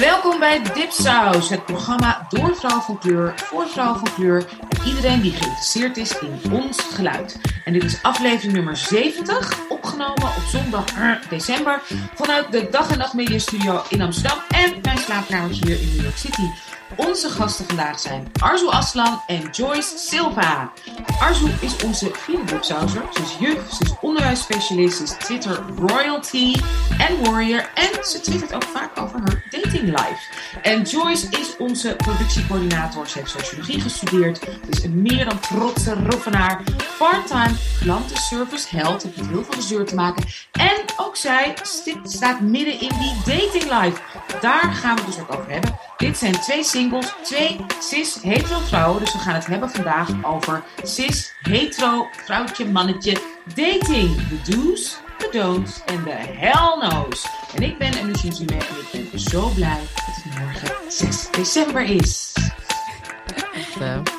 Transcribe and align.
Welkom 0.00 0.38
bij 0.38 0.62
Dipsaus, 0.74 1.48
het 1.48 1.64
programma 1.64 2.26
door 2.28 2.56
vrouw 2.56 2.80
van 2.80 2.98
kleur, 2.98 3.34
voor 3.36 3.68
vrouw 3.68 3.94
van 3.94 4.14
kleur 4.14 4.44
en 4.68 4.86
iedereen 4.86 5.20
die 5.20 5.32
geïnteresseerd 5.32 5.96
is 5.96 6.18
in 6.18 6.52
ons 6.52 6.80
geluid. 6.80 7.40
En 7.64 7.72
dit 7.72 7.84
is 7.84 8.02
aflevering 8.02 8.52
nummer 8.52 8.76
70, 8.76 9.68
opgenomen 9.68 10.22
op 10.22 10.42
zondag 10.46 10.84
1 10.98 11.20
december 11.28 11.82
vanuit 12.14 12.52
de 12.52 12.68
Dag 12.70 12.90
en 12.90 12.98
Nacht 12.98 13.14
Media 13.14 13.38
Studio 13.38 13.82
in 13.88 14.02
Amsterdam 14.02 14.38
en 14.48 14.78
mijn 14.82 14.98
slaapkamertje 14.98 15.66
hier 15.66 15.80
in 15.80 15.88
New 15.88 16.02
York 16.02 16.16
City. 16.16 16.48
Onze 16.96 17.28
gasten 17.28 17.66
vandaag 17.66 18.00
zijn 18.00 18.32
Arzu 18.40 18.66
Aslan 18.66 19.22
en 19.26 19.48
Joyce 19.50 19.98
Silva. 19.98 20.72
Arzu 21.20 21.50
is 21.60 21.84
onze 21.84 22.10
vriendenboeksauser. 22.12 23.02
Ze 23.14 23.22
is 23.22 23.36
juf, 23.40 23.72
ze 23.72 23.84
is 23.84 23.92
onderwijsspecialist, 24.00 24.96
ze 24.96 25.02
is 25.02 25.10
Twitter 25.10 25.64
royalty 25.76 26.54
en 26.98 27.24
warrior. 27.24 27.70
En 27.74 28.04
ze 28.04 28.20
twittert 28.20 28.54
ook 28.54 28.64
vaak 28.64 28.98
over 29.00 29.20
haar 29.20 29.44
dating 29.50 29.84
life. 29.84 30.20
En 30.62 30.82
Joyce 30.82 31.26
is 31.30 31.56
onze 31.58 31.94
productiecoördinator. 31.96 33.08
Ze 33.08 33.18
heeft 33.18 33.30
sociologie 33.30 33.80
gestudeerd. 33.80 34.40
Is 34.68 34.84
een 34.84 35.02
meer 35.02 35.24
dan 35.24 35.40
trotse 35.40 35.94
roffenaar. 35.94 36.62
Part-time 36.98 37.54
klantenservice 37.80 38.76
held. 38.76 39.02
Heeft 39.02 39.16
met 39.16 39.26
heel 39.26 39.44
veel 39.44 39.54
gezeur 39.54 39.86
te 39.86 39.94
maken. 39.94 40.24
En 40.52 40.76
ook 40.96 41.16
zij 41.16 41.54
staat 42.02 42.40
midden 42.40 42.80
in 42.80 42.90
die 42.98 43.16
dating 43.24 43.82
life. 43.82 44.00
Daar 44.40 44.72
gaan 44.72 44.94
we 44.94 45.02
het 45.02 45.14
dus 45.14 45.20
ook 45.20 45.32
over 45.38 45.50
hebben. 45.50 45.78
Dit 45.96 46.18
zijn 46.18 46.32
twee 46.32 46.64
singles, 46.82 47.14
twee 47.22 47.56
cis-hetero 47.80 48.58
vrouwen. 48.58 49.00
Dus 49.00 49.12
we 49.12 49.18
gaan 49.18 49.34
het 49.34 49.46
hebben 49.46 49.70
vandaag 49.70 50.08
over 50.24 50.62
cis-hetero 50.82 52.08
vrouwtje, 52.24 52.64
mannetje, 52.64 53.16
dating. 53.54 54.28
De 54.28 54.50
do's, 54.50 54.96
de 55.18 55.28
don'ts 55.32 55.84
en 55.84 56.02
de 56.04 56.10
hell 56.10 56.88
no's. 56.88 57.26
En 57.54 57.62
ik 57.62 57.78
ben 57.78 57.98
Anoushine 58.00 58.34
Zime 58.34 58.52
en 58.92 59.00
ik 59.00 59.10
ben 59.10 59.20
zo 59.20 59.48
blij 59.48 59.78
dat 59.78 60.14
het 60.14 60.38
morgen 60.38 60.92
6 60.92 61.30
december 61.30 61.82
is. 61.82 62.32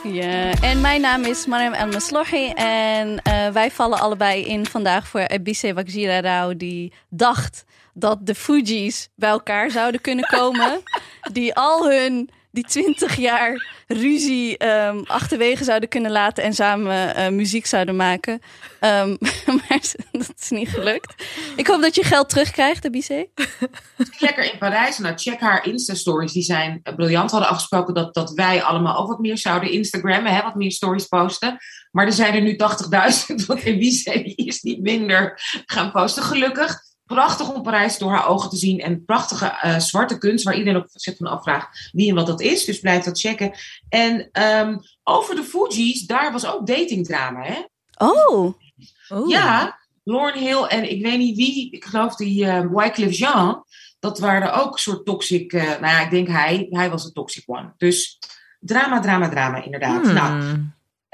Ja, 0.04 0.52
en 0.62 0.82
mijn 0.82 1.02
naam 1.02 1.24
is 1.24 1.46
Mariam 1.46 1.74
El 1.74 1.88
Maslohi 1.88 2.50
en 2.56 3.22
uh, 3.28 3.48
wij 3.50 3.72
vallen 3.72 4.00
allebei 4.00 4.46
in 4.46 4.66
vandaag 4.66 5.08
voor 5.08 5.20
Ebise 5.20 5.74
Wakjira 5.74 6.20
Rao 6.20 6.58
die 6.58 6.94
dacht 7.10 7.66
dat 7.94 8.26
de 8.26 8.36
Fuji's 8.36 9.10
bij 9.16 9.30
elkaar 9.30 9.72
zouden 9.72 10.02
kunnen 10.02 10.26
komen. 10.26 10.82
die 11.34 11.56
al 11.56 11.90
hun, 11.90 12.30
die 12.54 12.64
twintig 12.64 13.16
jaar 13.16 13.84
ruzie 13.88 14.68
um, 14.68 15.04
achterwege 15.06 15.64
zouden 15.64 15.90
kunnen 15.90 16.12
laten 16.12 16.44
en 16.44 16.54
samen 16.54 17.20
uh, 17.20 17.30
muziek 17.30 17.66
zouden 17.66 17.96
maken. 17.96 18.34
Um, 18.34 19.18
maar 19.58 19.82
dat 20.12 20.34
is 20.40 20.50
niet 20.50 20.70
gelukt. 20.70 21.24
Ik 21.56 21.68
hoop 21.68 21.82
dat 21.82 21.96
je 21.96 22.04
geld 22.04 22.30
terugkrijgt, 22.30 22.86
Abise. 22.86 23.30
Lekker 24.20 24.52
in 24.52 24.58
Parijs. 24.58 24.98
Nou, 24.98 25.18
check 25.18 25.40
haar 25.40 25.66
Insta-stories. 25.66 26.32
Die 26.32 26.44
zijn 26.44 26.82
briljant. 26.96 27.32
We 27.32 27.36
hadden 27.36 27.54
afgesproken 27.54 27.94
dat, 27.94 28.14
dat 28.14 28.32
wij 28.34 28.64
allemaal 28.64 28.98
ook 28.98 29.08
wat 29.08 29.20
meer 29.20 29.38
zouden 29.38 29.72
Instagrammen. 29.72 30.36
Hè, 30.36 30.42
wat 30.42 30.56
meer 30.56 30.72
stories 30.72 31.08
posten. 31.08 31.58
Maar 31.92 32.06
er 32.06 32.12
zijn 32.12 32.34
er 32.34 32.42
nu 32.42 32.54
80.000. 32.54 33.36
Want 33.48 33.68
Abise 33.68 34.24
is 34.24 34.62
niet 34.62 34.82
minder 34.82 35.42
gaan 35.66 35.92
posten. 35.92 36.24
Gelukkig 36.24 36.82
prachtig 37.06 37.54
om 37.54 37.62
Parijs 37.62 37.98
door 37.98 38.12
haar 38.12 38.28
ogen 38.28 38.50
te 38.50 38.58
zien. 38.58 38.80
En 38.80 39.06
prachtige 39.06 39.46
uh, 39.46 39.80
zwarte 39.80 40.18
kunst, 40.18 40.46
waar 40.46 40.56
iedereen 40.56 40.80
ook 40.80 40.88
zich 40.92 41.18
van 41.18 41.28
afvraagt 41.28 41.90
wie 41.92 42.10
en 42.10 42.16
wat 42.16 42.28
dat 42.28 42.42
is. 42.42 42.66
Dus 42.66 42.80
blijf 42.80 43.04
dat 43.04 43.20
checken. 43.20 43.52
En 43.90 44.30
um, 44.44 44.80
over 45.04 45.36
de 45.36 45.44
Fuji's, 45.44 46.06
daar 46.06 46.32
was 46.32 46.46
ook 46.46 46.68
datingdrama, 46.68 47.42
hè? 47.42 47.62
Oh. 47.98 48.54
oh. 49.10 49.30
Ja, 49.30 49.80
Lauren 50.04 50.40
Hill 50.40 50.64
en 50.64 50.92
ik 50.92 51.02
weet 51.04 51.18
niet 51.18 51.38
wie, 51.38 51.72
ik 51.72 51.86
geloof 51.86 52.16
die 52.16 52.46
uh, 52.46 52.66
Wycliffe 52.72 53.16
Jean. 53.16 53.64
Dat 54.00 54.20
waren 54.20 54.54
ook 54.54 54.74
een 54.74 54.80
soort 54.80 55.06
toxic, 55.06 55.54
uh, 55.54 55.64
nou 55.64 55.82
ja, 55.82 56.02
ik 56.02 56.12
denk 56.12 56.28
hij, 56.28 56.68
hij 56.70 56.90
was 56.90 57.04
de 57.04 57.12
toxic 57.12 57.44
one. 57.46 57.74
Dus 57.78 58.20
drama, 58.60 59.00
drama, 59.00 59.30
drama, 59.30 59.64
inderdaad. 59.64 60.04
Hmm. 60.04 60.14
Nou, 60.14 60.60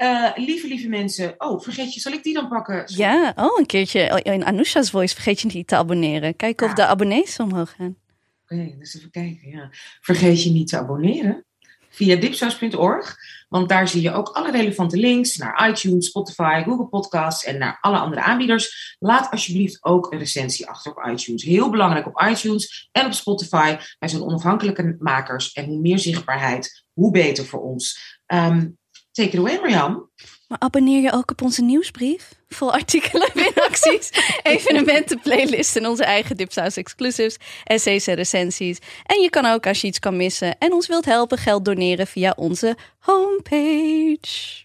uh, 0.02 0.30
lieve, 0.34 0.68
lieve 0.68 0.88
mensen. 0.88 1.34
Oh, 1.38 1.60
vergeet 1.60 1.94
je, 1.94 2.00
zal 2.00 2.12
ik 2.12 2.22
die 2.22 2.34
dan 2.34 2.48
pakken? 2.48 2.88
Sorry. 2.88 3.02
Ja, 3.02 3.32
oh, 3.36 3.58
een 3.58 3.66
keertje 3.66 4.20
in 4.22 4.44
Anousha's 4.44 4.90
voice. 4.90 5.14
Vergeet 5.14 5.40
je 5.40 5.48
niet 5.52 5.66
te 5.66 5.76
abonneren. 5.76 6.36
Kijken 6.36 6.66
ja. 6.66 6.72
of 6.72 6.78
de 6.78 6.86
abonnees 6.86 7.36
omhoog 7.36 7.74
gaan. 7.76 7.96
Oké, 8.44 8.54
okay, 8.54 8.76
dus 8.78 8.96
even 8.96 9.10
kijken. 9.10 9.48
Ja. 9.50 9.68
Vergeet 10.00 10.42
je 10.42 10.50
niet 10.50 10.68
te 10.68 10.78
abonneren 10.78 11.44
via 11.90 12.16
dipsaus.org. 12.16 13.16
Want 13.48 13.68
daar 13.68 13.88
zie 13.88 14.02
je 14.02 14.12
ook 14.12 14.28
alle 14.28 14.50
relevante 14.50 14.96
links 14.96 15.36
naar 15.36 15.68
iTunes, 15.68 16.06
Spotify, 16.06 16.62
Google 16.64 16.86
Podcasts 16.86 17.44
en 17.44 17.58
naar 17.58 17.78
alle 17.80 17.98
andere 17.98 18.22
aanbieders. 18.22 18.96
Laat 18.98 19.30
alsjeblieft 19.30 19.84
ook 19.84 20.12
een 20.12 20.18
recensie 20.18 20.68
achter 20.68 20.90
op 20.96 21.10
iTunes. 21.10 21.42
Heel 21.42 21.70
belangrijk 21.70 22.06
op 22.06 22.22
iTunes 22.30 22.88
en 22.92 23.06
op 23.06 23.12
Spotify. 23.12 23.76
Wij 23.98 24.08
zijn 24.08 24.22
onafhankelijke 24.22 24.96
makers 24.98 25.52
en 25.52 25.64
hoe 25.64 25.80
meer 25.80 25.98
zichtbaarheid, 25.98 26.84
hoe 26.92 27.10
beter 27.10 27.46
voor 27.46 27.60
ons. 27.60 28.18
Um, 28.26 28.78
Take 29.20 29.32
it 29.32 29.38
away, 29.38 29.58
Marjan. 29.60 30.08
Maar 30.48 30.58
abonneer 30.58 31.02
je 31.02 31.12
ook 31.12 31.30
op 31.30 31.42
onze 31.42 31.62
nieuwsbrief? 31.62 32.32
Vol 32.48 32.72
artikelen, 32.72 33.28
winacties, 33.34 34.10
evenementen, 34.42 35.20
playlists 35.20 35.76
en 35.76 35.86
onze 35.86 36.04
eigen 36.04 36.36
Dipsaus 36.36 36.76
exclusives, 36.76 37.36
essays 37.64 38.06
en 38.06 38.14
recensies. 38.14 38.78
En 39.06 39.20
je 39.20 39.30
kan 39.30 39.46
ook, 39.46 39.66
als 39.66 39.80
je 39.80 39.86
iets 39.86 39.98
kan 39.98 40.16
missen 40.16 40.58
en 40.58 40.72
ons 40.72 40.86
wilt 40.86 41.04
helpen, 41.04 41.38
geld 41.38 41.64
doneren 41.64 42.06
via 42.06 42.32
onze 42.36 42.76
homepage. 42.98 44.64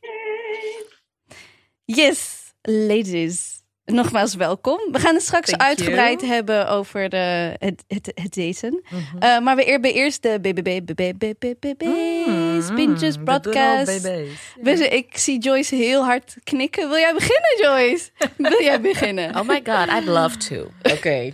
Yes, 1.86 2.54
ladies. 2.62 3.56
Nogmaals 3.86 4.36
welkom. 4.36 4.80
We 4.92 5.00
gaan 5.00 5.14
het 5.14 5.24
straks 5.24 5.50
Thank 5.50 5.62
uitgebreid 5.62 6.22
you. 6.22 6.34
hebben 6.34 6.70
over 6.70 7.10
de, 7.10 7.56
het, 7.60 7.84
het, 7.88 8.12
het 8.14 8.36
daten. 8.36 8.84
Mhm. 8.90 9.00
Uh, 9.20 9.40
maar 9.40 9.56
we 9.56 9.64
eerben 9.64 9.94
eerst 9.94 10.22
de 10.22 10.40
BBB, 10.42 10.80
BBB, 10.86 11.34
BBB, 11.40 11.82
Mm, 11.82 12.45
Binges 12.76 13.18
mm, 13.18 13.24
Broadcast. 13.24 14.04
babies. 14.04 14.80
Ik 14.80 15.18
zie 15.18 15.40
Joyce 15.40 15.76
heel 15.76 16.04
hard 16.04 16.36
knikken. 16.44 16.90
Wil 16.90 16.98
jij 16.98 17.14
beginnen, 17.14 17.58
Joyce? 17.62 18.10
Wil 18.50 18.62
jij 18.62 18.82
beginnen? 18.82 19.36
Oh 19.36 19.48
my 19.48 19.62
god, 19.64 19.88
I'd 19.90 20.06
love 20.06 20.38
to. 20.38 20.72
Oké. 20.94 21.32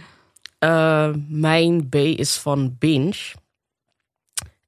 Eh, 0.59 1.09
mijn 1.27 1.89
B 1.89 1.95
is 1.95 2.37
van 2.37 2.75
Binge. 2.79 3.33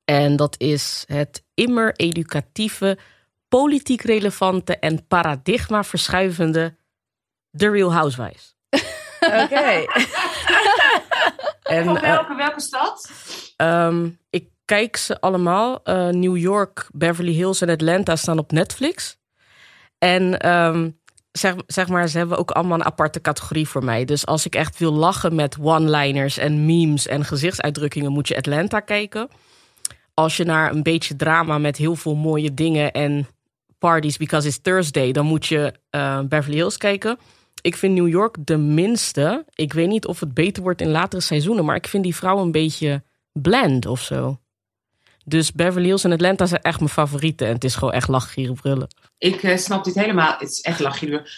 En 0.06 0.36
dat 0.36 0.56
is 0.58 1.04
het 1.08 1.44
immer 1.54 1.96
educatieve, 1.96 2.98
politiek 3.48 4.02
relevante 4.02 4.78
en 4.78 5.08
paradigma 5.08 5.84
verschuivende 5.84 6.76
The 7.52 7.70
Real 7.70 7.94
Housewives. 7.94 8.56
Oké. 9.44 9.86
En, 11.64 11.86
Van 11.86 11.98
eh, 11.98 12.02
welke, 12.02 12.36
welke 12.36 12.62
stad? 12.62 13.12
Ehm, 13.58 14.10
ik 14.30 14.50
kijk 14.66 14.98
ze 14.98 15.22
allemaal. 15.22 15.84
Eh, 15.84 16.08
New 16.08 16.38
York, 16.38 16.90
Beverly 16.94 17.34
Hills 17.34 17.62
en 17.62 17.70
Atlanta 17.70 18.16
staan 18.16 18.38
op 18.38 18.52
Netflix. 18.52 19.18
En 19.98 20.40
ehm, 20.40 20.90
zeg, 21.32 21.56
zeg 21.68 21.88
maar, 21.88 22.08
ze 22.08 22.18
hebben 22.18 22.38
ook 22.38 22.52
allemaal 22.52 22.80
een 22.80 22.86
aparte 22.86 23.22
categorie 23.22 23.68
voor 23.68 23.84
mij. 23.84 24.06
Dus 24.06 24.26
als 24.26 24.46
ik 24.46 24.56
echt 24.56 24.78
wil 24.78 24.94
lachen 24.94 25.36
met 25.36 25.58
one-liners 25.60 26.38
en 26.38 26.66
memes 26.66 27.08
en 27.08 27.26
gezichtsuitdrukkingen, 27.26 28.12
moet 28.12 28.28
je 28.28 28.38
Atlanta 28.38 28.80
kijken. 28.80 29.28
Als 30.14 30.38
je 30.38 30.44
naar 30.44 30.72
een 30.72 30.84
beetje 30.84 31.16
drama 31.16 31.58
met 31.58 31.78
heel 31.78 31.96
veel 31.96 32.16
mooie 32.16 32.54
dingen 32.54 32.92
en 32.92 33.28
parties 33.78 34.18
because 34.18 34.48
it's 34.48 34.62
Thursday, 34.62 35.12
dan 35.12 35.26
moet 35.26 35.46
je 35.46 35.74
eh, 35.90 36.20
Beverly 36.20 36.58
Hills 36.58 36.78
kijken. 36.78 37.18
Ik 37.62 37.76
vind 37.76 37.94
New 37.94 38.08
York 38.08 38.36
de 38.40 38.58
minste. 38.58 39.46
Ik 39.54 39.74
weet 39.74 39.88
niet 39.88 40.06
of 40.06 40.20
het 40.20 40.34
beter 40.34 40.64
wordt 40.64 40.82
in 40.82 40.92
latere 40.92 41.22
seizoenen, 41.22 41.66
maar 41.66 41.76
ik 41.76 41.88
vind 41.88 42.04
die 42.04 42.16
vrouw 42.16 42.40
een 42.40 42.52
beetje 42.52 43.04
bland 43.32 43.86
of 43.86 44.02
zo. 44.02 44.38
Dus 45.24 45.52
Beverly 45.52 45.88
Hills 45.88 46.04
en 46.04 46.12
Atlanta 46.12 46.46
zijn 46.46 46.62
echt 46.62 46.80
mijn 46.80 46.92
favorieten. 46.92 47.48
En 47.48 47.54
het 47.54 47.64
is 47.64 47.76
gewoon 47.76 47.94
echt 47.94 48.08
lachgieren 48.08 48.56
brullen. 48.56 48.88
Ik 49.18 49.44
eh, 49.44 49.58
snap 49.58 49.84
dit 49.84 49.96
helemaal. 49.96 50.36
Het 50.40 50.50
is 50.50 50.62
echt 50.62 50.80
lachje. 50.80 51.30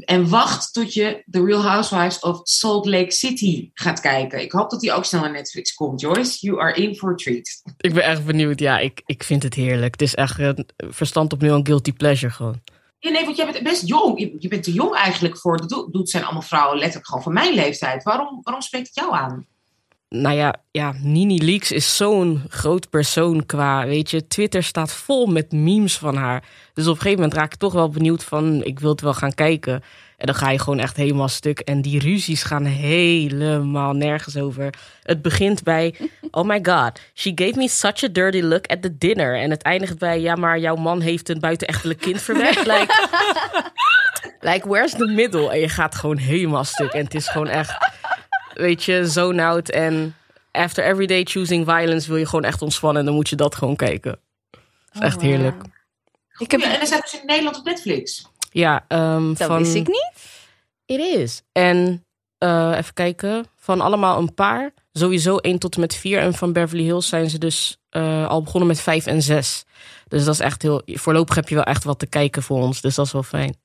En 0.00 0.28
wacht 0.28 0.72
tot 0.72 0.94
je 0.94 1.22
The 1.30 1.44
Real 1.44 1.62
Housewives 1.62 2.18
of 2.18 2.40
Salt 2.42 2.86
Lake 2.86 3.12
City 3.12 3.70
gaat 3.74 4.00
kijken. 4.00 4.40
Ik 4.40 4.52
hoop 4.52 4.70
dat 4.70 4.80
die 4.80 4.92
ook 4.92 5.04
snel 5.04 5.20
naar 5.20 5.30
Netflix 5.30 5.74
komt, 5.74 6.00
Joyce. 6.00 6.46
You 6.46 6.60
are 6.60 6.74
in 6.74 6.96
for 6.96 7.12
a 7.12 7.14
treat. 7.14 7.62
Ik 7.76 7.94
ben 7.94 8.02
echt 8.02 8.24
benieuwd. 8.24 8.60
Ja, 8.60 8.78
ik, 8.78 9.02
ik 9.06 9.22
vind 9.22 9.42
het 9.42 9.54
heerlijk. 9.54 9.92
Het 9.92 10.02
is 10.02 10.14
echt 10.14 10.38
een 10.38 10.66
verstand 10.76 11.32
op 11.32 11.40
nul 11.40 11.56
een 11.56 11.66
guilty 11.66 11.92
pleasure 11.92 12.32
gewoon. 12.32 12.60
Ja, 12.98 13.10
nee, 13.10 13.24
want 13.24 13.36
jij 13.36 13.52
bent 13.52 13.62
best 13.62 13.86
jong. 13.86 14.36
Je, 14.38 14.48
bent 14.48 14.62
te 14.62 14.72
jong 14.72 14.94
eigenlijk 14.94 15.38
voor. 15.38 15.56
Dat 15.66 15.88
doet 15.92 16.10
zijn 16.10 16.24
allemaal 16.24 16.42
vrouwen 16.42 16.76
letterlijk 16.76 17.06
gewoon 17.06 17.22
van 17.22 17.32
mijn 17.32 17.54
leeftijd. 17.54 18.02
Waarom, 18.02 18.40
waarom 18.42 18.62
spreekt 18.62 18.86
het 18.86 18.94
jou 18.94 19.14
aan? 19.14 19.46
Nou 20.14 20.36
ja, 20.36 20.54
ja, 20.70 20.94
Nini 21.02 21.44
Leaks 21.44 21.72
is 21.72 21.96
zo'n 21.96 22.42
groot 22.48 22.90
persoon 22.90 23.46
qua, 23.46 23.86
weet 23.86 24.10
je, 24.10 24.26
Twitter 24.26 24.62
staat 24.62 24.92
vol 24.92 25.26
met 25.26 25.52
memes 25.52 25.98
van 25.98 26.16
haar. 26.16 26.42
Dus 26.74 26.86
op 26.86 26.94
een 26.94 27.00
gegeven 27.00 27.20
moment 27.22 27.38
raak 27.38 27.52
ik 27.52 27.58
toch 27.58 27.72
wel 27.72 27.88
benieuwd 27.88 28.24
van, 28.24 28.64
ik 28.64 28.80
wil 28.80 28.90
het 28.90 29.00
wel 29.00 29.14
gaan 29.14 29.34
kijken. 29.34 29.82
En 30.16 30.26
dan 30.26 30.34
ga 30.34 30.50
je 30.50 30.58
gewoon 30.58 30.78
echt 30.78 30.96
helemaal 30.96 31.28
stuk. 31.28 31.58
En 31.58 31.82
die 31.82 31.98
ruzies 31.98 32.42
gaan 32.42 32.64
helemaal 32.64 33.92
nergens 33.92 34.36
over. 34.36 34.74
Het 35.02 35.22
begint 35.22 35.62
bij, 35.62 35.94
oh 36.30 36.44
my 36.44 36.58
god, 36.62 37.00
she 37.14 37.32
gave 37.34 37.56
me 37.56 37.68
such 37.68 38.04
a 38.04 38.08
dirty 38.08 38.40
look 38.40 38.66
at 38.66 38.82
the 38.82 38.98
dinner. 38.98 39.38
En 39.38 39.50
het 39.50 39.62
eindigt 39.62 39.98
bij, 39.98 40.20
ja, 40.20 40.34
maar 40.34 40.58
jouw 40.58 40.76
man 40.76 41.00
heeft 41.00 41.28
een 41.28 41.40
buitenechtelijk 41.40 42.00
kind 42.00 42.22
verwekt. 42.22 42.66
like, 42.66 43.08
like, 44.50 44.68
where's 44.68 44.92
the 44.92 45.06
middle? 45.06 45.50
En 45.50 45.58
je 45.58 45.68
gaat 45.68 45.94
gewoon 45.94 46.18
helemaal 46.18 46.64
stuk. 46.64 46.92
En 46.92 47.04
het 47.04 47.14
is 47.14 47.28
gewoon 47.28 47.48
echt, 47.48 47.76
weet 48.54 48.84
je, 48.84 49.10
zo 49.10 49.38
oud. 49.38 49.68
En 49.68 50.14
after 50.52 50.84
every 50.84 51.06
day 51.06 51.24
choosing 51.24 51.64
violence 51.64 52.08
wil 52.08 52.16
je 52.16 52.26
gewoon 52.26 52.44
echt 52.44 52.62
ontspannen. 52.62 53.00
En 53.00 53.06
dan 53.06 53.14
moet 53.14 53.28
je 53.28 53.36
dat 53.36 53.54
gewoon 53.54 53.76
kijken. 53.76 54.18
Is 54.92 55.00
echt 55.00 55.20
heerlijk. 55.20 55.62
Ik 56.38 56.50
heb... 56.50 56.60
Ja, 56.60 56.80
en 56.80 56.86
zijn 56.86 57.02
ze 57.04 57.16
in 57.16 57.26
Nederland 57.26 57.58
op 57.58 57.64
Netflix. 57.64 58.28
Ja, 58.50 58.84
um, 58.88 59.34
Dat 59.34 59.46
van... 59.46 59.58
wist 59.58 59.74
ik 59.74 59.86
niet. 59.86 60.12
It 60.86 61.00
is. 61.00 61.42
En 61.52 62.04
eh, 62.38 62.74
even 62.76 62.94
kijken, 62.94 63.46
van 63.56 63.80
allemaal 63.80 64.18
een 64.18 64.34
paar. 64.34 64.74
Sowieso 64.92 65.36
1 65.36 65.58
tot 65.58 65.74
en 65.74 65.80
met 65.80 65.94
4. 65.94 66.18
En 66.18 66.34
van 66.34 66.52
Beverly 66.52 66.82
Hills 66.82 67.08
zijn 67.08 67.30
ze 67.30 67.38
dus 67.38 67.78
eh, 67.88 68.28
al 68.28 68.42
begonnen 68.42 68.68
met 68.68 68.80
5 68.80 69.06
en 69.06 69.22
6. 69.22 69.64
Dus 70.08 70.24
dat 70.24 70.34
is 70.34 70.40
echt 70.40 70.62
heel... 70.62 70.82
Voorlopig 70.86 71.34
heb 71.34 71.48
je 71.48 71.54
wel 71.54 71.64
echt 71.64 71.84
wat 71.84 71.98
te 71.98 72.06
kijken 72.06 72.42
voor 72.42 72.62
ons. 72.62 72.80
Dus 72.80 72.94
dat 72.94 73.06
is 73.06 73.12
wel 73.12 73.22
fijn. 73.22 73.56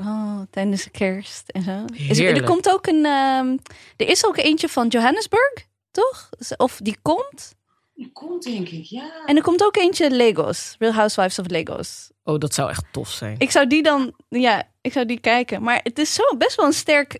Oh, 0.00 0.40
tijdens 0.50 0.84
de 0.84 0.90
kerst 0.90 1.48
en 1.48 1.62
zo. 1.62 1.84
Is, 2.08 2.18
er 2.18 2.44
komt 2.44 2.70
ook 2.70 2.86
een. 2.86 3.04
ehm, 3.04 3.56
er 3.96 4.08
is 4.08 4.26
ook 4.26 4.36
eentje 4.36 4.68
van 4.68 4.88
Johannesburg, 4.88 5.52
toch? 5.90 6.28
Of 6.56 6.76
die 6.82 6.96
komt. 7.02 7.54
Die 7.94 8.10
komt 8.12 8.42
denk 8.42 8.68
ik, 8.68 8.84
ja. 8.84 9.10
En 9.26 9.36
er 9.36 9.42
komt 9.42 9.64
ook 9.64 9.76
eentje 9.76 10.16
Lagos. 10.16 10.74
Real 10.78 10.92
Housewives 10.92 11.38
of 11.38 11.50
Lagos. 11.50 12.10
Oh, 12.24 12.38
dat 12.38 12.54
zou 12.54 12.70
echt 12.70 12.84
tof 12.92 13.10
zijn. 13.10 13.34
Ik 13.38 13.50
zou 13.50 13.66
die 13.66 13.82
dan. 13.82 14.14
Ja, 14.28 14.68
ik 14.80 14.92
zou 14.92 15.06
die 15.06 15.20
kijken. 15.20 15.62
Maar 15.62 15.80
het 15.82 15.98
is 15.98 16.14
zo 16.14 16.36
best 16.38 16.56
wel 16.56 16.66
een 16.66 16.72
sterk 16.72 17.18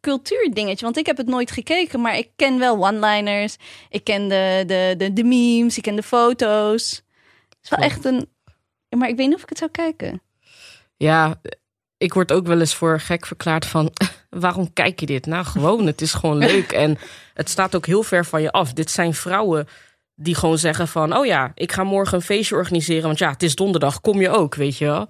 cultuurdingetje. 0.00 0.84
Want 0.84 0.96
ik 0.96 1.06
heb 1.06 1.16
het 1.16 1.26
nooit 1.26 1.50
gekeken. 1.50 2.00
Maar 2.00 2.16
ik 2.16 2.30
ken 2.36 2.58
wel 2.58 2.86
one-liners. 2.86 3.56
Ik 3.88 4.04
ken 4.04 4.28
de, 4.28 4.64
de, 4.66 4.94
de, 4.98 5.12
de 5.12 5.24
memes. 5.24 5.76
Ik 5.76 5.82
ken 5.82 5.96
de 5.96 6.02
foto's. 6.02 6.90
Het 7.48 7.58
is 7.62 7.68
wel 7.70 7.78
Klopt. 7.78 7.94
echt 7.94 8.04
een. 8.04 8.28
Maar 8.98 9.08
ik 9.08 9.16
weet 9.16 9.26
niet 9.26 9.36
of 9.36 9.42
ik 9.42 9.48
het 9.48 9.58
zou 9.58 9.70
kijken. 9.70 10.22
Ja, 10.96 11.40
ik 12.04 12.14
word 12.14 12.32
ook 12.32 12.46
wel 12.46 12.60
eens 12.60 12.74
voor 12.74 13.00
gek 13.00 13.26
verklaard 13.26 13.66
van... 13.66 13.92
waarom 14.30 14.72
kijk 14.72 15.00
je 15.00 15.06
dit? 15.06 15.26
Nou, 15.26 15.44
gewoon, 15.44 15.86
het 15.86 16.00
is 16.00 16.12
gewoon 16.12 16.38
leuk. 16.52 16.72
En 16.72 16.98
het 17.34 17.50
staat 17.50 17.74
ook 17.76 17.86
heel 17.86 18.02
ver 18.02 18.24
van 18.26 18.42
je 18.42 18.52
af. 18.52 18.72
Dit 18.72 18.90
zijn 18.90 19.14
vrouwen 19.14 19.68
die 20.14 20.34
gewoon 20.34 20.58
zeggen 20.58 20.88
van... 20.88 21.16
oh 21.16 21.26
ja, 21.26 21.52
ik 21.54 21.72
ga 21.72 21.84
morgen 21.84 22.14
een 22.16 22.22
feestje 22.22 22.54
organiseren... 22.54 23.02
want 23.02 23.18
ja, 23.18 23.30
het 23.30 23.42
is 23.42 23.54
donderdag, 23.54 24.00
kom 24.00 24.20
je 24.20 24.28
ook, 24.30 24.54
weet 24.54 24.78
je 24.78 24.84
wel? 24.84 25.08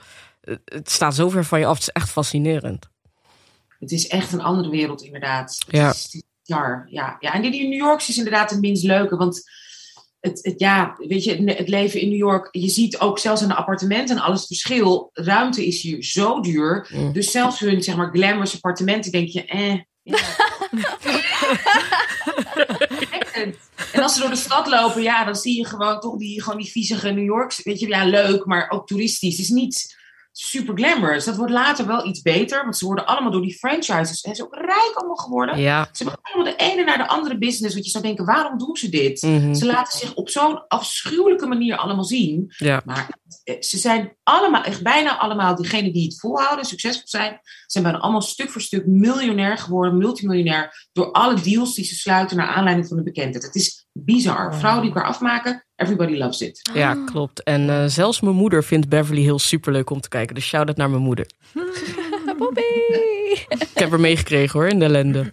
Het 0.64 0.90
staat 0.90 1.14
zo 1.14 1.28
ver 1.28 1.44
van 1.44 1.58
je 1.58 1.66
af, 1.66 1.74
het 1.74 1.82
is 1.82 1.92
echt 1.92 2.10
fascinerend. 2.10 2.88
Het 3.78 3.92
is 3.92 4.06
echt 4.06 4.32
een 4.32 4.40
andere 4.40 4.70
wereld, 4.70 5.02
inderdaad. 5.02 5.64
Ja. 5.68 5.90
is- 5.90 6.02
het 6.02 6.14
is 6.14 6.22
bizar, 6.46 6.86
ja. 6.90 7.16
ja. 7.20 7.32
En 7.34 7.42
die 7.42 7.62
in 7.62 7.68
New 7.68 7.78
York 7.78 8.00
is 8.00 8.16
inderdaad 8.16 8.50
het 8.50 8.60
minst 8.60 8.84
leuke. 8.84 9.16
Want 9.16 9.50
het, 10.24 10.38
het, 10.42 10.54
ja, 10.60 10.94
weet 10.98 11.24
je, 11.24 11.52
het 11.52 11.68
leven 11.68 12.00
in 12.00 12.08
New 12.08 12.18
York... 12.18 12.48
Je 12.50 12.68
ziet 12.68 12.98
ook 12.98 13.18
zelfs 13.18 13.42
in 13.42 13.48
de 13.48 13.54
appartementen 13.54 14.16
en 14.16 14.22
alles 14.22 14.38
het 14.38 14.46
verschil. 14.46 15.10
Ruimte 15.12 15.66
is 15.66 15.82
hier 15.82 16.04
zo 16.04 16.40
duur. 16.40 16.88
Mm. 16.94 17.12
Dus 17.12 17.30
zelfs 17.30 17.60
hun, 17.60 17.82
zeg 17.82 17.96
maar, 17.96 18.10
glamorous 18.12 18.54
appartementen 18.54 19.12
denk 19.12 19.28
je... 19.28 19.44
Eh, 19.44 19.78
ja. 20.02 20.18
en 23.92 24.02
als 24.02 24.14
ze 24.14 24.20
door 24.20 24.30
de 24.30 24.36
stad 24.36 24.66
lopen, 24.66 25.02
ja, 25.02 25.24
dan 25.24 25.36
zie 25.36 25.56
je 25.56 25.66
gewoon 25.66 26.00
toch 26.00 26.16
die, 26.16 26.42
gewoon 26.42 26.58
die 26.58 26.70
viezige 26.70 27.10
New 27.10 27.24
Yorks. 27.24 27.62
Weet 27.62 27.80
je, 27.80 27.88
ja, 27.88 28.04
leuk, 28.04 28.44
maar 28.44 28.70
ook 28.70 28.86
toeristisch. 28.86 29.36
Het 29.36 29.46
is 29.46 29.52
niet 29.52 29.96
super 30.36 30.76
glamorous. 30.76 31.24
Dat 31.24 31.36
wordt 31.36 31.52
later 31.52 31.86
wel 31.86 32.06
iets 32.06 32.22
beter, 32.22 32.62
want 32.62 32.76
ze 32.76 32.84
worden 32.86 33.06
allemaal 33.06 33.30
door 33.30 33.42
die 33.42 33.54
franchises 33.58 34.20
en 34.20 34.34
zo 34.34 34.46
rijk 34.50 34.92
allemaal 34.94 35.16
geworden. 35.16 35.58
Ja, 35.58 35.88
Ze 35.92 36.02
hebben 36.04 36.22
allemaal 36.22 36.52
de 36.52 36.64
ene 36.64 36.84
naar 36.84 36.98
de 36.98 37.08
andere 37.08 37.38
business, 37.38 37.74
wat 37.74 37.84
je 37.84 37.90
zou 37.90 38.04
denken, 38.04 38.24
waarom 38.24 38.58
doen 38.58 38.76
ze 38.76 38.88
dit? 38.88 39.22
mhm. 39.22 39.54
Ze 39.54 39.66
laten 39.66 39.98
zich 39.98 40.14
op 40.14 40.28
zo'n 40.28 40.66
afschuwelijke 40.68 41.46
manier 41.46 41.76
allemaal 41.76 42.04
zien. 42.04 42.52
ja. 42.56 42.82
Maar 42.84 43.08
eh, 43.44 43.60
ze 43.62 43.78
zijn 43.78 44.16
allemaal, 44.22 44.62
echt 44.62 44.82
bijna 44.82 45.18
allemaal, 45.18 45.54
diegenen 45.54 45.92
die 45.92 46.04
het 46.04 46.20
volhouden, 46.20 46.64
succesvol 46.64 47.02
zijn, 47.06 47.40
zijn 47.66 47.84
bijna 47.84 47.98
allemaal 47.98 48.22
stuk 48.22 48.50
voor 48.50 48.60
stuk 48.60 48.86
miljonair 48.86 49.58
geworden, 49.58 49.98
multimiljonair, 49.98 50.88
door 50.92 51.12
alle 51.12 51.40
deals 51.40 51.74
die 51.74 51.84
ze 51.84 51.94
sluiten 51.94 52.36
naar 52.36 52.46
aanleiding 52.46 52.88
van 52.88 52.96
de 52.96 53.02
bekendheid. 53.02 53.44
Het 53.44 53.54
is 53.54 53.83
bizar. 53.96 54.54
Vrouwen 54.54 54.82
die 54.82 54.92
elkaar 54.92 55.08
afmaken, 55.08 55.64
everybody 55.76 56.16
loves 56.16 56.40
it. 56.40 56.70
ja 56.74 57.04
klopt. 57.04 57.42
En 57.42 57.70
eh, 57.70 57.84
zelfs 57.86 58.20
mijn 58.20 58.36
moeder 58.36 58.64
vindt 58.64 58.88
Beverly 58.88 59.22
Hills 59.22 59.48
superleuk 59.48 59.90
om 59.90 60.00
te 60.00 60.08
kijken. 60.08 60.34
Dus 60.34 60.46
shout-out 60.46 60.76
naar 60.76 60.90
mijn 60.90 61.02
moeder. 61.02 61.26
Bobby! 62.38 62.60
Ik 63.48 63.68
heb 63.74 63.92
er 63.92 64.00
meegekregen 64.00 64.60
hoor, 64.60 64.68
in 64.68 64.78
de 64.78 64.84
ellende. 64.84 65.32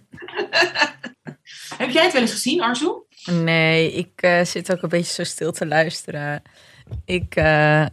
Heb 1.76 1.90
jij 1.90 2.02
het 2.02 2.12
wel 2.12 2.22
eens 2.22 2.32
gezien, 2.32 2.62
Arzu? 2.62 2.88
Nee, 3.24 3.92
ik 3.92 4.22
eh, 4.22 4.44
zit 4.44 4.72
ook 4.72 4.82
een 4.82 4.88
beetje 4.88 5.12
zo 5.12 5.24
stil 5.24 5.52
te 5.52 5.66
luisteren. 5.66 6.42
Ik, 7.04 7.34
eh, 7.36 7.86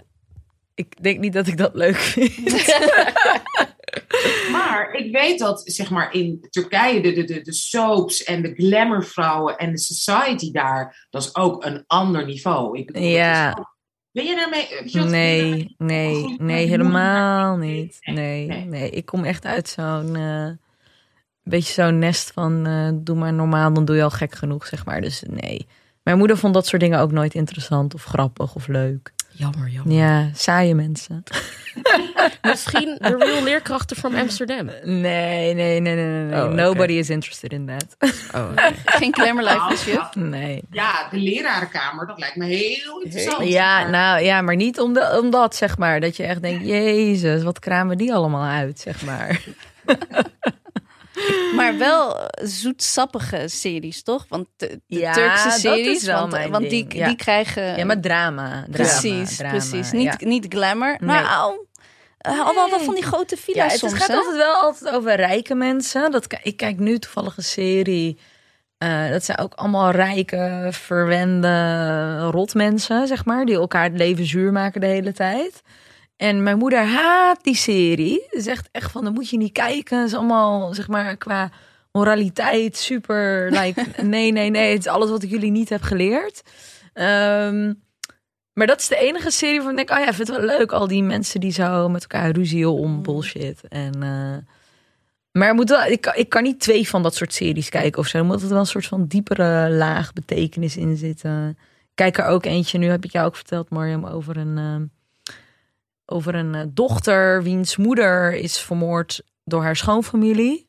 ik 0.76 1.04
denk 1.04 1.20
niet 1.20 1.34
dat 1.34 1.48
ik 1.48 1.58
dat 1.58 1.74
leuk 1.74 1.96
vind. 1.96 2.48
Maar 4.52 4.92
ik 4.94 5.12
weet 5.12 5.40
dat, 5.40 5.62
zeg 5.66 5.90
maar, 5.90 6.14
in 6.14 6.48
Turkije 6.50 7.02
de, 7.02 7.12
de, 7.14 7.24
de, 7.24 7.42
de 7.42 7.54
soaps 7.54 8.24
en 8.24 8.42
de 8.42 8.54
glamourvrouwen 8.56 9.58
en 9.58 9.72
de 9.72 9.80
society 9.80 10.52
daar, 10.52 11.08
dat 11.10 11.22
is 11.24 11.36
ook 11.36 11.66
een 11.66 11.84
ander 11.88 12.26
niveau. 12.26 12.78
Ik 12.80 12.86
bedoel, 12.86 13.02
Ja. 13.04 13.50
ook- 13.60 13.78
Ben 14.12 14.26
je 14.26 14.36
daarmee? 14.36 14.68
je 14.86 15.00
Nee, 15.00 15.76
nee, 15.78 16.36
nee, 16.38 16.68
helemaal 16.68 17.58
niet. 17.58 17.98
Nee, 18.02 18.46
nee. 18.48 18.66
nee, 18.66 18.90
ik 18.90 19.06
kom 19.06 19.24
echt 19.24 19.46
uit 19.46 19.68
zo'n 19.70 20.16
eh, 20.16 20.50
beetje 21.44 21.74
zo'n 21.74 22.00
nest 22.00 22.32
van 22.32 22.66
eh, 22.66 22.90
doe 22.94 23.16
maar 23.16 23.34
normaal, 23.34 23.74
dan 23.74 23.86
doe 23.86 23.96
je 23.96 24.04
al 24.04 24.10
gek 24.10 24.36
genoeg, 24.36 24.66
zeg 24.66 24.86
maar. 24.86 25.02
Dus 25.02 25.24
nee. 25.28 25.68
Mijn 26.04 26.18
moeder 26.18 26.38
vond 26.38 26.54
dat 26.54 26.68
soort 26.68 26.82
dingen 26.82 27.00
ook 27.00 27.12
nooit 27.12 27.34
interessant 27.34 27.94
of 27.94 28.04
grappig 28.04 28.56
of 28.56 28.68
leuk. 28.68 29.12
Jammer, 29.32 29.70
jammer. 29.70 29.94
Ja, 29.96 30.30
saaie 30.34 30.76
mensen. 30.76 31.24
Misschien 32.42 32.98
de 33.02 33.16
real 33.18 33.44
leerkrachten 33.44 33.98
from 33.98 34.16
Amsterdam. 34.16 34.66
Nee, 34.84 35.54
nee, 35.54 35.54
nee, 35.54 35.80
nee, 35.80 35.96
nee. 35.96 36.24
nee. 36.24 36.42
Oh. 36.44 36.52
Nobody 36.52 36.94
is 36.94 37.10
interested 37.10 37.52
in 37.54 37.66
that. 37.66 38.14
Oh. 38.36 38.52
Geen 38.86 39.14
glamour 39.14 39.44
life 39.44 39.56
Nou, 39.58 39.70
dus 39.70 39.84
je. 39.84 40.02
Nee. 40.14 40.64
Ja, 40.72 41.08
de 41.12 41.18
lerarenkamer, 41.18 42.08
dat 42.08 42.20
lijkt 42.20 42.36
me 42.36 42.46
heel 42.46 43.02
interessant. 43.02 43.48
Ja, 43.48 43.80
Maar- 43.82 43.90
nou 43.90 44.24
ja, 44.24 44.42
maar 44.42 44.56
niet 44.56 44.80
om 44.80 44.94
de, 44.94 45.20
omdat, 45.22 45.56
zeg 45.56 45.78
maar. 45.78 46.00
Dat 46.00 46.18
je 46.18 46.24
echt 46.24 46.42
denkt, 46.42 46.66
jezus, 46.66 47.44
wat 47.44 47.60
kramen 47.60 47.98
die 47.98 48.14
allemaal 48.14 48.46
uit, 48.50 48.80
zeg 48.80 49.06
maar. 49.06 49.42
Maar 51.56 51.78
wel 51.78 52.20
eh, 52.20 52.48
zoetsappige 52.48 53.48
series, 53.48 54.04
toch? 54.04 54.26
Want 54.30 54.48
de, 54.58 54.68
de 54.88 55.00
Ja, 55.00 55.14
Turkse 55.14 55.50
series, 55.50 56.04
wel 56.04 56.30
want, 56.30 56.50
want 56.50 56.70
die, 56.70 56.86
ja. 56.96 57.08
die 57.08 57.16
krijgen... 57.16 57.78
Ja, 57.78 57.86
maar 57.86 58.00
drama. 58.00 58.50
drama 58.50 58.68
precies, 58.72 59.36
drama, 59.36 59.52
precies. 59.58 59.92
ja. 59.92 59.98
Niet, 59.98 60.20
niet 60.22 60.46
glamour. 60.50 60.98
Nee. 61.00 61.16
Uh, 62.28 62.46
al 62.46 62.54
wel 62.56 62.70
wat 62.70 62.82
van 62.82 62.94
die 62.94 63.04
grote 63.04 63.36
Ja, 63.36 63.42
villa's 63.42 63.72
het 63.72 63.80
soms, 63.80 63.94
gaat 63.94 64.08
hè? 64.08 64.14
altijd 64.16 64.36
wel 64.36 64.54
altijd 64.54 64.94
over 64.96 65.16
rijke 65.16 65.56
mensen. 65.56 66.12
Dat, 66.12 66.26
ik 66.44 66.58
kijk 66.58 66.80
nu 66.80 67.00
toevallig 67.00 67.38
een 67.38 67.44
serie. 67.44 68.20
eh, 68.78 69.10
dat 69.10 69.24
zijn 69.24 69.38
ook 69.40 69.54
allemaal 69.54 69.92
rijke, 69.92 70.68
verwende 70.72 72.20
rotmensen, 72.32 73.08
zeg 73.08 73.26
maar. 73.26 73.46
Die 73.46 73.56
elkaar 73.56 73.84
het 73.84 73.98
leven 73.98 74.26
zuur 74.26 74.52
maken 74.52 74.82
de 74.82 74.88
hele 74.88 75.14
tijd. 75.14 75.62
En 76.20 76.44
mijn 76.44 76.58
moeder 76.58 76.84
haat 76.86 77.44
die 77.44 77.56
serie. 77.56 78.28
Ze 78.32 78.42
zegt 78.42 78.70
echt 78.72 78.92
van, 78.92 79.04
dan 79.04 79.14
moet 79.14 79.30
je 79.30 79.38
niet 79.38 79.52
kijken. 79.52 79.98
Het 80.00 80.08
is 80.08 80.14
allemaal, 80.16 80.74
zeg 80.74 80.88
maar, 80.88 81.18
qua 81.18 81.52
moraliteit 81.92 82.78
super... 82.78 83.52
Like, 83.52 83.86
nee, 84.02 84.32
nee, 84.32 84.50
nee, 84.50 84.72
het 84.72 84.80
is 84.80 84.88
alles 84.88 85.10
wat 85.10 85.24
ik 85.24 85.30
jullie 85.30 85.52
niet 85.52 85.70
heb 85.70 85.82
geleerd. 85.82 86.42
Ehm, 86.94 87.74
maar 88.54 88.68
dat 88.68 88.80
is 88.80 88.88
de 88.88 88.98
enige 88.98 89.32
serie 89.32 89.56
waarvan 89.56 89.78
ik 89.80 89.88
denk, 89.88 90.00
oh 90.00 90.06
ja, 90.06 90.14
vind 90.14 90.28
het 90.28 90.38
wel 90.38 90.58
leuk. 90.58 90.72
Al 90.72 90.88
die 90.88 91.04
mensen 91.04 91.40
die 91.40 91.52
zo 91.52 91.90
met 91.90 92.02
elkaar 92.02 92.32
ruzien 92.32 92.66
om 92.66 93.02
bullshit. 93.04 93.62
En, 93.68 94.04
eh, 94.04 94.38
maar 95.32 95.54
moet 95.54 95.70
wel, 95.70 95.84
ik, 95.84 96.02
kan- 96.02 96.16
ik 96.16 96.30
kan 96.30 96.44
niet 96.44 96.60
twee 96.60 96.88
van 96.88 97.04
dat 97.04 97.16
soort 97.16 97.34
series 97.34 97.70
kijken 97.70 98.00
of 98.00 98.08
zo. 98.08 98.18
Er 98.18 98.26
moet 98.26 98.42
wel 98.42 98.60
een 98.60 98.66
soort 98.66 98.86
van 98.86 99.06
diepere 99.08 99.70
laag 99.70 100.14
betekenis 100.14 100.78
in 100.78 100.98
zitten. 100.98 101.50
Ik 101.50 101.96
Kijk 101.96 102.18
er 102.18 102.26
ook 102.26 102.46
eentje, 102.46 102.78
nu 102.78 102.88
heb 102.90 103.04
ik 103.06 103.12
jou 103.12 103.26
ook 103.28 103.36
verteld, 103.36 103.70
Mariam, 103.70 104.06
over 104.06 104.38
een, 104.38 104.58
ehm, 104.58 104.84
over 106.10 106.36
een 106.36 106.56
eh, 106.56 106.62
dochter 106.70 107.44
wiens 107.44 107.78
moeder 107.78 108.34
is 108.34 108.58
vermoord 108.60 109.22
door 109.44 109.64
haar 109.64 109.76
schoonfamilie. 109.76 110.68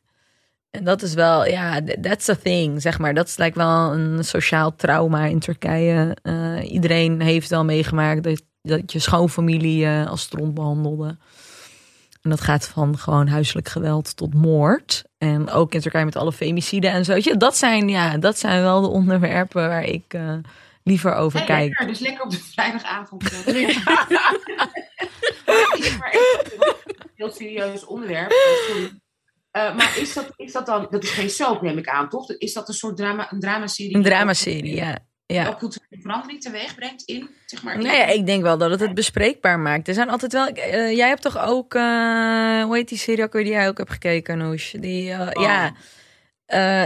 En 0.70 0.84
dat 0.84 1.02
is 1.02 1.14
wel, 1.14 1.46
ja, 1.46 1.82
th- 1.82 2.02
that's 2.02 2.28
a 2.28 2.34
thing, 2.34 2.82
zeg 2.82 2.98
maar. 2.98 3.14
Dat 3.14 3.26
is 3.26 3.36
lijkt 3.36 3.56
wel 3.56 3.92
een 3.92 4.24
sociaal 4.24 4.74
trauma 4.76 5.24
in 5.24 5.38
Turkije. 5.38 6.16
Eh, 6.22 6.72
iedereen 6.72 7.20
heeft 7.20 7.50
wel 7.50 7.64
meegemaakt 7.64 8.22
dat, 8.22 8.42
dat 8.62 8.92
je 8.92 8.98
schoonfamilie 8.98 9.76
je 9.78 10.06
als 10.08 10.20
stront 10.20 10.54
behandelde. 10.54 11.16
En 12.22 12.30
dat 12.30 12.40
gaat 12.40 12.68
van 12.68 12.98
gewoon 12.98 13.28
huiselijk 13.28 13.68
geweld 13.68 14.16
tot 14.16 14.34
moord. 14.34 15.04
En 15.18 15.50
ook 15.50 15.74
in 15.74 15.80
Turkije 15.80 16.04
met 16.04 16.16
alle 16.16 16.32
femicide 16.32 16.88
en 16.88 17.04
zo. 17.04 17.18
Dat 17.36 17.56
zijn, 17.56 17.88
ja, 17.88 18.16
dat 18.18 18.38
zijn 18.38 18.62
wel 18.62 18.80
de 18.80 18.88
onderwerpen 18.88 19.68
waar 19.68 19.84
ik 19.84 20.04
eh, 20.08 20.34
liever 20.84 21.14
over 21.14 21.38
Hey, 21.38 21.46
kijk. 21.46 21.68
lekker, 21.68 21.86
dus 21.86 21.98
lekker 21.98 22.24
op 22.24 22.30
de 22.30 22.38
vrijdagavond. 22.38 23.22
maar 25.98 26.10
echt 26.10 26.52
een 26.52 27.10
heel 27.14 27.30
serieus 27.30 27.84
onderwerp. 27.84 28.30
Eh, 29.50 29.76
maar 29.76 29.98
is 29.98 30.12
dat, 30.12 30.32
is 30.36 30.52
dat 30.52 30.66
dan, 30.66 30.86
dat 30.90 31.02
is 31.02 31.10
geen 31.10 31.30
soap 31.30 31.62
neem 31.62 31.78
ik 31.78 31.88
aan, 31.88 32.08
toch? 32.08 32.30
Is 32.30 32.52
dat 32.52 32.68
een 32.68 32.74
soort 32.74 32.96
drama, 32.96 33.32
een 33.32 33.40
dramaserie? 33.40 33.94
Een 33.96 34.02
dramaserie, 34.02 34.74
ja. 34.74 34.98
ja. 35.26 35.48
Ook 35.48 35.58
culturele 35.58 36.02
verandering 36.02 36.40
teweeg 36.40 36.74
brengt 36.74 37.02
in, 37.02 37.30
zeg 37.46 37.62
maar. 37.62 37.74
in- 37.74 37.82
Nou 37.82 37.96
ja, 37.96 38.06
ik 38.06 38.26
denk 38.26 38.42
wel 38.42 38.58
dat 38.58 38.70
het 38.70 38.80
het 38.80 38.94
bespreekbaar 38.94 39.58
maakt. 39.58 39.88
Er 39.88 39.94
zijn 39.94 40.10
altijd 40.10 40.32
wel. 40.32 40.46
eh, 40.48 40.96
jij 40.96 41.08
hebt 41.08 41.22
toch 41.22 41.38
ook. 41.46 41.74
eh 41.74 42.62
hoe 42.64 42.76
heet 42.76 42.88
die 42.88 42.98
serie 42.98 43.24
ook 43.24 43.32
weer 43.32 43.44
die 43.44 43.52
jij 43.52 43.68
ook 43.68 43.78
hebt 43.78 43.90
gekeken, 43.92 44.38
Noes? 44.38 44.74
Die, 44.78 45.12
Oh. 45.12 45.30
Ja. 45.42 45.72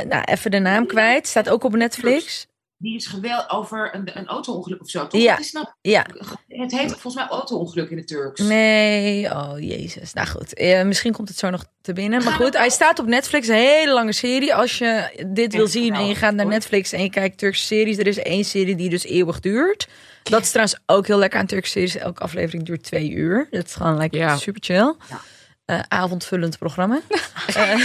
Nou, 0.04 0.22
even 0.24 0.50
de 0.50 0.58
naam 0.58 0.86
kwijt. 0.86 1.26
Staat 1.26 1.48
ook 1.48 1.64
op 1.64 1.74
Netflix. 1.76 2.46
Die 2.85 2.97
is 2.97 3.07
geweld 3.07 3.50
over 3.50 3.95
een, 3.95 4.11
een 4.19 4.26
auto-ongeluk 4.26 4.81
of 4.81 4.91
zo, 4.91 5.07
toch? 5.07 5.21
Ja. 5.21 5.38
Is 5.38 5.53
nou, 5.53 5.67
Ja. 5.81 6.07
het 6.49 6.73
heet 6.73 6.91
volgens 6.91 7.14
mij 7.14 7.26
auto-ongeluk 7.26 7.91
in 7.91 7.97
het 7.97 8.07
Turks. 8.07 8.41
Nee, 8.41 9.31
oh 9.31 9.53
jezus. 9.59 10.12
Nou 10.12 10.26
goed, 10.29 10.55
eh, 10.55 10.83
misschien 10.83 11.12
komt 11.12 11.29
het 11.29 11.38
zo 11.38 11.50
nog 11.50 11.64
te 11.81 11.93
binnen. 11.93 12.25
Maar 12.25 12.33
goed, 12.33 12.57
hij 12.57 12.69
staat 12.71 12.99
op 12.99 13.07
Netflix. 13.07 13.49
Een 13.49 13.55
hele 13.55 13.93
lange 13.93 14.12
serie. 14.12 14.55
Als 14.55 14.79
je 14.79 15.25
dit 15.26 15.55
wil 15.55 15.67
zien 15.67 15.95
en 15.95 16.07
je 16.07 16.14
gaat 16.14 16.35
naar 16.35 16.45
hoor. 16.45 16.55
Netflix 16.55 16.93
en 16.93 17.03
je 17.03 17.11
kijkt 17.11 17.38
Turkse 17.38 17.64
series. 17.64 17.99
Er 17.99 18.07
is 18.07 18.19
één 18.19 18.45
serie 18.45 18.75
die 18.76 18.91
dus 18.91 19.05
eeuwig 19.05 19.41
duurt. 19.41 19.88
Dat 20.23 20.43
is 20.43 20.49
trouwens 20.50 20.79
ook 20.87 21.07
heel 21.07 21.19
lekker 21.19 21.38
aan 21.41 21.47
Turkse 21.47 21.71
series. 21.71 21.97
Elke 21.97 22.23
aflevering 22.23 22.64
duurt 22.67 22.83
twee 22.83 23.11
uur. 23.11 23.47
Dat 23.50 23.67
is 23.67 23.75
gewoon 23.75 23.99
like, 23.99 24.17
Ja. 24.17 24.37
super 24.37 24.62
chill. 24.64 24.95
Ja. 25.09 25.21
Eh, 25.64 25.81
avondvullend 25.88 26.59
programma. 26.59 27.00
Eh, 27.55 27.75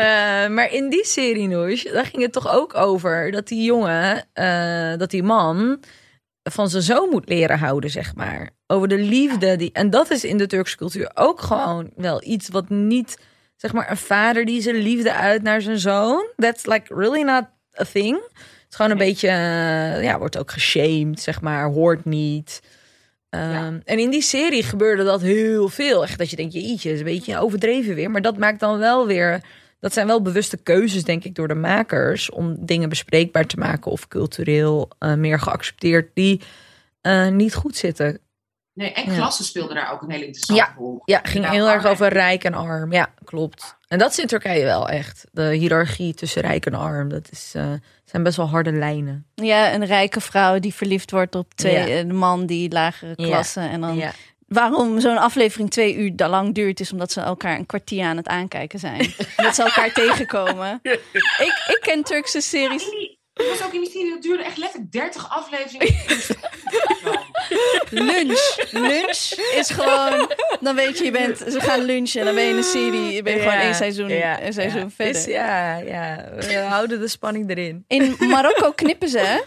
eh, 0.00 0.48
maar 0.48 0.72
in 0.72 0.88
die 0.88 1.04
serie, 1.04 1.48
Noes, 1.48 1.82
daar 1.82 2.06
ging 2.06 2.22
het 2.22 2.32
toch 2.32 2.52
ook 2.52 2.74
over 2.74 3.30
dat 3.30 3.48
die 3.48 3.62
jongen, 3.62 4.24
eh, 4.32 4.96
dat 4.96 5.10
die 5.10 5.22
man 5.22 5.80
van 6.42 6.68
zijn 6.68 6.82
zoon 6.82 7.08
moet 7.08 7.28
leren 7.28 7.58
houden, 7.58 7.90
zeg 7.90 8.14
maar. 8.14 8.50
Over 8.66 8.88
de 8.88 8.98
liefde. 8.98 9.56
Die, 9.56 9.70
en 9.72 9.90
dat 9.90 10.10
is 10.10 10.24
in 10.24 10.36
de 10.36 10.46
Turkse 10.46 10.76
cultuur 10.76 11.10
ook 11.14 11.40
gewoon 11.40 11.90
wel 11.96 12.22
iets 12.24 12.48
wat 12.48 12.68
niet, 12.68 13.18
zeg 13.56 13.72
maar, 13.72 13.90
een 13.90 13.96
vader 13.96 14.44
die 14.44 14.62
zijn 14.62 14.76
liefde 14.76 15.14
uit 15.14 15.42
naar 15.42 15.62
zijn 15.62 15.78
zoon. 15.78 16.26
That's 16.36 16.66
like 16.66 16.94
really 16.94 17.22
not 17.22 17.44
a 17.80 17.84
thing. 17.92 18.16
Het 18.32 18.66
is 18.68 18.76
gewoon 18.76 18.90
een 18.90 18.98
beetje, 18.98 19.28
eh, 19.28 20.02
ja, 20.02 20.18
wordt 20.18 20.38
ook 20.38 20.50
geshamed, 20.50 21.20
zeg 21.20 21.40
maar, 21.40 21.64
hoort 21.64 22.04
niet. 22.04 22.60
Ehm, 23.30 23.78
En 23.84 23.98
in 23.98 24.10
die 24.10 24.22
serie 24.22 24.62
gebeurde 24.62 25.04
dat 25.04 25.20
heel 25.20 25.68
veel. 25.68 26.02
Echt 26.02 26.18
dat 26.18 26.30
je 26.30 26.36
denkt, 26.36 26.52
jeetje, 26.52 26.92
is 26.92 26.98
een 26.98 27.04
beetje 27.04 27.38
overdreven 27.38 27.94
weer. 27.94 28.10
Maar 28.10 28.22
dat 28.22 28.38
maakt 28.38 28.60
dan 28.60 28.78
wel 28.78 29.06
weer... 29.06 29.40
Dat 29.80 29.92
zijn 29.92 30.06
wel 30.06 30.22
bewuste 30.22 30.56
keuzes, 30.56 31.04
denk 31.04 31.24
ik, 31.24 31.34
door 31.34 31.48
de 31.48 31.54
makers... 31.54 32.30
om 32.30 32.56
dingen 32.66 32.88
bespreekbaar 32.88 33.46
te 33.46 33.56
maken 33.56 33.90
of 33.90 34.08
cultureel 34.08 34.90
eh, 34.98 35.14
meer 35.14 35.40
geaccepteerd... 35.40 36.10
die 36.14 36.40
eh, 37.00 37.28
niet 37.28 37.54
goed 37.54 37.76
zitten. 37.76 38.18
Nee, 38.74 38.92
en 38.92 39.10
Ja. 39.10 39.16
klassen 39.16 39.44
speelden 39.44 39.74
daar 39.76 39.92
ook 39.92 40.02
een 40.02 40.10
hele 40.10 40.24
interessante 40.26 40.62
Ja. 40.62 40.74
rol. 40.78 41.02
Ja, 41.04 41.20
ging 41.22 41.44
Ja, 41.44 41.50
heel 41.50 41.68
erg 41.68 41.86
over 41.86 42.08
rijk 42.08 42.44
en 42.44 42.54
arm. 42.54 42.92
Ja, 42.92 43.14
klopt. 43.24 43.76
En 43.88 43.98
dat 43.98 44.10
is 44.10 44.18
in 44.18 44.26
Turkije 44.26 44.64
wel 44.64 44.88
echt. 44.88 45.26
De 45.32 45.42
hiërarchie 45.54 46.14
tussen 46.14 46.42
rijk 46.42 46.66
en 46.66 46.74
arm. 46.74 47.08
Dat 47.08 47.28
is, 47.30 47.52
eh, 47.56 47.72
zijn 48.04 48.22
best 48.22 48.36
wel 48.36 48.48
harde 48.48 48.72
lijnen. 48.72 49.26
Ja, 49.34 49.74
een 49.74 49.84
rijke 49.84 50.20
vrouw 50.20 50.58
die 50.58 50.74
verliefd 50.74 51.10
wordt 51.10 51.34
op 51.34 51.54
twee, 51.54 51.88
Ja. 51.88 51.98
een 51.98 52.16
man 52.16 52.46
die 52.46 52.70
lagere 52.70 53.12
Ja. 53.16 53.26
klasse. 53.26 53.60
En 53.60 53.80
dan 53.80 53.96
Ja. 53.96 54.12
Waarom 54.54 55.00
zo'n 55.00 55.18
aflevering 55.18 55.70
twee 55.70 55.94
uur 55.96 56.16
da- 56.16 56.28
lang 56.28 56.54
duurt, 56.54 56.80
is 56.80 56.92
omdat 56.92 57.12
ze 57.12 57.20
elkaar 57.20 57.58
een 57.58 57.66
kwartier 57.66 58.04
aan 58.04 58.16
het 58.16 58.28
aankijken 58.28 58.78
zijn. 58.78 59.14
dat 59.36 59.54
ze 59.54 59.62
elkaar 59.62 59.92
tegenkomen. 60.02 60.80
Ik, 60.82 61.02
ik 61.68 61.78
ken 61.80 62.02
Turkse 62.02 62.40
series. 62.40 62.84
Het 63.34 63.48
was 63.48 63.64
ook 63.64 63.72
in 63.72 63.80
die 63.80 63.90
serie, 63.90 64.10
dat 64.10 64.22
duurde 64.22 64.44
echt 64.44 64.56
letterlijk 64.56 64.92
30 64.92 65.30
afleveringen. 65.30 65.94
Lunch. 67.90 68.56
Lunch 68.70 69.32
is 69.54 69.70
gewoon. 69.70 70.30
Dan 70.60 70.74
weet 70.74 70.98
je, 70.98 71.04
je 71.04 71.10
bent, 71.10 71.38
ze 71.38 71.60
gaan 71.60 71.82
lunchen 71.84 72.20
en 72.20 72.26
dan 72.26 72.34
ben 72.34 72.44
je 72.44 72.50
in 72.50 72.56
een 72.56 72.62
serie. 72.62 73.12
Je 73.12 73.22
bent 73.22 73.38
gewoon 73.38 73.54
één 73.54 73.74
seizoen, 73.74 74.08
ja, 74.08 74.42
een 74.42 74.52
seizoen 74.52 74.80
ja. 74.80 74.90
verder. 74.90 75.12
Dus 75.12 75.24
ja, 75.24 75.76
ja, 75.76 76.30
we 76.38 76.54
houden 76.54 77.00
de 77.00 77.08
spanning 77.08 77.50
erin. 77.50 77.84
In 77.86 78.16
Marokko 78.18 78.72
knippen 78.72 79.08
ze, 79.08 79.18
hè? 79.18 79.38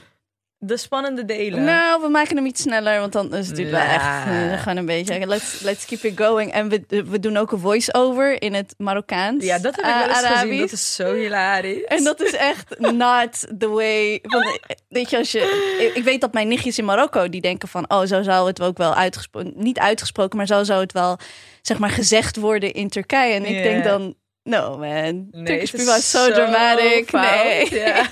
De 0.66 0.78
spannende 0.78 1.26
delen. 1.26 1.64
Nou, 1.64 2.02
we 2.02 2.08
maken 2.08 2.36
hem 2.36 2.46
iets 2.46 2.62
sneller, 2.62 3.00
want 3.00 3.14
dan 3.14 3.26
is 3.34 3.48
het 3.48 3.58
natuurlijk 3.58 3.76
wel 3.86 3.94
echt 3.96 4.04
Ja. 4.04 4.52
eh, 4.52 4.60
gewoon 4.62 4.78
een 4.78 4.86
beetje. 4.86 5.26
Let's, 5.28 5.60
let's 5.60 5.86
keep 5.86 6.04
it 6.04 6.18
going. 6.20 6.52
En 6.52 6.70
we, 6.70 6.84
we 7.06 7.20
doen 7.20 7.38
ook 7.38 7.52
een 7.52 7.60
voice-over 7.60 8.42
in 8.42 8.54
het 8.54 8.74
Marokkaans. 8.78 9.44
ja, 9.44 9.60
dat 9.60 9.76
heb 9.76 9.86
ik 9.86 9.92
wel 9.94 10.08
eens 10.08 10.22
eh, 10.22 10.40
gezien. 10.40 10.60
Dat 10.60 10.72
is 10.72 10.96
zo 10.96 11.14
hilarisch. 11.14 11.84
En 11.84 12.04
dat 12.04 12.22
is 12.22 12.32
echt 12.34 12.80
not 12.80 13.46
the 13.60 13.68
way. 13.70 14.20
Want, 14.22 14.60
weet 14.90 15.10
je, 15.10 15.18
als 15.18 15.32
je. 15.32 15.92
ik- 15.96 16.04
weet 16.04 16.22
dat 16.22 16.34
mijn 16.34 16.48
nichtjes 16.48 16.78
in 16.78 16.86
Marokko 16.86 17.30
die 17.30 17.42
denken 17.42 17.68
van, 17.68 17.90
oh, 17.90 18.04
zo 18.06 18.22
zou 18.22 18.48
het 18.48 18.62
ook 18.62 18.78
wel 18.78 18.96
uitgesproken, 18.96 19.54
niet 19.56 19.80
uitgesproken, 19.80 20.38
maar 20.38 20.48
zo 20.48 20.64
zou 20.64 20.82
het 20.82 20.92
wel, 20.92 21.18
zeg 21.62 21.78
maar, 21.80 21.90
gezegd 21.90 22.36
worden 22.36 22.74
in 22.74 22.90
Turkije. 22.90 23.34
En 23.34 23.46
ik 23.46 23.64
denk 23.64 23.84
dan, 23.84 24.16
no 24.44 24.78
man, 24.78 25.28
Nee, 25.32 25.44
Turkish 25.46 25.74
is 25.74 25.88
are 25.88 26.02
so, 26.02 26.26
zo 26.26 26.32
dramatic. 26.34 27.10
fout, 27.10 27.44
Nee. 27.44 27.74
ja. 27.76 28.06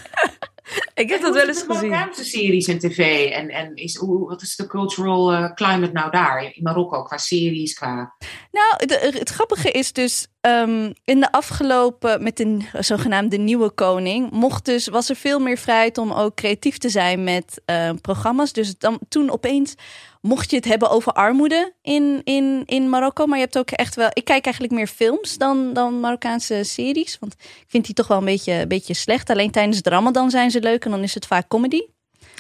ik 0.94 1.10
heb 1.10 1.22
dat 1.22 1.34
wel 1.34 1.48
eens 1.48 1.64
gezien. 1.68 1.90
Marokkaanse 1.90 2.24
series 2.24 2.68
en 2.68 2.80
tv. 2.80 3.30
En, 3.32 3.50
en 3.50 3.76
is, 3.76 3.96
hoe, 3.96 4.28
wat 4.28 4.42
is 4.42 4.56
de 4.56 4.68
cultural 4.68 5.32
eh, 5.32 5.54
climate 5.54 5.92
nou 5.92 6.12
daar 6.12 6.44
in 6.44 6.64
Marokko? 6.64 7.04
Qua 7.04 7.18
series, 7.18 7.74
qua... 7.74 8.16
Nou, 8.52 8.86
de- 8.86 9.16
het 9.20 9.30
grappige 9.30 9.72
is 9.72 9.94
dus 9.94 10.28
ehm, 10.42 10.92
in 11.04 11.20
de 11.20 11.32
afgelopen 11.32 12.24
met 12.24 12.38
de 12.38 12.58
zogenaamde 12.80 13.38
nieuwe 13.38 13.70
koning 13.70 14.32
mocht 14.32 14.66
dus 14.66 14.88
was 14.88 15.10
er 15.10 15.16
veel 15.16 15.40
meer 15.40 15.58
vrijheid 15.58 15.98
om 15.98 16.12
ook 16.12 16.36
creatief 16.36 16.78
te 16.78 16.90
zijn 16.90 17.24
met 17.24 17.62
eh, 17.66 17.90
programma's. 18.02 18.54
Dus 18.54 18.78
dan 18.78 19.00
toen 19.10 19.32
opeens 19.32 19.76
mocht 20.22 20.50
je 20.50 20.56
het 20.56 20.66
hebben 20.66 20.90
over 20.90 21.12
armoede 21.12 21.74
in, 21.82 22.22
in, 22.24 22.64
in 22.66 22.90
Marokko, 22.90 23.26
maar 23.26 23.38
je 23.38 23.44
hebt 23.44 23.58
ook 23.58 23.72
echt 23.72 23.96
wel. 23.96 24.10
Ik 24.14 24.26
kijk 24.26 24.44
eigenlijk 24.46 24.74
meer 24.74 24.88
films 24.88 25.38
dan, 25.38 25.74
dan 25.74 26.00
Marokkaanse 26.00 26.64
series, 26.64 27.18
want 27.20 27.34
ik 27.40 27.66
vind 27.68 27.86
die 27.86 27.96
toch 27.96 28.08
wel 28.08 28.18
een 28.18 28.26
beetje, 28.26 28.54
een 28.54 28.68
beetje 28.68 28.94
slecht. 28.94 29.30
Alleen 29.30 29.52
tijdens 29.52 29.82
de 29.82 29.90
Ramadan 29.90 30.30
zijn 30.30 30.52
ze 30.52 30.60
leuk 30.62 30.86
en 30.86 30.92
dan 30.92 31.04
is 31.04 31.14
het 31.14 31.26
vaak 31.26 31.48
comedy. 31.48 31.82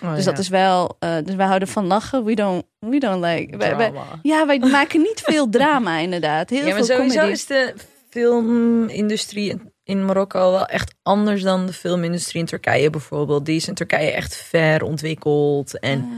Oh, 0.04 0.16
dus 0.16 0.26
dat 0.26 0.38
is 0.38 0.48
wel. 0.50 0.96
eh, 1.00 1.16
dus 1.24 1.36
wij 1.36 1.46
houden 1.46 1.68
van 1.68 1.86
lachen. 1.86 2.24
We 2.24 2.34
don't, 2.36 2.64
we 2.80 2.98
don't 3.00 3.24
like. 3.24 3.58
wij- 3.58 3.76
wij- 3.76 3.90
Drama. 3.92 4.20
ja, 4.22 4.46
wij 4.46 4.60
maken 4.60 5.00
niet 5.02 5.22
veel 5.24 5.50
drama, 5.50 5.98
inderdaad. 5.98 6.50
Heel 6.50 6.60
Ja, 6.60 6.66
maar 6.66 6.76
veel 6.86 6.96
sowieso 6.96 7.16
comedy. 7.16 7.32
is 7.34 7.46
de 7.46 7.74
filmindustrie 8.10 9.50
in- 9.50 9.72
in 9.84 10.06
Marokko 10.06 10.52
wel 10.52 10.66
echt 10.66 10.94
anders 11.04 11.42
dan 11.42 11.66
de 11.66 11.74
filmindustrie 11.74 12.42
in 12.42 12.48
Turkije 12.48 12.90
bijvoorbeeld. 12.90 13.46
Die 13.46 13.56
is 13.56 13.68
in 13.68 13.74
Turkije 13.74 14.12
echt 14.12 14.36
ver 14.36 14.84
ontwikkeld. 14.84 15.80
En 15.80 16.00
Ah. 16.00 16.18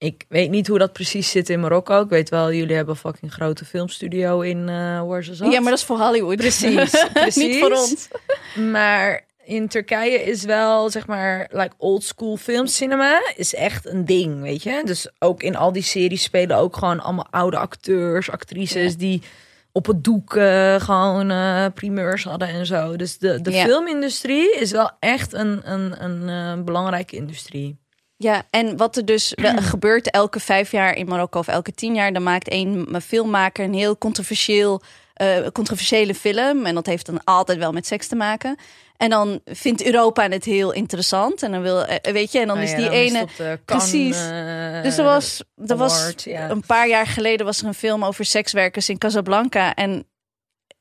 Ik 0.00 0.24
weet 0.28 0.50
niet 0.50 0.66
hoe 0.66 0.78
dat 0.78 0.92
precies 0.92 1.30
zit 1.30 1.48
in 1.48 1.60
Marokko. 1.60 2.00
Ik 2.02 2.08
weet 2.08 2.28
wel, 2.28 2.52
jullie 2.52 2.76
hebben 2.76 2.94
een 2.94 3.00
fucking 3.00 3.32
grote 3.32 3.64
filmstudio 3.64 4.40
in 4.40 4.58
uh. 4.58 5.02
Ja, 5.38 5.60
maar 5.60 5.70
dat 5.70 5.78
is 5.78 5.84
voor 5.84 5.98
Hollywood. 5.98 6.36
Precies, 6.36 7.04
precies. 7.12 7.36
niet 7.36 7.58
voor 7.58 7.72
ons. 7.72 8.08
Maar 8.70 9.24
in 9.44 9.68
Turkije 9.68 10.22
is 10.22 10.44
wel, 10.44 10.90
zeg 10.90 11.06
maar, 11.06 11.48
like 11.50 11.74
old 11.76 12.04
school 12.04 12.36
filmcinema 12.36 13.22
is 13.36 13.54
echt 13.54 13.86
een 13.86 14.04
ding, 14.04 14.40
weet 14.40 14.62
je. 14.62 14.82
Dus 14.84 15.08
ook 15.18 15.42
in 15.42 15.56
al 15.56 15.72
die 15.72 15.82
series 15.82 16.22
spelen 16.22 16.56
ook 16.56 16.76
gewoon 16.76 17.00
allemaal 17.00 17.26
oude 17.30 17.56
acteurs, 17.56 18.30
actrices 18.30 18.92
Ja. 18.92 18.98
die 18.98 19.22
op 19.72 19.86
het 19.86 20.04
doek 20.04 20.36
eh, 20.36 20.80
gewoon 20.80 21.30
eh, 21.30 21.66
primeurs 21.74 22.24
hadden 22.24 22.48
en 22.48 22.66
zo. 22.66 22.96
Dus 22.96 23.18
de, 23.18 23.40
de 23.40 23.50
Ja. 23.50 23.64
filmindustrie 23.64 24.54
is 24.60 24.70
wel 24.70 24.90
echt 25.00 25.32
een, 25.32 25.72
een, 25.72 26.04
een, 26.04 26.64
belangrijke 26.64 27.16
industrie. 27.16 27.78
Ja, 28.22 28.42
en 28.50 28.76
wat 28.76 28.96
er 28.96 29.04
dus 29.04 29.32
gebeurt 29.72 30.10
elke 30.10 30.40
vijf 30.40 30.70
jaar 30.70 30.94
in 30.94 31.06
Marokko 31.06 31.38
of 31.38 31.48
elke 31.48 31.72
tien 31.72 31.94
jaar, 31.94 32.12
dan 32.12 32.22
maakt 32.22 32.52
een 32.52 32.96
filmmaker 33.02 33.64
een 33.64 33.74
heel 33.74 33.98
controversieel, 33.98 34.82
eh, 35.14 35.46
controversiële 35.52 36.14
film. 36.14 36.66
En 36.66 36.74
dat 36.74 36.86
heeft 36.86 37.06
dan 37.06 37.24
altijd 37.24 37.58
wel 37.58 37.72
met 37.72 37.86
seks 37.86 38.06
te 38.06 38.16
maken. 38.16 38.56
En 38.96 39.10
dan 39.10 39.40
vindt 39.44 39.84
Europa 39.84 40.28
het 40.28 40.44
heel 40.44 40.72
interessant. 40.72 41.42
En 41.42 41.52
dan 41.52 41.62
wil, 41.62 41.84
eh, 41.84 42.12
weet 42.12 42.32
je, 42.32 42.38
en 42.38 42.46
dan 42.46 42.56
Nou 42.56 42.68
is 42.68 42.72
ja, 42.72 42.76
die 42.76 42.86
dan 42.86 43.26
ene. 43.38 43.58
precies. 43.64 44.16
eh, 44.16 44.82
dus 44.82 44.98
er 44.98 45.04
was, 45.04 45.42
er 45.66 45.76
was 45.76 46.00
award, 46.00 46.26
een 46.26 46.66
paar 46.66 46.88
jaar 46.88 47.06
geleden 47.06 47.46
was 47.46 47.60
er 47.60 47.66
een 47.66 47.74
film 47.74 48.04
over 48.04 48.24
sekswerkers 48.24 48.88
in 48.88 48.98
Casablanca. 48.98 49.74
En 49.74 50.06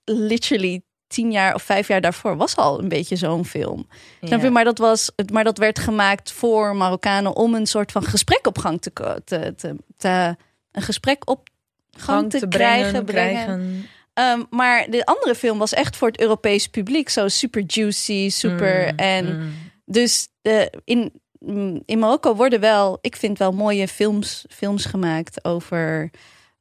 literally 0.03 0.81
tien 1.09 1.31
jaar 1.31 1.53
of 1.53 1.61
vijf 1.61 1.87
jaar 1.87 2.01
daarvoor 2.01 2.37
was 2.37 2.55
al 2.55 2.79
een 2.79 2.89
beetje 2.89 3.15
zo'n 3.15 3.45
film. 3.45 3.87
Snap 4.21 4.39
je? 4.39 4.45
Ja. 4.45 4.51
Maar 4.51 4.63
dat, 4.63 4.77
was, 4.77 5.11
maar 5.31 5.43
dat 5.43 5.57
werd 5.57 5.79
gemaakt 5.79 6.31
voor 6.31 6.75
Marokkanen 6.75 7.35
om 7.35 7.53
een 7.53 7.67
soort 7.67 7.91
van 7.91 8.03
gesprek 8.03 8.47
op 8.47 8.57
gang 8.57 8.81
te, 8.81 8.91
te, 9.25 9.53
te, 9.55 9.75
te 9.97 10.35
een 10.71 10.81
gesprek 10.81 11.29
op 11.29 11.49
gang, 11.91 12.29
te, 12.29 12.47
krijgen. 12.47 13.05
brengen. 13.05 13.87
Ehm, 14.13 14.43
maar 14.49 14.89
de 14.89 15.05
andere 15.05 15.35
film 15.35 15.57
was 15.57 15.73
echt 15.73 15.95
voor 15.95 16.07
het 16.07 16.19
Europees 16.19 16.67
publiek. 16.67 17.09
Zo 17.09 17.27
super 17.27 17.63
juicy, 17.67 18.29
super. 18.29 18.91
Mm, 18.91 18.97
en 18.97 19.39
mm. 19.39 19.53
dus 19.85 20.27
de, 20.41 20.73
in, 20.83 21.13
mm, 21.39 21.81
in 21.85 21.99
Marokko 21.99 22.35
worden 22.35 22.59
wel, 22.59 22.97
ik 23.01 23.15
vind 23.15 23.37
wel 23.37 23.51
mooie 23.51 23.87
films, 23.87 24.45
films 24.49 24.85
gemaakt 24.85 25.45
over 25.45 26.09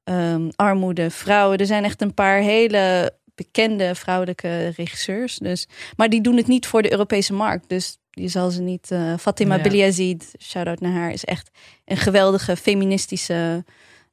ehm, 0.05 0.49
armoede, 0.57 1.11
vrouwen. 1.11 1.59
Er 1.59 1.67
zijn 1.67 1.85
echt 1.85 2.03
een 2.03 2.15
paar 2.15 2.39
hele 2.39 3.13
bekende 3.39 3.95
vrouwelijke 3.95 4.69
regisseurs. 4.77 5.37
Dus, 5.39 5.67
maar 5.97 6.09
die 6.09 6.21
doen 6.21 6.37
het 6.37 6.47
niet 6.47 6.67
voor 6.67 6.83
de 6.83 6.91
Europese 6.93 7.33
markt. 7.33 7.69
Dus 7.69 7.97
je 8.11 8.29
zal 8.29 8.51
ze 8.51 8.61
niet. 8.63 8.91
eh, 8.91 9.15
Fatima 9.21 9.57
Ja. 9.57 9.63
Beliazid, 9.63 10.35
shout 10.43 10.67
out 10.67 10.81
naar 10.81 10.93
haar, 10.93 11.13
is 11.13 11.25
echt 11.25 11.51
een 11.85 11.97
geweldige 11.97 12.57
feministische 12.57 13.65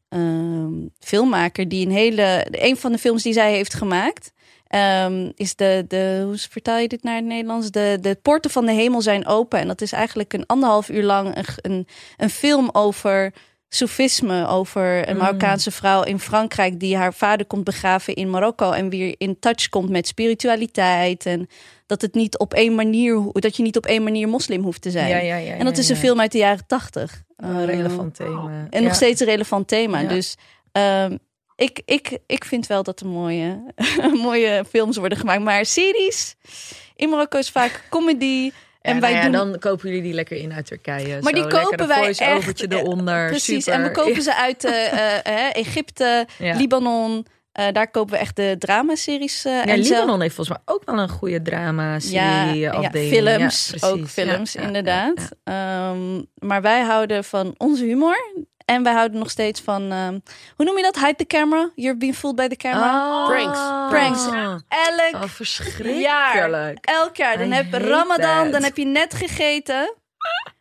ehm, 0.09 0.73
filmmaker 0.99 1.67
die 1.69 1.85
een 1.85 1.91
hele. 1.91 2.45
Een 2.51 2.77
van 2.77 2.91
de 2.91 2.97
films 2.97 3.23
die 3.23 3.33
zij 3.33 3.51
heeft 3.53 3.73
gemaakt. 3.73 4.33
ehm, 4.67 5.31
is 5.35 5.55
de, 5.55 5.85
de. 5.87 6.21
Hoe 6.25 6.37
vertaal 6.37 6.77
je 6.77 6.87
dit 6.87 7.03
naar 7.03 7.15
het 7.15 7.25
Nederlands? 7.25 7.71
De, 7.71 7.97
de 8.01 8.15
poorten 8.21 8.51
van 8.51 8.65
de 8.65 8.71
hemel 8.71 9.01
zijn 9.01 9.25
open. 9.27 9.59
En 9.59 9.67
dat 9.67 9.81
is 9.81 9.91
eigenlijk 9.91 10.33
een 10.33 10.45
anderhalf 10.45 10.89
uur 10.89 11.03
lang 11.03 11.35
een, 11.37 11.45
een, 11.71 11.87
een 12.17 12.29
film 12.29 12.69
over 12.71 13.33
Soefisme. 13.69 14.47
Over 14.47 15.07
een 15.09 15.15
Mm. 15.15 15.21
Marokkaanse 15.21 15.71
vrouw 15.71 16.03
in 16.03 16.19
Frankrijk 16.19 16.79
die 16.79 16.97
haar 16.97 17.13
vader 17.13 17.45
komt 17.45 17.63
begraven 17.63 18.13
in 18.15 18.29
Marokko. 18.29 18.71
En 18.71 18.89
weer 18.89 19.15
in 19.17 19.39
touch 19.39 19.69
komt 19.69 19.89
met 19.89 20.07
spiritualiteit. 20.07 21.25
En 21.25 21.47
dat 21.85 22.01
het 22.01 22.13
niet 22.13 22.37
op 22.37 22.53
één 22.53 22.75
manier. 22.75 23.31
dat 23.31 23.55
je 23.57 23.63
niet 23.63 23.77
op 23.77 23.85
één 23.85 24.03
manier 24.03 24.27
moslim 24.27 24.63
hoeft 24.63 24.81
te 24.81 24.91
zijn. 24.91 25.09
Ja, 25.09 25.17
ja, 25.17 25.35
ja, 25.35 25.53
En 25.53 25.65
dat 25.65 25.77
is 25.77 25.89
een 25.89 25.95
film 25.95 26.19
uit 26.19 26.31
de 26.31 26.37
jaren 26.37 26.67
tachtig. 26.67 27.23
Een 27.37 27.65
relevant 27.65 28.15
thema. 28.15 28.67
En 28.69 28.83
nog 28.83 28.95
steeds 28.95 29.19
een 29.19 29.27
relevant 29.27 29.67
thema. 29.67 30.03
Dus 30.03 30.35
ehm, 30.71 31.17
ik, 31.55 31.81
ik, 31.85 32.17
ik 32.27 32.45
vind 32.45 32.67
wel 32.67 32.83
dat 32.83 32.99
er 32.99 33.07
mooie, 33.07 33.73
mooie 34.23 34.65
films 34.69 34.97
worden 34.97 35.17
gemaakt. 35.17 35.43
Maar 35.43 35.65
series 35.65 36.35
in 36.95 37.09
Marokko 37.09 37.37
is 37.37 37.49
vaak 37.49 37.83
comedy. 37.89 38.51
En 38.85 38.93
En 38.95 39.01
wij 39.01 39.11
ja, 39.13 39.21
doen... 39.23 39.31
dan 39.31 39.59
kopen 39.59 39.87
jullie 39.87 40.03
die 40.03 40.13
lekker 40.13 40.37
in 40.37 40.53
uit 40.53 40.65
Turkije. 40.65 41.17
Maar 41.21 41.33
die 41.33 41.41
Zo, 41.41 41.47
lekker 41.47 41.61
kopen 41.63 41.79
een 41.81 41.87
wij 41.87 42.07
echt, 42.17 42.71
eronder. 42.73 43.27
Precies, 43.29 43.63
Super. 43.63 43.79
en 43.79 43.85
we 43.85 43.91
kopen 43.91 44.21
ze 44.21 44.35
uit 44.35 44.63
eh, 44.63 44.91
eh, 44.93 45.25
eh, 45.25 45.55
Egypte, 45.55 46.25
Ja. 46.37 46.55
Libanon. 46.55 47.25
Eh, 47.51 47.65
daar 47.71 47.91
kopen 47.91 48.13
we 48.13 48.19
echt 48.19 48.35
de 48.35 48.55
dramaseries. 48.59 49.45
eh 49.45 49.51
Ja, 49.53 49.65
en 49.65 49.83
zelf- 49.83 49.99
Libanon 49.99 50.21
heeft 50.21 50.35
volgens 50.35 50.57
mij 50.57 50.75
ook 50.75 50.81
wel 50.85 50.99
een 50.99 51.09
goede 51.09 51.41
drama-serie 51.41 52.59
ja, 52.59 52.89
films, 52.91 53.83
ook 53.83 54.07
films, 54.07 54.55
inderdaad. 54.55 55.29
Ehm, 55.43 56.21
maar 56.35 56.61
wij 56.61 56.81
houden 56.81 57.23
van 57.23 57.55
onze 57.57 57.83
humor. 57.85 58.17
En 58.65 58.83
wij 58.83 58.93
houden 58.93 59.19
nog 59.19 59.29
steeds 59.29 59.61
van, 59.61 59.91
ehm, 59.91 60.19
hoe 60.55 60.65
noem 60.65 60.77
je 60.77 60.83
dat? 60.83 60.95
Hide 60.95 61.15
the 61.15 61.25
camera? 61.25 61.69
You're 61.75 61.97
being 61.97 62.15
fooled 62.15 62.35
by 62.37 62.47
the 62.47 62.55
camera? 62.55 63.21
Oh. 63.21 63.27
Pranks. 63.27 63.59
Pranks. 63.89 64.25
Oh, 64.27 64.55
Elk 65.11 65.29
verschrikkelijk. 65.29 65.95
Elk 66.81 67.15
jaar. 67.15 67.37
Dan 67.37 67.51
I 67.51 67.53
heb 67.55 67.73
Ramadan, 67.73 68.43
that. 68.43 68.51
dan 68.51 68.63
heb 68.63 68.77
je 68.77 68.85
net 68.85 69.13
gegeten. 69.13 69.93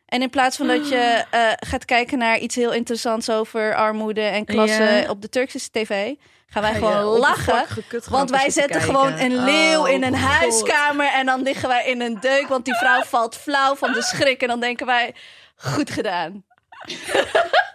En 0.07 0.23
in 0.23 0.31
plaats 0.31 0.57
van 0.57 0.67
dat 0.67 0.89
je 0.89 1.25
eh, 1.31 1.41
gaat 1.57 1.85
kijken 1.85 2.19
naar 2.19 2.39
iets 2.39 2.55
heel 2.55 2.73
interessants 2.73 3.31
over 3.31 3.75
armoede 3.75 4.21
en 4.23 4.45
klasse 4.45 4.83
Ja. 4.83 5.11
op 5.11 5.23
de 5.23 5.29
Turkse 5.29 5.71
tv, 5.71 6.15
gaan 6.47 6.63
wij 6.63 6.75
gewoon 6.75 7.03
lachen. 7.19 7.65
Want 8.11 8.31
wij 8.31 8.51
zetten 8.51 8.81
gewoon 8.81 9.13
een 9.19 9.45
leeuw 9.45 9.81
Oh, 9.81 9.89
in 9.89 10.03
een 10.03 10.19
God. 10.19 10.29
huiskamer 10.31 11.07
en 11.07 11.27
dan 11.27 11.43
liggen 11.43 11.69
wij 11.69 11.87
in 11.87 12.01
een 12.01 12.21
deuk, 12.21 12.47
want 12.49 12.65
die 12.65 12.75
vrouw 12.75 13.03
valt 13.03 13.37
flauw 13.37 13.75
van 13.75 13.93
de 13.93 14.03
schrik. 14.03 14.43
En 14.43 14.49
dan 14.49 14.61
denken 14.61 14.87
wij, 14.87 15.15
goed 15.57 15.91
gedaan. 15.91 16.45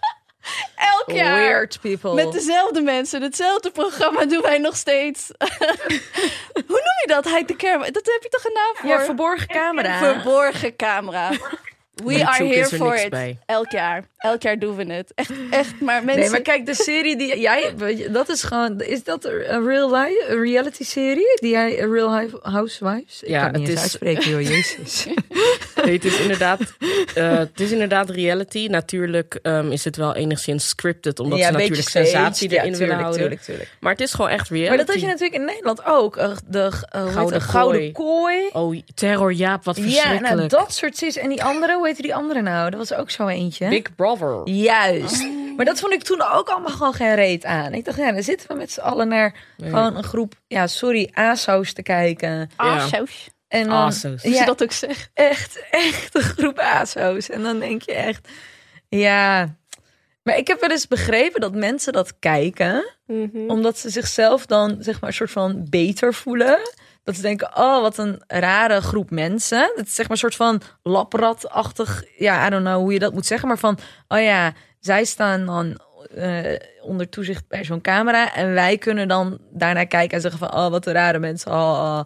Elk 0.75 1.17
jaar. 1.17 1.35
Weird 1.35 1.79
people. 1.81 2.13
Met 2.13 2.31
dezelfde 2.31 2.81
mensen, 2.81 3.21
hetzelfde 3.21 3.71
programma 3.71 4.25
doen 4.25 4.41
wij 4.41 4.57
nog 4.57 4.75
steeds. 4.75 5.27
Hoe 6.53 6.63
noem 6.67 6.99
je 7.01 7.07
dat? 7.07 7.25
Hide 7.25 7.45
the 7.45 7.55
camera. 7.55 7.91
Dat 7.91 8.05
heb 8.05 8.23
je 8.23 8.29
toch 8.29 8.45
een 8.45 8.53
naam 8.53 8.75
voor? 8.75 8.89
Ja, 8.89 9.05
verborgen 9.05 9.47
camera. 9.47 9.97
Verborgen 9.97 10.75
camera. 10.75 11.31
We 12.03 12.25
are 12.25 12.43
is 12.45 12.55
here 12.55 12.69
er 12.69 12.77
for 12.77 12.95
it. 12.95 13.09
bij. 13.09 13.37
Elk 13.45 13.71
jaar. 13.71 14.03
Elk 14.17 14.41
jaar 14.41 14.59
doen 14.59 14.75
we 14.75 14.93
het. 14.93 15.11
Echt, 15.15 15.31
echt. 15.51 15.81
Maar 15.81 16.03
mensen... 16.03 16.21
Nee, 16.21 16.29
maar 16.29 16.41
kijk, 16.41 16.65
de 16.65 16.73
serie 16.73 17.17
die 17.17 17.39
jij... 17.39 17.73
Dat 18.11 18.29
is 18.29 18.43
gewoon... 18.43 18.81
Is 18.81 19.03
dat 19.03 19.25
een 19.25 19.65
real 19.65 19.91
life, 19.95 20.25
een 20.27 20.41
reality 20.43 20.83
serie? 20.83 21.37
Die 21.41 21.51
jij... 21.51 21.81
een 21.81 21.91
Real 21.91 22.29
Housewives? 22.41 23.23
Ik 23.23 23.29
Ja, 23.29 23.43
kan 23.43 23.51
het 23.51 23.59
niet 23.61 23.69
is- 23.69 23.81
uitspreken, 23.81 24.29
joh. 24.29 24.41
Jezus. 24.41 25.05
Nee, 25.83 25.93
het 25.93 26.05
is 26.05 26.19
inderdaad, 26.19 26.59
eh, 27.15 27.37
het 27.37 27.59
is 27.59 27.71
inderdaad 27.71 28.09
reality. 28.09 28.67
Natuurlijk 28.69 29.39
ehm, 29.41 29.71
is 29.71 29.83
het 29.83 29.95
wel 29.95 30.15
enigszins 30.15 30.67
scripted, 30.67 31.19
omdat 31.19 31.39
ja, 31.39 31.45
ze 31.45 31.51
natuurlijk 31.51 31.89
sensatie 31.89 32.49
erin 32.49 32.55
ja, 32.57 32.63
willen 32.63 32.77
tuurlijk, 32.77 32.99
houden. 33.01 33.19
tuurlijk, 33.21 33.41
tuurlijk. 33.41 33.69
Maar 33.79 33.91
het 33.91 34.01
is 34.01 34.13
gewoon 34.13 34.29
echt 34.29 34.49
reality. 34.49 34.69
Maar 34.69 34.77
dat 34.85 34.87
had 34.87 34.99
je 35.03 35.07
natuurlijk 35.07 35.33
in 35.39 35.45
Nederland 35.45 35.85
ook. 35.85 36.17
eh, 36.17 36.31
De 36.47 36.71
eh, 36.89 37.15
Gouden 37.39 37.91
Kooi. 37.91 38.49
Oh, 38.53 38.79
terror 38.95 39.33
Jaap, 39.33 39.63
wat 39.63 39.75
Ja, 39.77 39.83
verschrikkelijk. 39.83 40.35
nou, 40.35 40.47
dat 40.47 40.73
soort 40.73 40.97
series. 40.97 41.17
En 41.17 41.29
die 41.29 41.43
andere, 41.43 41.75
hoe 41.75 41.87
heette 41.89 42.01
die 42.01 42.15
andere 42.15 42.41
nou? 42.41 42.69
Dat 42.69 42.79
was 42.79 42.93
ook 42.93 43.09
zo 43.09 43.27
eentje. 43.27 43.69
Big 43.69 43.95
Brother. 43.95 44.47
Juist. 44.49 45.27
Maar 45.55 45.65
dat 45.65 45.79
vond 45.79 45.93
ik 45.93 46.03
toen 46.03 46.21
ook 46.21 46.49
allemaal 46.49 46.71
gewoon 46.71 46.93
geen 46.93 47.15
reet 47.15 47.45
aan. 47.45 47.73
Ik 47.73 47.85
dacht, 47.85 47.97
ja, 47.97 48.11
dan 48.11 48.23
zitten 48.23 48.47
we 48.47 48.53
met 48.53 48.71
z'n 48.71 48.79
allen 48.79 49.07
naar 49.07 49.35
gewoon 49.57 49.95
een 49.95 50.03
groep, 50.03 50.33
ja, 50.47 50.67
sorry, 50.67 51.09
ASO's 51.13 51.73
te 51.73 51.81
kijken. 51.81 52.49
Saus. 52.89 53.29
En 53.47 53.63
dan, 53.63 53.75
ASO's. 53.75 54.23
Ja, 54.23 54.45
dat 54.45 54.63
ook 54.63 54.71
zegt. 54.71 55.09
echt, 55.13 55.63
echt 55.71 56.15
een 56.15 56.21
groep 56.21 56.59
ASO's. 56.59 57.29
En 57.29 57.43
dan 57.43 57.59
denk 57.59 57.81
je 57.81 57.93
echt, 57.93 58.27
ja. 58.89 59.55
Maar 60.23 60.37
ik 60.37 60.47
heb 60.47 60.59
wel 60.59 60.69
eens 60.69 60.87
begrepen 60.87 61.41
dat 61.41 61.55
mensen 61.55 61.93
dat 61.93 62.19
kijken, 62.19 62.95
omdat 63.47 63.77
ze 63.77 63.89
zichzelf 63.89 64.45
dan, 64.45 64.77
zeg 64.79 65.01
maar, 65.01 65.09
een 65.09 65.15
soort 65.15 65.31
van 65.31 65.65
beter 65.69 66.13
voelen. 66.13 66.59
Dat 67.09 67.17
ze 67.17 67.23
denken, 67.23 67.57
oh, 67.57 67.81
wat 67.81 67.97
een 67.97 68.21
rare 68.27 68.81
groep 68.81 69.09
mensen. 69.09 69.71
Het 69.75 69.87
is 69.87 69.95
zeg 69.95 70.07
maar 70.07 70.11
een 70.11 70.17
soort 70.17 70.35
van 70.35 70.61
lapratachtig, 70.83 72.03
ja, 72.17 72.47
I 72.47 72.49
don't 72.49 72.63
know 72.63 72.81
hoe 72.81 72.93
je 72.93 72.99
dat 72.99 73.13
moet 73.13 73.25
zeggen. 73.25 73.47
Maar 73.47 73.57
van, 73.57 73.77
oh 74.07 74.21
ja, 74.21 74.53
zij 74.79 75.05
staan 75.05 75.45
dan 75.45 75.79
eh, 76.15 76.59
onder 76.81 77.09
toezicht 77.09 77.47
bij 77.47 77.63
zo'n 77.63 77.81
camera. 77.81 78.33
En 78.33 78.53
wij 78.53 78.77
kunnen 78.77 79.07
dan 79.07 79.37
daarnaar 79.51 79.85
kijken 79.85 80.15
en 80.15 80.21
zeggen 80.21 80.39
van, 80.39 80.53
oh, 80.53 80.67
wat 80.67 80.85
een 80.85 80.93
rare 80.93 81.19
mensen. 81.19 81.51
Oh, 81.51 81.57
oh. 81.57 82.01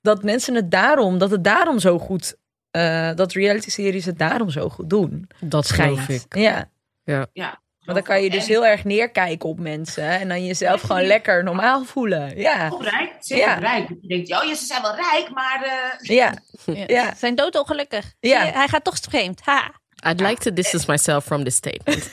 Dat 0.00 0.22
mensen 0.22 0.54
het 0.54 0.70
daarom, 0.70 1.18
dat 1.18 1.30
het 1.30 1.44
daarom 1.44 1.78
zo 1.78 1.98
goed, 1.98 2.36
eh, 2.70 3.14
dat 3.14 3.32
reality 3.32 3.70
series 3.70 4.04
het 4.04 4.18
daarom 4.18 4.50
zo 4.50 4.68
goed 4.68 4.90
doen. 4.90 5.28
Dat 5.40 5.66
Schijnt. 5.66 6.08
ik. 6.08 6.36
Ja. 6.36 6.70
Ja. 7.32 7.62
Maar 7.84 7.94
dan 7.94 8.04
kan 8.04 8.22
je 8.22 8.30
dus 8.30 8.46
heel 8.46 8.66
erg 8.66 8.84
neerkijken 8.84 9.48
op 9.48 9.58
mensen. 9.60 10.08
En 10.08 10.28
dan 10.28 10.44
jezelf 10.46 10.80
gewoon 10.80 11.02
lekker 11.06 11.44
normaal 11.44 11.84
voelen. 11.84 12.38
Ja. 12.38 12.68
Rijk, 12.80 13.12
zeker 13.20 13.44
Ja. 13.46 13.54
rijk. 13.54 13.88
Je 14.00 14.08
denkt, 14.08 14.42
oh 14.42 14.48
ja, 14.48 14.54
ze 14.54 14.64
zijn 14.64 14.82
wel 14.82 14.94
rijk, 14.94 15.30
maar... 15.30 15.62
eh, 15.62 16.08
Ja. 16.16 16.34
Ja. 16.66 16.84
Ja. 16.86 17.14
Zijn 17.18 17.34
doodongelukkig. 17.34 18.12
Ja. 18.20 18.44
Hij 18.44 18.68
gaat 18.68 18.84
toch 18.84 18.98
vreemd. 19.08 19.40
Ha. 19.44 19.72
I'd 20.08 20.20
like 20.20 20.40
to 20.42 20.52
distance 20.52 20.90
myself 20.90 21.24
from 21.24 21.44
this 21.44 21.54
statement. 21.54 22.10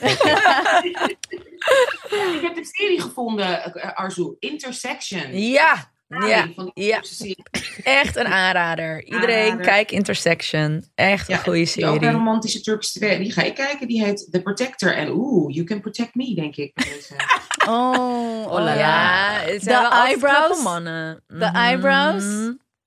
ik 2.36 2.40
heb 2.42 2.54
de 2.54 2.64
serie 2.70 3.00
gevonden, 3.00 3.74
eh, 3.74 3.92
Arzu. 3.92 4.36
Intersection. 4.38 5.38
Ja. 5.40 5.91
Ja. 6.20 6.48
Van 6.54 6.70
serie. 7.02 7.36
Echt 7.82 8.16
een 8.16 8.26
aanrader. 8.26 9.04
Iedereen 9.04 9.42
Aanrader. 9.42 9.66
kijk 9.66 9.90
Intersection. 9.90 10.84
Echt 10.94 11.28
een 11.28 11.34
Ja, 11.34 11.40
goede 11.40 11.58
Die 11.74 11.86
ook 11.86 11.94
een 11.94 12.00
serie. 12.00 12.16
romantische 12.16 12.60
Turkse 12.60 12.98
tv. 12.98 13.18
Die 13.18 13.32
ga 13.32 13.42
ik 13.42 13.54
kijken. 13.54 13.88
Die 13.88 14.04
heet 14.04 14.28
The 14.30 14.42
Protector. 14.42 14.94
En 14.94 15.08
oeh, 15.10 15.54
You 15.54 15.66
Can 15.66 15.80
Protect 15.80 16.14
Me, 16.14 16.34
denk 16.34 16.56
ik. 16.56 16.72
Deze. 16.74 17.14
Oh, 17.68 18.46
Oh 18.46 18.52
la 18.52 18.64
la. 18.64 18.74
Ja, 18.74 19.44
De 19.44 19.88
eyebrows. 20.06 20.62
mannen. 20.62 21.24
De 21.26 21.34
Mhm. 21.34 21.54
eyebrows. 21.56 22.24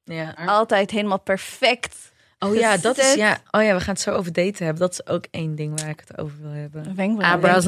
Ja. 0.03 0.33
Altijd 0.45 0.91
helemaal 0.91 1.19
perfect. 1.21 2.13
Oh 2.39 2.55
ja, 2.55 2.77
dat 2.77 2.97
is 2.97 3.13
ja. 3.13 3.41
Oh 3.51 3.63
ja, 3.63 3.73
we 3.73 3.79
gaan 3.79 3.93
het 3.93 4.03
zo 4.03 4.11
over 4.11 4.33
daten 4.33 4.65
hebben. 4.65 4.81
Dat 4.81 4.91
is 4.91 5.07
ook 5.07 5.25
één 5.31 5.55
ding 5.55 5.79
waar 5.79 5.89
ik 5.89 6.03
het 6.07 6.17
over 6.17 6.41
wil 6.41 6.51
hebben. 6.51 6.93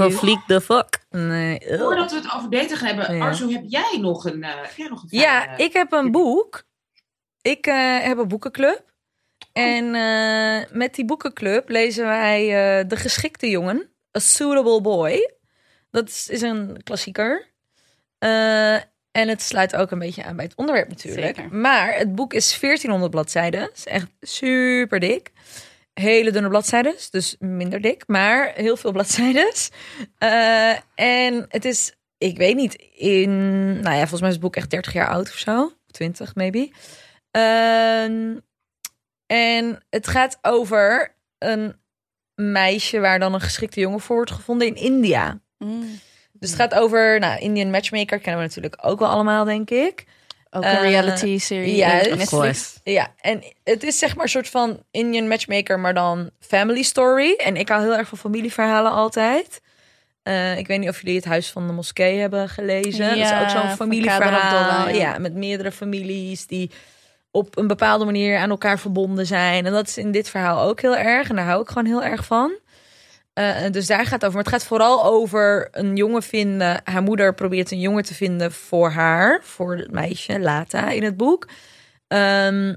You. 0.08 0.12
Fleek 0.12 0.40
the 0.48 0.62
fuck. 0.62 1.06
Nee. 1.10 1.72
ugh. 1.72 1.82
Voordat 1.82 2.12
we 2.12 2.18
het 2.18 2.34
over 2.36 2.50
daten 2.50 2.78
gaan 2.78 2.96
hebben, 2.96 3.16
Ja. 3.16 3.26
Arzu, 3.26 3.52
heb 3.52 3.64
jij 3.68 3.98
nog 4.02 4.26
een, 4.26 4.44
eh, 4.44 4.62
heb 4.62 4.76
jij 4.76 4.88
nog 4.88 5.02
een 5.02 5.08
Ja, 5.12 5.58
ik 5.58 5.74
heb 5.74 5.92
een 5.92 6.12
boek. 6.12 6.66
Ik 7.42 7.68
eh, 7.68 8.00
heb 8.04 8.18
een 8.18 8.28
boekenclub. 8.28 8.86
En 9.54 9.96
eh, 9.96 10.72
met 10.78 10.96
die 10.96 11.06
boekenclub 11.06 11.70
lezen 11.70 12.06
wij 12.06 12.42
eh, 12.80 12.88
De 12.88 12.96
Geschikte 12.96 13.50
Jongen. 13.50 13.90
A 14.18 14.20
Suitable 14.20 14.82
Boy. 14.82 15.36
Dat 15.92 16.08
is, 16.08 16.28
is 16.30 16.42
een 16.42 16.84
klassieker. 16.84 17.52
En 19.18 19.28
het 19.28 19.42
sluit 19.42 19.76
ook 19.76 19.92
een 19.92 20.00
beetje 20.00 20.24
aan 20.24 20.36
bij 20.36 20.46
het 20.46 20.56
onderwerp 20.56 20.90
natuurlijk. 20.90 21.36
Zeker. 21.36 21.56
Maar 21.56 21.94
het 21.94 22.16
boek 22.16 22.34
is 22.34 22.60
1400 22.60 23.12
bladzijden. 23.12 23.62
Het 23.62 23.78
is 23.78 23.86
echt 23.86 24.08
super 24.22 25.00
dik. 25.00 25.32
Hele 25.94 26.32
dunne 26.32 26.50
bladzijden, 26.50 26.96
dus 27.12 27.36
minder 27.40 27.82
dik. 27.82 28.04
Maar 28.08 28.52
heel 28.56 28.78
veel 28.78 28.92
bladzijden. 28.92 29.52
Eh, 30.18 30.76
en 30.96 31.46
het 31.50 31.66
is, 31.66 31.96
ik 32.18 32.38
weet 32.38 32.56
niet, 32.56 32.74
in... 32.94 33.32
Nou 33.80 33.96
ja, 33.96 34.00
volgens 34.00 34.20
mij 34.20 34.30
is 34.30 34.36
het 34.36 34.44
boek 34.44 34.56
echt 34.56 34.70
30 34.70 34.94
jaar 34.94 35.10
oud 35.10 35.28
of 35.28 35.38
zo. 35.38 35.72
20 35.92 36.36
maybe. 36.36 36.72
Ehm, 37.32 38.38
en 39.26 39.86
het 39.90 40.08
gaat 40.08 40.38
over 40.42 41.16
een 41.38 41.76
meisje 42.36 43.00
waar 43.00 43.20
dan 43.20 43.34
een 43.34 43.42
geschikte 43.42 43.80
jongen 43.80 44.00
voor 44.00 44.16
wordt 44.16 44.32
gevonden 44.32 44.68
in 44.68 44.76
India. 44.76 45.40
Mm. 45.58 46.00
Dus 46.40 46.50
het 46.50 46.60
gaat 46.60 46.74
over, 46.74 47.20
nou, 47.20 47.40
Indian 47.40 47.70
Matchmaker 47.70 48.20
kennen 48.20 48.42
we 48.42 48.48
natuurlijk 48.48 48.78
ook 48.82 49.00
wel 49.00 49.08
allemaal, 49.10 49.46
denk 49.46 49.70
ik. 49.70 50.06
Ook 50.50 50.64
een 50.64 50.70
Eh, 50.70 50.82
reality 50.82 51.38
serie. 51.38 51.76
Netflix. 51.86 52.30
course. 52.30 52.66
Ja, 52.84 53.08
en 53.22 53.44
het 53.64 53.84
is 53.84 53.98
zeg 54.00 54.16
maar 54.16 54.24
een 54.24 54.30
soort 54.30 54.50
van 54.50 54.84
Indian 54.92 55.28
Matchmaker, 55.28 55.80
maar 55.80 55.94
dan 55.94 56.30
family 56.40 56.82
story. 56.82 57.34
En 57.34 57.56
ik 57.56 57.70
hou 57.70 57.82
heel 57.82 57.96
erg 57.98 58.08
van 58.08 58.18
familieverhalen 58.18 58.92
altijd. 58.92 59.62
Eh, 60.24 60.58
ik 60.58 60.68
weet 60.68 60.80
niet 60.80 60.90
of 60.90 61.02
jullie 61.02 61.16
het 61.16 61.26
Huis 61.26 61.50
van 61.52 61.68
de 61.68 61.74
Moskee 61.74 62.20
hebben 62.20 62.50
gelezen. 62.50 63.08
dat 63.08 63.18
is 63.18 63.30
Ja, 63.30 63.42
ook 63.42 63.50
zo'n 63.50 63.70
familieverhaal. 63.76 64.88
Ja. 64.90 64.96
ja. 64.96 65.18
met 65.18 65.34
meerdere 65.34 65.72
families 65.72 66.48
die 66.48 66.72
op 67.32 67.58
een 67.58 67.68
bepaalde 67.68 68.06
manier 68.06 68.38
aan 68.38 68.50
elkaar 68.50 68.80
verbonden 68.80 69.26
zijn. 69.26 69.66
En 69.66 69.72
dat 69.72 69.88
is 69.88 69.98
in 69.98 70.12
dit 70.12 70.30
verhaal 70.30 70.62
ook 70.62 70.82
heel 70.82 70.98
erg. 70.98 71.30
En 71.30 71.36
daar 71.36 71.46
hou 71.46 71.62
ik 71.62 71.68
gewoon 71.68 71.86
heel 71.86 72.04
erg 72.04 72.26
van. 72.26 72.52
Eh, 73.38 73.72
dus 73.72 73.88
daar 73.88 74.04
gaat 74.04 74.12
het 74.12 74.26
over. 74.26 74.36
Maar 74.36 74.44
het 74.44 74.54
gaat 74.54 74.64
vooral 74.64 75.06
over 75.06 75.68
een 75.72 75.96
jongen 75.96 76.24
vinden. 76.24 76.82
Haar 76.84 77.02
moeder 77.02 77.34
probeert 77.34 77.72
een 77.72 77.80
jongen 77.80 78.04
te 78.04 78.14
vinden 78.14 78.52
voor 78.52 78.90
haar. 78.90 79.42
Voor 79.44 79.78
het 79.78 79.92
meisje, 79.92 80.40
Lata, 80.40 80.90
in 80.90 81.04
het 81.04 81.18
boek. 81.18 81.48
Ehm, 82.08 82.68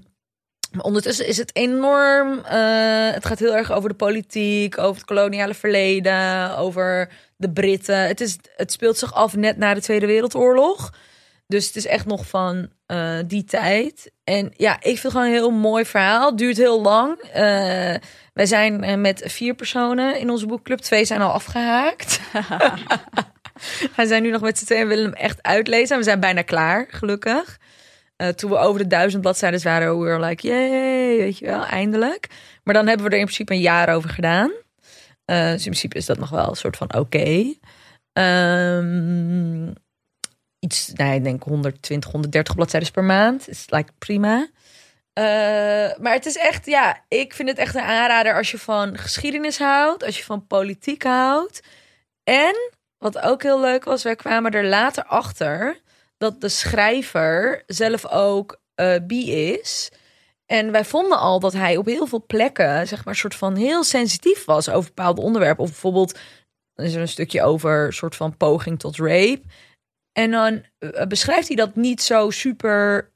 maar 0.73 0.85
ondertussen 0.85 1.27
is 1.27 1.37
het 1.37 1.57
enorm. 1.57 2.39
eh, 2.39 3.11
het 3.11 3.27
gaat 3.27 3.39
heel 3.39 3.57
erg 3.57 3.73
over 3.73 3.89
de 3.89 3.95
politiek, 3.95 4.79
over 4.79 4.95
het 4.95 5.05
koloniale 5.05 5.55
verleden, 5.55 6.57
over 6.57 7.09
de 7.37 7.51
Britten. 7.51 8.07
Het, 8.07 8.21
is, 8.21 8.37
het 8.57 8.73
speelt 8.73 8.99
zich 8.99 9.15
af 9.15 9.37
net 9.37 9.57
na 9.57 9.75
de 9.75 9.81
Tweede 9.81 10.07
Wereldoorlog. 10.07 10.93
Dus 11.47 11.67
het 11.67 11.77
is 11.77 11.87
echt 11.87 12.07
nog 12.07 12.27
van 12.27 12.69
eh, 12.87 13.19
die 13.27 13.45
tijd. 13.45 14.13
En 14.25 14.53
ja, 14.57 14.75
ik 14.75 14.83
vind 14.83 15.03
het 15.03 15.13
gewoon 15.13 15.27
een 15.27 15.33
heel 15.33 15.51
mooi 15.51 15.85
verhaal. 15.85 16.37
Duurt 16.37 16.57
heel 16.57 16.81
lang. 16.81 17.19
Eh, 17.19 17.95
wij 18.33 18.47
zijn 18.47 18.85
eh, 18.85 18.97
met 18.97 19.23
vier 19.27 19.55
personen 19.55 20.19
in 20.19 20.31
onze 20.31 20.47
boekclub. 20.47 20.79
Twee 20.79 21.05
zijn 21.05 21.21
al 21.21 21.33
afgehaakt. 21.33 22.21
wij 23.97 24.07
zijn 24.07 24.23
nu 24.23 24.31
nog 24.31 24.41
met 24.41 24.59
z'n 24.59 24.65
tweeën 24.65 24.83
en 24.83 24.89
willen 24.89 25.05
hem 25.05 25.15
echt 25.15 25.43
uitlezen. 25.43 25.91
En 25.91 25.99
we 25.99 26.05
zijn 26.05 26.21
bijna 26.21 26.43
klaar, 26.43 26.87
gelukkig. 26.91 27.59
Eh, 28.17 28.29
toen 28.29 28.51
we 28.51 28.57
over 28.57 28.81
de 28.81 28.87
duizend 28.87 29.23
bladzijden 29.23 29.63
waren, 29.63 29.99
we 29.99 30.05
were 30.05 30.27
like, 30.27 30.47
yay, 30.47 31.17
weet 31.17 31.39
je 31.39 31.47
wel, 31.47 31.65
eindelijk. 31.65 32.27
Maar 32.63 32.75
dan 32.75 32.87
hebben 32.87 33.07
we 33.07 33.13
er 33.13 33.19
in 33.19 33.25
principe 33.25 33.53
een 33.53 33.61
jaar 33.61 33.95
over 33.95 34.11
gedaan. 34.11 34.53
Eh, 35.25 35.51
dus 35.51 35.65
in 35.65 35.71
principe 35.71 35.97
is 35.97 36.07
dat 36.07 36.19
nog 36.19 36.31
wel 36.31 36.49
een 36.49 36.57
soort 36.57 36.77
van 36.77 36.95
oké. 36.95 37.55
Ehm, 38.13 39.67
iets, 40.59 40.93
nou, 40.93 41.15
ik 41.15 41.25
denk 41.25 41.43
120, 41.43 42.11
130 42.11 42.55
bladzijden 42.55 42.91
per 42.91 43.05
maand. 43.05 43.49
Is 43.49 43.65
like 43.69 43.93
prima. 43.99 44.49
Eh, 45.21 45.97
maar 45.99 46.13
het 46.13 46.27
is 46.27 46.37
echt, 46.37 46.67
ja, 46.67 47.05
ik 47.09 47.35
vind 47.35 47.49
het 47.49 47.59
echt 47.59 47.75
een 47.75 47.81
aanrader 47.81 48.37
als 48.37 48.51
je 48.51 48.59
van 48.59 48.99
geschiedenis 48.99 49.59
houdt, 49.59 50.05
als 50.05 50.19
je 50.19 50.25
van 50.25 50.47
politiek 50.47 51.03
houdt. 51.03 51.63
En 52.25 52.71
wat 52.99 53.19
ook 53.19 53.43
heel 53.43 53.61
leuk 53.61 53.85
was, 53.85 54.03
wij 54.03 54.17
kwamen 54.17 54.53
er 54.53 54.65
later 54.65 55.05
achter 55.05 55.81
dat 56.17 56.41
de 56.41 56.49
schrijver 56.49 57.63
zelf 57.67 58.07
ook 58.07 58.61
eh, 58.75 58.97
bi 59.03 59.33
is. 59.33 59.91
En 60.47 60.73
wij 60.73 60.85
vonden 60.85 61.19
al 61.19 61.41
dat 61.41 61.53
hij 61.53 61.77
op 61.77 61.87
heel 61.87 62.07
veel 62.07 62.25
plekken, 62.27 62.89
zeg 62.89 63.05
maar, 63.05 63.17
soort 63.17 63.35
van 63.35 63.57
heel 63.57 63.85
sensitief 63.85 64.45
was 64.45 64.69
over 64.69 64.93
bepaalde 64.95 65.21
onderwerpen. 65.21 65.63
Of 65.63 65.71
bijvoorbeeld, 65.71 66.19
er 66.75 66.85
is 66.85 66.95
er 66.95 67.01
een 67.01 67.09
stukje 67.09 67.43
over 67.43 67.93
soort 67.93 68.17
van 68.17 68.37
poging 68.37 68.79
tot 68.79 68.97
rape. 68.97 69.43
En 70.13 70.31
dan 70.31 70.65
eh, 70.79 71.07
beschrijft 71.07 71.47
hij 71.47 71.57
dat 71.57 71.77
niet 71.77 72.03
zo 72.03 72.31
super, 72.31 73.13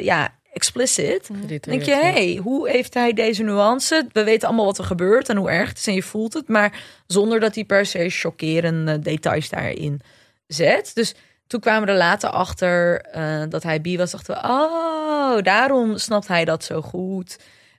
ja, 0.00 0.40
explicit. 0.52 1.28
Dit 1.46 1.64
denk 1.64 1.82
je, 1.82 1.94
hé, 1.94 2.12
hey, 2.12 2.40
hoe 2.42 2.70
heeft 2.70 2.94
hij 2.94 3.12
deze 3.12 3.42
nuance? 3.42 4.06
We 4.12 4.24
weten 4.24 4.48
allemaal 4.48 4.66
wat 4.66 4.78
er 4.78 4.84
gebeurt 4.84 5.28
en 5.28 5.36
hoe 5.36 5.50
erg 5.50 5.68
het 5.68 5.78
is 5.78 5.86
en 5.86 5.94
je 5.94 6.02
voelt 6.02 6.32
het. 6.32 6.48
Maar 6.48 6.82
zonder 7.06 7.40
dat 7.40 7.54
hij 7.54 7.64
per 7.64 7.86
se 7.86 8.08
chockerende 8.08 8.98
details 8.98 9.48
daarin 9.48 10.00
zet. 10.46 10.94
Dus 10.94 11.14
toen 11.46 11.60
kwamen 11.60 11.86
we 11.86 11.92
er 11.92 11.98
later 11.98 12.30
achter 12.30 13.00
eh, 13.00 13.42
dat 13.48 13.62
hij 13.62 13.80
bi 13.80 13.96
was. 13.96 14.10
Dachten 14.10 14.34
we, 14.34 14.48
oh, 14.48 15.42
daarom 15.42 15.98
snapt 15.98 16.28
hij 16.28 16.44
dat 16.44 16.64
zo 16.64 16.82
goed. 16.82 17.38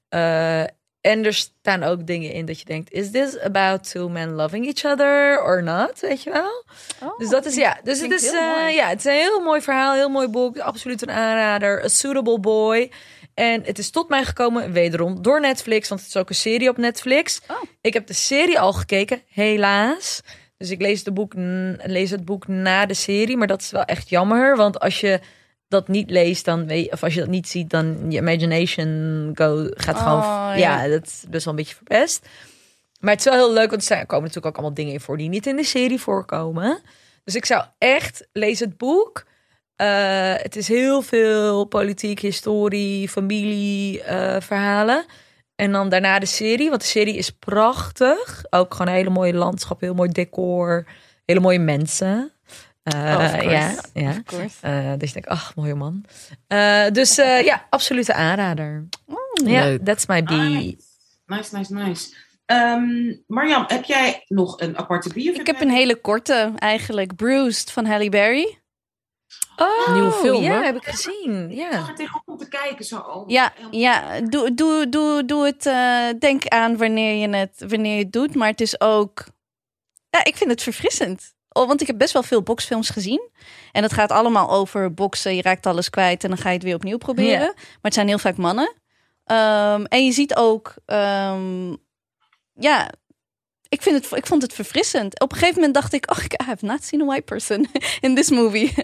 Eh, 0.09 0.63
en 1.03 1.25
er 1.25 1.33
staan 1.33 1.83
ook 1.83 2.07
dingen 2.07 2.31
in 2.31 2.45
dat 2.45 2.59
je 2.59 2.65
denkt, 2.65 2.91
is 2.91 3.11
this 3.11 3.39
about 3.39 3.91
two 3.91 4.09
men 4.09 4.31
loving 4.31 4.65
each 4.65 4.85
other 4.85 5.41
or 5.43 5.63
not? 5.63 5.99
Weet 5.99 6.23
je 6.23 6.31
wel? 6.31 6.63
dus 7.17 7.29
dat 7.29 7.45
is 7.45 7.55
ja. 7.55 7.79
Dus 7.83 8.01
het 8.01 8.11
is 8.11 8.25
eh, 8.25 8.75
ja, 8.75 8.87
het 8.87 8.99
is 8.99 9.05
een 9.05 9.11
heel 9.11 9.39
mooi 9.39 9.61
verhaal, 9.61 9.93
heel 9.93 10.09
mooi 10.09 10.27
boek, 10.27 10.57
absoluut 10.57 11.01
een 11.01 11.11
aanrader. 11.11 11.83
A 11.83 11.87
suitable 11.87 12.39
boy. 12.39 12.91
En 13.33 13.63
het 13.63 13.77
is 13.77 13.89
tot 13.89 14.09
mij 14.09 14.23
gekomen, 14.23 14.71
wederom, 14.71 15.21
door 15.21 15.41
Netflix, 15.41 15.89
want 15.89 16.01
het 16.01 16.09
is 16.09 16.17
ook 16.17 16.29
een 16.29 16.35
serie 16.35 16.69
op 16.69 16.77
Netflix. 16.77 17.41
Oh. 17.47 17.61
Ik 17.81 17.93
heb 17.93 18.07
de 18.07 18.13
serie 18.13 18.59
al 18.59 18.73
gekeken, 18.73 19.21
helaas. 19.27 20.21
Dus 20.57 20.69
ik 20.69 20.81
lees, 20.81 21.03
de 21.03 21.11
boek, 21.11 21.33
lees 21.83 22.09
het 22.09 22.25
boek 22.25 22.47
na 22.47 22.85
de 22.85 22.93
serie, 22.93 23.37
maar 23.37 23.47
dat 23.47 23.61
is 23.61 23.71
wel 23.71 23.83
echt 23.83 24.09
jammer. 24.09 24.55
Want 24.55 24.79
als 24.79 24.99
je 24.99 25.19
dat 25.73 25.87
niet 25.87 26.09
leest, 26.09 26.45
dan 26.45 26.67
weet 26.67 26.91
of 26.91 27.03
als 27.03 27.13
je 27.13 27.19
dat 27.19 27.29
niet 27.29 27.47
ziet, 27.47 27.69
dan 27.69 28.05
je 28.09 28.17
imagination 28.17 29.31
go, 29.33 29.67
gaat 29.73 29.97
gewoon. 29.97 30.17
Oh, 30.19 30.51
ja. 30.55 30.83
ja. 30.83 30.87
dat 30.87 31.05
is 31.05 31.23
best 31.29 31.45
wel 31.45 31.53
een 31.53 31.59
beetje 31.59 31.75
verpest. 31.75 32.27
Maar 32.99 33.11
het 33.11 33.19
is 33.19 33.31
wel 33.31 33.45
heel 33.45 33.53
leuk, 33.53 33.69
want 33.69 33.81
er 33.81 33.87
zijn- 33.87 34.05
komen 34.05 34.27
natuurlijk 34.27 34.45
ook 34.47 34.55
allemaal 34.55 34.75
dingen 34.75 34.93
in 34.93 34.99
voor 34.99 35.17
die 35.17 35.29
niet 35.29 35.45
in 35.47 35.55
de 35.55 35.63
serie 35.63 35.99
voorkomen. 35.99 36.81
Dus 37.23 37.35
ik 37.35 37.45
zou 37.45 37.63
echt, 37.77 38.27
lees 38.31 38.59
het 38.59 38.77
boek. 38.77 39.23
Eh, 39.75 40.33
het 40.35 40.55
is 40.55 40.67
heel 40.67 41.01
veel 41.01 41.65
politiek, 41.65 42.19
historie, 42.19 43.09
familie, 43.09 44.01
eh, 44.03 44.41
verhalen. 44.41 45.05
En 45.55 45.71
dan 45.71 45.89
daarna 45.89 46.19
de 46.19 46.25
serie, 46.25 46.69
want 46.69 46.81
de 46.81 46.87
serie 46.87 47.15
is 47.15 47.29
prachtig. 47.29 48.43
Ook 48.49 48.71
gewoon 48.71 48.87
een 48.87 48.93
hele 48.99 49.09
mooie 49.09 49.33
landschap, 49.33 49.81
heel 49.81 49.93
mooi 49.93 50.09
decor, 50.09 50.85
hele 51.25 51.39
mooie 51.39 51.59
mensen. 51.59 52.31
Eh, 52.83 53.17
Of 53.19 53.31
course. 53.31 53.49
ja, 53.49 53.75
ja. 53.93 54.21
Eh, 54.61 54.97
dus 54.97 55.07
ik 55.07 55.13
denk, 55.13 55.25
ach, 55.27 55.55
mooie 55.55 55.75
man. 55.75 56.05
Eh, 56.47 56.85
dus 56.91 57.17
eh, 57.17 57.41
ja, 57.45 57.67
absolute 57.69 58.13
aanrader. 58.13 58.87
Ja, 59.45 59.63
Leuk. 59.63 59.85
that's 59.85 60.05
my 60.05 60.23
bee. 60.23 60.37
Nice, 60.37 60.77
nice, 61.25 61.55
nice. 61.57 61.73
nice. 61.73 62.15
Ehm, 62.45 63.13
Marjam, 63.27 63.63
heb 63.67 63.83
jij 63.83 64.23
nog 64.27 64.59
een 64.61 64.77
aparte 64.77 65.09
bier? 65.13 65.39
Ik 65.39 65.47
heb 65.47 65.61
een 65.61 65.69
hele 65.69 65.95
korte 65.95 66.51
eigenlijk. 66.55 67.15
Bruised 67.15 67.71
van 67.71 67.85
Halle 67.85 68.09
Berry. 68.09 68.61
Oh, 69.55 69.93
Nieuwe 69.93 70.11
film, 70.11 70.43
ja, 70.43 70.51
hè? 70.51 70.63
heb 70.65 70.75
ik 70.75 70.85
gezien. 70.85 71.49
Ik 71.51 71.57
Ja. 71.57 71.71
zag 71.71 71.87
er 71.89 71.95
tegenop 71.95 72.21
om 72.25 72.37
te 72.37 72.47
kijken. 72.47 72.85
Zo, 72.85 72.97
oh, 72.97 73.29
Ja, 73.29 73.53
ja 73.71 74.21
doe, 74.21 74.53
doe, 74.53 74.89
doe, 74.89 75.25
doe 75.25 75.45
het. 75.45 75.65
eh, 75.65 76.07
denk 76.19 76.47
aan 76.47 76.77
wanneer 76.77 77.15
je, 77.29 77.35
het, 77.37 77.63
wanneer 77.67 77.97
je 77.97 78.03
het 78.03 78.13
doet. 78.13 78.35
Maar 78.35 78.49
het 78.49 78.61
is 78.61 78.81
ook. 78.81 79.23
Ja, 80.09 80.23
ik 80.23 80.35
vind 80.35 80.49
het 80.49 80.63
verfrissend. 80.63 81.33
Oh, 81.53 81.67
want 81.67 81.81
ik 81.81 81.87
heb 81.87 81.97
best 81.97 82.13
wel 82.13 82.23
veel 82.23 82.41
boxfilms 82.41 82.89
gezien. 82.89 83.29
En 83.71 83.83
het 83.83 83.93
gaat 83.93 84.11
allemaal 84.11 84.49
over 84.49 84.93
boksen. 84.93 85.35
Je 85.35 85.41
raakt 85.41 85.65
alles 85.65 85.89
kwijt 85.89 86.23
en 86.23 86.29
dan 86.29 86.37
ga 86.37 86.49
je 86.49 86.55
het 86.55 86.63
weer 86.63 86.75
opnieuw 86.75 86.97
proberen. 86.97 87.53
Maar 87.55 87.79
het 87.81 87.93
zijn 87.93 88.07
heel 88.07 88.19
vaak 88.19 88.37
mannen. 88.37 88.73
Ehm, 89.25 89.83
en 89.83 90.05
je 90.05 90.11
ziet 90.11 90.35
ook. 90.35 90.73
ehm, 90.85 91.75
ja, 92.53 92.89
ik, 93.69 93.81
vind 93.81 94.03
het, 94.03 94.17
ik 94.17 94.27
vond 94.27 94.41
het 94.41 94.53
verfrissend. 94.53 95.19
Op 95.19 95.31
een 95.31 95.37
gegeven 95.37 95.55
moment 95.55 95.73
dacht 95.73 95.93
ik, 95.93 96.11
oh, 96.11 96.23
I 96.23 96.43
have 96.45 96.65
not 96.65 96.83
seen 96.83 97.01
a 97.01 97.05
white 97.05 97.21
person 97.21 97.67
in 98.01 98.15
this 98.15 98.29
movie. 98.29 98.73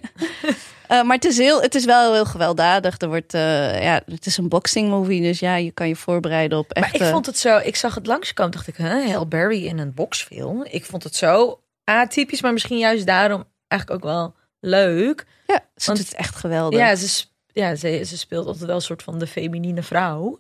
Eh, 0.90 1.04
maar 1.04 1.16
het 1.16 1.26
is, 1.26 1.38
heel, 1.38 1.62
het 1.62 1.76
is 1.76 1.86
wel 1.86 2.14
heel 2.14 2.26
gewelddadig. 2.26 3.02
Er 3.02 3.08
wordt, 3.08 3.34
eh, 3.34 3.84
ja, 3.84 4.02
het 4.06 4.26
is 4.26 4.38
een 4.38 4.50
boxing 4.50 4.90
movie, 4.90 5.22
dus 5.22 5.40
ja, 5.40 5.56
je 5.56 5.72
kan 5.72 5.88
je 5.88 5.96
voorbereiden 5.96 6.58
op 6.58 6.72
echt. 6.72 6.92
Maar 7.00 7.08
ik 7.08 7.14
vond 7.14 7.26
het 7.26 7.38
zo, 7.38 7.58
ik 7.58 7.76
zag 7.76 7.96
het 7.96 8.08
langskomen, 8.08 8.52
dacht 8.52 8.68
ik, 8.68 8.76
huh, 8.76 9.12
Halle 9.12 9.28
Berry 9.28 9.66
in 9.66 9.78
een 9.78 9.94
boxfilm. 9.94 10.66
Ik 10.70 10.86
vond 10.86 11.04
het 11.04 11.16
zo 11.16 11.60
atypisch, 11.90 12.42
maar 12.42 12.54
misschien 12.54 12.78
juist 12.78 13.06
daarom 13.06 13.44
eigenlijk 13.68 14.04
ook 14.04 14.12
wel 14.12 14.36
leuk. 14.60 15.26
ja, 15.48 15.60
ze 15.76 15.86
want- 15.86 15.98
doet 15.98 16.08
het 16.10 16.18
echt 16.18 16.36
geweldig. 16.36 16.80
Ja, 16.80 16.96
ze, 16.96 17.26
ja 17.48 17.76
ze, 17.76 18.04
ze 18.06 18.18
speelt 18.18 18.46
altijd 18.46 18.66
wel 18.66 18.76
een 18.76 18.82
soort 18.82 19.04
van 19.04 19.20
de 19.20 19.28
feminine 19.28 19.84
vrouw. 19.84 20.40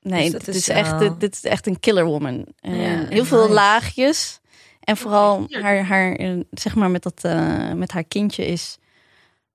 nee, 0.00 0.22
dus 0.22 0.32
dat 0.32 0.44
dit 0.44 0.54
is 0.54 0.68
is, 0.68 0.74
echt, 0.74 0.98
dit, 0.98 1.20
dit 1.20 1.34
is 1.34 1.42
echt 1.44 1.66
een 1.66 1.80
killer 1.80 2.04
woman. 2.04 2.46
Ja, 2.60 3.06
heel 3.08 3.24
veel 3.24 3.40
nice. 3.42 3.52
laagjes. 3.52 4.40
En 4.80 4.96
vooral 4.96 5.44
Ja. 5.48 5.60
haar, 5.60 5.84
haar, 5.84 6.12
eh, 6.12 6.40
zeg 6.50 6.74
maar, 6.74 6.90
met, 6.90 7.02
dat, 7.02 7.24
eh, 7.24 7.72
met 7.72 7.90
haar 7.92 8.04
kindje 8.04 8.46
is 8.46 8.78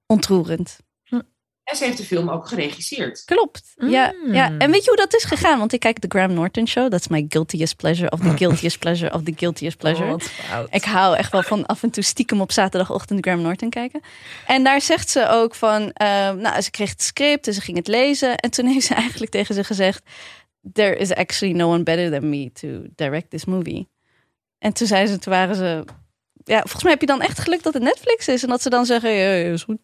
ontroerend. 0.05 0.77
En 1.63 1.75
ze 1.77 1.83
heeft 1.83 1.97
de 1.97 2.03
film 2.03 2.29
ook 2.29 2.47
geregisseerd. 2.47 3.23
Klopt. 3.25 3.73
Ja, 3.75 4.13
Mm. 4.25 4.33
ja. 4.33 4.51
En 4.57 4.71
weet 4.71 4.83
je 4.83 4.89
hoe 4.89 4.99
dat 4.99 5.15
is 5.15 5.23
gegaan? 5.23 5.59
Want 5.59 5.73
ik 5.73 5.79
kijk 5.79 6.01
de 6.01 6.07
Graham 6.07 6.33
Norton 6.33 6.67
show. 6.67 6.89
That's 6.91 7.07
my 7.07 7.25
guiltiest 7.29 7.75
pleasure 7.77 8.11
of 8.11 8.19
the 8.19 8.37
guiltiest 8.45 8.79
pleasure 8.79 9.13
of 9.13 9.23
the 9.23 9.33
guiltiest 9.35 9.77
pleasure. 9.77 10.05
Oh, 10.05 10.11
wat 10.11 10.23
fout. 10.23 10.67
Ik 10.71 10.83
hou 10.83 11.15
echt 11.17 11.31
wel 11.31 11.43
van 11.43 11.65
af 11.65 11.83
en 11.83 11.89
toe 11.89 12.03
stiekem 12.03 12.41
op 12.41 12.51
zaterdagochtend 12.51 13.19
Graham 13.25 13.41
Norton 13.41 13.69
kijken. 13.69 14.01
En 14.47 14.63
daar 14.63 14.81
zegt 14.81 15.09
ze 15.09 15.27
ook 15.29 15.55
van, 15.55 15.91
ehm, 15.91 16.37
nou, 16.37 16.61
ze 16.61 16.71
kreeg 16.71 16.89
het 16.89 17.01
script 17.03 17.47
en 17.47 17.53
ze 17.53 17.61
ging 17.61 17.77
het 17.77 17.87
lezen. 17.87 18.35
En 18.37 18.49
toen 18.49 18.65
heeft 18.65 18.85
ze 18.85 18.93
eigenlijk 18.93 19.31
tegen 19.31 19.55
ze 19.55 19.63
gezegd, 19.63 20.03
there 20.73 20.95
is 20.95 21.13
actually 21.13 21.55
no 21.55 21.71
one 21.73 21.83
better 21.83 22.11
than 22.11 22.29
me 22.29 22.51
to 22.51 22.67
direct 22.95 23.29
this 23.29 23.45
movie. 23.45 23.89
En 24.59 24.73
toen 24.73 24.87
zei 24.87 25.07
ze, 25.07 25.19
toen 25.19 25.33
waren 25.33 25.55
ze, 25.55 25.83
ja, 26.43 26.59
volgens 26.59 26.83
mij 26.83 26.91
heb 26.91 27.01
je 27.01 27.07
dan 27.07 27.21
echt 27.21 27.39
geluk 27.39 27.63
dat 27.63 27.73
het 27.73 27.83
Netflix 27.83 28.27
is 28.27 28.43
en 28.43 28.49
dat 28.49 28.61
ze 28.61 28.69
dan 28.69 28.85
zeggen, 28.85 29.11
ja, 29.11 29.31
ja, 29.33 29.51
is 29.51 29.63
goed. 29.63 29.77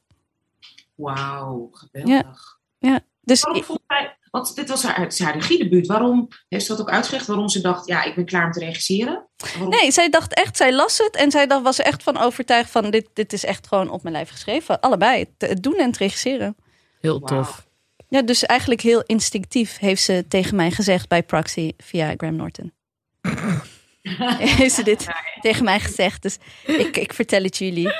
Wauw, 0.99 1.69
geweldig. 1.71 2.59
Dus 3.21 3.41
Waarom 3.41 3.63
vond 3.63 3.79
zij, 3.87 4.17
want 4.31 4.55
dit 4.55 4.69
was 4.69 4.83
haar, 4.83 4.99
het 4.99 5.13
is 5.13 5.19
haar 5.19 5.33
regiedebuut. 5.33 5.87
Waarom 5.87 6.27
heeft 6.47 6.65
ze 6.65 6.71
dat 6.71 6.81
ook 6.81 6.89
uitgelegd? 6.89 7.27
Waarom 7.27 7.49
ze 7.49 7.61
dacht, 7.61 7.87
ja, 7.87 8.03
ik 8.03 8.15
ben 8.15 8.25
klaar 8.25 8.45
om 8.45 8.51
te 8.51 8.59
regisseren? 8.59 9.27
Waarom? 9.37 9.69
Nee, 9.69 9.91
zij 9.91 10.09
dacht 10.09 10.33
echt, 10.33 10.57
zij 10.57 10.73
las 10.73 10.97
het 10.97 11.15
en 11.15 11.31
zij 11.31 11.47
dacht, 11.47 11.63
was 11.63 11.79
er 11.79 11.85
echt 11.85 12.03
van 12.03 12.17
overtuigd 12.17 12.71
van 12.71 12.91
dit, 12.91 13.09
dit 13.13 13.33
is 13.33 13.45
echt 13.45 13.67
gewoon 13.67 13.89
op 13.89 14.03
mijn 14.03 14.15
lijf 14.15 14.29
geschreven. 14.29 14.79
Allebei, 14.79 15.19
het, 15.19 15.49
het 15.49 15.63
doen 15.63 15.75
en 15.75 15.85
het 15.87 15.97
regisseren. 15.97 16.55
Heel 17.01 17.19
tof. 17.19 17.67
Ja, 18.07 18.21
dus 18.21 18.43
eigenlijk 18.43 18.81
heel 18.81 19.03
instinctief 19.05 19.77
heeft 19.77 20.01
ze 20.01 20.25
tegen 20.27 20.55
mij 20.55 20.71
gezegd 20.71 21.07
bij 21.07 21.23
Proxy 21.23 21.73
via 21.77 22.13
Graham 22.17 22.35
Norton. 22.35 22.73
heeft 24.59 24.75
ze 24.75 24.83
dit 24.83 25.07
tegen 25.41 25.63
mij 25.63 25.79
gezegd, 25.79 26.21
dus 26.21 26.37
ik, 26.65 26.97
ik 26.97 27.13
vertel 27.13 27.43
het 27.43 27.57
jullie. 27.57 27.91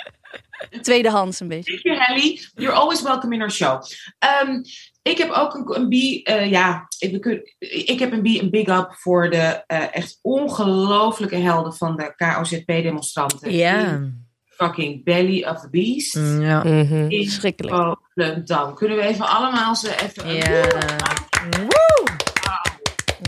Tweedehands 0.82 1.40
een 1.40 1.48
beetje. 1.48 1.72
Thank 1.82 1.84
you, 1.98 2.06
Hallie. 2.06 2.48
You're 2.56 2.76
always 2.76 3.02
welcome 3.02 3.36
in 3.36 3.42
our 3.42 3.52
show. 3.52 3.82
Ehm, 4.20 4.62
Ik 5.02 5.18
heb 5.18 5.30
ook 5.32 5.54
een, 5.54 5.76
een 5.82 5.90
B, 5.90 6.28
eh, 6.28 6.50
ja, 6.52 6.88
ik, 7.00 7.26
ik, 7.60 8.00
heb 8.00 8.12
een 8.12 8.22
B, 8.22 8.26
een 8.26 8.50
big 8.50 8.68
up 8.68 8.88
voor 8.92 9.30
de 9.30 9.64
eh, 9.68 9.96
echt 9.96 10.20
ongelofelijke 10.22 11.36
helden 11.36 11.74
van 11.74 11.96
de 11.96 12.14
KOZP-demonstranten. 12.16 13.52
Ja. 13.54 14.02
Fucking 14.46 15.04
Belly 15.04 15.44
of 15.44 15.60
the 15.60 15.70
Beast. 15.70 16.16
Mm, 16.16 16.42
ja. 16.42 16.64
In 16.64 17.30
Schrikkelijk. 17.30 17.76
Volendam. 18.14 18.74
Kunnen 18.76 18.98
we 18.98 19.04
even 19.04 19.28
allemaal 19.28 19.76
ze 19.76 19.96
even... 20.04 20.36
Ja. 20.36 20.68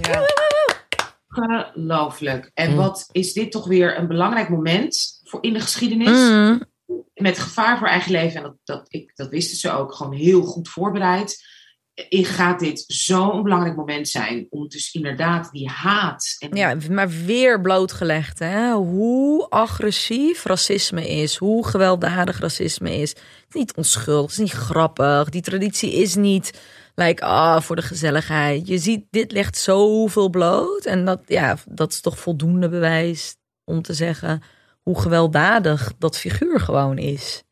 Ja. 0.02 0.26
Ongelooflijk. 1.30 2.52
En 2.54 2.70
Mm. 2.72 2.76
wat 2.76 3.10
is 3.12 3.34
dit 3.34 3.52
toch 3.52 3.68
weer 3.68 3.98
een 3.98 4.08
belangrijk 4.08 4.50
moment 4.50 5.20
voor 5.24 5.44
in 5.44 5.54
de 5.54 5.60
geschiedenis? 5.60 6.30
Mm. 6.30 6.62
Met 7.14 7.40
gevaar 7.40 7.78
voor 7.78 7.88
eigen 7.88 8.12
leven. 8.12 8.38
En 8.38 8.44
dat, 8.44 8.58
dat, 8.64 8.86
ik, 8.88 9.12
dat 9.16 9.30
wisten 9.30 9.58
ze 9.58 9.72
ook 9.72 9.94
gewoon 9.94 10.14
heel 10.14 10.42
goed 10.42 10.70
voorbereid. 10.70 11.50
Gaat 12.10 12.60
dit 12.60 12.84
zo'n 12.88 13.44
belangrijk 13.44 13.76
moment 13.76 14.08
zijn 14.08 14.48
om 14.50 14.68
dus 14.68 14.94
inderdaad 14.94 15.52
die 15.52 15.70
haat. 15.70 16.36
En 16.40 16.56
Ja, 16.56 16.78
maar 16.90 17.10
weer 17.10 17.62
blootgelegd, 17.62 18.40
hè? 18.40 18.72
Hoe 18.74 19.50
agressief 19.50 20.46
racisme 20.46 21.10
is, 21.10 21.36
hoe 21.36 21.68
gewelddadig 21.68 22.40
racisme 22.40 22.96
is. 22.96 23.10
Het 23.10 23.20
is 23.50 23.56
niet 23.56 23.74
onschuldig, 23.76 24.22
het 24.22 24.32
is 24.32 24.54
niet 24.54 24.64
grappig. 24.64 25.30
Die 25.30 25.42
traditie 25.42 25.94
is 25.94 26.16
niet, 26.16 26.62
like, 26.96 27.24
ah, 27.24 27.62
voor 27.62 27.76
de 27.76 27.82
gezelligheid. 27.82 28.68
Je 28.68 28.78
ziet, 28.78 29.06
dit 29.10 29.32
legt 29.32 29.58
zoveel 29.58 30.30
bloot. 30.30 30.86
En 30.86 31.06
dat, 31.06 31.22
ja, 31.26 31.58
dat 31.66 31.92
is 31.92 32.02
toch 32.02 32.20
voldoende 32.20 32.70
bewijs 32.70 33.36
om 33.64 33.82
te 33.82 33.94
zeggen 33.94 34.42
hoe 34.82 35.02
gewelddadig 35.02 35.94
dat 35.98 36.18
figuur 36.18 36.60
gewoon 36.60 36.98
is. 36.98 37.44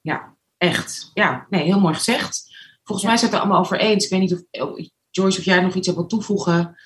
Ja, 0.00 0.34
echt. 0.58 1.10
Ja, 1.14 1.46
nee, 1.50 1.64
heel 1.64 1.80
mooi 1.80 1.94
gezegd. 1.94 2.50
Volgens 2.84 3.06
mij 3.06 3.16
zijn 3.16 3.30
we 3.30 3.36
het 3.36 3.44
er 3.44 3.50
allemaal 3.50 3.58
over 3.66 3.78
eens. 3.80 4.04
Ik 4.04 4.10
weet 4.10 4.20
niet 4.20 4.32
of, 4.32 4.68
of- 4.68 4.88
Joyce, 5.10 5.38
of 5.38 5.44
jij 5.44 5.60
nog 5.60 5.74
iets 5.74 5.86
hebt 5.86 5.98
wil 5.98 6.08
toevoegen. 6.08 6.76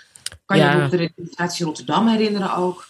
Kan 0.45 0.57
Ja. 0.57 0.83
je 0.83 0.89
de 0.91 0.97
representatie 0.97 1.65
Rotterdam 1.65 2.09
herinneren 2.09 2.57
ook? 2.57 2.87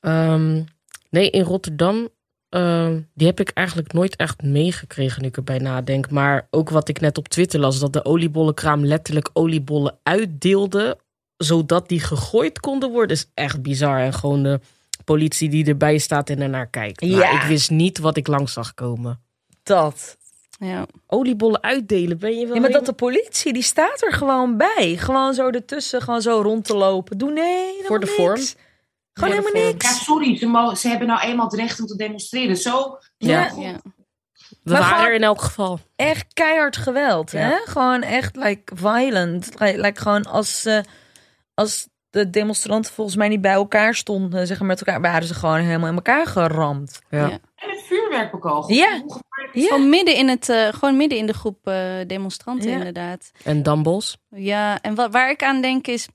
Ehm, 0.00 0.62
nee, 1.10 1.30
in 1.30 1.42
Rotterdam, 1.42 2.08
ehm, 2.48 3.00
die 3.14 3.26
heb 3.26 3.40
ik 3.40 3.48
eigenlijk 3.50 3.92
nooit 3.92 4.16
echt 4.16 4.42
meegekregen 4.42 5.22
nu 5.22 5.28
ik 5.28 5.36
erbij 5.36 5.58
nadenk. 5.58 6.10
Maar 6.10 6.46
ook 6.50 6.70
wat 6.70 6.88
ik 6.88 7.00
net 7.00 7.18
op 7.18 7.28
Twitter 7.28 7.60
las, 7.60 7.78
dat 7.78 7.92
de 7.92 8.04
oliebollenkraam 8.04 8.84
letterlijk 8.84 9.30
oliebollen 9.32 9.98
uitdeelde, 10.02 10.98
zodat 11.36 11.88
die 11.88 12.00
gegooid 12.00 12.60
konden 12.60 12.90
worden, 12.90 13.16
is 13.16 13.30
echt 13.34 13.62
bizar. 13.62 13.98
En 14.00 14.12
gewoon 14.12 14.42
de 14.42 14.60
politie 15.04 15.48
die 15.48 15.66
erbij 15.66 15.98
staat 15.98 16.30
en 16.30 16.40
ernaar 16.40 16.66
kijkt. 16.66 17.00
Ja. 17.04 17.30
ik 17.42 17.42
wist 17.48 17.70
niet 17.70 17.98
wat 17.98 18.16
ik 18.16 18.26
langs 18.26 18.52
zag 18.52 18.74
komen. 18.74 19.20
Dat. 19.62 20.16
Ja. 20.58 20.86
Oliebollen 21.06 21.62
uitdelen, 21.62 22.18
ben 22.18 22.38
je 22.38 22.46
wel... 22.46 22.54
Ja, 22.54 22.60
maar 22.60 22.70
dat 22.70 22.86
de 22.86 22.92
politie, 22.92 23.52
die 23.52 23.62
staat 23.62 24.02
er 24.02 24.12
gewoon 24.12 24.56
bij. 24.56 24.96
Gewoon 24.98 25.34
zo 25.34 25.48
ertussen, 25.50 26.02
gewoon 26.02 26.22
zo 26.22 26.40
rond 26.40 26.64
te 26.64 26.76
lopen. 26.76 27.18
Doe 27.18 27.32
nee, 27.32 27.80
Voor 27.84 28.00
de 28.00 28.06
vorm. 28.06 28.34
niks. 28.34 28.54
Gewoon 29.12 29.30
helemaal 29.30 29.52
vorm. 29.52 29.64
Ja, 29.64 29.70
niks. 29.72 30.04
sorry, 30.04 30.36
ze, 30.36 30.46
mo- 30.46 30.74
ze 30.74 30.88
hebben 30.88 31.06
nou 31.08 31.20
eenmaal 31.20 31.46
het 31.46 31.54
recht 31.60 31.80
om 31.80 31.86
te 31.86 31.96
demonstreren. 31.96 32.56
Zo. 32.56 32.98
Ja. 33.16 33.52
ja. 33.58 33.80
We 34.62 34.72
Maar 34.72 34.80
waren 34.80 35.06
er 35.06 35.14
in 35.14 35.22
elk 35.22 35.40
geval. 35.42 35.80
echt 35.96 36.32
keihard 36.32 36.76
geweld, 36.76 37.30
Ja. 37.30 37.38
hè? 37.38 37.56
Gewoon 37.64 38.02
echt 38.02 38.36
like 38.36 38.72
violent. 38.76 39.48
Like, 39.60 39.80
like 39.80 40.00
gewoon 40.00 40.24
als, 40.24 40.64
eh, 40.64 40.78
als 41.54 41.88
de 42.14 42.30
demonstranten 42.30 42.92
volgens 42.92 43.16
mij 43.16 43.28
niet 43.28 43.40
bij 43.40 43.52
elkaar 43.52 43.94
stonden, 43.94 44.46
zeg 44.46 44.58
maar 44.58 44.68
met 44.68 44.82
elkaar, 44.82 45.00
waren 45.00 45.26
ze 45.26 45.34
gewoon 45.34 45.58
helemaal 45.58 45.88
in 45.88 45.94
elkaar 45.94 46.26
geramd. 46.26 47.00
Ja. 47.10 47.18
Ja. 47.18 47.30
En 47.30 47.68
met 47.68 47.82
vuurwerk. 47.86 48.32
Ja. 48.66 48.86
Gevaarlijk 48.88 49.52
is 49.52 49.62
Ja. 49.62 49.68
Gewoon 49.68 49.88
midden 49.88 50.14
in 50.16 50.28
het, 50.28 50.48
eh, 50.48 50.68
gewoon 50.68 50.96
midden 50.96 51.18
in 51.18 51.26
de 51.26 51.32
groep 51.34 51.66
eh, 51.66 51.76
demonstranten 52.06 52.70
Ja. 52.70 52.76
inderdaad. 52.76 53.30
En 53.44 53.62
Dambos. 53.62 54.16
Ja, 54.28 54.80
en 54.80 54.94
wat, 54.94 55.12
waar 55.12 55.30
ik 55.30 55.42
aan 55.42 55.60
denk 55.60 55.86
is, 55.86 56.06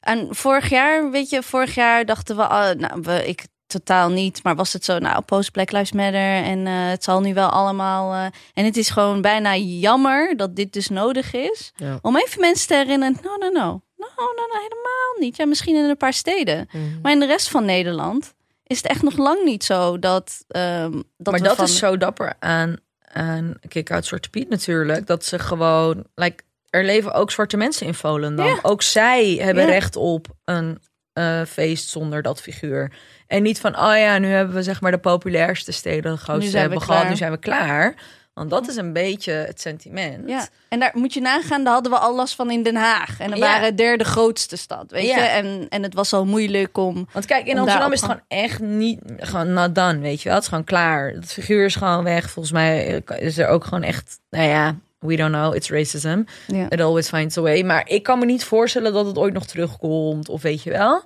aan 0.00 0.26
vorig 0.30 0.68
jaar, 0.68 1.10
weet 1.10 1.30
je, 1.30 1.42
vorig 1.42 1.74
jaar 1.74 2.04
dachten 2.04 2.36
we, 2.36 2.46
ah, 2.46 2.78
nou, 2.78 3.00
we, 3.02 3.26
ik 3.28 3.46
totaal 3.66 4.08
niet, 4.10 4.42
maar 4.42 4.54
was 4.56 4.72
het 4.72 4.84
zo, 4.84 4.98
nou, 4.98 5.20
post 5.22 5.50
Black 5.52 5.70
Lives 5.72 5.92
Matter 5.92 6.42
en 6.42 6.66
eh, 6.66 6.72
het 6.88 7.04
zal 7.04 7.20
nu 7.20 7.34
wel 7.34 7.48
allemaal. 7.48 8.12
eh, 8.12 8.24
en 8.54 8.64
het 8.64 8.76
is 8.76 8.88
gewoon 8.90 9.20
bijna 9.20 9.56
jammer 9.56 10.36
dat 10.36 10.56
dit 10.56 10.72
dus 10.72 10.88
nodig 10.88 11.32
is, 11.34 11.72
Ja. 11.76 11.98
om 12.02 12.16
even 12.16 12.40
mensen 12.40 12.66
te 12.68 12.74
herinneren, 12.74 13.16
no, 13.22 13.36
no, 13.36 13.48
no, 13.48 13.80
no, 13.96 14.06
no, 14.16 14.32
no, 14.46 14.54
helemaal 14.54 15.16
niet. 15.20 15.36
Ja, 15.36 15.46
misschien 15.46 15.76
in 15.76 15.84
een 15.84 15.96
paar 15.96 16.12
steden, 16.12 16.68
Mhm. 16.72 16.84
maar 17.02 17.12
in 17.12 17.20
de 17.20 17.26
rest 17.26 17.48
van 17.48 17.64
Nederland 17.64 18.34
is 18.62 18.76
het 18.76 18.86
echt 18.86 19.02
nog 19.02 19.16
lang 19.16 19.44
niet 19.44 19.64
zo 19.64 19.98
dat. 19.98 20.44
ehm, 20.48 20.92
dat 21.16 21.32
maar 21.32 21.42
dat 21.42 21.56
van- 21.56 21.64
is 21.64 21.78
zo 21.78 21.96
dapper 21.96 22.34
aan, 22.38 22.76
aan 23.12 23.54
Kick 23.68 23.90
Out 23.90 24.06
Zwarte 24.06 24.30
Piet 24.30 24.48
natuurlijk, 24.48 25.06
dat 25.06 25.24
ze 25.24 25.38
gewoon, 25.38 26.04
like, 26.14 26.44
er 26.70 26.84
leven 26.84 27.12
ook 27.12 27.30
zwarte 27.30 27.56
mensen 27.56 27.86
in 27.86 27.94
Volendam. 27.94 28.46
Ja. 28.46 28.58
Ook 28.62 28.82
zij 28.82 29.34
hebben 29.40 29.62
Ja. 29.64 29.68
recht 29.70 29.96
op 29.96 30.26
een 30.44 30.78
eh, 31.12 31.42
feest 31.44 31.88
zonder 31.88 32.22
dat 32.22 32.40
figuur. 32.40 32.92
En 33.26 33.42
niet 33.42 33.60
van, 33.60 33.78
oh 33.78 33.96
ja, 33.96 34.18
nu 34.18 34.28
hebben 34.28 34.54
we 34.54 34.62
zeg 34.62 34.80
maar 34.80 34.90
de 34.90 34.98
populairste 34.98 35.72
steden, 35.72 36.12
de 36.12 36.18
grootste 36.18 36.50
zijn 36.50 36.64
we 36.64 36.70
hebben 36.70 36.88
gehad, 36.88 37.08
nu 37.08 37.16
zijn 37.16 37.30
we 37.32 37.38
klaar. 37.38 37.94
Want 38.36 38.50
dat 38.50 38.68
is 38.68 38.76
een 38.76 38.92
beetje 38.92 39.32
het 39.32 39.60
sentiment. 39.60 40.28
Ja, 40.28 40.48
en 40.68 40.78
daar 40.80 40.90
moet 40.94 41.14
je 41.14 41.20
nagaan, 41.20 41.64
daar 41.64 41.72
hadden 41.72 41.92
we 41.92 41.98
al 41.98 42.14
last 42.14 42.34
van 42.34 42.50
in 42.50 42.62
Den 42.62 42.76
Haag. 42.76 43.20
En 43.20 43.30
dan 43.30 43.38
Ja. 43.38 43.44
waren 43.46 43.76
derde 43.76 44.04
grootste 44.04 44.56
stad, 44.56 44.90
weet 44.90 45.06
Ja. 45.06 45.16
je. 45.16 45.22
En, 45.22 45.66
en 45.68 45.82
het 45.82 45.94
was 45.94 46.12
al 46.12 46.24
moeilijk 46.26 46.78
om... 46.78 47.08
Want 47.12 47.24
kijk, 47.26 47.46
in 47.46 47.58
Amsterdam 47.58 47.92
is 47.92 48.00
het 48.00 48.10
gewoon 48.10 48.24
echt 48.28 48.60
niet, 48.60 49.00
gewoon 49.16 49.52
not 49.52 49.74
done, 49.74 49.98
weet 49.98 50.18
je 50.18 50.24
wel. 50.24 50.34
Het 50.34 50.42
is 50.42 50.48
gewoon 50.48 50.64
klaar. 50.64 51.10
Het 51.10 51.32
figuur 51.32 51.64
is 51.64 51.74
gewoon 51.76 52.04
weg. 52.04 52.30
Volgens 52.30 52.54
mij 52.54 53.02
is 53.18 53.38
er 53.38 53.48
ook 53.48 53.64
gewoon 53.64 53.82
echt, 53.82 54.18
nou 54.30 54.48
ja, 54.48 54.74
we 54.98 55.16
don't 55.16 55.32
know, 55.34 55.54
it's 55.54 55.70
racism. 55.70 56.22
Ja. 56.46 56.66
It 56.70 56.80
always 56.80 57.08
finds 57.08 57.38
a 57.38 57.40
way. 57.40 57.62
Maar 57.62 57.88
ik 57.88 58.02
kan 58.02 58.18
me 58.18 58.24
niet 58.24 58.44
voorstellen 58.44 58.92
dat 58.92 59.06
het 59.06 59.18
ooit 59.18 59.34
nog 59.34 59.46
terugkomt, 59.46 60.28
of 60.28 60.42
weet 60.42 60.62
je 60.62 60.70
wel. 60.70 61.02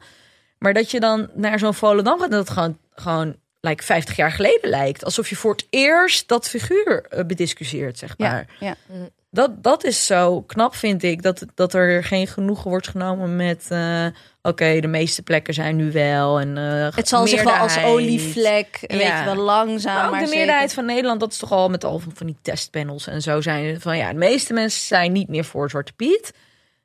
Maar 0.58 0.72
dat 0.74 0.90
je 0.90 1.00
dan 1.00 1.28
naar 1.34 1.58
zo'n 1.58 1.74
Volendam 1.74 2.20
gaat 2.20 2.30
dat 2.30 2.40
het 2.40 2.50
gewoon, 2.50 2.78
gewoon 2.94 3.36
like 3.61 3.83
50 3.85 4.16
jaar 4.16 4.33
geleden 4.33 4.70
lijkt. 4.70 5.05
Alsof 5.05 5.29
je 5.29 5.37
voor 5.37 5.53
het 5.53 5.66
eerst 5.70 6.29
dat 6.29 6.49
figuur 6.49 7.05
eh, 7.09 7.25
bediscussieert, 7.25 7.99
zeg 7.99 8.18
maar. 8.18 8.46
Ja, 8.61 8.77
ja. 8.88 9.09
Dat, 9.33 9.62
dat 9.62 9.85
is 9.85 10.07
zo 10.07 10.42
knap, 10.42 10.75
vind 10.75 11.03
ik. 11.03 11.23
Dat, 11.23 11.44
dat 11.55 11.75
er 11.75 12.05
geen 12.05 12.27
genoegen 12.27 12.70
wordt 12.70 12.88
genomen 12.88 13.37
met... 13.37 13.66
eh, 13.68 14.07
Oké, 14.42 14.81
de 14.81 14.87
meeste 14.87 15.23
plekken 15.23 15.55
zijn 15.55 15.77
nu 15.77 15.92
wel. 15.92 16.40
En, 16.40 16.57
eh, 16.59 16.96
Het 16.96 17.09
zal 17.09 17.27
zich 17.27 17.42
wel 17.42 17.53
als 17.55 17.83
olievlek, 17.83 18.79
weet 18.81 19.01
je 19.01 19.23
wel, 19.25 19.35
langzaam 19.35 19.94
Maar 19.94 20.05
ook 20.05 20.11
maar 20.11 20.20
de 20.20 20.27
zeker. 20.27 20.38
meerderheid 20.40 20.73
van 20.75 20.85
Nederland, 20.85 21.20
dat 21.20 21.33
is 21.33 21.38
toch 21.38 21.53
al 21.53 21.68
met 21.68 21.85
al 21.85 21.99
van, 21.99 22.12
van 22.14 22.27
die 22.27 22.37
testpanels 22.42 23.07
en 23.07 23.23
zo 23.23 23.40
zijn. 23.40 23.81
Van 23.81 23.96
ja, 23.96 24.11
de 24.12 24.18
meeste 24.18 24.53
mensen 24.53 24.87
zijn 24.87 25.12
niet 25.12 25.29
meer 25.29 25.44
voor 25.44 25.70
Zwarte 25.70 25.92
Piet. 25.92 26.33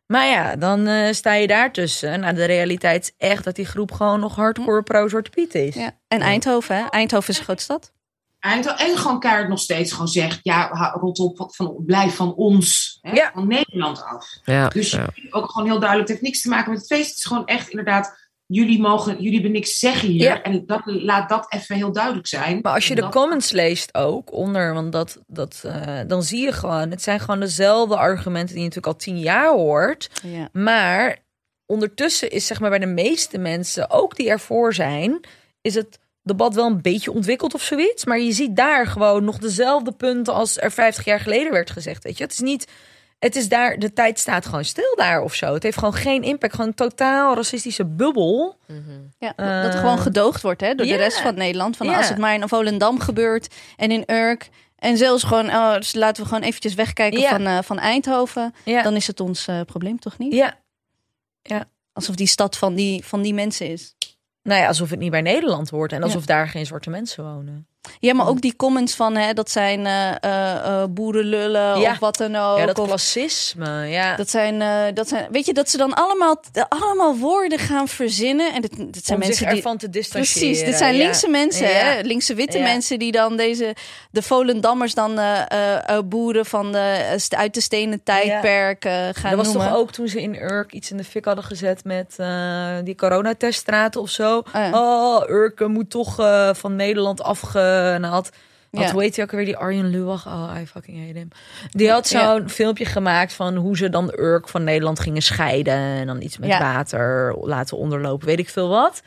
Maar 0.08 0.26
ja, 0.28 0.56
dan 0.56 0.88
eh, 0.88 1.13
sta 1.13 1.34
je 1.34 1.48
daartussen. 1.48 2.20
Nou, 2.20 2.36
de 2.36 2.46
realiteit 2.46 3.02
is 3.04 3.28
echt 3.28 3.44
dat 3.44 3.56
die 3.56 3.65
groep 3.65 3.91
gewoon 3.91 4.20
nog 4.20 4.36
hardcore 4.36 4.84
pro-Zwarte 4.84 5.30
Piet 5.30 5.56
is. 5.56 5.76
Ja. 5.76 5.91
En 6.08 6.22
Eindhoven, 6.22 6.76
hè? 6.76 6.86
Eindhoven 6.89 7.30
is 7.30 7.38
een 7.38 7.44
grote 7.44 7.63
stad. 7.63 7.94
En, 8.39 8.78
en 8.78 8.98
gewoon 8.98 9.20
keihard 9.20 9.50
nog 9.50 9.60
steeds 9.60 9.91
gewoon 9.91 10.08
zegt, 10.08 10.39
ja, 10.41 10.91
rot 11.00 11.20
op, 11.20 11.38
van, 11.38 11.52
van, 11.54 11.76
blijf 11.86 12.15
van 12.15 12.34
ons, 12.34 12.98
hè, 13.02 13.12
Ja. 13.12 13.32
van 13.34 13.48
Nederland 13.48 14.04
af. 14.04 14.28
Ja, 14.44 14.68
Dus 14.68 14.91
ja. 14.91 15.10
ook 15.30 15.52
gewoon 15.52 15.68
heel 15.68 15.80
duidelijk, 15.80 16.10
het 16.10 16.18
heeft 16.18 16.22
niks 16.22 16.41
te 16.41 16.50
maken 16.50 16.72
met 16.72 16.80
het 16.80 16.88
feest. 16.88 17.10
Het 17.10 17.18
is 17.18 17.26
gewoon 17.26 17.46
echt 17.46 17.70
inderdaad, 17.70 18.25
jullie 18.47 18.79
mogen, 18.79 19.15
jullie 19.15 19.34
hebben 19.34 19.51
niks 19.51 19.79
zeggen 19.79 20.10
hier. 20.10 20.23
Ja. 20.23 20.41
En 20.41 20.65
dat, 20.65 20.81
laat 20.86 21.29
dat 21.29 21.53
even 21.53 21.75
heel 21.75 21.91
duidelijk 21.91 22.27
zijn. 22.27 22.60
Maar 22.62 22.73
als 22.73 22.88
je 22.88 22.95
de 22.95 23.10
comments 23.10 23.51
leest 23.51 23.95
ook 23.95 24.34
onder, 24.34 24.73
want 24.73 24.91
dat, 24.91 25.21
dat, 25.27 25.62
eh, 25.65 25.99
dan 26.08 26.23
zie 26.23 26.41
je 26.41 26.51
gewoon, 26.51 26.91
het 26.91 27.01
zijn 27.01 27.19
gewoon 27.19 27.39
dezelfde 27.39 27.97
argumenten 27.97 28.55
die 28.55 28.63
je 28.63 28.69
natuurlijk 28.69 28.93
al 28.93 28.99
tien 28.99 29.19
jaar 29.19 29.49
hoort. 29.49 30.10
Ja. 30.23 30.49
Maar 30.51 31.17
ondertussen 31.65 32.31
is 32.31 32.45
zeg 32.45 32.60
maar 32.60 32.69
bij 32.69 32.79
de 32.79 32.86
meeste 32.86 33.38
mensen, 33.38 33.89
ook 33.89 34.15
die 34.15 34.29
ervoor 34.29 34.73
zijn, 34.73 35.19
is 35.62 35.75
het 35.75 35.99
debat 36.23 36.55
wel 36.55 36.65
een 36.65 36.81
beetje 36.81 37.12
ontwikkeld 37.12 37.53
of 37.53 37.62
zoiets. 37.62 38.05
Maar 38.05 38.19
je 38.19 38.31
ziet 38.31 38.55
daar 38.55 38.88
gewoon 38.88 39.23
nog 39.23 39.38
dezelfde 39.38 39.91
punten 39.91 40.34
als 40.34 40.58
er 40.58 40.71
50 40.71 41.05
jaar 41.05 41.19
geleden 41.19 41.51
werd 41.51 41.69
gezegd. 41.69 42.03
Weet 42.03 42.17
je, 42.17 42.23
het 42.23 42.34
is 42.34 42.39
niet. 42.39 42.67
Het 43.19 43.36
is 43.36 43.49
daar, 43.49 43.80
de 43.80 43.93
tijd 43.93 44.19
staat 44.19 44.45
gewoon 44.45 44.65
stil 44.65 44.95
daar 44.95 45.21
of 45.21 45.34
zo. 45.34 45.54
Het 45.54 45.63
heeft 45.63 45.78
gewoon 45.78 45.93
geen 45.93 46.23
impact. 46.23 46.54
Gewoon 46.54 46.67
een 46.69 46.75
totaal 46.75 47.36
racistische 47.36 47.86
bubbel. 47.86 48.58
Ja, 49.19 49.34
Eh, 49.36 49.63
dat 49.63 49.73
er 49.73 49.80
gewoon 49.80 49.99
gedoogd 49.99 50.41
wordt 50.41 50.62
hè, 50.62 50.75
door 50.75 50.86
ja. 50.86 50.91
de 50.97 50.97
rest 51.04 51.19
van 51.21 51.36
Nederland. 51.36 51.78
Van 51.78 51.88
Ja. 51.88 51.97
als 51.97 52.10
het 52.10 52.17
maar 52.17 52.34
in 52.34 52.47
Volendam 52.47 52.99
gebeurt 52.99 53.56
en 53.75 53.91
in 53.91 54.04
Urk. 54.12 54.49
En 54.75 54.97
zelfs 54.97 55.23
gewoon, 55.23 55.49
oh, 55.49 55.73
dus 55.75 55.93
laten 55.93 56.23
we 56.23 56.30
gewoon 56.30 56.43
eventjes 56.43 56.73
wegkijken 56.73 57.19
Ja. 57.19 57.30
van, 57.30 57.45
eh, 57.45 57.58
van 57.62 57.80
Eindhoven. 57.80 58.54
Ja. 58.65 58.82
Dan 58.82 58.95
is 58.95 59.08
het 59.08 59.19
ons 59.19 59.47
eh, 59.47 59.62
probleem 59.62 59.99
toch 59.99 60.17
niet? 60.17 60.34
ja. 60.34 61.65
Alsof 61.93 62.15
die 62.15 62.28
stad 62.28 62.58
van 62.58 62.75
die, 62.75 63.06
van 63.06 63.21
die 63.21 63.34
mensen 63.34 63.67
is. 63.67 63.95
Nou 64.43 64.62
ja, 64.62 64.67
alsof 64.67 64.89
het 64.89 64.99
niet 64.99 65.12
bij 65.12 65.21
Nederland 65.21 65.69
hoort. 65.69 65.91
En 65.91 66.04
alsof 66.04 66.25
daar 66.25 66.47
geen 66.47 66.65
zwarte 66.65 66.89
mensen 66.89 67.23
wonen. 67.23 67.67
Ja, 68.00 68.13
maar 68.13 68.28
ook 68.28 68.41
die 68.41 68.56
comments 68.56 68.95
van 68.95 69.15
hè, 69.15 69.34
dat 69.34 69.52
zijn 69.52 69.86
eh 69.86 70.04
eh, 70.21 70.56
eh, 70.56 70.84
boerenlullen 70.89 71.80
Ja. 71.80 71.91
of 71.91 72.00
wat 72.00 72.17
dan 72.17 72.36
ook. 72.36 72.58
ja, 72.58 72.65
dat 72.65 72.80
of, 72.80 72.88
klassisme. 72.88 73.88
Ja. 73.88 74.15
dat 74.15 74.30
zijn, 74.30 74.93
dat 74.93 75.08
zijn, 75.08 75.28
weet 75.32 75.45
je, 75.45 75.54
dat 75.54 75.69
ze 75.69 75.78
dan 75.78 75.93
allemaal, 75.93 76.41
allemaal 76.69 77.15
woorden 77.17 77.60
gaan 77.60 77.88
verzinnen. 77.88 78.54
En 78.54 78.62
dit, 78.62 78.76
dit 78.78 79.06
zijn 79.06 79.19
om 79.19 79.26
mensen 79.26 79.36
zich 79.36 79.48
die. 79.48 79.58
ervan 79.58 79.78
te 79.78 79.89
distancieren. 79.89 80.50
Precies, 80.50 80.65
dit 80.69 80.78
zijn 80.78 80.93
ja. 80.95 81.04
linkse 81.04 81.28
mensen, 81.30 81.67
Ja. 81.67 81.74
hè? 81.74 82.02
linkse 82.02 82.34
witte 82.34 82.60
mensen 82.60 83.00
die 83.00 83.12
dan 83.12 83.38
deze, 83.38 83.76
de 84.12 84.21
Volendammers 84.21 84.93
dan 84.93 85.19
boeren 86.10 86.45
van 86.45 86.71
de, 86.71 87.17
uit 87.30 87.54
de 87.54 87.62
stenen 87.62 88.04
tijdperk 88.04 88.86
eh, 88.86 88.91
gaan 88.93 89.30
Dat 89.30 89.45
was 89.45 89.45
noemen. 89.48 89.67
toch 89.69 89.78
ook 89.80 89.91
toen 89.91 90.08
ze 90.08 90.21
in 90.21 90.36
Urk 90.36 90.71
iets 90.71 90.91
in 90.91 90.98
de 90.98 91.04
fik 91.04 91.26
hadden 91.26 91.43
gezet 91.43 91.84
met 91.84 92.15
die 92.84 92.95
coronateststraten 92.95 94.02
of 94.02 94.10
zo. 94.10 94.41
ja. 94.54 94.69
Oh, 94.74 95.30
Urk 95.30 95.67
moet 95.67 95.89
toch 95.89 96.15
van 96.54 96.76
Nederland 96.76 97.24
afgehaald. 97.84 98.30
Wat 98.72 98.84
Ja. 98.84 98.92
hoe 98.92 99.02
heet 99.02 99.16
hij 99.16 99.26
ook 99.26 99.32
weer 99.32 99.46
die 99.46 99.58
Arjen 99.58 99.90
Lubach? 99.90 100.28
Oh, 100.28 100.56
I 100.62 100.66
fucking 100.66 101.06
hate 101.06 101.18
him. 101.18 101.28
Die 101.70 101.90
had 101.90 102.08
zo'n 102.08 102.20
Ja. 102.22 102.48
filmpje 102.48 102.86
gemaakt 102.86 103.34
van 103.34 103.56
hoe 103.56 103.78
ze 103.78 103.90
dan 103.90 104.14
Urk 104.18 104.50
van 104.50 104.64
Nederland 104.64 105.00
gingen 105.00 105.22
scheiden 105.22 105.74
en 105.74 106.08
dan 106.08 106.22
iets 106.22 106.38
met 106.38 106.50
Ja. 106.50 106.60
water 106.60 107.36
laten 107.40 107.78
onderlopen, 107.78 108.28
weet 108.28 108.40
ik 108.40 108.50
veel 108.50 108.70
wat. 108.70 109.02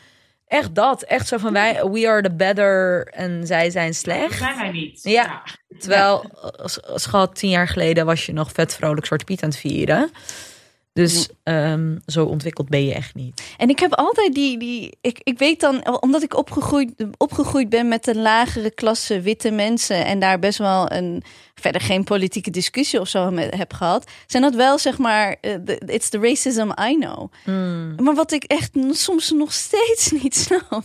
Echt 0.47 0.75
dat, 0.75 1.03
echt 1.03 1.29
zo 1.29 1.39
van 1.39 1.53
wij, 1.53 1.85
we 1.85 2.09
are 2.09 2.23
the 2.23 2.33
better 2.35 3.07
en 3.07 3.47
zij 3.47 3.71
zijn 3.71 3.87
Dat 3.87 3.97
slecht. 3.97 4.39
zijn 4.39 4.57
wij 4.57 4.71
niet. 4.71 5.01
Ja. 5.03 5.43
Terwijl, 5.79 6.25
als, 6.59 6.79
schat, 6.95 7.35
tien 7.35 7.51
jaar 7.51 7.69
geleden 7.69 8.07
was 8.07 8.27
je 8.27 8.33
nog 8.33 8.51
vet 8.53 8.75
vrolijk 8.75 9.07
Zwarte 9.07 9.25
Piet 9.25 9.43
aan 9.43 9.49
het 9.49 9.59
vieren. 9.59 10.11
Dus 11.05 11.29
ehm, 11.43 11.97
zo 12.07 12.25
ontwikkeld 12.25 12.69
ben 12.69 12.85
je 12.85 12.95
echt 12.95 13.15
niet. 13.15 13.43
En 13.57 13.69
ik 13.69 13.79
heb 13.79 13.95
altijd 13.95 14.35
die, 14.35 14.59
die 14.59 14.97
ik, 15.01 15.21
ik 15.23 15.39
weet 15.39 15.61
dan, 15.61 16.01
omdat 16.03 16.23
ik 16.23 16.37
opgegroeid, 16.37 16.93
opgegroeid 17.17 17.69
ben 17.69 17.89
met 17.89 18.07
een 18.07 18.21
lagere 18.23 18.71
klasse 18.71 19.21
witte 19.21 19.51
mensen 19.51 20.05
en 20.05 20.19
daar 20.21 20.39
best 20.39 20.59
wel 20.59 20.93
een, 20.93 21.23
verder 21.55 21.81
geen 21.81 22.05
politieke 22.05 22.51
discussie 22.51 23.01
of 23.01 23.09
zo 23.09 23.31
met, 23.31 23.55
heb 23.57 23.73
gehad, 23.73 24.11
zijn 24.27 24.43
dat 24.43 24.55
wel 24.55 24.79
zeg 24.79 24.99
maar, 24.99 25.37
eh, 25.41 25.55
the- 25.55 25.83
it's 25.87 26.09
the 26.09 26.19
racism 26.19 26.71
I 26.91 26.97
know. 27.01 27.33
Maar 28.01 28.15
wat 28.15 28.33
ik 28.33 28.45
echt 28.45 28.71
soms 28.91 29.31
nog 29.31 29.53
steeds 29.53 30.11
niet 30.23 30.37
snap, 30.37 30.83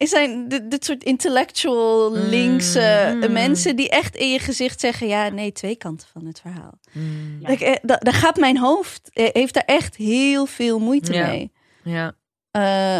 is 0.00 0.10
zijn 0.10 0.48
dit, 0.48 0.70
dit 0.70 0.84
soort 0.84 1.04
intellectual 1.04 2.12
linkse 2.12 2.80
eh, 2.80 3.12
mm. 3.12 3.32
mensen 3.32 3.76
die 3.76 3.88
echt 3.88 4.16
in 4.16 4.30
je 4.30 4.38
gezicht 4.38 4.80
zeggen, 4.80 5.06
ja 5.06 5.28
nee, 5.28 5.52
twee 5.52 5.76
kanten 5.76 6.08
van 6.12 6.26
het 6.26 6.40
verhaal. 6.40 6.78
Mm. 6.92 7.38
Dat 7.40 7.50
ik, 7.50 7.60
eh, 7.60 7.74
da- 7.82 7.96
daar 7.96 8.14
gaat 8.14 8.36
mijn 8.36 8.58
hoofd, 8.58 9.10
eh, 9.12 9.28
heeft 9.32 9.54
daar 9.54 9.62
echt 9.66 9.96
heel 9.96 10.46
veel 10.46 10.78
moeite 10.78 11.12
Ja. 11.12 11.26
mee. 11.26 11.52
Ja. 11.82 12.14
Eh, 12.50 12.98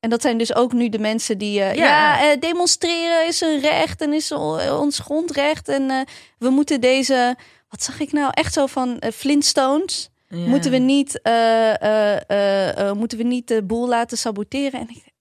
en 0.00 0.10
dat 0.10 0.22
zijn 0.22 0.38
dus 0.38 0.54
ook 0.54 0.72
nu 0.72 0.88
de 0.88 0.98
mensen 0.98 1.38
die... 1.38 1.52
Ja. 1.52 1.72
ja, 1.72 2.36
demonstreren 2.36 3.26
is 3.26 3.40
een 3.40 3.60
recht 3.60 4.00
en 4.00 4.12
is 4.12 4.32
ons 4.32 4.98
grondrecht. 4.98 5.68
En 5.68 6.06
we 6.38 6.48
moeten 6.48 6.80
deze... 6.80 7.36
Wat 7.68 7.82
zag 7.82 8.00
ik 8.00 8.12
nou? 8.12 8.30
Echt 8.34 8.52
zo 8.52 8.66
van 8.66 9.02
Flintstones. 9.14 10.10
Ja. 10.28 10.36
Moeten 10.46 10.70
we 10.70 10.76
niet, 10.76 11.20
moeten 12.94 13.18
we 13.18 13.24
niet 13.24 13.48
de 13.48 13.62
boel 13.62 13.88
laten 13.88 14.18
saboteren? 14.18 14.80
En 14.80 14.88
ik, 14.88 15.11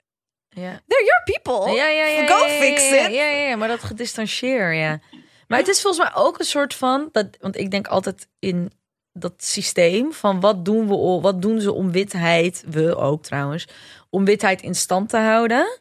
Ja. 0.54 0.82
they're 0.88 1.06
your 1.06 1.24
people. 1.24 1.76
Ja, 1.76 1.88
ja, 1.88 2.06
ja, 2.06 2.28
Go 2.28 2.48
fix 2.48 2.92
it. 2.92 2.92
Ja, 2.92 3.08
ja, 3.08 3.48
ja, 3.48 3.56
maar 3.56 3.68
dat 3.68 3.84
gedistanceer, 3.84 4.74
ja. 4.74 5.00
Maar 5.48 5.60
het 5.60 5.68
is 5.68 5.82
volgens 5.82 6.04
mij 6.04 6.24
ook 6.24 6.40
een 6.40 6.46
soort 6.46 6.74
van, 6.74 7.10
dat, 7.12 7.28
want 7.40 7.58
ik 7.58 7.72
denk 7.72 7.88
altijd 7.88 8.28
in 8.40 8.72
dat 9.14 9.34
systeem 9.38 10.14
van 10.14 10.40
wat 10.40 10.66
doen 10.66 10.88
we, 10.88 11.22
wat 11.22 11.42
doen 11.42 11.62
ze 11.62 11.74
om 11.74 11.92
witheid, 11.92 12.64
we 12.68 12.96
ook 12.96 13.24
trouwens, 13.24 13.68
om 14.10 14.26
witheid 14.26 14.62
in 14.62 14.76
stand 14.76 15.10
te 15.10 15.18
houden. 15.18 15.80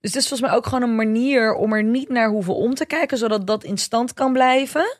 Dus 0.00 0.12
het 0.12 0.22
is 0.22 0.28
volgens 0.28 0.48
mij 0.48 0.58
ook 0.58 0.66
gewoon 0.66 0.82
een 0.82 0.96
manier 0.96 1.54
om 1.54 1.72
er 1.72 1.82
niet 1.82 2.08
naar 2.08 2.28
hoeven 2.28 2.54
om 2.54 2.74
te 2.74 2.86
kijken, 2.86 3.18
zodat 3.18 3.46
dat 3.46 3.64
in 3.64 3.78
stand 3.78 4.14
kan 4.14 4.32
blijven. 4.32 4.98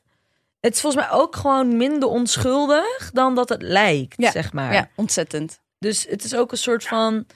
Het 0.61 0.75
is 0.75 0.81
volgens 0.81 1.03
mij 1.03 1.13
ook 1.13 1.37
gewoon 1.37 1.77
minder 1.77 2.09
onschuldig 2.09 3.11
dan 3.13 3.35
dat 3.35 3.49
het 3.49 3.63
lijkt, 3.63 4.15
Ja, 4.17 4.31
zeg 4.31 4.53
maar. 4.53 4.73
Ja, 4.73 4.89
ontzettend. 4.95 5.61
Dus 5.79 6.07
het 6.09 6.25
is 6.25 6.35
ook 6.35 6.53
een 6.53 6.59
soort 6.59 6.85
van, 6.85 7.27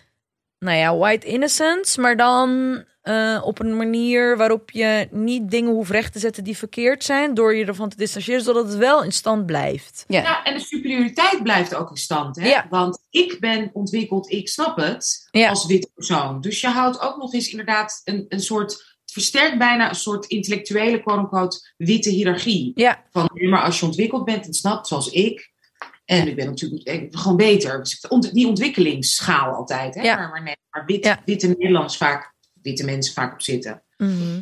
nou 0.64 0.79
ja, 0.79 0.96
white 0.96 1.27
innocence, 1.27 2.00
maar 2.00 2.16
dan 2.16 2.83
eh, 3.03 3.42
op 3.44 3.59
een 3.59 3.77
manier 3.77 4.37
waarop 4.37 4.70
je 4.70 5.09
niet 5.11 5.50
dingen 5.50 5.72
hoeft 5.72 5.90
recht 5.90 6.12
te 6.12 6.18
zetten 6.18 6.44
die 6.44 6.57
verkeerd 6.57 7.05
zijn, 7.05 7.35
door 7.35 7.55
je 7.57 7.64
ervan 7.64 7.88
te 7.88 7.96
distancieren, 7.96 8.42
zodat 8.44 8.66
het 8.68 8.77
wel 8.77 9.03
in 9.05 9.12
stand 9.12 9.46
blijft. 9.46 10.05
Ja. 10.09 10.22
Ja, 10.22 10.44
en 10.44 10.55
de 10.55 10.61
superioriteit 10.61 11.42
blijft 11.42 11.74
ook 11.74 11.90
in 11.90 11.96
stand. 11.96 12.37
Hè? 12.37 12.48
Ja. 12.48 12.66
Want 12.70 12.98
ik 13.11 13.37
ben 13.40 13.70
ontwikkeld, 13.72 14.31
ik 14.31 14.48
snap 14.48 14.77
het, 14.77 15.29
Ja. 15.31 15.48
als 15.48 15.66
witte 15.66 15.90
persoon. 15.94 16.40
Dus 16.40 16.61
je 16.61 16.66
houdt 16.68 17.00
ook 17.00 17.16
nog 17.16 17.33
eens 17.33 17.50
inderdaad 17.50 18.00
een, 18.05 18.27
een 18.29 18.40
soort, 18.40 18.72
het 18.72 19.12
versterkt 19.12 19.59
bijna 19.59 19.88
een 19.88 19.94
soort 19.94 20.27
intellectuele, 20.27 21.03
quote-unquote, 21.03 21.72
witte 21.77 22.11
hiërarchie. 22.11 22.72
Ja, 22.74 23.05
Van, 23.11 23.31
maar 23.35 23.62
als 23.62 23.81
je 23.81 23.87
ontwikkeld 23.87 24.24
bent 24.24 24.46
en 24.46 24.55
snapt, 24.55 24.87
zoals 24.87 25.09
ik, 25.09 25.53
en 26.05 26.29
ik 26.29 26.37
ben 26.37 26.47
natuurlijk 26.47 26.88
ik 26.88 27.11
ben 27.11 27.21
gewoon 27.21 27.37
beter. 27.37 27.79
Dus 27.79 28.07
ont- 28.09 28.35
die 28.35 28.47
ontwikkelingsschaal 28.47 29.55
altijd. 29.55 29.95
Hè? 29.95 30.03
Ja. 30.03 30.17
Maar, 30.17 30.29
maar, 30.29 30.43
nee, 30.43 30.57
maar 30.71 30.85
wit, 30.87 31.05
Ja. 31.05 31.21
witte 31.25 31.47
Nederlands 31.49 31.97
vaak, 31.97 32.33
witte 32.62 32.85
mensen 32.85 33.14
vaak 33.14 33.33
op 33.33 33.43
zitten. 33.43 33.83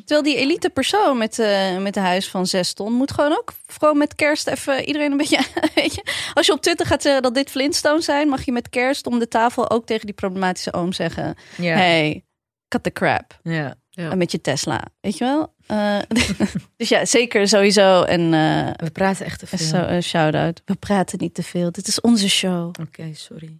Terwijl 0.05 0.23
die 0.23 0.37
elite 0.37 0.71
persoon 0.71 1.19
met, 1.19 1.39
eh 1.39 1.79
met 1.79 1.97
een 1.97 2.03
huis 2.03 2.29
van 2.29 2.47
zes 2.47 2.73
ton 2.73 2.93
moet 2.93 3.13
gewoon 3.13 3.33
ook 3.33 3.53
gewoon 3.67 3.99
met 3.99 4.15
kerst 4.15 4.47
even 4.47 4.85
iedereen 4.85 5.11
een 5.11 5.17
beetje. 5.17 5.45
Weet 5.75 5.95
je, 5.95 6.05
als 6.35 6.47
je 6.47 6.53
op 6.53 6.61
Twitter 6.61 6.87
gaat 6.87 7.03
zeggen 7.03 7.23
dat 7.23 7.35
dit 7.35 7.51
Flintstones 7.51 8.05
zijn, 8.05 8.29
mag 8.29 8.45
je 8.45 8.53
met 8.53 8.69
kerst 8.69 9.07
om 9.07 9.19
de 9.19 9.29
tafel 9.29 9.71
ook 9.71 9.87
tegen 9.87 10.07
die 10.07 10.15
problematische 10.15 10.73
oom 10.73 10.93
zeggen: 10.93 11.35
ja, 11.57 11.75
Hey, 11.77 12.25
cut 12.69 12.83
the 12.83 12.91
crap. 12.93 13.39
ja. 13.43 13.75
Ja. 13.95 14.11
En 14.11 14.19
met 14.19 14.33
je 14.33 14.41
Tesla. 14.41 14.85
Weet 15.01 15.19
je 15.19 15.25
wel? 15.25 15.55
Eh, 15.67 15.99
dus 16.77 16.89
ja, 16.89 17.05
zeker 17.05 17.49
sowieso. 17.49 18.03
En 18.03 18.21
eh, 18.35 18.71
We 18.77 18.91
praten 18.93 19.27
echt 19.27 19.39
te 19.39 19.47
veel. 19.47 19.79
een 19.89 20.03
shout-out. 20.03 20.63
We 20.65 20.75
praten 20.75 21.19
niet 21.19 21.35
te 21.35 21.43
veel. 21.43 21.73
Dit 21.73 21.87
is 21.87 22.01
onze 22.01 22.29
show. 22.29 22.75
Oké, 22.81 23.11
sorry. 23.15 23.59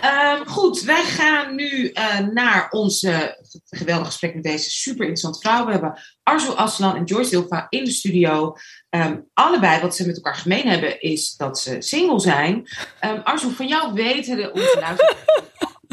Ehm, 0.00 0.44
goed, 0.46 0.82
wij 0.82 1.02
gaan 1.04 1.54
nu 1.54 1.90
eh, 1.90 2.18
naar 2.18 2.70
ons 2.70 3.02
eh, 3.02 3.18
geweldig 3.68 4.06
gesprek 4.06 4.34
met 4.34 4.42
deze 4.42 4.70
super 4.70 5.00
interessante 5.00 5.38
vrouw. 5.38 5.64
We 5.64 5.72
hebben 5.72 6.00
Arzu 6.22 6.50
Aslan 6.54 6.96
en 6.96 7.04
Joyce 7.04 7.28
Silva 7.28 7.66
in 7.68 7.84
de 7.84 7.90
studio. 7.90 8.56
Ehm, 8.88 9.16
allebei, 9.34 9.80
wat 9.80 9.96
ze 9.96 10.06
met 10.06 10.16
elkaar 10.16 10.34
gemeen 10.36 10.68
hebben, 10.68 11.00
is 11.00 11.36
dat 11.36 11.58
ze 11.58 11.76
single 11.78 12.20
zijn. 12.20 12.54
Um, 13.04 13.20
Arzu, 13.24 13.50
van 13.50 13.66
jou 13.66 13.92
weten 13.92 14.36
de 14.36 14.52
onze 14.52 14.76
luisteraars 14.80 15.20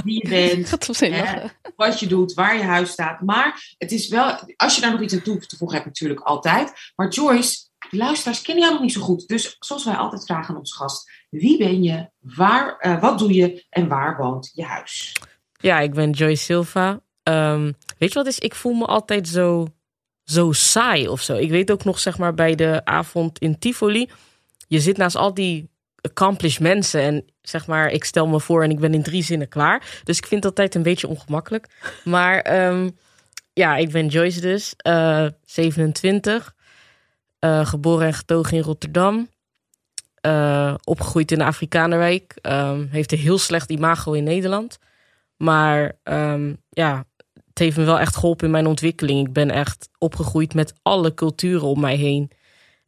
wie 0.03 0.23
je 0.23 0.29
bent, 0.29 0.69
wat 1.75 1.99
je 1.99 2.07
doet, 2.07 2.33
waar 2.33 2.57
je 2.57 2.63
huis 2.63 2.91
staat. 2.91 3.21
Maar 3.21 3.75
het 3.77 3.91
is 3.91 4.07
wel, 4.07 4.39
als 4.55 4.75
je 4.75 4.81
daar 4.81 4.91
nog 4.91 5.01
iets 5.01 5.13
aan 5.13 5.21
toe 5.21 5.39
te 5.39 5.57
voegen 5.57 5.77
hebt, 5.77 5.89
natuurlijk 5.89 6.19
altijd. 6.19 6.73
Maar 6.95 7.09
Joyce, 7.09 7.57
de 7.89 7.97
luisteraars 7.97 8.41
kennen 8.41 8.63
jou 8.63 8.75
nog 8.75 8.83
niet 8.83 8.93
zo 8.93 9.01
goed. 9.01 9.27
Dus 9.27 9.55
zoals 9.59 9.85
wij 9.85 9.95
altijd 9.95 10.25
vragen 10.25 10.53
aan 10.53 10.59
onze 10.59 10.75
gast: 10.75 11.11
wie 11.29 11.57
ben 11.57 11.83
je, 11.83 12.09
waar, 12.19 12.77
eh, 12.77 13.01
wat 13.01 13.19
doe 13.19 13.33
je 13.33 13.65
en 13.69 13.87
waar 13.87 14.17
woont 14.17 14.51
je 14.53 14.63
huis? 14.63 15.15
Ja, 15.61 15.79
ik 15.79 15.93
ben 15.93 16.11
Joy 16.11 16.35
Silva. 16.35 17.01
Ehm, 17.23 17.71
weet 17.97 18.13
je 18.13 18.19
wat 18.19 18.27
is? 18.27 18.39
Ik 18.39 18.55
voel 18.55 18.73
me 18.73 18.85
altijd 18.85 19.27
zo, 19.27 19.67
zo 20.23 20.51
saai 20.51 21.07
of 21.07 21.21
zo. 21.21 21.35
Ik 21.35 21.49
weet 21.49 21.71
ook 21.71 21.83
nog, 21.83 21.99
zeg 21.99 22.17
maar, 22.17 22.33
bij 22.33 22.55
de 22.55 22.85
avond 22.85 23.39
in 23.39 23.59
Tivoli. 23.59 24.09
Je 24.67 24.79
zit 24.79 24.97
naast 24.97 25.15
al 25.15 25.33
die 25.33 25.68
accomplished 26.01 26.59
mensen. 26.59 27.01
En 27.01 27.25
zeg 27.41 27.67
maar, 27.67 27.91
ik 27.91 28.03
stel 28.03 28.27
me 28.27 28.39
voor 28.39 28.63
en 28.63 28.69
ik 28.69 28.79
ben 28.79 28.93
in 28.93 29.03
drie 29.03 29.23
zinnen 29.23 29.47
klaar. 29.47 30.01
Dus 30.03 30.17
ik 30.17 30.25
vind 30.25 30.43
het 30.43 30.51
altijd 30.51 30.75
een 30.75 30.83
beetje 30.83 31.07
ongemakkelijk. 31.07 31.67
Maar 32.03 32.39
ehm, 32.41 32.89
ja, 33.53 33.75
ik 33.75 33.91
ben 33.91 34.07
Joyce 34.07 34.41
dus. 34.41 34.73
eh, 34.77 35.25
27. 35.45 36.55
eh, 37.39 37.65
geboren 37.65 38.07
en 38.07 38.13
getogen 38.13 38.57
in 38.57 38.63
Rotterdam. 38.63 39.29
Eh, 40.21 40.73
opgegroeid 40.83 41.31
in 41.31 41.37
de 41.37 41.43
Afrikanerwijk. 41.43 42.37
Ehm, 42.41 42.85
heeft 42.89 43.11
een 43.11 43.17
heel 43.17 43.37
slecht 43.37 43.69
imago 43.71 44.11
in 44.11 44.23
Nederland. 44.23 44.77
Maar 45.37 45.97
ehm, 46.03 46.53
ja, 46.69 47.05
het 47.33 47.59
heeft 47.59 47.77
me 47.77 47.83
wel 47.83 47.99
echt 47.99 48.15
geholpen 48.15 48.45
in 48.45 48.51
mijn 48.51 48.67
ontwikkeling. 48.67 49.27
Ik 49.27 49.33
ben 49.33 49.51
echt 49.51 49.89
opgegroeid 49.97 50.53
met 50.53 50.73
alle 50.81 51.13
culturen 51.13 51.67
om 51.67 51.79
mij 51.79 51.95
heen. 51.95 52.31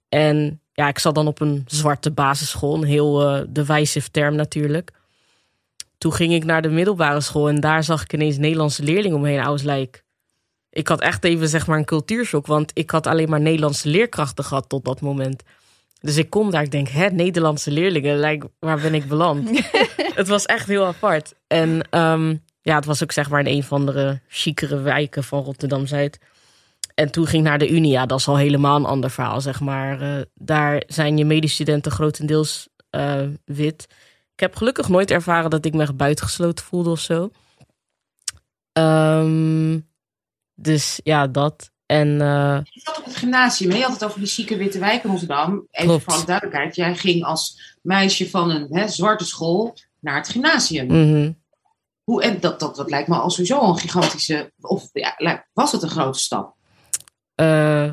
En 0.10 0.62
ja, 0.82 0.88
ik 0.88 1.00
zat 1.00 1.16
dan 1.16 1.28
op 1.28 1.42
een 1.42 1.64
zwarte 1.68 2.12
basisschool. 2.12 2.76
Een 2.76 2.84
heel 2.84 3.22
eh 3.22 3.44
divisive 3.50 4.12
term 4.12 4.36
natuurlijk. 4.36 4.92
Toen 5.98 6.14
ging 6.14 6.34
ik 6.34 6.44
naar 6.44 6.62
de 6.62 6.70
middelbare 6.70 7.22
school 7.22 7.50
en 7.50 7.60
daar 7.60 7.84
zag 7.84 8.04
ik 8.04 8.14
ineens 8.14 8.38
Nederlandse 8.38 8.84
leerlingen 8.84 9.18
omheen. 9.18 9.40
I 9.40 9.48
was 9.48 9.64
like, 9.64 10.02
ik 10.70 10.88
had 10.88 11.02
echt 11.02 11.24
even 11.24 11.48
zeg 11.48 11.68
maar 11.68 11.78
een 11.78 11.86
cultuurshock. 11.86 12.46
Want 12.46 12.72
ik 12.74 12.90
had 12.90 13.08
alleen 13.08 13.30
maar 13.30 13.42
Nederlandse 13.42 13.90
leerkrachten 13.90 14.44
gehad 14.44 14.70
tot 14.70 14.86
dat 14.86 15.02
moment. 15.02 15.44
Dus 16.00 16.18
ik 16.18 16.30
kom 16.30 16.52
daar, 16.52 16.64
ik 16.64 16.72
denk, 16.72 16.88
hè, 16.88 17.08
Nederlandse 17.08 17.72
leerlingen, 17.72 18.20
like, 18.20 18.50
waar 18.60 18.80
ben 18.80 18.94
ik 18.94 19.08
beland? 19.08 19.50
het 20.22 20.28
was 20.28 20.46
echt 20.46 20.68
heel 20.68 20.86
apart. 20.86 21.34
En 21.48 21.88
ehm, 21.90 22.36
ja, 22.62 22.76
het 22.76 22.86
was 22.86 23.04
ook 23.04 23.12
zeg 23.12 23.30
maar 23.30 23.40
in 23.40 23.56
een 23.56 23.64
van 23.64 23.86
de 23.86 24.20
chicere 24.28 24.80
wijken 24.82 25.24
van 25.24 25.44
Rotterdam-Zuid. 25.44 26.20
En 27.02 27.12
toen 27.12 27.28
ging 27.28 27.44
ik 27.44 27.50
naar 27.50 27.58
de 27.58 27.70
Unie, 27.70 27.92
ja, 27.92 28.06
dat 28.06 28.20
is 28.20 28.28
al 28.28 28.38
helemaal 28.38 28.76
een 28.76 28.86
ander 28.86 29.12
verhaal, 29.12 29.42
zeg 29.42 29.60
maar. 29.60 30.02
Eh, 30.02 30.22
daar 30.34 30.84
zijn 30.88 31.18
je 31.18 31.26
medestudenten 31.26 31.92
grotendeels 31.92 32.68
eh, 32.90 33.28
wit. 33.46 33.88
Ik 34.34 34.40
heb 34.40 34.56
gelukkig 34.56 34.90
nooit 34.90 35.12
ervaren 35.12 35.50
dat 35.50 35.66
ik 35.66 35.74
me 35.74 35.94
buitengesloten 35.94 36.66
voelde 36.66 36.90
of 36.90 37.00
zo. 37.00 37.32
Ehm, 38.72 39.80
dus 40.56 41.00
ja, 41.04 41.28
dat. 41.28 41.72
En 41.86 42.22
eh, 42.22 42.60
Je 42.64 42.80
zat 42.80 42.98
op 42.98 43.06
het 43.06 43.16
gymnasium, 43.16 43.72
hè? 43.72 43.78
je 43.78 43.84
had 43.84 43.94
het 43.94 44.04
over 44.04 44.20
die 44.20 44.28
zieke 44.28 44.58
witte 44.58 44.80
wijk 44.80 45.04
in 45.04 45.10
Rotterdam. 45.10 45.68
Even 45.72 45.88
Klopt. 45.88 46.04
voor 46.04 46.14
alle 46.14 46.26
duidelijkheid, 46.26 46.76
jij 46.76 46.96
ging 46.96 47.24
als 47.24 47.76
meisje 47.82 48.30
van 48.30 48.50
een 48.50 48.68
hè, 48.70 48.88
zwarte 48.88 49.26
school 49.26 49.78
naar 50.00 50.16
het 50.16 50.30
gymnasium. 50.30 50.88
mhm. 50.88 51.32
Hoe, 52.04 52.24
en 52.24 52.40
dat, 52.40 52.60
dat, 52.60 52.76
dat 52.76 52.90
lijkt 52.90 53.08
me 53.08 53.16
al 53.16 53.30
sowieso 53.30 53.62
een 53.62 53.78
gigantische, 53.78 54.52
of 54.62 54.90
ja, 54.94 55.46
was 55.54 55.72
het 55.72 55.82
een 55.82 55.90
grote 55.90 56.20
stap? 56.20 56.60
Eh, 57.42 57.90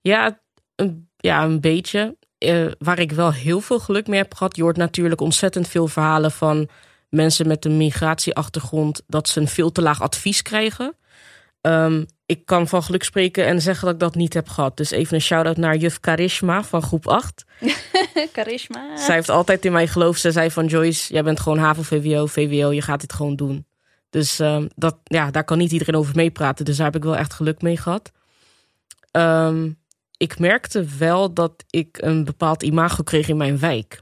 ja, 0.00 0.40
een, 0.76 1.08
ja, 1.16 1.44
een 1.44 1.60
beetje. 1.60 2.16
Eh, 2.38 2.66
waar 2.78 2.98
ik 2.98 3.12
wel 3.12 3.32
heel 3.32 3.60
veel 3.60 3.78
geluk 3.78 4.06
mee 4.06 4.18
heb 4.18 4.34
gehad. 4.34 4.56
Je 4.56 4.62
hoort 4.62 4.76
natuurlijk 4.76 5.20
ontzettend 5.20 5.68
veel 5.68 5.88
verhalen 5.88 6.30
van 6.30 6.68
mensen 7.08 7.46
met 7.46 7.64
een 7.64 7.76
migratieachtergrond. 7.76 9.02
dat 9.06 9.28
ze 9.28 9.40
een 9.40 9.48
veel 9.48 9.72
te 9.72 9.82
laag 9.82 10.02
advies 10.02 10.42
krijgen. 10.42 10.96
Ehm, 11.60 12.04
ik 12.26 12.46
kan 12.46 12.68
van 12.68 12.82
geluk 12.82 13.04
spreken 13.04 13.46
en 13.46 13.62
zeggen 13.62 13.84
dat 13.84 13.94
ik 13.94 14.00
dat 14.00 14.14
niet 14.14 14.34
heb 14.34 14.48
gehad. 14.48 14.76
Dus 14.76 14.90
even 14.90 15.14
een 15.14 15.20
shout-out 15.20 15.56
naar 15.56 15.76
juf 15.76 15.98
Charisma 16.00 16.62
van 16.64 16.82
groep 16.82 17.08
8. 17.08 17.44
Charisma. 18.32 18.96
Zij 19.06 19.14
heeft 19.14 19.28
altijd 19.28 19.64
in 19.64 19.72
mij 19.72 19.86
geloofd. 19.86 20.20
Ze 20.20 20.30
zei 20.30 20.50
van 20.50 20.66
Joyce, 20.66 21.12
jij 21.12 21.22
bent 21.22 21.40
gewoon 21.40 21.58
HAVO, 21.58 21.82
VWO, 21.82 22.26
VWO. 22.26 22.72
Je 22.72 22.82
gaat 22.82 23.00
dit 23.00 23.12
gewoon 23.12 23.36
doen. 23.36 23.66
Dus 24.10 24.38
ehm, 24.38 24.66
dat, 24.74 24.96
ja, 25.04 25.30
daar 25.30 25.44
kan 25.44 25.58
niet 25.58 25.72
iedereen 25.72 25.96
over 25.96 26.16
meepraten. 26.16 26.64
Dus 26.64 26.76
daar 26.76 26.86
heb 26.86 26.96
ik 26.96 27.04
wel 27.04 27.16
echt 27.16 27.34
geluk 27.34 27.62
mee 27.62 27.76
gehad. 27.76 28.12
Ehm, 29.16 29.70
ik 30.16 30.38
merkte 30.38 30.84
wel 30.98 31.34
dat 31.34 31.64
ik 31.70 31.98
een 32.00 32.24
bepaald 32.24 32.62
imago 32.62 33.02
kreeg 33.02 33.28
in 33.28 33.36
mijn 33.36 33.58
wijk. 33.58 34.00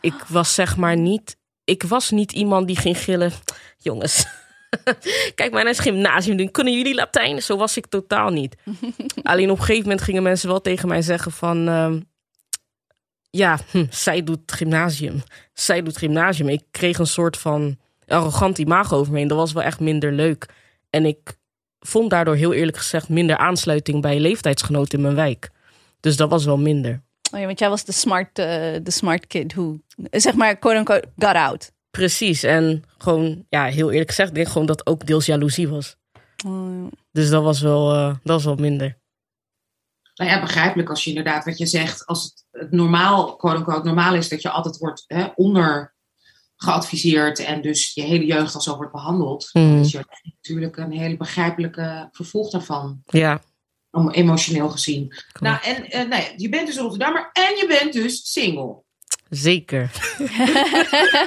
Ik 0.00 0.24
was 0.28 0.54
zeg 0.54 0.76
maar 0.76 0.96
niet... 0.96 1.36
Ik 1.64 1.82
was 1.82 2.10
niet 2.10 2.32
iemand 2.32 2.66
die 2.66 2.76
ging 2.76 2.98
gillen. 2.98 3.32
Jongens, 3.78 4.26
kijk 5.34 5.52
maar 5.52 5.64
naar 5.64 5.72
het 5.72 5.80
gymnasium 5.80 6.36
doen. 6.36 6.50
Kunnen 6.50 6.76
jullie 6.76 6.94
Latijn? 6.94 7.42
Zo 7.42 7.56
was 7.56 7.76
ik 7.76 7.86
totaal 7.86 8.30
niet. 8.30 8.56
Alleen 9.22 9.50
op 9.50 9.58
een 9.58 9.64
gegeven 9.64 9.82
moment 9.82 10.02
gingen 10.02 10.22
mensen 10.22 10.48
wel 10.48 10.60
tegen 10.60 10.88
mij 10.88 11.02
zeggen 11.02 11.32
van... 11.32 11.68
ehm, 11.68 12.00
ja, 13.30 13.58
hm, 13.70 13.86
zij 13.90 14.24
doet 14.24 14.52
gymnasium. 14.52 15.22
Zij 15.52 15.82
doet 15.82 15.96
gymnasium. 15.96 16.48
Ik 16.48 16.62
kreeg 16.70 16.98
een 16.98 17.06
soort 17.06 17.36
van 17.36 17.78
arrogant 18.06 18.58
imago 18.58 18.96
over 18.96 19.12
me 19.12 19.18
heen. 19.18 19.28
Dat 19.28 19.38
was 19.38 19.52
wel 19.52 19.62
echt 19.62 19.80
minder 19.80 20.12
leuk. 20.12 20.48
En 20.90 21.06
ik 21.06 21.40
vond 21.82 22.10
daardoor 22.10 22.34
heel 22.34 22.52
eerlijk 22.52 22.76
gezegd 22.76 23.08
minder 23.08 23.36
aansluiting 23.36 24.02
bij 24.02 24.20
leeftijdsgenoten 24.20 24.98
in 24.98 25.04
mijn 25.04 25.14
wijk. 25.14 25.50
Dus 26.00 26.16
dat 26.16 26.30
was 26.30 26.44
wel 26.44 26.58
minder. 26.58 27.02
Oh 27.32 27.40
ja, 27.40 27.46
want 27.46 27.58
jij 27.58 27.68
was 27.68 27.84
de 27.84 27.92
smart, 27.92 28.38
eh, 28.38 28.46
de 28.82 28.90
smart 28.90 29.26
kid 29.26 29.54
who, 29.54 29.78
zeg 30.10 30.34
maar, 30.34 30.56
quote 30.56 30.76
unquote, 30.78 31.08
got 31.16 31.34
out. 31.34 31.72
Precies. 31.90 32.42
En 32.42 32.82
gewoon, 32.98 33.46
ja, 33.48 33.64
heel 33.64 33.90
eerlijk 33.90 34.08
gezegd, 34.08 34.28
ik 34.28 34.34
denk 34.34 34.48
gewoon 34.48 34.66
dat 34.66 34.86
ook 34.86 35.06
deels 35.06 35.26
jaloezie 35.26 35.68
was. 35.68 35.96
Oh, 36.46 36.86
Dus 37.10 37.30
dat 37.30 37.42
was 37.42 37.60
wel, 37.60 37.92
eh, 37.92 38.06
dat 38.06 38.20
was 38.22 38.44
wel 38.44 38.54
minder. 38.54 39.00
Nou 40.14 40.30
ja, 40.30 40.40
begrijpelijk 40.40 40.88
als 40.88 41.04
je 41.04 41.08
inderdaad 41.08 41.44
wat 41.44 41.58
je 41.58 41.66
zegt, 41.66 42.06
als 42.06 42.24
het, 42.24 42.46
het 42.50 42.72
normaal, 42.72 43.36
quote 43.36 43.56
unquote, 43.56 43.86
normaal 43.86 44.14
is 44.14 44.28
dat 44.28 44.42
je 44.42 44.50
altijd 44.50 44.78
wordt 44.78 45.04
hè, 45.06 45.26
onder 45.34 45.91
geadviseerd 46.62 47.38
en 47.38 47.62
dus 47.62 47.94
je 47.94 48.02
hele 48.02 48.24
jeugd 48.26 48.54
al 48.54 48.60
zo 48.60 48.76
wordt 48.76 48.92
behandeld. 48.92 49.50
Dan 49.52 49.78
is 49.78 49.92
je 49.92 50.04
natuurlijk 50.24 50.76
een 50.76 50.92
hele 50.92 51.16
begrijpelijke 51.16 52.08
vervolg 52.12 52.50
daarvan, 52.50 53.02
Ja, 53.06 53.40
om, 53.90 54.10
emotioneel 54.10 54.68
gezien. 54.68 55.14
Nou, 55.40 55.58
en 55.62 55.90
eh, 55.90 56.08
nou 56.08 56.22
ja, 56.22 56.28
je 56.36 56.48
bent 56.48 56.66
dus 56.66 56.76
Rotterdammer 56.78 57.30
en 57.32 57.56
je 57.56 57.64
bent 57.80 57.92
dus 57.92 58.32
single. 58.32 58.82
zeker. 59.28 59.90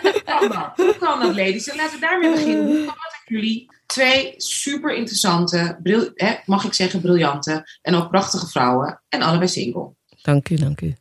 Hoe 0.02 0.22
kan 0.26 0.50
dat? 0.50 0.72
Hoe 0.76 0.96
kan 1.00 1.20
dat, 1.20 1.36
ladies? 1.36 1.68
En 1.70 1.76
laten 1.76 1.94
we 2.00 2.06
daarmee 2.06 2.32
beginnen. 2.32 2.66
Hoe 2.66 2.76
kan 2.78 2.86
dat 2.86 3.22
jullie 3.26 3.70
twee 3.86 4.34
super 4.38 4.96
interessante, 4.96 5.80
bril- 5.84 6.12
hè, 6.14 6.34
mag 6.46 6.64
ik 6.64 6.74
zeggen, 6.74 7.02
briljante 7.02 7.78
en 7.82 7.96
ook 7.96 8.10
prachtige 8.10 8.48
vrouwen 8.48 9.02
en 9.10 9.22
allebei 9.22 9.48
single? 9.50 9.90
Dank 10.22 10.50
u, 10.50 10.56
dank 10.56 10.82
u. 10.82 10.96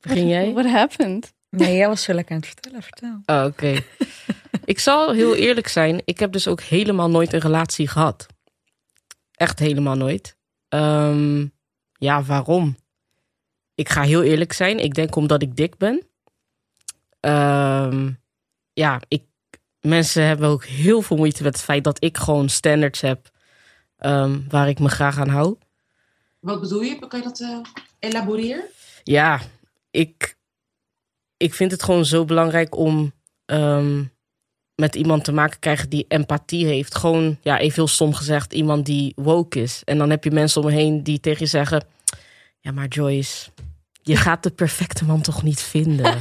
Begin 0.00 0.28
jij? 0.28 0.52
What 0.52 0.66
happened? 0.66 1.32
Nee, 1.50 1.76
jij 1.76 1.88
was 1.88 2.02
zo 2.02 2.12
lekker 2.12 2.34
aan 2.34 2.40
het 2.40 2.50
vertellen. 2.50 2.82
Vertel. 2.82 3.20
Oh, 3.26 3.44
Oké. 3.44 3.82
ik 4.64 4.78
zal 4.78 5.12
heel 5.12 5.34
eerlijk 5.34 5.68
zijn. 5.68 6.02
Ik 6.04 6.18
heb 6.18 6.32
dus 6.32 6.48
ook 6.48 6.60
helemaal 6.60 7.10
nooit 7.10 7.32
een 7.32 7.40
relatie 7.40 7.88
gehad. 7.88 8.26
Echt 9.32 9.58
helemaal 9.58 9.96
nooit. 9.96 10.36
Ehm, 10.68 11.46
ja, 11.92 12.22
waarom? 12.22 12.76
Ik 13.74 13.88
ga 13.88 14.02
heel 14.02 14.22
eerlijk 14.22 14.52
zijn. 14.52 14.78
Ik 14.78 14.94
denk 14.94 15.16
omdat 15.16 15.42
ik 15.42 15.56
dik 15.56 15.76
ben. 15.76 16.06
Ehm, 17.20 18.10
ja, 18.72 19.00
ik, 19.08 19.24
mensen 19.80 20.24
hebben 20.24 20.48
ook 20.48 20.64
heel 20.64 21.02
veel 21.02 21.16
moeite 21.16 21.42
met 21.42 21.54
het 21.54 21.64
feit 21.64 21.84
dat 21.84 22.04
ik 22.04 22.16
gewoon 22.16 22.48
standards 22.48 23.00
heb 23.00 23.30
ehm, 23.96 24.40
waar 24.48 24.68
ik 24.68 24.78
me 24.78 24.88
graag 24.88 25.18
aan 25.18 25.28
hou. 25.28 25.56
Wat 26.40 26.60
bedoel 26.60 26.82
je? 26.82 27.06
Kan 27.08 27.18
je 27.18 27.24
dat 27.24 27.40
eh, 27.40 27.58
elaboreren? 27.98 28.64
Ja, 29.02 29.40
ik, 29.90 30.36
ik 31.38 31.54
vind 31.54 31.70
het 31.70 31.82
gewoon 31.82 32.04
zo 32.04 32.24
belangrijk 32.24 32.76
om 32.76 33.12
ehm, 33.44 34.02
met 34.74 34.94
iemand 34.94 35.24
te 35.24 35.32
maken 35.32 35.52
te 35.52 35.58
krijgen 35.58 35.88
die 35.88 36.04
empathie 36.08 36.66
heeft. 36.66 36.94
Gewoon, 36.94 37.38
ja, 37.40 37.58
even 37.58 37.74
heel 37.74 37.88
stom 37.88 38.14
gezegd, 38.14 38.52
iemand 38.52 38.86
die 38.86 39.12
woke 39.16 39.60
is. 39.60 39.82
En 39.84 39.98
dan 39.98 40.10
heb 40.10 40.24
je 40.24 40.30
mensen 40.30 40.60
om 40.60 40.66
me 40.66 40.74
heen 40.74 41.02
die 41.02 41.20
tegen 41.20 41.40
je 41.40 41.46
zeggen: 41.46 41.84
Ja, 42.60 42.72
maar 42.72 42.86
Joyce, 42.88 43.50
je 44.02 44.16
gaat 44.26 44.42
de 44.42 44.50
perfecte 44.50 45.04
man 45.04 45.20
toch 45.20 45.42
niet 45.42 45.60
vinden? 45.60 46.20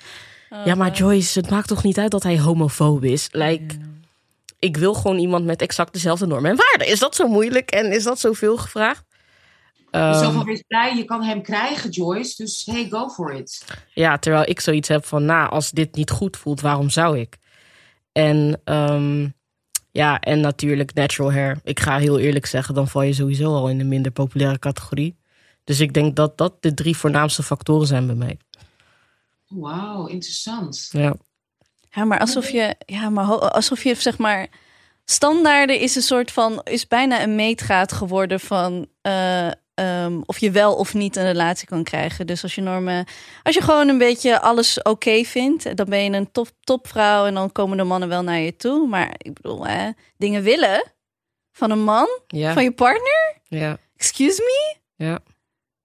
ja, 0.64 0.74
maar 0.74 0.92
Joyce, 0.92 1.38
het 1.38 1.50
maakt 1.50 1.68
toch 1.68 1.82
niet 1.82 1.98
uit 1.98 2.10
dat 2.10 2.22
hij 2.22 2.40
homofoob 2.40 3.04
is? 3.04 3.28
Like, 3.30 3.76
ik 4.58 4.76
wil 4.76 4.94
gewoon 4.94 5.18
iemand 5.18 5.44
met 5.44 5.62
exact 5.62 5.92
dezelfde 5.92 6.26
normen 6.26 6.50
en 6.50 6.56
waarden. 6.56 6.86
Is 6.86 6.98
dat 6.98 7.14
zo 7.14 7.28
moeilijk 7.28 7.70
en 7.70 7.92
is 7.92 8.04
dat 8.04 8.20
zoveel 8.20 8.56
gevraagd? 8.56 9.04
Dus 9.90 10.18
zo 10.18 10.24
Ehm, 10.24 10.32
van 10.32 10.44
wees 10.44 10.62
blij, 10.66 10.96
je 10.96 11.04
kan 11.04 11.22
hem 11.22 11.42
krijgen, 11.42 11.90
Joyce. 11.90 12.42
Dus 12.42 12.66
hey, 12.66 12.88
go 12.88 13.08
for 13.08 13.32
it. 13.32 13.64
Ja, 13.94 14.18
terwijl 14.18 14.48
ik 14.48 14.60
zoiets 14.60 14.88
heb 14.88 15.04
van, 15.04 15.24
nou, 15.24 15.50
als 15.50 15.70
dit 15.70 15.94
niet 15.94 16.10
goed 16.10 16.36
voelt, 16.36 16.60
waarom 16.60 16.90
zou 16.90 17.18
ik? 17.18 17.36
En 18.12 18.60
ehm, 18.64 19.28
ja, 19.90 20.20
en 20.20 20.40
natuurlijk 20.40 20.94
natural 20.94 21.32
hair. 21.32 21.60
Ik 21.64 21.80
ga 21.80 21.98
heel 21.98 22.18
eerlijk 22.18 22.46
zeggen, 22.46 22.74
dan 22.74 22.88
val 22.88 23.02
je 23.02 23.12
sowieso 23.12 23.54
al 23.54 23.68
in 23.68 23.80
een 23.80 23.88
minder 23.88 24.12
populaire 24.12 24.58
categorie. 24.58 25.16
Dus 25.64 25.80
ik 25.80 25.94
denk 25.94 26.16
dat 26.16 26.38
dat 26.38 26.62
de 26.62 26.74
drie 26.74 26.96
voornaamste 26.96 27.42
factoren 27.42 27.86
zijn 27.86 28.06
bij 28.06 28.14
mij. 28.14 28.38
Wauw, 29.48 30.06
interessant. 30.06 30.88
Ja, 30.92 31.14
Ja, 31.90 32.04
maar 32.04 32.18
alsof 32.18 32.50
je, 32.50 32.74
ja, 32.86 33.10
maar 33.10 33.26
alsof 33.50 33.82
je 33.82 33.94
zeg 33.94 34.18
maar. 34.18 34.48
Standaarden 35.04 35.80
is 35.80 35.96
een 35.96 36.02
soort 36.02 36.30
van, 36.30 36.60
is 36.64 36.86
bijna 36.86 37.22
een 37.22 37.34
meetgaat 37.34 37.92
geworden 37.92 38.40
van 38.40 38.86
eh, 39.00 39.50
ehm, 39.78 40.20
of 40.26 40.38
je 40.38 40.50
wel 40.50 40.74
of 40.74 40.94
niet 40.94 41.16
een 41.16 41.24
relatie 41.24 41.68
kan 41.68 41.82
krijgen. 41.82 42.26
Dus 42.26 42.42
als 42.42 42.54
je 42.54 42.60
normen, 42.60 43.04
als 43.42 43.54
je 43.54 43.62
gewoon 43.62 43.88
een 43.88 43.98
beetje 43.98 44.40
alles 44.40 44.82
oké 44.82 45.22
vindt, 45.24 45.76
dan 45.76 45.86
ben 45.88 46.04
je 46.04 46.10
een 46.10 46.32
top, 46.32 46.48
topvrouw 46.60 47.26
en 47.26 47.34
dan 47.34 47.52
komen 47.52 47.76
de 47.76 47.84
mannen 47.84 48.08
wel 48.08 48.22
naar 48.22 48.38
je 48.38 48.56
toe. 48.56 48.86
Maar 48.88 49.14
ik 49.18 49.32
bedoel, 49.34 49.66
hè, 49.66 49.90
dingen 50.16 50.42
willen 50.42 50.92
van 51.52 51.70
een 51.70 51.82
man, 51.84 52.08
ja, 52.26 52.52
van 52.52 52.62
je 52.62 52.72
partner, 52.72 53.36
ja, 53.48 53.78
excuse 53.96 54.42
me? 54.42 54.76
ja. 55.06 55.18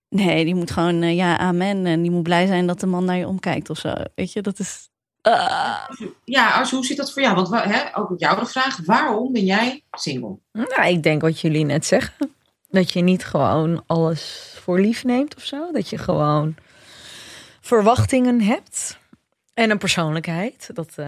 Nee, 0.09 0.45
die 0.45 0.55
moet 0.55 0.71
gewoon, 0.71 1.01
eh, 1.01 1.15
ja, 1.15 1.37
amen. 1.37 1.85
En 1.85 2.01
die 2.01 2.11
moet 2.11 2.23
blij 2.23 2.47
zijn 2.47 2.67
dat 2.67 2.79
de 2.79 2.85
man 2.85 3.05
naar 3.05 3.17
je 3.17 3.27
omkijkt 3.27 3.69
of 3.69 3.77
zo. 3.77 3.93
Weet 4.15 4.33
je, 4.33 4.41
dat 4.41 4.59
is. 4.59 4.89
Ah. 5.21 5.89
Ja, 6.23 6.49
Ars, 6.51 6.71
hoe 6.71 6.85
zit 6.85 6.97
dat 6.97 7.13
voor 7.13 7.21
jou? 7.21 7.35
Want 7.35 7.49
wa- 7.49 7.67
hè, 7.67 7.97
ook 7.97 8.11
op 8.11 8.19
jou 8.19 8.39
de 8.39 8.45
vraag, 8.45 8.77
waarom 8.85 9.31
ben 9.33 9.45
jij 9.45 9.83
single? 9.91 10.37
Nou, 10.51 10.87
ik 10.87 11.03
denk 11.03 11.21
wat 11.21 11.39
jullie 11.39 11.65
net 11.65 11.85
zeggen. 11.85 12.35
Dat 12.73 12.91
je 12.91 13.01
niet 13.01 13.25
gewoon 13.25 13.83
alles 13.87 14.53
voor 14.61 14.79
lief 14.79 15.03
neemt 15.03 15.35
of 15.35 15.43
zo. 15.43 15.71
Dat 15.71 15.89
je 15.89 15.97
gewoon 15.97 16.55
verwachtingen 17.61 18.41
hebt. 18.41 18.97
En 19.53 19.69
een 19.69 19.77
persoonlijkheid. 19.77 20.69
Dat. 20.73 20.95
nee. 20.97 21.07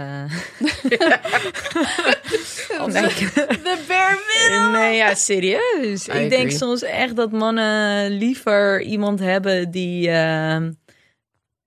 De 3.17 3.83
bare 3.87 4.69
Nee, 4.71 4.95
ja, 4.95 5.15
serieus. 5.15 6.07
I 6.07 6.11
ik 6.11 6.29
denk 6.29 6.51
soms 6.51 6.81
echt 6.81 7.15
dat 7.15 7.31
mannen 7.31 8.11
liever 8.11 8.81
iemand 8.81 9.19
hebben 9.19 9.71
die. 9.71 10.09
eh, 10.09 10.55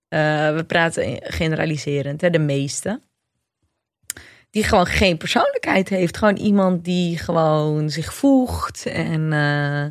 eh, 0.09 0.55
we 0.55 0.63
praten 0.67 1.19
generaliserend, 1.23 2.21
hè, 2.21 2.29
de 2.29 2.39
meeste. 2.39 3.01
Die 4.49 4.63
gewoon 4.63 4.85
geen 4.85 5.17
persoonlijkheid 5.17 5.89
heeft. 5.89 6.17
Gewoon 6.17 6.35
iemand 6.35 6.85
die 6.85 7.17
gewoon 7.17 7.89
zich 7.89 8.13
voegt 8.13 8.85
en 8.85 9.33
eh, 9.33 9.85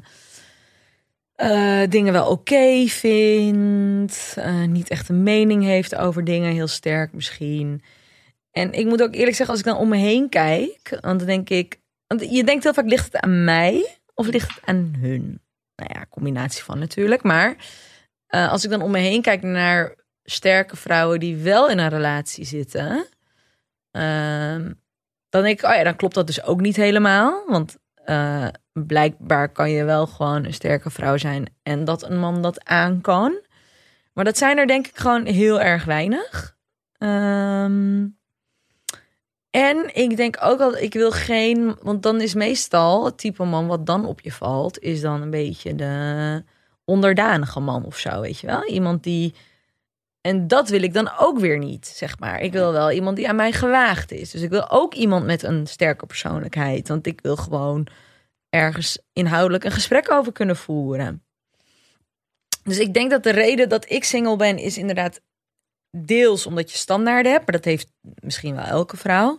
eh, 1.82 1.90
dingen 1.90 2.12
wel 2.12 2.30
oké 2.30 2.86
vindt. 2.86 4.34
eh, 4.36 4.64
niet 4.64 4.88
echt 4.88 5.08
een 5.08 5.22
mening 5.22 5.62
heeft 5.62 5.94
over 5.94 6.24
dingen, 6.24 6.52
heel 6.52 6.66
sterk 6.66 7.12
misschien. 7.12 7.82
En 8.50 8.72
ik 8.72 8.86
moet 8.86 9.02
ook 9.02 9.14
eerlijk 9.14 9.36
zeggen, 9.36 9.48
als 9.54 9.58
ik 9.58 9.64
dan 9.64 9.76
om 9.76 9.88
me 9.88 9.96
heen 9.96 10.28
kijk, 10.28 10.98
want 11.00 11.18
dan 11.18 11.28
denk 11.28 11.48
ik, 11.50 11.80
want 12.06 12.30
je 12.30 12.44
denkt 12.44 12.64
heel 12.64 12.74
vaak, 12.74 12.88
ligt 12.88 13.12
het 13.12 13.22
aan 13.22 13.44
mij 13.44 13.98
of 14.14 14.26
ligt 14.26 14.54
het 14.54 14.64
aan 14.64 14.96
hun? 15.00 15.40
Nou 15.76 15.90
ja, 15.94 16.06
combinatie 16.10 16.64
van 16.64 16.78
natuurlijk. 16.78 17.22
Maar 17.22 17.56
als 18.28 18.64
ik 18.64 18.70
dan 18.70 18.82
om 18.82 18.90
me 18.90 18.98
heen 18.98 19.22
kijk 19.22 19.42
naar 19.42 19.94
sterke 20.22 20.76
vrouwen 20.76 21.20
die 21.20 21.36
wel 21.36 21.68
in 21.68 21.78
een 21.78 21.88
relatie 21.88 22.44
zitten, 22.44 23.06
dan 25.28 25.42
denk 25.42 25.58
ik, 25.58 25.66
oh 25.66 25.74
ja, 25.74 25.84
dan 25.84 25.96
klopt 25.96 26.14
dat 26.14 26.26
dus 26.26 26.42
ook 26.42 26.60
niet 26.60 26.76
helemaal. 26.76 27.44
Want 27.46 27.76
eh, 27.94 28.46
blijkbaar 28.72 29.48
kan 29.48 29.70
je 29.70 29.84
wel 29.84 30.06
gewoon 30.06 30.44
een 30.44 30.54
sterke 30.54 30.90
vrouw 30.90 31.16
zijn 31.16 31.54
en 31.62 31.84
dat 31.84 32.02
een 32.02 32.18
man 32.18 32.42
dat 32.42 32.64
aan 32.64 33.00
kan. 33.00 33.40
Maar 34.12 34.24
dat 34.24 34.38
zijn 34.38 34.58
er 34.58 34.66
denk 34.66 34.86
ik 34.86 34.98
gewoon 34.98 35.26
heel 35.26 35.60
erg 35.60 35.84
weinig. 35.84 36.56
Ehm, 36.98 38.06
en 39.50 39.94
ik 39.94 40.16
denk 40.16 40.36
ook 40.40 40.58
dat 40.58 40.80
ik 40.80 40.92
wil 40.92 41.10
geen, 41.10 41.76
want 41.82 42.02
dan 42.02 42.20
is 42.20 42.34
meestal 42.34 43.04
het 43.04 43.18
type 43.18 43.44
man 43.44 43.66
wat 43.66 43.86
dan 43.86 44.06
op 44.06 44.20
je 44.20 44.32
valt, 44.32 44.78
is 44.78 45.00
dan 45.00 45.22
een 45.22 45.30
beetje 45.30 45.74
de 45.74 46.44
onderdanige 46.84 47.60
man 47.60 47.84
of 47.84 47.98
zo, 47.98 48.20
weet 48.20 48.38
je 48.38 48.46
wel? 48.46 48.64
Iemand 48.64 49.02
die 49.02 49.34
en 50.28 50.46
dat 50.46 50.68
wil 50.68 50.82
ik 50.82 50.92
dan 50.92 51.10
ook 51.18 51.38
weer 51.38 51.58
niet, 51.58 51.86
zeg 51.86 52.18
maar. 52.18 52.40
Ik 52.40 52.52
wil 52.52 52.72
wel 52.72 52.90
iemand 52.90 53.16
die 53.16 53.28
aan 53.28 53.36
mij 53.36 53.52
gewaagd 53.52 54.12
is. 54.12 54.30
Dus 54.30 54.42
ik 54.42 54.50
wil 54.50 54.70
ook 54.70 54.94
iemand 54.94 55.24
met 55.24 55.42
een 55.42 55.66
sterke 55.66 56.06
persoonlijkheid. 56.06 56.88
Want 56.88 57.06
ik 57.06 57.20
wil 57.20 57.36
gewoon 57.36 57.86
ergens 58.48 58.98
inhoudelijk 59.12 59.64
een 59.64 59.70
gesprek 59.70 60.10
over 60.10 60.32
kunnen 60.32 60.56
voeren. 60.56 61.22
Dus 62.62 62.78
ik 62.78 62.94
denk 62.94 63.10
dat 63.10 63.22
de 63.22 63.30
reden 63.30 63.68
dat 63.68 63.90
ik 63.90 64.04
single 64.04 64.36
ben, 64.36 64.58
is 64.58 64.78
inderdaad 64.78 65.20
deels 65.90 66.46
omdat 66.46 66.70
je 66.70 66.76
standaarden 66.76 67.32
hebt. 67.32 67.46
Maar 67.46 67.56
dat 67.56 67.64
heeft 67.64 67.92
misschien 68.20 68.54
wel 68.54 68.64
elke 68.64 68.96
vrouw. 68.96 69.38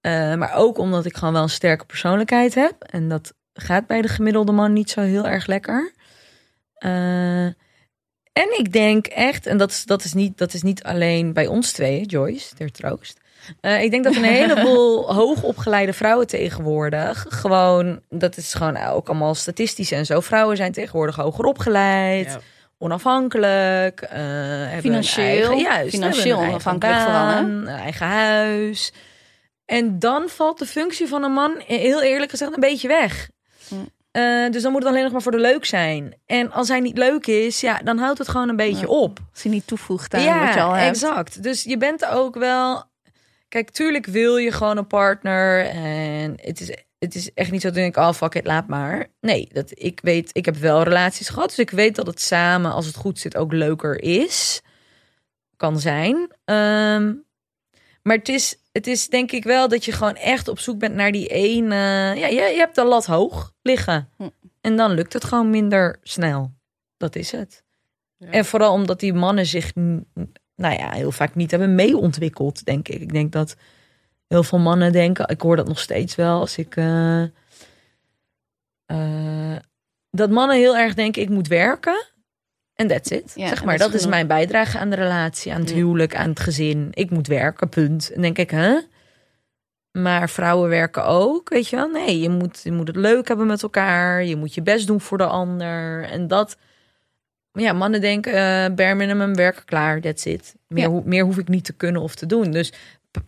Uh, 0.00 0.34
maar 0.34 0.54
ook 0.54 0.78
omdat 0.78 1.04
ik 1.04 1.16
gewoon 1.16 1.34
wel 1.34 1.42
een 1.42 1.48
sterke 1.48 1.84
persoonlijkheid 1.84 2.54
heb. 2.54 2.82
En 2.82 3.08
dat 3.08 3.34
gaat 3.52 3.86
bij 3.86 4.02
de 4.02 4.08
gemiddelde 4.08 4.52
man 4.52 4.72
niet 4.72 4.90
zo 4.90 5.00
heel 5.00 5.26
erg 5.26 5.46
lekker. 5.46 5.92
Uh, 6.84 7.48
en 8.40 8.58
ik 8.58 8.72
denk 8.72 9.06
echt, 9.06 9.46
en 9.46 9.56
dat 9.58 9.70
is, 9.70 9.84
dat 9.84 10.04
is, 10.04 10.12
niet, 10.12 10.38
dat 10.38 10.54
is 10.54 10.62
niet 10.62 10.82
alleen 10.82 11.32
bij 11.32 11.46
ons 11.46 11.72
twee, 11.72 12.06
Joyce, 12.06 12.54
ter 12.54 12.72
troost. 12.72 13.20
Uh, 13.60 13.82
ik 13.82 13.90
denk 13.90 14.04
dat 14.04 14.16
een 14.16 14.24
heleboel 14.42 15.14
hoogopgeleide 15.14 15.92
vrouwen 15.92 16.26
tegenwoordig 16.26 17.26
gewoon, 17.28 18.00
dat 18.08 18.36
is 18.36 18.54
gewoon 18.54 18.76
ook 18.76 19.08
allemaal 19.08 19.34
statistisch 19.34 19.92
en 19.92 20.06
zo. 20.06 20.20
Vrouwen 20.20 20.56
zijn 20.56 20.72
tegenwoordig 20.72 21.16
hoger 21.16 21.44
opgeleid, 21.44 22.38
onafhankelijk, 22.78 24.08
uh, 24.12 24.78
financieel, 24.78 25.26
eigen, 25.26 25.58
juist, 25.58 25.90
financieel 25.90 26.38
onafhankelijk 26.38 27.00
vooral, 27.00 27.36
Een 27.36 27.66
eigen 27.66 28.06
huis. 28.06 28.92
En 29.64 29.98
dan 29.98 30.28
valt 30.28 30.58
de 30.58 30.66
functie 30.66 31.06
van 31.06 31.22
een 31.22 31.32
man, 31.32 31.62
heel 31.66 32.02
eerlijk 32.02 32.30
gezegd, 32.30 32.54
een 32.54 32.60
beetje 32.60 32.88
weg. 32.88 33.28
Uh, 34.12 34.50
dus 34.50 34.62
dan 34.62 34.72
moet 34.72 34.82
het 34.82 34.90
alleen 34.90 35.02
nog 35.02 35.12
maar 35.12 35.22
voor 35.22 35.32
de 35.32 35.38
leuk 35.38 35.64
zijn. 35.64 36.14
En 36.26 36.52
als 36.52 36.68
hij 36.68 36.80
niet 36.80 36.98
leuk 36.98 37.26
is, 37.26 37.60
ja, 37.60 37.78
dan 37.78 37.98
houdt 37.98 38.18
het 38.18 38.28
gewoon 38.28 38.48
een 38.48 38.56
beetje 38.56 38.88
op. 38.88 39.18
Als 39.32 39.42
hij 39.42 39.52
niet 39.52 39.66
toevoegt 39.66 40.14
aan 40.14 40.22
ja, 40.22 40.44
wat 40.44 40.54
je 40.54 40.60
al 40.60 40.72
hebt. 40.72 40.88
exact. 40.88 41.42
Dus 41.42 41.62
je 41.62 41.76
bent 41.76 42.06
ook 42.06 42.34
wel... 42.34 42.88
Kijk, 43.48 43.70
tuurlijk 43.70 44.06
wil 44.06 44.36
je 44.36 44.52
gewoon 44.52 44.76
een 44.76 44.86
partner. 44.86 45.66
En 45.66 46.32
het 46.36 46.60
is, 46.60 46.76
het 46.98 47.14
is 47.14 47.32
echt 47.34 47.50
niet 47.50 47.60
zo 47.60 47.68
dat 47.68 47.76
ik, 47.76 47.96
oh 47.96 48.12
fuck 48.12 48.34
it, 48.34 48.46
laat 48.46 48.66
maar. 48.66 49.06
Nee, 49.20 49.48
dat, 49.52 49.70
ik 49.74 50.00
weet, 50.02 50.30
ik 50.32 50.44
heb 50.44 50.56
wel 50.56 50.82
relaties 50.82 51.28
gehad. 51.28 51.48
Dus 51.48 51.58
ik 51.58 51.70
weet 51.70 51.96
dat 51.96 52.06
het 52.06 52.20
samen, 52.20 52.72
als 52.72 52.86
het 52.86 52.96
goed 52.96 53.18
zit, 53.18 53.36
ook 53.36 53.52
leuker 53.52 54.02
is. 54.02 54.62
Kan 55.56 55.80
zijn. 55.80 56.16
Um, 56.44 57.24
maar 58.10 58.18
het 58.18 58.28
is, 58.28 58.56
het 58.72 58.86
is 58.86 59.08
denk 59.08 59.32
ik 59.32 59.44
wel 59.44 59.68
dat 59.68 59.84
je 59.84 59.92
gewoon 59.92 60.16
echt 60.16 60.48
op 60.48 60.58
zoek 60.58 60.78
bent 60.78 60.94
naar 60.94 61.12
die 61.12 61.26
ene. 61.26 61.74
Ja, 62.16 62.26
je, 62.26 62.34
je 62.34 62.56
hebt 62.56 62.74
de 62.74 62.84
lat 62.84 63.06
hoog 63.06 63.54
liggen. 63.62 64.08
Hm. 64.16 64.28
En 64.60 64.76
dan 64.76 64.90
lukt 64.90 65.12
het 65.12 65.24
gewoon 65.24 65.50
minder 65.50 65.98
snel. 66.02 66.52
Dat 66.96 67.16
is 67.16 67.32
het. 67.32 67.64
En 68.18 68.44
vooral 68.44 68.72
omdat 68.72 69.00
die 69.00 69.12
mannen 69.12 69.46
zich, 69.46 69.74
nou 69.74 70.74
ja, 70.74 70.92
heel 70.92 71.12
vaak 71.12 71.34
niet 71.34 71.50
hebben 71.50 71.74
meeontwikkeld, 71.74 72.64
denk 72.64 72.88
ik. 72.88 73.00
Ik 73.00 73.12
denk 73.12 73.32
dat 73.32 73.56
heel 74.26 74.42
veel 74.42 74.58
mannen 74.58 74.92
denken, 74.92 75.28
ik 75.28 75.40
hoor 75.40 75.56
dat 75.56 75.68
nog 75.68 75.78
steeds 75.78 76.14
wel 76.14 76.40
als 76.40 76.58
ik. 76.58 76.76
Uh, 76.76 77.22
uh, 78.92 79.56
dat 80.10 80.30
mannen 80.30 80.56
heel 80.56 80.76
erg 80.76 80.94
denken, 80.94 81.22
ik 81.22 81.28
moet 81.28 81.48
werken. 81.48 82.09
En 82.80 82.86
that's 82.86 83.10
it. 83.10 83.32
Ja, 83.34 83.48
zeg 83.48 83.64
maar, 83.64 83.78
dat, 83.78 83.94
is, 83.94 84.06
mijn 84.06 84.26
bijdrage 84.26 84.78
aan 84.78 84.90
de 84.90 84.96
relatie, 84.96 85.52
aan 85.52 85.60
het 85.60 85.72
huwelijk, 85.72 86.16
aan 86.16 86.28
het 86.28 86.40
gezin. 86.40 86.88
Ik 86.90 87.10
moet 87.10 87.26
werken, 87.26 87.68
punt. 87.68 88.12
En 88.12 88.22
denk 88.22 88.38
ik, 88.38 88.50
hè? 88.50 88.78
Maar 89.92 90.30
vrouwen 90.30 90.68
werken 90.68 91.04
ook, 91.04 91.48
weet 91.48 91.68
je 91.68 91.76
wel? 91.76 91.88
Nee, 91.88 92.20
je 92.20 92.28
moet, 92.28 92.60
je 92.62 92.72
moet 92.72 92.86
het 92.86 92.96
leuk 92.96 93.28
hebben 93.28 93.46
met 93.46 93.62
elkaar. 93.62 94.24
Je 94.24 94.36
moet 94.36 94.54
je 94.54 94.62
best 94.62 94.86
doen 94.86 95.00
voor 95.00 95.18
de 95.18 95.26
ander. 95.26 96.04
En 96.04 96.28
dat, 96.28 96.56
ja, 97.52 97.72
mannen 97.72 98.00
denken, 98.00 98.32
uh, 98.32 98.74
bare 98.74 98.94
minimum, 98.94 99.34
werken 99.34 99.64
klaar, 99.64 100.00
that's 100.00 100.24
it. 100.24 100.54
Meer, 100.66 100.90
ja. 100.90 101.00
meer 101.04 101.24
hoef 101.24 101.38
ik 101.38 101.48
niet 101.48 101.64
te 101.64 101.72
kunnen 101.72 102.02
of 102.02 102.14
te 102.14 102.26
doen. 102.26 102.50
Dus 102.50 102.72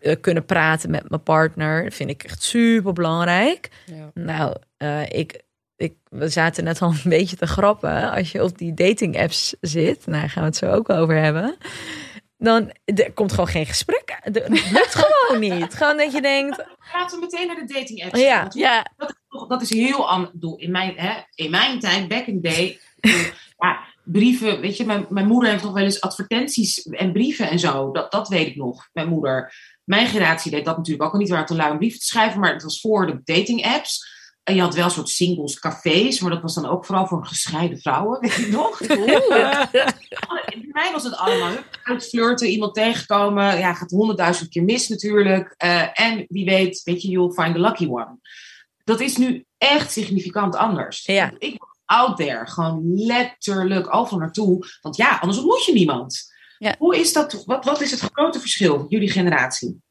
uh, 0.00 0.14
kunnen 0.20 0.44
praten 0.44 0.90
met 0.90 1.08
mijn 1.08 1.22
partner 1.22 1.92
vind 1.92 2.10
ik 2.10 2.22
echt 2.22 2.42
super 2.42 2.92
belangrijk. 2.92 3.70
Ja. 3.86 4.10
Nou, 4.14 4.56
uh, 4.78 5.02
ik 5.08 5.40
ik, 5.82 5.94
we 6.08 6.28
zaten 6.28 6.64
net 6.64 6.80
al 6.80 6.90
een 6.90 7.10
beetje 7.18 7.36
te 7.36 7.46
grappen. 7.46 8.10
Als 8.10 8.32
je 8.32 8.42
op 8.42 8.58
die 8.58 8.74
dating 8.74 9.20
apps 9.20 9.54
zit, 9.60 10.06
nou, 10.06 10.20
daar 10.20 10.30
gaan 10.30 10.42
we 10.42 10.48
het 10.48 10.56
zo 10.56 10.70
ook 10.70 10.90
over 10.90 11.16
hebben. 11.16 11.56
Dan 12.38 12.72
er 12.84 13.12
komt 13.12 13.30
gewoon 13.30 13.48
geen 13.48 13.66
gesprek. 13.66 14.18
Het 14.20 14.48
lukt 14.48 14.94
gewoon 14.94 15.40
niet. 15.58 15.74
Gewoon 15.74 15.96
dat 15.96 16.12
je 16.12 16.20
denkt. 16.20 16.64
Laten 16.92 17.20
we 17.20 17.26
meteen 17.30 17.46
naar 17.46 17.66
de 17.66 17.74
dating 17.74 18.04
apps. 18.04 18.20
Ja, 18.20 18.48
ja. 18.50 18.86
Dat, 18.96 19.08
is, 19.08 19.44
dat 19.48 19.62
is 19.62 19.70
heel 19.70 20.08
anders. 20.08 20.54
In 20.56 20.70
mijn, 20.70 20.92
hè, 20.96 21.20
in 21.34 21.50
mijn 21.50 21.80
tijd, 21.80 22.08
back 22.08 22.26
in 22.26 22.40
the 22.40 22.48
day. 22.48 22.80
ja, 23.58 23.80
brieven, 24.04 24.60
weet 24.60 24.76
je, 24.76 24.84
mijn, 24.84 25.06
mijn 25.08 25.26
moeder 25.26 25.50
heeft 25.50 25.62
nog 25.62 25.72
wel 25.72 25.84
eens 25.84 26.00
advertenties 26.00 26.82
en 26.82 27.12
brieven 27.12 27.50
en 27.50 27.58
zo. 27.58 27.90
Dat, 27.90 28.12
dat 28.12 28.28
weet 28.28 28.46
ik 28.46 28.56
nog, 28.56 28.88
mijn 28.92 29.08
moeder. 29.08 29.54
Mijn 29.84 30.06
generatie 30.06 30.50
deed 30.50 30.64
dat 30.64 30.76
natuurlijk 30.76 31.04
ook 31.04 31.12
al 31.12 31.18
niet 31.18 31.28
waar 31.28 31.46
te 31.46 31.54
lui 31.54 31.70
een 31.70 31.78
brief 31.78 31.98
te 31.98 32.06
schrijven, 32.06 32.40
maar 32.40 32.52
het 32.52 32.62
was 32.62 32.80
voor 32.80 33.06
de 33.06 33.20
dating 33.24 33.64
apps. 33.64 34.10
En 34.42 34.54
je 34.54 34.60
had 34.60 34.74
wel 34.74 34.84
een 34.84 34.90
soort 34.90 35.08
singles 35.08 35.58
cafés, 35.58 36.20
maar 36.20 36.30
dat 36.30 36.42
was 36.42 36.54
dan 36.54 36.66
ook 36.66 36.84
vooral 36.84 37.06
voor 37.06 37.26
gescheiden 37.26 37.78
vrouwen, 37.78 38.20
weet 38.20 38.34
je 38.34 38.48
nog? 38.48 38.78
Bij 40.72 40.82
mij 40.82 40.92
was 40.92 41.04
het 41.04 41.16
allemaal 41.16 41.52
uitflirten, 41.82 42.48
iemand 42.48 42.74
tegenkomen. 42.74 43.58
Ja, 43.58 43.74
gaat 43.74 43.90
honderdduizend 43.90 44.50
keer 44.50 44.64
mis 44.64 44.88
natuurlijk. 44.88 45.54
Uh, 45.64 46.00
en 46.00 46.26
wie 46.28 46.44
weet, 46.44 46.82
weet 46.84 47.02
je, 47.02 47.08
you'll 47.08 47.32
find 47.32 47.54
the 47.54 47.60
lucky 47.60 47.86
one. 47.86 48.18
Dat 48.84 49.00
is 49.00 49.16
nu 49.16 49.44
echt 49.58 49.92
significant 49.92 50.56
anders. 50.56 51.04
Ja. 51.04 51.32
Ik 51.38 51.54
was 51.58 51.78
out 51.84 52.16
there, 52.16 52.46
gewoon 52.46 52.80
letterlijk 52.94 53.94
overal 53.94 54.18
naartoe. 54.18 54.66
Want 54.80 54.96
ja, 54.96 55.18
anders 55.18 55.38
ontmoet 55.38 55.64
je 55.64 55.72
niemand. 55.72 56.32
Ja. 56.58 56.74
Hoe 56.78 56.96
is 56.96 57.12
dat? 57.12 57.42
Wat, 57.44 57.64
wat 57.64 57.80
is 57.80 57.90
het 57.90 58.00
grote 58.00 58.40
verschil, 58.40 58.86
jullie 58.88 59.10
generatie? 59.10 59.82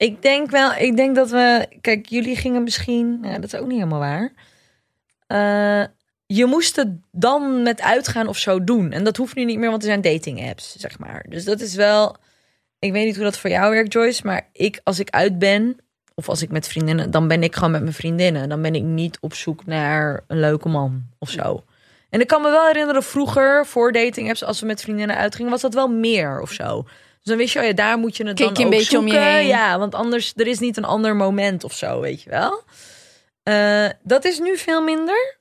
Ik 0.00 0.22
denk 0.22 0.50
wel, 0.50 0.72
ik 0.72 0.96
denk 0.96 1.14
dat 1.14 1.30
we. 1.30 1.66
Kijk, 1.80 2.06
jullie 2.06 2.36
gingen 2.36 2.62
misschien. 2.62 3.18
Ja, 3.22 3.34
dat 3.34 3.52
is 3.52 3.54
ook 3.54 3.66
niet 3.66 3.78
helemaal 3.78 3.98
waar. 3.98 4.32
Uh, 5.28 5.86
je 6.26 6.46
moest 6.46 6.76
het 6.76 6.88
dan 7.12 7.62
met 7.62 7.80
uitgaan 7.80 8.28
of 8.28 8.36
zo 8.36 8.64
doen. 8.64 8.92
En 8.92 9.04
dat 9.04 9.16
hoeft 9.16 9.34
nu 9.34 9.44
niet 9.44 9.58
meer, 9.58 9.70
want 9.70 9.82
er 9.82 9.88
zijn 9.88 10.00
dating 10.00 10.48
apps, 10.48 10.76
zeg 10.76 10.98
maar. 10.98 11.24
Dus 11.28 11.44
dat 11.44 11.60
is 11.60 11.74
wel. 11.74 12.16
Ik 12.78 12.92
weet 12.92 13.04
niet 13.04 13.14
hoe 13.14 13.24
dat 13.24 13.38
voor 13.38 13.50
jou 13.50 13.70
werkt, 13.70 13.92
Joyce. 13.92 14.26
Maar 14.26 14.48
ik, 14.52 14.80
als 14.84 14.98
ik 14.98 15.10
uit 15.10 15.38
ben, 15.38 15.76
of 16.14 16.28
als 16.28 16.42
ik 16.42 16.50
met 16.50 16.68
vriendinnen, 16.68 17.10
dan 17.10 17.28
ben 17.28 17.42
ik 17.42 17.54
gewoon 17.54 17.70
met 17.70 17.82
mijn 17.82 17.94
vriendinnen. 17.94 18.48
Dan 18.48 18.62
ben 18.62 18.74
ik 18.74 18.82
niet 18.82 19.18
op 19.20 19.34
zoek 19.34 19.66
naar 19.66 20.24
een 20.26 20.40
leuke 20.40 20.68
man 20.68 21.02
of 21.18 21.30
zo. 21.30 21.64
En 22.10 22.20
ik 22.20 22.26
kan 22.26 22.42
me 22.42 22.50
wel 22.50 22.66
herinneren, 22.66 23.02
vroeger, 23.02 23.66
voor 23.66 23.92
dating 23.92 24.28
apps, 24.28 24.44
als 24.44 24.60
we 24.60 24.66
met 24.66 24.80
vriendinnen 24.80 25.16
uitgingen, 25.16 25.50
was 25.50 25.60
dat 25.60 25.74
wel 25.74 25.88
meer 25.88 26.40
of 26.40 26.52
zo. 26.52 26.84
Dus 27.20 27.28
dan 27.28 27.36
wist 27.36 27.52
je, 27.52 27.58
oh 27.58 27.64
ja, 27.64 27.72
daar 27.72 27.98
moet 27.98 28.16
je 28.16 28.26
het 28.26 28.36
Kijk 28.36 28.54
dan 28.54 28.58
je 28.58 28.64
een 28.64 28.78
beetje 28.78 28.96
zoeken. 28.96 29.18
om 29.18 29.24
je 29.24 29.28
heen. 29.28 29.46
Ja, 29.46 29.78
want 29.78 29.94
anders, 29.94 30.32
er 30.36 30.46
is 30.46 30.58
niet 30.58 30.76
een 30.76 30.84
ander 30.84 31.16
moment 31.16 31.64
of 31.64 31.72
zo, 31.72 32.00
weet 32.00 32.22
je 32.22 32.30
wel. 32.30 32.62
Uh, 33.44 33.88
dat 34.02 34.24
is 34.24 34.38
nu 34.38 34.56
veel 34.56 34.82
minder. 34.82 35.38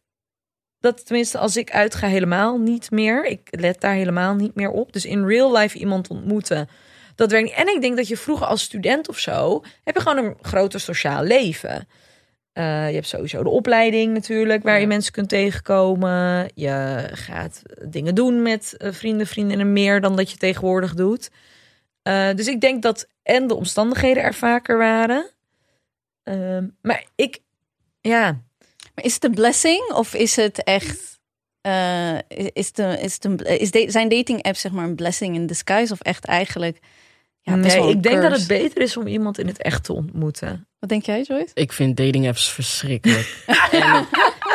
Dat 0.79 1.05
tenminste, 1.05 1.37
als 1.37 1.57
ik 1.57 1.71
uitga, 1.71 2.07
helemaal 2.07 2.57
niet 2.57 2.91
meer. 2.91 3.25
Ik 3.25 3.47
let 3.51 3.81
daar 3.81 3.93
helemaal 3.93 4.35
niet 4.35 4.55
meer 4.55 4.69
op. 4.69 4.93
Dus 4.93 5.05
in 5.05 5.25
real 5.25 5.57
life 5.57 5.77
iemand 5.77 6.07
ontmoeten, 6.07 6.69
dat 7.15 7.31
werkt 7.31 7.47
niet. 7.47 7.57
En 7.57 7.75
ik 7.75 7.81
denk 7.81 7.97
dat 7.97 8.07
je 8.07 8.17
vroeger 8.17 8.45
als 8.45 8.61
student 8.61 9.09
of 9.09 9.19
zo, 9.19 9.63
heb 9.83 9.95
je 9.95 10.01
gewoon 10.01 10.25
een 10.25 10.37
groter 10.41 10.79
sociaal 10.79 11.23
leven. 11.23 11.87
Uh, 12.53 12.87
je 12.87 12.95
hebt 12.95 13.07
sowieso 13.07 13.43
de 13.43 13.49
opleiding 13.49 14.13
natuurlijk, 14.13 14.63
waar 14.63 14.73
ja. 14.73 14.79
je 14.79 14.87
mensen 14.87 15.11
kunt 15.11 15.29
tegenkomen. 15.29 16.51
Je 16.55 17.07
gaat 17.11 17.61
dingen 17.85 18.15
doen 18.15 18.41
met 18.41 18.75
uh, 18.77 18.91
vrienden, 18.91 19.27
vriendinnen 19.27 19.73
meer 19.73 20.01
dan 20.01 20.15
dat 20.15 20.31
je 20.31 20.37
tegenwoordig 20.37 20.93
doet. 20.93 21.29
Uh, 22.09 22.35
dus 22.35 22.47
ik 22.47 22.61
denk 22.61 22.81
dat 22.81 23.07
en 23.23 23.47
de 23.47 23.55
omstandigheden 23.55 24.23
er 24.23 24.33
vaker 24.33 24.77
waren. 24.77 25.29
Uh, 26.23 26.57
maar 26.81 27.05
ik, 27.15 27.39
ja. 28.01 28.41
Maar 28.95 29.05
is 29.05 29.13
het 29.13 29.23
een 29.23 29.33
blessing 29.33 29.91
of 29.91 30.13
is 30.13 30.35
het 30.35 30.63
echt. 30.63 31.07
Uh, 31.67 32.17
is 32.53 32.71
de, 32.71 32.97
is 33.01 33.19
de, 33.19 33.35
is 33.59 33.71
de, 33.71 33.85
zijn 33.91 34.09
dating 34.09 34.43
apps 34.43 34.61
zeg 34.61 34.71
maar 34.71 34.85
een 34.85 34.95
blessing 34.95 35.35
in 35.35 35.45
disguise 35.45 35.93
of 35.93 36.01
echt 36.01 36.25
eigenlijk. 36.25 36.79
Ja, 37.41 37.55
nee, 37.55 37.89
ik 37.89 38.03
denk 38.03 38.21
dat 38.21 38.31
het 38.31 38.47
beter 38.47 38.81
is 38.81 38.97
om 38.97 39.07
iemand 39.07 39.37
in 39.37 39.47
het 39.47 39.61
echt 39.61 39.83
te 39.83 39.93
ontmoeten. 39.93 40.67
Wat 40.79 40.89
denk 40.89 41.05
jij, 41.05 41.21
Joyce? 41.21 41.51
Ik 41.53 41.73
vind 41.73 41.97
dating 41.97 42.27
apps 42.27 42.51
verschrikkelijk. 42.51 43.43
en, 43.71 44.07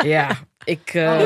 ja, 0.03 0.39
ik. 0.63 0.93
Uh, 0.93 1.21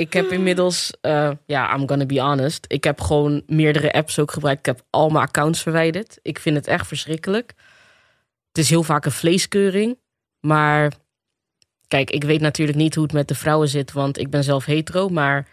ik 0.00 0.12
heb 0.12 0.30
inmiddels, 0.32 0.92
uh, 1.02 1.30
ja, 1.46 1.74
I'm 1.76 1.88
gonna 1.88 2.06
be 2.06 2.20
honest. 2.20 2.64
Ik 2.68 2.84
heb 2.84 3.00
gewoon 3.00 3.42
meerdere 3.46 3.92
apps 3.92 4.18
ook 4.18 4.30
gebruikt. 4.30 4.58
Ik 4.58 4.66
heb 4.66 4.84
al 4.90 5.08
mijn 5.10 5.24
accounts 5.24 5.62
verwijderd. 5.62 6.18
Ik 6.22 6.38
vind 6.38 6.56
het 6.56 6.66
echt 6.66 6.86
verschrikkelijk. 6.86 7.52
het 8.48 8.58
is 8.58 8.70
heel 8.70 8.82
vaak 8.82 9.04
een 9.04 9.12
vleeskeuring. 9.12 9.98
Maar 10.40 10.92
kijk, 11.88 12.10
ik 12.10 12.24
weet 12.24 12.40
natuurlijk 12.40 12.78
niet 12.78 12.94
hoe 12.94 13.04
het 13.04 13.12
met 13.12 13.28
de 13.28 13.34
vrouwen 13.34 13.68
zit, 13.68 13.92
want 13.92 14.18
ik 14.18 14.30
ben 14.30 14.44
zelf 14.44 14.64
hetero. 14.64 15.08
Maar 15.08 15.48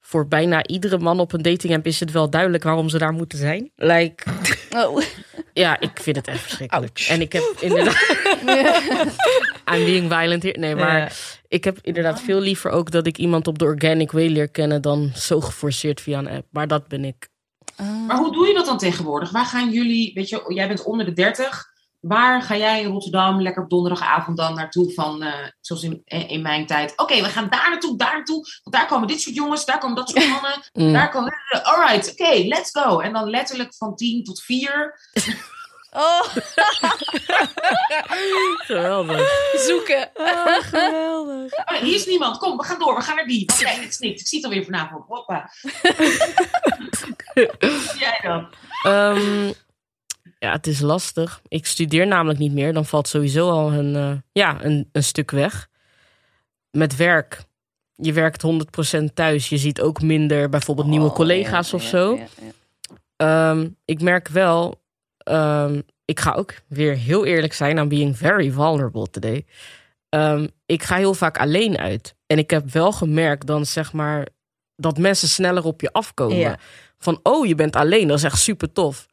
voor 0.00 0.28
bijna 0.28 0.66
iedere 0.66 0.98
man 0.98 1.20
op 1.20 1.32
een 1.32 1.42
datingapp 1.42 1.86
is 1.86 2.00
het 2.00 2.10
wel 2.10 2.30
duidelijk 2.30 2.62
waarom 2.64 2.88
ze 2.88 2.98
daar 2.98 3.12
moeten 3.12 3.38
zijn. 3.38 3.70
Like, 3.76 4.24
Oh. 4.76 5.02
ja, 5.52 5.80
ik 5.80 5.90
vind 6.00 6.16
het 6.16 6.26
echt 6.28 6.40
verschrikkelijk. 6.40 6.96
Ouch. 6.98 7.08
En 7.08 7.20
ik 7.20 7.32
heb 7.32 7.42
inderdaad. 7.60 8.06
I'm 9.74 9.84
being 9.84 10.12
violent 10.12 10.42
hier. 10.42 10.58
Nee, 10.58 10.74
maar 10.74 10.98
Ja. 10.98 11.08
Ik 11.56 11.64
heb 11.64 11.78
inderdaad 11.82 12.20
veel 12.20 12.40
liever 12.40 12.70
ook 12.70 12.90
dat 12.90 13.06
ik 13.06 13.18
iemand 13.18 13.46
op 13.46 13.58
de 13.58 13.64
organic 13.64 14.12
way 14.12 14.28
leer 14.28 14.48
kennen 14.48 14.82
dan 14.82 15.10
zo 15.14 15.40
geforceerd 15.40 16.00
via 16.00 16.18
een 16.18 16.28
app. 16.28 16.46
Maar 16.50 16.68
dat 16.68 16.88
ben 16.88 17.04
ik. 17.04 17.28
Maar 18.06 18.16
hoe 18.16 18.32
doe 18.32 18.46
je 18.46 18.54
dat 18.54 18.66
dan 18.66 18.78
tegenwoordig? 18.78 19.30
Waar 19.30 19.46
gaan 19.46 19.70
jullie, 19.70 20.14
weet 20.14 20.28
je, 20.28 20.44
jij 20.48 20.68
bent 20.68 20.82
onder 20.82 21.06
de 21.06 21.12
30. 21.12 21.74
Waar 22.00 22.42
ga 22.42 22.56
jij 22.56 22.82
in 22.82 22.90
Rotterdam 22.90 23.42
lekker 23.42 23.62
op 23.62 23.70
donderdagavond 23.70 24.36
dan 24.36 24.54
naartoe 24.54 24.92
van, 24.92 25.22
eh, 25.22 25.48
zoals 25.60 25.82
in, 25.82 26.02
in 26.04 26.42
mijn 26.42 26.66
tijd? 26.66 26.92
Oké, 26.96 27.22
we 27.22 27.28
gaan 27.28 27.48
daar 27.48 27.70
naartoe, 27.70 27.96
daar 27.96 28.14
naartoe. 28.14 28.46
Want 28.62 28.76
daar 28.76 28.86
komen 28.86 29.08
dit 29.08 29.20
soort 29.20 29.34
jongens, 29.34 29.64
daar 29.64 29.78
komen 29.78 29.96
dat 29.96 30.08
soort 30.08 30.28
mannen. 30.28 30.54
Mm. 30.72 30.92
Daar 30.92 31.10
komen, 31.10 31.32
alright, 31.62 32.10
oké, 32.12 32.46
let's 32.46 32.70
go. 32.70 32.98
En 32.98 33.12
dan 33.12 33.30
letterlijk 33.30 33.74
van 33.74 33.96
10 33.96 34.24
tot 34.24 34.42
4. 34.42 34.98
Oh, 36.04 36.22
Geweldig. 38.66 39.52
zoeken. 39.66 40.10
geweldig. 40.70 41.52
Oh, 41.52 41.78
hier 41.80 41.94
is 41.94 42.06
niemand, 42.06 42.38
kom, 42.38 42.56
we 42.56 42.64
gaan 42.64 42.78
door, 42.78 42.94
we 42.94 43.00
gaan 43.02 43.16
naar 43.16 43.26
die. 43.26 43.46
Is 43.46 43.98
niks, 43.98 44.00
ik 44.20 44.26
zie 44.26 44.38
het 44.38 44.46
alweer 44.46 44.64
vanavond. 44.64 45.04
Hoppa. 45.08 45.50
Wat 47.34 47.60
doe 47.60 47.94
jij 47.98 48.20
dan? 48.22 48.48
Ehm, 48.82 49.46
ja, 50.38 50.52
het 50.52 50.66
is 50.66 50.80
lastig. 50.80 51.40
Ik 51.48 51.66
studeer 51.66 52.06
namelijk 52.06 52.38
niet 52.38 52.52
meer. 52.52 52.72
Dan 52.72 52.84
valt 52.86 53.08
sowieso 53.08 53.50
al 53.50 53.72
een, 53.72 53.96
eh, 53.96 54.12
ja, 54.32 54.64
een, 54.64 54.88
een 54.92 55.04
stuk 55.04 55.30
weg. 55.30 55.68
Met 56.70 56.96
werk. 56.96 57.42
Je 57.94 58.12
werkt 58.12 58.42
100% 58.42 59.14
thuis. 59.14 59.48
Je 59.48 59.56
ziet 59.58 59.80
ook 59.80 60.00
minder 60.02 60.48
bijvoorbeeld 60.48 60.86
nieuwe 60.88 61.08
Oh, 61.08 61.14
collega's 61.14 61.70
ja, 61.70 61.76
of 61.76 61.82
ja, 61.82 61.88
zo. 61.88 62.14
ja, 62.16 62.26
ja. 62.40 63.50
Ehm, 63.50 63.68
ik 63.84 64.00
merk 64.02 64.28
wel, 64.28 64.80
ehm, 65.26 65.80
ik 66.04 66.20
ga 66.20 66.32
ook 66.32 66.54
weer 66.68 66.96
heel 66.96 67.24
eerlijk 67.24 67.52
zijn. 67.52 67.76
I'm 67.76 67.88
being 67.88 68.16
very 68.16 68.50
vulnerable 68.50 69.10
today. 69.10 69.44
Ehm, 70.08 70.46
ik 70.66 70.82
ga 70.82 70.96
heel 70.96 71.14
vaak 71.14 71.38
alleen 71.38 71.78
uit. 71.78 72.14
En 72.26 72.38
ik 72.38 72.50
heb 72.50 72.70
wel 72.70 72.92
gemerkt 72.92 73.46
dan 73.46 73.66
zeg 73.66 73.92
maar 73.92 74.26
dat 74.76 74.98
mensen 74.98 75.28
sneller 75.28 75.64
op 75.64 75.80
je 75.80 75.92
afkomen. 75.92 76.36
Ja. 76.36 76.58
Van 76.98 77.20
oh, 77.22 77.46
je 77.46 77.54
bent 77.54 77.76
alleen. 77.76 78.08
Dat 78.08 78.18
is 78.18 78.24
echt 78.24 78.38
super 78.38 78.72
tof. 78.72 79.06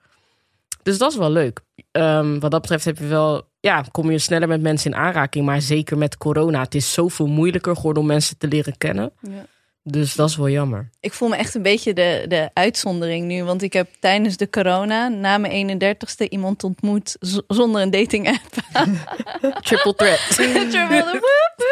Dus 0.84 0.98
dat 0.98 1.12
is 1.12 1.18
wel 1.18 1.32
leuk. 1.32 1.62
Ehm, 1.92 2.40
wat 2.40 2.52
dat 2.52 2.62
betreft 2.62 2.86
heb 2.86 2.98
je 2.98 3.08
wel, 3.08 3.48
ja, 3.60 3.86
kom 3.92 4.12
je 4.12 4.20
sneller 4.20 4.48
met 4.48 4.62
mensen 4.62 4.92
in 4.92 4.98
aanraking. 4.98 5.46
Maar 5.46 5.62
zeker 5.62 5.98
met 5.98 6.18
corona, 6.18 6.62
het 6.62 6.76
is 6.76 6.94
zoveel 6.94 7.28
moeilijker 7.28 7.76
geworden 7.76 8.02
om 8.02 8.08
mensen 8.08 8.38
te 8.38 8.48
leren 8.48 8.78
kennen. 8.78 9.12
Ja. 9.20 9.46
Dus 9.84 10.16
dat 10.16 10.30
is 10.30 10.36
wel 10.36 10.50
jammer. 10.50 10.90
Ik 11.00 11.14
voel 11.14 11.30
me 11.30 11.36
echt 11.36 11.56
een 11.56 11.62
beetje 11.62 11.94
de, 11.94 12.26
de 12.28 12.50
uitzondering 12.54 13.26
nu. 13.26 13.44
Want 13.44 13.62
ik 13.62 13.74
heb 13.74 13.90
tijdens 14.00 14.38
de 14.38 14.50
corona, 14.50 15.08
na 15.08 15.38
mijn 15.38 15.82
31ste, 15.82 16.30
iemand 16.30 16.64
ontmoet 16.64 17.18
zonder 17.48 17.82
een 17.82 17.92
dating 17.92 18.28
app. 18.28 18.56
Triple 19.68 19.96
threat. 19.96 20.38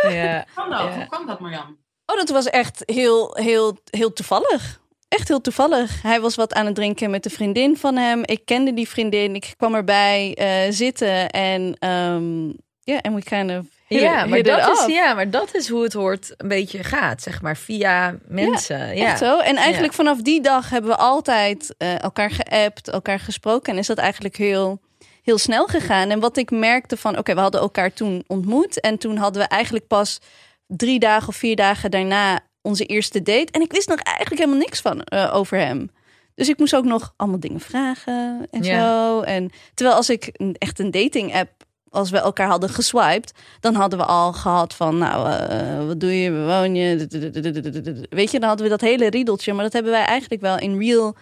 Ja. 0.09 0.45
Hoe 0.45 0.53
kwam 0.53 0.69
dat? 0.69 0.81
Ja. 0.81 0.95
Hoe 0.95 1.05
kwam 1.05 1.25
dat, 1.25 1.39
Marjan? 1.39 1.77
Oh, 2.05 2.15
dat 2.15 2.29
was 2.29 2.45
echt 2.45 2.83
heel, 2.85 3.35
heel, 3.35 3.77
heel 3.89 4.13
toevallig. 4.13 4.79
Echt 5.07 5.27
heel 5.27 5.41
toevallig. 5.41 6.01
Hij 6.01 6.21
was 6.21 6.35
wat 6.35 6.53
aan 6.53 6.65
het 6.65 6.75
drinken 6.75 7.09
met 7.09 7.25
een 7.25 7.31
vriendin 7.31 7.77
van 7.77 7.95
hem. 7.95 8.21
Ik 8.25 8.45
kende 8.45 8.73
die 8.73 8.87
vriendin. 8.87 9.35
Ik 9.35 9.53
kwam 9.57 9.75
erbij 9.75 10.35
eh, 10.35 10.71
zitten 10.73 11.29
en 11.29 11.75
ehm 11.79 12.47
ja, 12.83 13.01
en 13.01 13.15
we 13.15 13.23
kind 13.23 13.51
of 13.51 13.65
Ja, 13.99 14.25
maar 14.25 14.43
dat 14.43 14.69
is, 14.69 14.85
ja, 14.95 15.13
maar 15.13 15.29
dat 15.29 15.55
is 15.55 15.69
hoe 15.69 15.83
het 15.83 15.93
hoort 15.93 16.33
een 16.37 16.47
beetje 16.47 16.83
gaat, 16.83 17.21
zeg 17.21 17.41
maar, 17.41 17.57
via 17.57 18.15
mensen. 18.27 18.95
Ja, 18.95 19.05
Echt 19.05 19.17
zo. 19.19 19.39
En 19.39 19.55
eigenlijk 19.55 19.93
vanaf 19.93 20.21
die 20.21 20.41
dag 20.41 20.69
hebben 20.69 20.89
we 20.91 20.97
altijd 20.97 21.75
eh, 21.77 22.01
elkaar 22.01 22.31
geappt, 22.31 22.89
elkaar 22.89 23.19
gesproken. 23.19 23.73
En 23.73 23.79
is 23.79 23.87
dat 23.87 23.97
eigenlijk 23.97 24.35
heel, 24.37 24.81
heel 25.23 25.37
snel 25.37 25.67
gegaan. 25.67 26.09
En 26.09 26.19
wat 26.19 26.37
ik 26.37 26.51
merkte 26.51 26.97
van, 26.97 27.17
oké, 27.17 27.33
we 27.33 27.39
hadden 27.39 27.61
elkaar 27.61 27.93
toen 27.93 28.23
ontmoet. 28.27 28.79
En 28.79 28.97
toen 28.97 29.17
hadden 29.17 29.41
we 29.41 29.47
eigenlijk 29.47 29.87
pas 29.87 30.19
drie 30.67 30.99
dagen 30.99 31.27
of 31.27 31.35
vier 31.35 31.55
dagen 31.55 31.91
daarna 31.91 32.39
onze 32.61 32.85
eerste 32.85 33.21
date. 33.21 33.51
En 33.51 33.61
ik 33.61 33.71
wist 33.71 33.87
nog 33.87 33.99
eigenlijk 33.99 34.39
helemaal 34.39 34.61
niks 34.65 34.81
van 34.81 35.01
eh, 35.03 35.35
over 35.35 35.57
hem. 35.57 35.91
Dus 36.35 36.49
ik 36.49 36.57
moest 36.59 36.75
ook 36.75 36.85
nog 36.85 37.13
allemaal 37.17 37.39
dingen 37.39 37.59
vragen 37.59 38.47
en 38.51 38.63
Ja. 38.63 38.79
zo. 38.81 39.21
En 39.21 39.49
terwijl 39.73 39.97
als 39.97 40.09
ik 40.09 40.25
echt 40.57 40.79
een 40.79 40.91
dating 40.91 41.35
app, 41.35 41.51
als 41.91 42.09
we 42.09 42.17
elkaar 42.17 42.47
hadden 42.47 42.69
geswiped, 42.69 43.33
dan 43.59 43.75
hadden 43.75 43.99
we 43.99 44.05
al 44.05 44.33
gehad 44.33 44.73
van, 44.73 44.97
nou, 44.97 45.31
eh, 45.31 45.85
wat 45.87 45.99
doe 45.99 46.21
je, 46.21 46.31
waar 46.31 46.61
woon 46.61 46.75
je? 46.75 48.05
Weet 48.09 48.31
je, 48.31 48.39
dan 48.39 48.47
hadden 48.47 48.65
we 48.65 48.71
dat 48.71 48.81
hele 48.81 49.09
riedeltje. 49.09 49.53
Maar 49.53 49.63
dat 49.63 49.73
hebben 49.73 49.91
wij 49.91 50.05
eigenlijk 50.05 50.41
wel 50.41 50.59
in 50.59 50.77
real, 50.77 51.15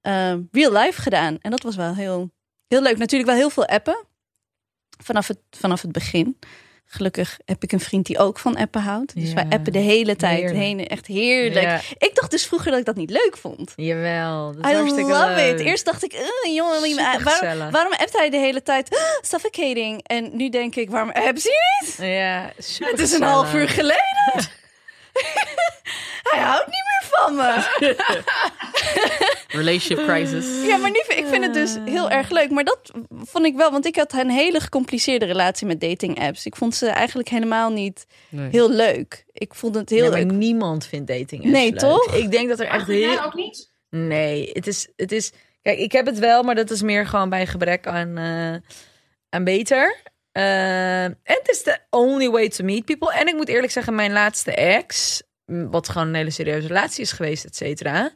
eh, 0.00 0.34
real 0.50 0.72
life 0.72 1.02
gedaan. 1.02 1.38
En 1.40 1.50
dat 1.50 1.62
was 1.62 1.76
wel 1.76 1.94
heel, 1.94 2.30
heel 2.68 2.82
leuk. 2.82 2.98
Natuurlijk 2.98 3.30
wel 3.30 3.38
heel 3.38 3.50
veel 3.50 3.66
appen. 3.66 4.06
Vanaf 5.02 5.28
het, 5.28 5.38
vanaf 5.50 5.82
het 5.82 5.92
begin. 5.92 6.38
Gelukkig 6.90 7.38
heb 7.44 7.62
ik 7.62 7.72
een 7.72 7.80
vriend 7.80 8.06
die 8.06 8.18
ook 8.18 8.38
van 8.38 8.56
appen 8.56 8.80
houdt. 8.82 9.14
Dus 9.14 9.28
Ja, 9.28 9.34
wij 9.34 9.46
appen 9.50 9.72
de 9.72 9.78
hele 9.78 10.16
tijd 10.16 10.36
heerlijk. 10.38 10.58
heen. 10.58 10.86
Echt 10.88 11.06
heerlijk. 11.06 11.64
Ja. 11.66 11.80
Ik 11.98 12.10
dacht 12.14 12.30
dus 12.30 12.46
vroeger 12.46 12.70
dat 12.70 12.80
ik 12.80 12.86
dat 12.86 12.96
niet 12.96 13.10
leuk 13.10 13.36
vond. 13.40 13.72
Jawel, 13.76 14.52
dat 14.56 14.64
is 14.64 14.70
I 14.70 14.74
hartstikke 14.74 15.10
love 15.12 15.34
leuk. 15.34 15.58
it. 15.58 15.66
Eerst 15.66 15.84
dacht 15.84 16.04
ik, 16.04 16.12
eh, 16.12 16.54
jongen, 16.54 16.96
waarom, 17.24 17.70
waarom 17.70 17.92
appt 17.92 18.16
hij 18.16 18.30
de 18.30 18.36
hele 18.36 18.62
tijd 18.62 18.90
"Ah, 18.90 18.98
suffocating? 19.20 20.00
En 20.06 20.30
nu 20.36 20.48
denk 20.48 20.74
ik, 20.76 20.90
waarom 20.90 21.10
appt 21.10 21.42
hij 21.42 21.52
niet? 21.80 21.96
Ja, 22.00 22.50
super 22.58 22.90
Het 22.90 23.00
is 23.00 23.12
een 23.12 23.22
half 23.22 23.54
uur 23.54 23.68
geleden. 23.68 23.96
hij 26.30 26.40
houdt 26.42 26.66
niet 26.66 26.84
meer 26.86 27.08
van 27.10 27.34
me. 27.36 27.66
Relationship 29.58 30.06
crisis. 30.06 30.66
Ja, 30.66 30.76
maar 30.76 30.90
nu, 30.90 31.00
vind- 31.06 31.18
ik 31.18 31.26
vind 31.26 31.44
het 31.44 31.54
dus 31.54 31.76
heel 31.84 32.10
erg 32.10 32.30
leuk. 32.30 32.50
Maar 32.50 32.64
dat 32.64 32.90
vond 33.10 33.44
ik 33.46 33.56
wel, 33.56 33.70
want 33.70 33.86
ik 33.86 33.96
had 33.96 34.12
een 34.12 34.30
hele 34.30 34.60
gecompliceerde 34.60 35.24
relatie 35.24 35.66
met 35.66 35.80
dating 35.80 36.20
apps. 36.20 36.46
Ik 36.46 36.56
vond 36.56 36.74
ze 36.74 36.86
eigenlijk 36.88 37.28
helemaal 37.28 37.70
niet 37.70 38.06
Nee. 38.28 38.48
heel 38.50 38.70
leuk. 38.70 39.24
Ik 39.32 39.54
vond 39.54 39.74
het 39.74 39.90
heel 39.90 40.04
Ja, 40.04 40.10
maar 40.10 40.18
leuk. 40.20 40.30
niemand 40.32 40.86
vindt 40.86 41.06
dating 41.08 41.40
apps 41.42 41.52
Nee, 41.52 41.70
leuk. 41.70 41.78
toch? 41.78 42.14
Ik 42.14 42.30
denk 42.30 42.48
dat 42.48 42.60
er 42.60 42.66
echt 42.66 42.86
jij 42.86 42.96
heel... 42.96 43.24
ook 43.24 43.34
niet? 43.34 43.70
Nee, 43.90 44.50
het 44.52 44.66
is, 44.66 44.88
het 44.96 45.12
is... 45.12 45.32
Kijk, 45.62 45.78
ik 45.78 45.92
heb 45.92 46.06
het 46.06 46.18
wel, 46.18 46.42
maar 46.42 46.54
dat 46.54 46.70
is 46.70 46.82
meer 46.82 47.06
gewoon 47.06 47.28
bij 47.28 47.46
gebrek 47.46 47.86
aan, 47.86 48.16
eh, 48.18 48.70
aan 49.28 49.44
beter. 49.44 49.96
Eh, 50.38 51.04
En 51.04 51.18
het 51.22 51.48
is 51.48 51.62
the 51.62 51.78
only 51.90 52.30
way 52.30 52.48
to 52.48 52.64
meet 52.64 52.84
people. 52.84 53.12
En 53.14 53.26
ik 53.28 53.34
moet 53.34 53.48
eerlijk 53.48 53.72
zeggen, 53.72 53.94
mijn 53.94 54.12
laatste 54.12 54.54
ex... 54.54 55.22
wat 55.44 55.88
gewoon 55.88 56.08
een 56.08 56.14
hele 56.14 56.30
serieuze 56.30 56.66
relatie 56.66 57.02
is 57.02 57.12
geweest, 57.12 57.44
et 57.44 57.56
cetera... 57.56 58.12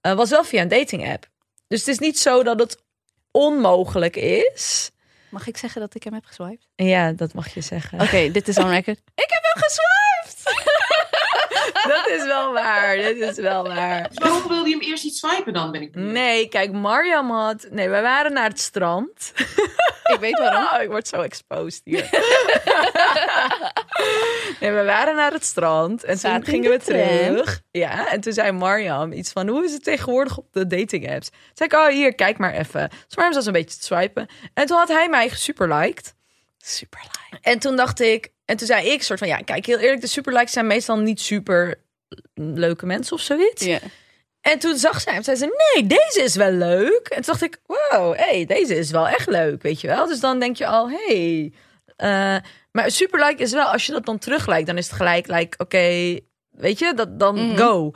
eh, 0.00 0.12
was 0.14 0.30
wel 0.30 0.44
via 0.44 0.62
een 0.62 0.68
dating 0.68 1.08
app. 1.12 1.26
Dus 1.68 1.78
het 1.78 1.88
is 1.88 1.98
niet 1.98 2.18
zo 2.18 2.42
dat 2.42 2.58
het 2.58 2.82
onmogelijk 3.30 4.16
is. 4.16 4.90
Mag 5.30 5.46
ik 5.46 5.56
zeggen 5.56 5.80
dat 5.80 5.94
ik 5.94 6.02
hem 6.02 6.14
heb 6.14 6.24
geswiped? 6.24 6.68
Ja, 6.74 7.12
dat 7.12 7.34
mag 7.34 7.54
je 7.54 7.60
zeggen. 7.60 8.00
Oké, 8.00 8.30
dit 8.30 8.48
is 8.48 8.58
on 8.58 8.68
record. 8.68 8.98
Ik 9.24 9.30
heb 9.30 9.42
hem 9.42 9.62
geswiped! 9.62 10.60
Dat 11.88 12.08
is 12.08 12.24
wel 12.24 12.52
waar, 12.52 12.96
dat 12.96 13.16
is 13.16 13.36
wel 13.36 13.62
waar. 13.66 14.08
Dus 14.08 14.18
waarom 14.18 14.48
wilde 14.48 14.68
je 14.68 14.76
hem 14.76 14.84
eerst 14.84 15.04
niet 15.04 15.16
swipen 15.16 15.52
dan, 15.52 15.70
ben 15.70 15.82
ik 15.82 15.92
benieuwd. 15.92 16.12
Nee, 16.12 16.48
kijk, 16.48 16.72
Mariam 16.72 17.30
had... 17.30 17.66
Nee, 17.70 17.88
we 17.88 18.00
waren 18.00 18.32
naar 18.32 18.48
het 18.48 18.60
strand. 18.60 19.32
Ik 20.04 20.16
weet 20.20 20.38
waarom. 20.38 20.60
Oh, 20.72 20.82
ik 20.82 20.88
word 20.88 21.08
zo 21.08 21.20
exposed 21.20 21.80
hier. 21.84 22.08
nee, 24.60 24.70
we 24.70 24.82
waren 24.84 25.16
naar 25.16 25.32
het 25.32 25.44
strand. 25.44 26.04
En 26.04 26.18
Zaten 26.18 26.44
toen 26.44 26.54
in 26.54 26.62
gingen 26.62 26.78
we 26.78 26.84
terug. 26.84 27.60
Ja, 27.70 28.08
en 28.10 28.20
toen 28.20 28.32
zei 28.32 28.52
Mariam 28.52 29.12
iets 29.12 29.32
van... 29.32 29.48
Hoe 29.48 29.64
is 29.64 29.72
het 29.72 29.84
tegenwoordig 29.84 30.38
op 30.38 30.46
de 30.52 30.66
dating 30.66 31.10
apps? 31.10 31.28
Toen 31.28 31.38
zei 31.54 31.68
ik, 31.68 31.76
oh, 31.76 31.86
hier, 31.86 32.14
kijk 32.14 32.38
maar 32.38 32.52
even. 32.52 32.88
Dus 33.06 33.16
Mariam 33.16 33.34
zat 33.34 33.46
een 33.46 33.52
beetje 33.52 33.78
te 33.78 33.84
swipen. 33.84 34.26
En 34.54 34.66
toen 34.66 34.78
had 34.78 34.88
hij 34.88 35.08
mij 35.08 35.28
super 35.28 35.74
liked. 35.74 36.14
Super 36.58 37.00
like. 37.00 37.42
En 37.42 37.58
toen 37.58 37.76
dacht 37.76 38.00
ik... 38.00 38.30
En 38.52 38.58
toen 38.58 38.66
zei 38.66 38.86
ik 38.90 39.02
soort 39.02 39.18
van... 39.18 39.28
Ja, 39.28 39.36
kijk, 39.36 39.66
heel 39.66 39.78
eerlijk, 39.78 40.00
de 40.00 40.06
super 40.06 40.32
likes 40.32 40.52
zijn 40.52 40.66
meestal 40.66 40.96
niet 40.98 41.20
super 41.20 41.74
leuke 42.34 42.86
mensen 42.86 43.16
of 43.16 43.20
zoiets. 43.22 43.64
Ja. 43.64 43.78
En 44.40 44.58
toen 44.58 44.76
zag 44.78 45.00
zij 45.00 45.12
hem. 45.12 45.22
Zei 45.22 45.36
ze, 45.36 45.72
nee, 45.74 45.86
deze 45.86 46.22
is 46.22 46.34
wel 46.36 46.50
leuk. 46.52 47.06
En 47.08 47.22
toen 47.22 47.32
dacht 47.38 47.42
ik, 47.42 47.60
wow, 47.66 48.16
hey, 48.16 48.44
deze 48.44 48.76
is 48.76 48.90
wel 48.90 49.08
echt 49.08 49.28
leuk, 49.28 49.62
weet 49.62 49.80
je 49.80 49.86
wel. 49.86 50.06
Dus 50.06 50.20
dan 50.20 50.40
denk 50.40 50.56
je 50.56 50.66
al, 50.66 50.90
hey. 50.90 51.52
eh, 51.96 52.36
maar 52.72 52.90
super 52.90 53.26
like 53.26 53.42
is 53.42 53.52
wel, 53.52 53.66
als 53.66 53.86
je 53.86 53.92
dat 53.92 54.06
dan 54.06 54.18
teruglijkt, 54.18 54.66
dan 54.66 54.76
is 54.78 54.86
het 54.86 54.96
gelijk, 54.96 55.26
like, 55.26 55.58
oké, 55.58 56.18
weet 56.50 56.78
je, 56.78 56.92
dat, 56.94 57.18
dan 57.18 57.46
Mhm. 57.48 57.56
go. 57.56 57.90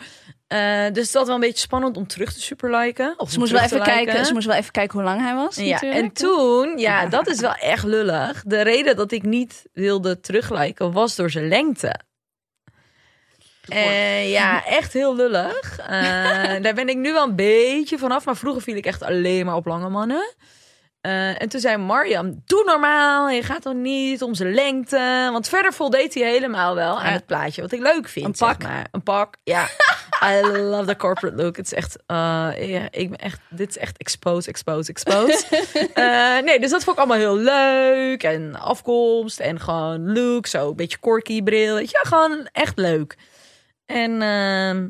Eh, 0.47 0.93
dus 0.93 1.13
dat 1.13 1.27
wel 1.27 1.35
een 1.35 1.41
beetje 1.41 1.59
spannend 1.59 1.97
om 1.97 2.07
terug 2.07 2.33
te 2.33 2.41
superliken. 2.41 3.15
Of 3.17 3.31
Ze 3.31 3.39
moest 3.39 3.53
wel 3.53 3.63
even 3.63 3.83
kijken. 3.83 4.27
Ze 4.27 4.33
moest 4.33 4.47
wel 4.47 4.57
even 4.57 4.73
kijken 4.73 4.95
hoe 4.99 5.09
lang 5.09 5.21
hij 5.21 5.35
was. 5.35 5.57
Ja, 5.57 5.71
natuurlijk. 5.71 6.03
en 6.03 6.13
toen, 6.13 6.79
ja, 6.79 7.07
dat 7.07 7.29
is 7.29 7.41
wel 7.41 7.55
echt 7.55 7.85
lullig. 7.85 8.43
De 8.47 8.63
reden 8.63 8.97
dat 8.97 9.13
ik 9.13 9.23
niet 9.23 9.65
wilde 9.73 10.21
terugliken 10.21 10.93
was 10.93 11.17
door 11.17 11.31
zijn 11.31 11.49
lengte. 11.49 12.01
Eh, 13.69 14.31
ja, 14.31 14.65
echt 14.65 14.93
heel 14.93 15.17
lullig. 15.17 15.79
Eh, 15.79 16.55
daar 16.63 16.75
ben 16.75 16.89
ik 16.89 16.97
nu 16.97 17.13
wel 17.13 17.25
een 17.25 17.37
beetje 17.37 17.99
vanaf. 17.99 18.25
Maar 18.25 18.37
vroeger 18.37 18.63
viel 18.63 18.77
ik 18.77 18.87
echt 18.87 19.03
alleen 19.03 19.47
maar 19.47 19.57
op 19.57 19.67
lange 19.67 19.89
mannen. 19.89 20.35
Eh, 21.01 21.43
en 21.43 21.49
toen 21.49 21.61
zei 21.61 21.77
Mariam, 21.77 22.43
doe 22.45 22.65
normaal, 22.65 23.29
je 23.29 23.43
gaat 23.43 23.63
toch 23.63 23.75
niet 23.75 24.23
om 24.23 24.35
zijn 24.35 24.55
lengte. 24.55 25.29
Want 25.33 25.49
verder 25.49 25.73
voldeed 25.73 26.15
hij 26.15 26.31
helemaal 26.31 26.75
wel 26.75 27.01
aan 27.01 27.13
het 27.13 27.27
plaatje, 27.27 27.63
wat 27.63 27.73
ik 27.73 27.81
leuk 27.81 28.09
vind. 28.09 28.27
Een 28.27 28.35
zeg 28.35 28.49
pak. 28.49 28.63
maar. 28.63 28.87
Een 28.91 29.03
pak, 29.03 29.37
ja. 29.45 29.67
I 30.23 30.41
love 30.41 30.87
the 30.87 30.97
corporate 30.97 31.37
look. 31.37 31.57
Het 31.57 31.67
is 31.67 31.73
echt, 31.73 31.97
ja, 32.07 32.89
ik 32.91 33.11
ben 33.11 33.19
echt, 33.19 33.41
dit 33.51 33.69
is 33.69 33.79
echt 33.79 33.99
expose, 33.99 34.49
expose, 34.49 34.91
expose. 34.91 35.45
Eh, 35.95 36.39
nee, 36.39 36.61
dus 36.61 36.71
dat 36.71 36.85
vond 36.85 36.99
ik 36.99 37.05
allemaal 37.05 37.35
heel 37.35 37.37
leuk. 37.37 38.23
En 38.23 38.55
afkomst 38.55 39.41
en 39.41 39.61
gewoon 39.61 40.13
look, 40.13 40.47
zo 40.47 40.69
een 40.69 40.77
beetje 40.77 40.99
corky 40.99 41.43
bril. 41.43 41.79
Je, 41.79 41.99
gewoon 42.03 42.49
echt 42.53 42.79
leuk. 42.79 43.17
En 43.87 44.23
ehm, 44.23 44.89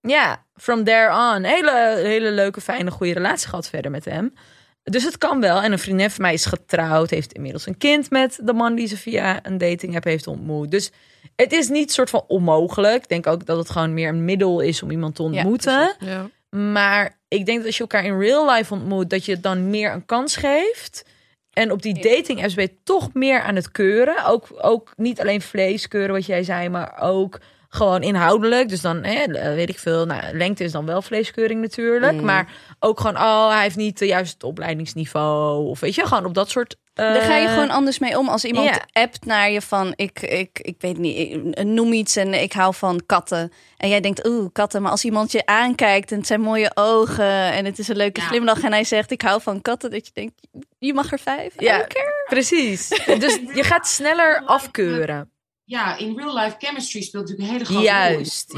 ja, 0.00 0.44
from 0.56 0.84
there 0.84 1.34
on, 1.34 1.42
hele, 1.42 1.94
hele 1.96 2.30
leuke, 2.30 2.60
fijne, 2.60 2.90
goede 2.90 3.12
relatie 3.12 3.48
gehad 3.48 3.68
verder 3.68 3.90
met 3.90 4.04
hem. 4.04 4.34
Dus 4.82 5.04
het 5.04 5.18
kan 5.18 5.40
wel. 5.40 5.62
En 5.62 5.72
een 5.72 5.78
vriendin 5.78 6.10
van 6.10 6.22
mij 6.22 6.32
is 6.32 6.44
getrouwd, 6.44 7.10
heeft 7.10 7.32
inmiddels 7.32 7.66
een 7.66 7.78
kind 7.78 8.10
met 8.10 8.38
de 8.42 8.52
man 8.52 8.74
die 8.74 8.86
ze 8.86 8.96
via 8.96 9.46
een 9.46 9.58
dating 9.58 9.96
app 9.96 10.04
heeft 10.04 10.26
ontmoet. 10.26 10.70
Dus 10.70 10.90
het 11.36 11.52
is 11.52 11.68
niet 11.68 11.92
soort 11.92 12.10
van 12.10 12.24
onmogelijk. 12.26 13.02
Ik 13.02 13.08
denk 13.08 13.26
ook 13.26 13.46
dat 13.46 13.56
het 13.58 13.70
gewoon 13.70 13.94
meer 13.94 14.08
een 14.08 14.24
middel 14.24 14.60
is 14.60 14.82
om 14.82 14.90
iemand 14.90 15.14
te 15.14 15.22
ontmoeten. 15.22 15.94
Ja. 15.98 16.30
maar 16.50 17.20
ik 17.28 17.46
denk 17.46 17.58
dat 17.58 17.66
als 17.66 17.76
je 17.76 17.82
elkaar 17.82 18.04
in 18.04 18.18
real 18.18 18.50
life 18.50 18.74
ontmoet, 18.74 19.10
dat 19.10 19.24
je 19.24 19.32
het 19.32 19.42
dan 19.42 19.70
meer 19.70 19.92
een 19.92 20.06
kans 20.06 20.36
geeft. 20.36 21.04
En 21.52 21.72
op 21.72 21.82
die 21.82 21.94
dating 21.94 22.42
apps 22.42 22.54
ben 22.54 22.64
je 22.64 22.76
toch 22.84 23.12
meer 23.12 23.40
aan 23.40 23.54
het 23.54 23.70
keuren. 23.70 24.24
Ook, 24.24 24.48
ook 24.56 24.92
niet 24.96 25.20
alleen 25.20 25.42
vlees 25.42 25.88
keuren, 25.88 26.14
wat 26.14 26.26
jij 26.26 26.42
zei, 26.42 26.68
maar 26.68 27.00
ook 27.00 27.40
gewoon 27.74 28.02
inhoudelijk. 28.02 28.68
Dus 28.68 28.80
dan, 28.80 29.04
hè, 29.04 29.26
weet 29.54 29.68
ik 29.68 29.78
veel, 29.78 30.06
nou, 30.06 30.36
lengte 30.36 30.64
is 30.64 30.72
dan 30.72 30.86
wel 30.86 31.02
vleeskeuring 31.02 31.60
natuurlijk. 31.60 32.12
Mm. 32.12 32.24
Maar 32.24 32.52
ook 32.80 33.00
gewoon, 33.00 33.16
oh, 33.16 33.50
hij 33.52 33.62
heeft 33.62 33.76
niet 33.76 33.98
de 33.98 34.06
juiste 34.06 34.46
opleidingsniveau. 34.46 35.68
Of 35.68 35.80
weet 35.80 35.94
je, 35.94 36.06
gewoon 36.06 36.24
op 36.24 36.34
dat 36.34 36.50
soort... 36.50 36.76
Daar 36.94 37.20
ga 37.22 37.36
je 37.36 37.46
eh, 37.46 37.52
gewoon 37.52 37.70
anders 37.70 37.98
mee 37.98 38.18
om. 38.18 38.28
Als 38.28 38.44
iemand 38.44 38.78
appt 38.92 39.24
naar 39.24 39.50
je 39.50 39.60
van, 39.60 39.92
ik, 39.96 40.20
ik, 40.20 40.58
ik 40.62 40.76
weet 40.78 40.98
niet, 40.98 41.16
ik- 41.18 41.64
noem 41.64 41.92
iets 41.92 42.16
en 42.16 42.34
ik 42.42 42.52
hou 42.52 42.74
van 42.74 43.02
katten. 43.06 43.52
En 43.76 43.88
jij 43.88 44.00
denkt, 44.00 44.26
oeh, 44.26 44.46
katten. 44.52 44.82
Maar 44.82 44.90
als 44.90 45.04
iemand 45.04 45.32
je 45.32 45.46
aankijkt 45.46 46.10
en 46.12 46.18
het 46.18 46.26
zijn 46.26 46.40
mooie 46.40 46.70
ogen 46.74 47.52
en 47.52 47.64
het 47.64 47.78
is 47.78 47.88
een 47.88 47.96
leuke 47.96 48.20
Ja. 48.20 48.26
glimlach 48.26 48.62
en 48.62 48.72
hij 48.72 48.84
zegt, 48.84 49.10
ik 49.10 49.22
hou 49.22 49.42
van 49.42 49.62
katten. 49.62 49.90
Dat 49.90 50.06
je 50.06 50.12
denkt, 50.14 50.32
je 50.78 50.94
mag 50.94 51.12
er 51.12 51.18
vijf. 51.18 51.54
Ja, 51.56 51.86
precies. 52.28 52.88
dus 53.18 53.38
je 53.54 53.62
gaat 53.62 53.88
sneller 53.88 54.42
afkeuren. 54.46 55.30
Ja, 55.72 55.96
in 55.98 56.18
real 56.18 56.36
life 56.38 56.56
chemistry 56.58 57.02
speelt 57.02 57.28
natuurlijk 57.28 57.48
een 57.48 57.54
hele 57.54 57.64
grote 57.64 57.80
rol. 57.80 57.88
Juist, 57.88 58.52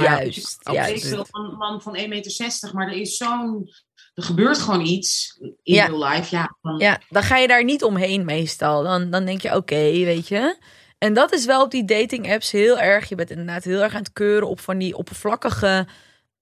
Maar 0.65 0.75
juist, 0.75 1.05
Ik 1.05 1.11
wil 1.11 1.27
een 1.31 1.57
man 1.57 1.83
van 1.83 1.97
1,60 1.97 2.09
meter, 2.09 2.71
maar 2.73 2.87
er 2.89 2.97
is 3.01 3.17
zo'n... 3.17 3.71
Er 4.15 4.23
gebeurt 4.23 4.59
gewoon 4.59 4.81
iets 4.81 5.37
in 5.41 5.75
Ja. 5.75 5.87
real 5.87 6.05
life. 6.05 6.35
Ja, 6.37 6.57
dan- 6.63 6.79
Ja, 6.79 7.01
dan 7.09 7.23
ga 7.23 7.37
je 7.37 7.49
daar 7.49 7.65
niet 7.65 7.83
omheen 7.85 8.25
meestal. 8.25 8.83
Dan, 8.83 9.11
dan 9.11 9.25
denk 9.25 9.41
je, 9.43 9.57
oké, 9.57 9.75
weet 10.05 10.29
je. 10.29 10.57
En 10.99 11.15
dat 11.15 11.33
is 11.33 11.45
wel 11.45 11.63
op 11.63 11.71
die 11.71 11.85
dating 11.85 12.33
apps 12.33 12.51
heel 12.51 12.79
erg. 12.79 13.09
Je 13.09 13.15
bent 13.15 13.31
inderdaad 13.31 13.65
heel 13.65 13.81
erg 13.83 13.93
aan 13.95 14.03
het 14.03 14.13
keuren 14.13 14.49
op 14.49 14.61
van 14.61 14.79
die 14.79 14.97
oppervlakkige 14.97 15.87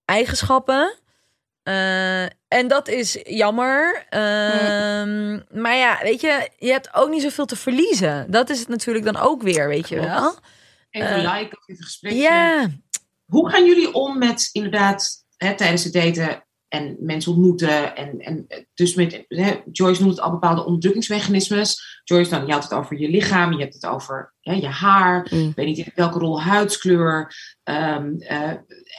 eigenschappen. 0.05 0.95
Eh, 1.63 2.23
en 2.49 2.69
dat 2.69 2.89
is 2.89 3.19
jammer. 3.25 4.07
Ehm, 4.09 5.41
Maar 5.61 5.77
ja, 5.77 5.99
weet 6.03 6.21
je, 6.21 6.49
je 6.59 6.71
hebt 6.71 6.95
ook 6.95 7.11
niet 7.11 7.23
zoveel 7.23 7.47
te 7.47 7.57
verliezen. 7.57 8.31
Dat 8.31 8.51
is 8.51 8.59
het 8.59 8.69
natuurlijk 8.69 9.05
dan 9.05 9.17
ook 9.17 9.43
weer, 9.43 9.69
weet 9.69 9.89
je 9.89 10.01
wel. 10.01 10.35
Even 10.93 11.09
Eh, 11.09 11.39
like 11.39 11.57
of 11.57 11.69
even 11.69 11.85
gesprek. 11.85 12.13
Ja, 12.13 12.69
Hoe 13.25 13.51
gaan 13.51 13.67
jullie 13.67 13.93
om 13.93 14.19
met 14.19 14.49
inderdaad 14.53 15.25
hè, 15.37 15.55
tijdens 15.57 15.85
het 15.85 15.93
daten 15.93 16.47
en 16.69 16.97
mensen 17.01 17.33
ontmoeten? 17.33 17.97
En, 17.97 18.19
en 18.19 18.47
dus 18.75 18.95
met, 18.95 19.25
hè, 19.29 19.61
Joyce 19.73 20.01
noemt 20.03 20.15
het 20.17 20.25
al 20.25 20.31
bepaalde 20.31 20.65
onderdrukkingsmechanismes. 20.65 22.01
Joyce, 22.05 22.31
dan, 22.31 22.47
je 22.47 22.53
had 22.53 22.63
het 22.63 22.73
over 22.73 22.99
je 22.99 23.09
lichaam, 23.09 23.53
je 23.53 23.61
hebt 23.61 23.75
het 23.75 23.87
over 23.87 24.35
hè, 24.41 24.53
je 24.53 24.67
haar. 24.67 25.29
Mm. 25.31 25.49
Ik 25.49 25.57
weet 25.57 25.67
niet 25.67 25.79
in 25.79 25.93
welke 25.95 26.19
rol 26.19 26.43
huidskleur. 26.43 27.35
ehm, 27.63 28.15
eh, 28.19 28.53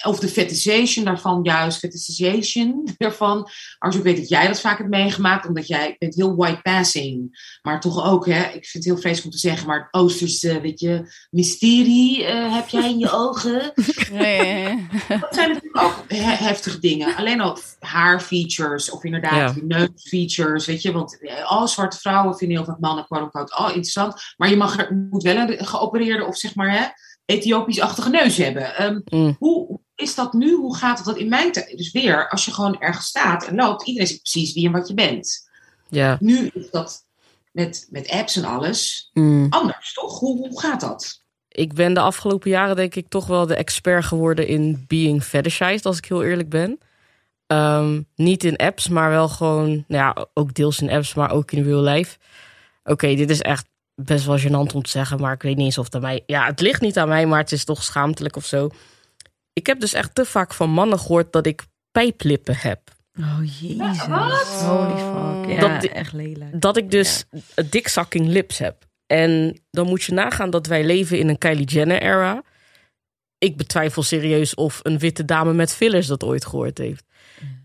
of 0.05 0.19
de 0.19 0.27
fetishation 0.27 1.05
daarvan 1.05 1.39
juist, 1.43 1.79
fetishation 1.79 2.87
daarvan. 2.97 3.49
Als 3.77 3.95
ik 3.95 4.03
weet 4.03 4.17
dat 4.17 4.29
jij 4.29 4.47
dat 4.47 4.59
vaak 4.61 4.77
hebt 4.77 4.89
meegemaakt, 4.89 5.47
omdat 5.47 5.67
jij 5.67 5.95
bent 5.99 6.15
heel 6.15 6.35
white 6.35 6.61
passing. 6.61 7.41
Maar 7.61 7.81
toch 7.81 8.05
ook, 8.05 8.25
hè, 8.25 8.41
ik 8.43 8.65
vind 8.65 8.73
het 8.73 8.85
heel 8.85 8.97
vreselijk 8.97 9.25
om 9.25 9.31
te 9.31 9.37
zeggen, 9.47 9.67
maar 9.67 9.77
het 9.79 10.01
Oosterse, 10.01 10.61
weet 10.61 10.79
je, 10.79 11.11
mysterie 11.29 12.25
eh, 12.25 12.53
heb 12.55 12.67
jij 12.67 12.89
in 12.89 12.97
je 12.99 13.11
ogen. 13.25 13.71
Ja. 14.11 14.77
Dat 15.07 15.33
zijn 15.33 15.49
natuurlijk 15.49 15.81
ook 15.83 16.03
he- 16.07 16.17
heftige 16.45 16.79
dingen. 16.79 17.15
Alleen 17.15 17.41
al 17.41 17.57
haarfeatures 17.79 18.89
of 18.91 19.03
inderdaad 19.03 19.55
Ja. 19.55 19.61
neusfeatures, 19.65 20.65
weet 20.65 20.81
je. 20.81 20.91
Want 20.91 21.19
eh, 21.21 21.43
alle 21.51 21.67
zwarte 21.67 21.97
vrouwen 21.97 22.37
vinden 22.37 22.57
heel 22.57 22.65
vaak 22.65 22.79
mannen, 22.79 23.05
quote 23.05 23.23
unquote, 23.23 23.57
oh 23.57 23.67
interessant. 23.67 24.21
Maar 24.37 24.49
je 24.49 24.55
mag 24.57 24.77
er, 24.79 25.07
moet 25.09 25.23
wel 25.23 25.35
een 25.37 25.65
geopereerde 25.65 26.25
of 26.25 26.37
zeg 26.37 26.55
maar 26.55 26.71
hè, 26.71 26.85
Ethiopisch-achtige 27.25 28.09
neus 28.09 28.37
hebben. 28.37 28.75
Ehm, 28.75 28.99
Mm. 29.05 29.35
Hoe 29.39 29.79
is 29.95 30.15
dat 30.15 30.33
nu? 30.33 30.55
Hoe 30.55 30.75
gaat 30.75 31.05
dat 31.05 31.17
in 31.17 31.29
mijn 31.29 31.51
tijd? 31.51 31.77
Dus 31.77 31.91
weer, 31.91 32.29
als 32.29 32.45
je 32.45 32.53
gewoon 32.53 32.79
ergens 32.79 33.05
staat 33.05 33.47
en 33.47 33.55
loopt, 33.55 33.87
iedereen 33.87 34.07
ziet 34.07 34.21
precies 34.21 34.53
wie 34.53 34.65
en 34.65 34.71
wat 34.71 34.87
je 34.87 34.93
bent. 34.93 35.49
Ja. 35.89 36.17
Nu 36.19 36.47
is 36.53 36.69
dat 36.71 37.05
met, 37.51 37.87
met 37.89 38.09
apps 38.09 38.35
en 38.35 38.45
alles 38.45 39.09
Mm. 39.13 39.47
anders, 39.49 39.93
toch? 39.93 40.19
Hoe, 40.19 40.47
hoe 40.47 40.59
gaat 40.59 40.79
dat? 40.79 41.21
Ik 41.47 41.73
ben 41.73 41.93
de 41.93 41.99
afgelopen 41.99 42.49
jaren 42.49 42.75
denk 42.75 42.95
ik 42.95 43.09
toch 43.09 43.27
wel 43.27 43.45
de 43.45 43.55
expert 43.55 44.05
geworden 44.05 44.47
in 44.47 44.85
being 44.87 45.23
fetishized, 45.23 45.85
als 45.85 45.97
ik 45.97 46.05
heel 46.05 46.23
eerlijk 46.23 46.49
ben. 46.49 46.79
Ehm, 47.47 48.01
niet 48.15 48.43
in 48.43 48.55
apps, 48.57 48.87
maar 48.87 49.09
wel 49.09 49.29
gewoon, 49.29 49.69
nou 49.69 49.83
ja, 49.87 50.27
ook 50.33 50.53
deels 50.53 50.81
in 50.81 50.89
apps, 50.89 51.13
maar 51.13 51.31
ook 51.31 51.51
in 51.51 51.63
real 51.63 51.81
life. 51.81 52.17
Oké, 52.83 53.15
dit 53.15 53.29
is 53.29 53.41
echt 53.41 53.65
best 53.95 54.25
wel 54.25 54.39
gênant 54.39 54.73
om 54.73 54.83
te 54.83 54.89
zeggen, 54.89 55.19
maar 55.19 55.33
ik 55.33 55.41
weet 55.41 55.55
niet 55.55 55.65
eens 55.65 55.77
of 55.77 55.85
het 55.85 55.95
aan 55.95 56.01
mij... 56.01 56.23
Ja, 56.25 56.45
het 56.45 56.59
ligt 56.59 56.81
niet 56.81 56.97
aan 56.97 57.07
mij, 57.07 57.25
maar 57.25 57.39
het 57.39 57.51
is 57.51 57.65
toch 57.65 57.83
schaamtelijk 57.83 58.35
of 58.35 58.45
zo. 58.45 58.69
Ik 59.53 59.65
heb 59.65 59.79
dus 59.79 59.93
echt 59.93 60.15
te 60.15 60.25
vaak 60.25 60.53
van 60.53 60.69
mannen 60.69 60.99
gehoord 60.99 61.31
dat 61.33 61.45
ik 61.45 61.63
pijplippen 61.91 62.55
heb. 62.57 62.79
Oh 63.19 63.39
jezus. 63.61 64.07
wat? 64.07 64.61
Holy 64.63 64.97
fuck. 64.97 65.51
Ja, 65.59 65.59
Dat- 65.79 65.83
echt 65.91 66.13
lelijk. 66.13 66.61
Dat 66.61 66.77
ik 66.77 66.91
dus 66.91 67.25
een 67.55 67.69
dikzakking 67.69 68.27
lips 68.27 68.57
heb. 68.57 68.85
En 69.07 69.61
dan 69.71 69.87
moet 69.87 70.03
je 70.03 70.13
nagaan 70.13 70.49
dat 70.49 70.67
wij 70.67 70.83
leven 70.85 71.17
in 71.19 71.29
een 71.29 71.37
Kylie 71.37 71.65
Jenner-era. 71.65 72.43
Ik 73.37 73.57
betwijfel 73.57 74.03
serieus 74.03 74.55
of 74.55 74.79
een 74.83 74.97
witte 74.99 75.25
dame 75.25 75.53
met 75.53 75.73
fillers 75.73 76.07
dat 76.07 76.23
ooit 76.23 76.45
gehoord 76.45 76.77
heeft. 76.77 77.05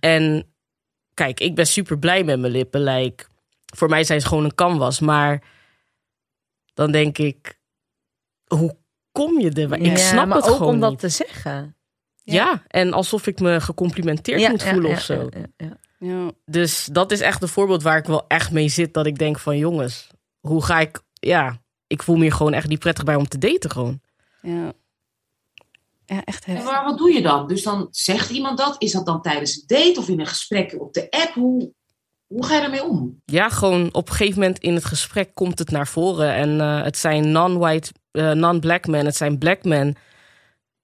En 0.01 0.53
kijk, 1.15 1.41
ik 1.41 1.55
ben 1.55 1.67
super 1.67 1.99
blij 1.99 2.25
met 2.25 2.39
mijn 2.41 2.53
lippen. 2.53 2.83
Like, 2.83 3.25
voor 3.77 3.89
mij 3.89 4.05
zijn 4.05 4.21
ze 4.21 4.27
gewoon 4.27 4.45
een 4.45 4.55
canvas. 4.55 5.01
Maar 5.01 5.43
dan 6.75 6.91
denk 6.93 7.19
ik, 7.19 7.59
hoe 8.47 8.77
kom 9.13 9.41
je 9.41 9.51
er? 9.51 9.73
Ik 9.75 9.87
Ja, 9.87 9.97
snap 9.97 10.27
maar 10.27 10.37
het 10.37 10.47
ook 10.49 10.57
gewoon 10.57 10.75
om 10.75 10.81
dat 10.81 10.91
niet. 10.91 10.99
te 10.99 11.09
zeggen. 11.09 11.77
Ja, 12.33 12.63
en 12.67 12.93
alsof 12.93 13.27
ik 13.27 13.41
me 13.41 13.61
gecomplimenteerd 13.61 14.49
moet 14.51 14.63
voelen 14.63 14.91
of 14.91 15.01
zo. 15.01 15.29
ja, 15.31 15.47
ja. 15.57 15.77
Ja. 15.99 16.31
Dus 16.45 16.89
dat 16.93 17.13
is 17.13 17.21
echt 17.21 17.43
een 17.43 17.49
voorbeeld 17.49 17.83
waar 17.83 17.99
ik 17.99 18.05
wel 18.07 18.27
echt 18.27 18.51
mee 18.51 18.69
zit. 18.69 18.95
Dat 18.95 19.07
ik 19.07 19.19
denk 19.19 19.39
van 19.39 19.59
jongens, 19.59 20.07
hoe 20.41 20.65
ga 20.65 20.81
ik... 20.81 21.01
Ja, 21.13 21.61
ik 21.87 22.03
voel 22.03 22.17
me 22.17 22.23
hier 22.23 22.33
gewoon 22.33 22.53
echt 22.53 22.69
niet 22.69 22.79
prettig 22.79 23.05
bij 23.05 23.15
om 23.15 23.29
te 23.29 23.39
daten 23.39 23.71
gewoon. 23.71 24.01
Ja. 24.43 24.73
Ja, 26.05 26.25
echt 26.25 26.45
En 26.45 26.53
heftig. 26.55 26.73
maar 26.73 26.85
wat 26.85 26.99
doe 26.99 27.13
je 27.13 27.23
dan? 27.23 27.49
Dus 27.49 27.63
dan 27.63 27.89
zegt 27.91 28.31
iemand 28.31 28.59
dat? 28.59 28.77
Is 28.79 28.93
dat 28.93 29.07
dan 29.07 29.23
tijdens 29.23 29.57
een 29.57 29.63
date 29.67 30.01
of 30.01 30.09
in 30.09 30.21
een 30.21 30.27
gesprek 30.27 30.75
op 30.79 30.93
de 30.93 31.11
app? 31.11 31.35
Hoe, 31.35 31.73
hoe 32.27 32.45
ga 32.47 32.55
je 32.55 32.61
ermee 32.63 32.85
om? 32.85 33.23
Ja, 33.25 33.49
gewoon 33.49 33.95
op 33.95 34.09
een 34.09 34.15
gegeven 34.15 34.41
moment 34.41 34.59
in 34.59 34.75
het 34.75 34.85
gesprek 34.85 35.35
komt 35.35 35.59
het 35.59 35.71
naar 35.71 35.87
voren. 35.89 36.35
En 36.35 36.61
eh, 36.61 36.83
het 36.83 36.97
zijn 36.97 37.33
non-white, 37.33 37.93
eh, 38.11 38.31
non-black 38.31 38.87
men. 38.87 39.05
Het 39.05 39.17
zijn 39.17 39.39
black 39.39 39.65
men. 39.65 39.97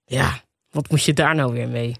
Ja, 0.05 0.43
wat 0.75 0.89
moet 0.89 1.03
je 1.03 1.13
daar 1.13 1.35
nou 1.35 1.53
weer 1.53 1.67
mee? 1.67 1.95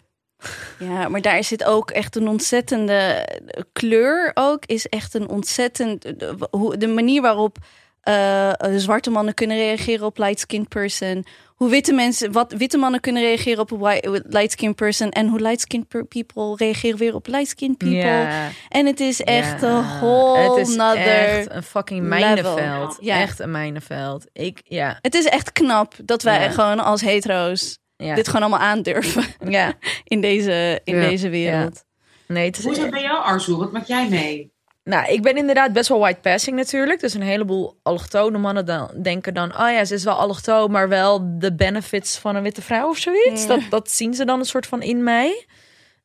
Ja, 0.79 1.07
maar 1.09 1.21
daar 1.21 1.43
zit 1.43 1.63
ook 1.63 1.91
echt 1.91 2.15
een 2.15 2.27
ontzettende 2.27 3.27
kleur 3.73 4.31
ook. 4.33 4.65
Is 4.65 4.85
echt 4.87 5.13
een 5.13 5.29
ontzettend... 5.29 6.01
de- 6.01 6.47
hoe- 6.51 6.77
De 6.77 6.87
manier 6.87 7.21
waarop 7.21 7.57
eh, 8.01 8.49
eh, 8.49 8.55
zwarte 8.77 9.09
mannen 9.09 9.33
kunnen 9.33 9.57
reageren 9.57 10.05
op 10.05 10.17
light-skinned 10.17 10.67
person. 10.69 11.25
Hoe 11.55 11.69
witte 11.69 11.93
mensen, 11.93 12.31
wat 12.31 12.53
witte 12.53 12.77
mannen 12.77 12.99
kunnen 12.99 13.21
reageren 13.23 13.59
op 13.59 13.71
een 13.71 13.79
wi- 13.79 14.21
light-skinned 14.27 14.75
person. 14.75 15.09
En 15.11 15.27
hoe 15.27 15.39
light-skinned 15.39 15.87
per- 15.87 16.05
people 16.05 16.55
reageren 16.55 16.97
weer 16.97 17.15
op 17.15 17.27
light-skinned 17.27 17.77
people. 17.77 17.97
Ja. 17.97 18.49
En 18.69 18.85
het 18.85 18.99
is 18.99 19.21
echt 19.21 19.61
een 19.61 19.81
whole 19.83 20.37
Het 20.39 20.67
is 20.67 20.75
nother... 20.75 21.05
echt 21.05 21.51
een 21.51 21.63
fucking 21.63 22.01
mijnenveld. 22.07 22.97
Ja. 23.01 23.19
Echt 23.19 23.39
een 23.39 23.51
mijnenveld. 23.51 24.25
Ik, 24.33 24.59
ja. 24.63 24.97
Het 25.01 25.13
is 25.13 25.25
echt 25.25 25.51
knap 25.51 25.93
dat 26.03 26.21
wij 26.23 26.43
Ja. 26.43 26.49
gewoon 26.49 26.79
als 26.79 27.01
hetero's 27.01 27.77
ja. 27.97 28.15
dit 28.15 28.27
gewoon 28.27 28.41
allemaal 28.41 28.67
aandurven 28.67 29.23
ja. 29.49 29.73
in 30.03 30.21
deze, 30.21 30.81
in 30.83 30.95
Ja. 30.95 31.07
deze 31.07 31.29
wereld. 31.29 31.83
Nee, 32.27 32.45
het 32.45 32.57
is 32.57 32.63
Hoe 32.63 32.71
is 32.73 32.77
het 32.77 32.89
bij 32.91 33.01
jou, 33.01 33.23
Arzu? 33.23 33.55
Wat 33.55 33.71
maak 33.71 33.85
jij 33.85 34.09
mee? 34.09 34.53
Nou, 34.83 35.11
ik 35.11 35.21
ben 35.21 35.37
inderdaad 35.37 35.73
best 35.73 35.89
wel 35.89 35.99
white 35.99 36.19
passing 36.19 36.55
natuurlijk. 36.55 36.99
Dus 36.99 37.13
een 37.13 37.21
heleboel 37.21 37.79
allochtone 37.83 38.37
mannen 38.37 38.65
dan, 38.65 38.89
denken 39.01 39.33
dan... 39.33 39.51
oh 39.51 39.71
ja, 39.71 39.85
ze 39.85 39.93
is 39.93 40.03
wel 40.03 40.13
allochtoon, 40.13 40.71
maar 40.71 40.89
wel 40.89 41.39
de 41.39 41.55
benefits 41.55 42.17
van 42.17 42.35
een 42.35 42.43
witte 42.43 42.61
vrouw 42.61 42.89
of 42.89 42.97
zoiets. 42.97 43.41
Ja. 43.41 43.47
Dat, 43.47 43.61
dat 43.69 43.91
zien 43.91 44.13
ze 44.13 44.25
dan 44.25 44.39
een 44.39 44.45
soort 44.45 44.67
van 44.67 44.81
in 44.81 45.03
mij. 45.03 45.45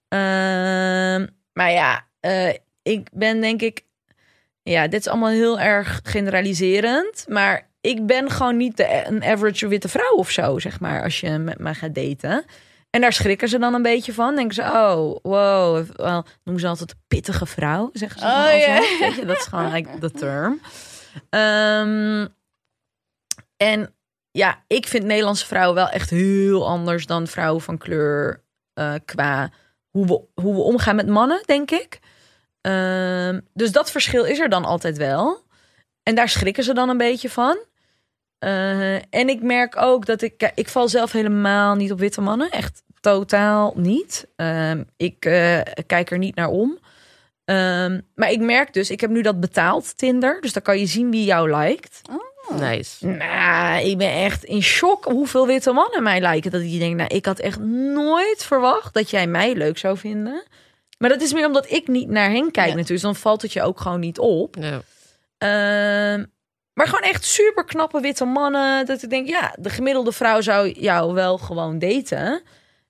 Ehm, 0.08 1.26
maar 1.52 1.70
ja, 1.72 2.06
eh, 2.20 2.54
ik 2.82 3.08
ben 3.12 3.40
denk 3.40 3.62
ik... 3.62 3.84
Ja, 4.62 4.88
dit 4.88 5.00
is 5.00 5.08
allemaal 5.08 5.28
heel 5.28 5.60
erg 5.60 6.00
generaliserend. 6.02 7.24
Maar 7.28 7.69
ik 7.80 8.06
ben 8.06 8.30
gewoon 8.30 8.56
niet 8.56 8.76
de, 8.76 9.06
een 9.06 9.24
average 9.24 9.68
witte 9.68 9.88
vrouw 9.88 10.14
of 10.14 10.30
zo, 10.30 10.58
zeg 10.58 10.80
maar, 10.80 11.02
als 11.02 11.20
je 11.20 11.30
met 11.30 11.58
mij 11.58 11.74
gaat 11.74 11.94
daten. 11.94 12.44
En 12.90 13.00
daar 13.00 13.12
schrikken 13.12 13.48
ze 13.48 13.58
dan 13.58 13.74
een 13.74 13.82
beetje 13.82 14.12
van. 14.12 14.34
Denken 14.34 14.54
ze, 14.54 14.62
oh, 14.62 15.16
wow. 15.22 15.86
Wel, 15.96 16.24
noemen 16.44 16.62
ze 16.62 16.68
altijd 16.68 16.94
pittige 17.08 17.46
vrouw, 17.46 17.90
zeggen 17.92 18.20
ze. 18.20 18.26
Oh. 18.26 18.44
Weet 18.44 19.14
je, 19.14 19.26
dat 19.26 19.36
is 19.36 19.44
gewoon 19.44 19.72
like 19.72 19.98
de 19.98 20.10
term. 20.10 20.60
Ehm, 21.30 22.26
en 23.56 23.94
ja, 24.30 24.64
ik 24.66 24.86
vind 24.86 25.04
Nederlandse 25.04 25.46
vrouwen 25.46 25.74
wel 25.74 25.88
echt 25.88 26.10
heel 26.10 26.68
anders 26.68 27.06
dan 27.06 27.26
vrouwen 27.26 27.62
van 27.62 27.78
kleur 27.78 28.44
eh, 28.74 28.94
qua 29.04 29.50
hoe 29.90 30.06
we, 30.06 30.40
hoe 30.42 30.54
we 30.54 30.60
omgaan 30.60 30.96
met 30.96 31.08
mannen, 31.08 31.42
denk 31.44 31.70
ik. 31.70 31.98
Ehm, 32.60 33.40
dus 33.52 33.72
dat 33.72 33.90
verschil 33.90 34.24
is 34.24 34.38
er 34.38 34.48
dan 34.48 34.64
altijd 34.64 34.96
wel. 34.96 35.44
En 36.02 36.14
daar 36.14 36.28
schrikken 36.28 36.64
ze 36.64 36.74
dan 36.74 36.88
een 36.88 36.96
beetje 36.96 37.30
van. 37.30 37.58
Eh, 38.40 38.94
en 38.94 39.28
ik 39.28 39.42
merk 39.42 39.76
ook 39.76 40.06
dat 40.06 40.22
ik... 40.22 40.52
Ik 40.54 40.68
val 40.68 40.88
zelf 40.88 41.12
helemaal 41.12 41.74
niet 41.74 41.92
op 41.92 41.98
witte 41.98 42.20
mannen. 42.20 42.50
Echt 42.50 42.82
totaal 43.00 43.72
niet. 43.76 44.26
Ehm, 44.36 44.82
ik 44.96 45.24
eh, 45.24 45.60
kijk 45.86 46.10
er 46.10 46.18
niet 46.18 46.34
naar 46.34 46.48
om. 46.48 46.78
Ehm, 47.44 48.00
maar 48.14 48.30
ik 48.30 48.40
merk 48.40 48.72
dus, 48.72 48.90
ik 48.90 49.00
heb 49.00 49.10
nu 49.10 49.22
dat 49.22 49.40
betaald 49.40 49.96
Tinder. 49.96 50.40
Dus 50.40 50.52
dan 50.52 50.62
kan 50.62 50.78
je 50.78 50.86
zien 50.86 51.10
wie 51.10 51.24
jou 51.24 51.56
liked. 51.56 52.00
Nice. 52.58 53.06
Nou, 53.06 53.84
ik 53.86 53.98
ben 53.98 54.12
echt 54.12 54.44
in 54.44 54.62
shock 54.62 55.04
hoeveel 55.04 55.46
witte 55.46 55.72
mannen 55.72 56.02
mij 56.02 56.20
lijken. 56.20 56.50
Dat 56.50 56.60
ik 56.60 56.78
denk, 56.78 56.96
nou, 56.96 57.14
ik 57.14 57.26
had 57.26 57.38
echt 57.38 57.58
nooit 57.94 58.44
verwacht 58.44 58.94
dat 58.94 59.10
jij 59.10 59.26
mij 59.26 59.54
leuk 59.54 59.78
zou 59.78 59.98
vinden. 59.98 60.42
Maar 60.98 61.08
dat 61.08 61.22
is 61.22 61.32
meer 61.32 61.46
omdat 61.46 61.70
ik 61.70 61.88
niet 61.88 62.08
naar 62.08 62.30
hen 62.30 62.50
kijk 62.50 62.54
Ja. 62.54 62.62
natuurlijk. 62.62 62.88
Dus 62.88 63.00
dan 63.00 63.16
valt 63.16 63.42
het 63.42 63.52
je 63.52 63.62
ook 63.62 63.80
gewoon 63.80 64.00
niet 64.00 64.18
op. 64.18 64.56
Ja. 64.60 64.80
Ehm, 65.38 66.24
maar 66.80 66.88
gewoon 66.88 67.10
echt 67.10 67.24
super 67.24 67.64
knappe 67.64 68.00
witte 68.00 68.24
mannen. 68.24 68.86
Dat 68.86 69.02
ik 69.02 69.10
denk, 69.10 69.28
ja, 69.28 69.54
de 69.58 69.70
gemiddelde 69.70 70.12
vrouw 70.12 70.40
zou 70.40 70.70
jou 70.70 71.14
wel 71.14 71.38
gewoon 71.38 71.78
daten. 71.78 72.42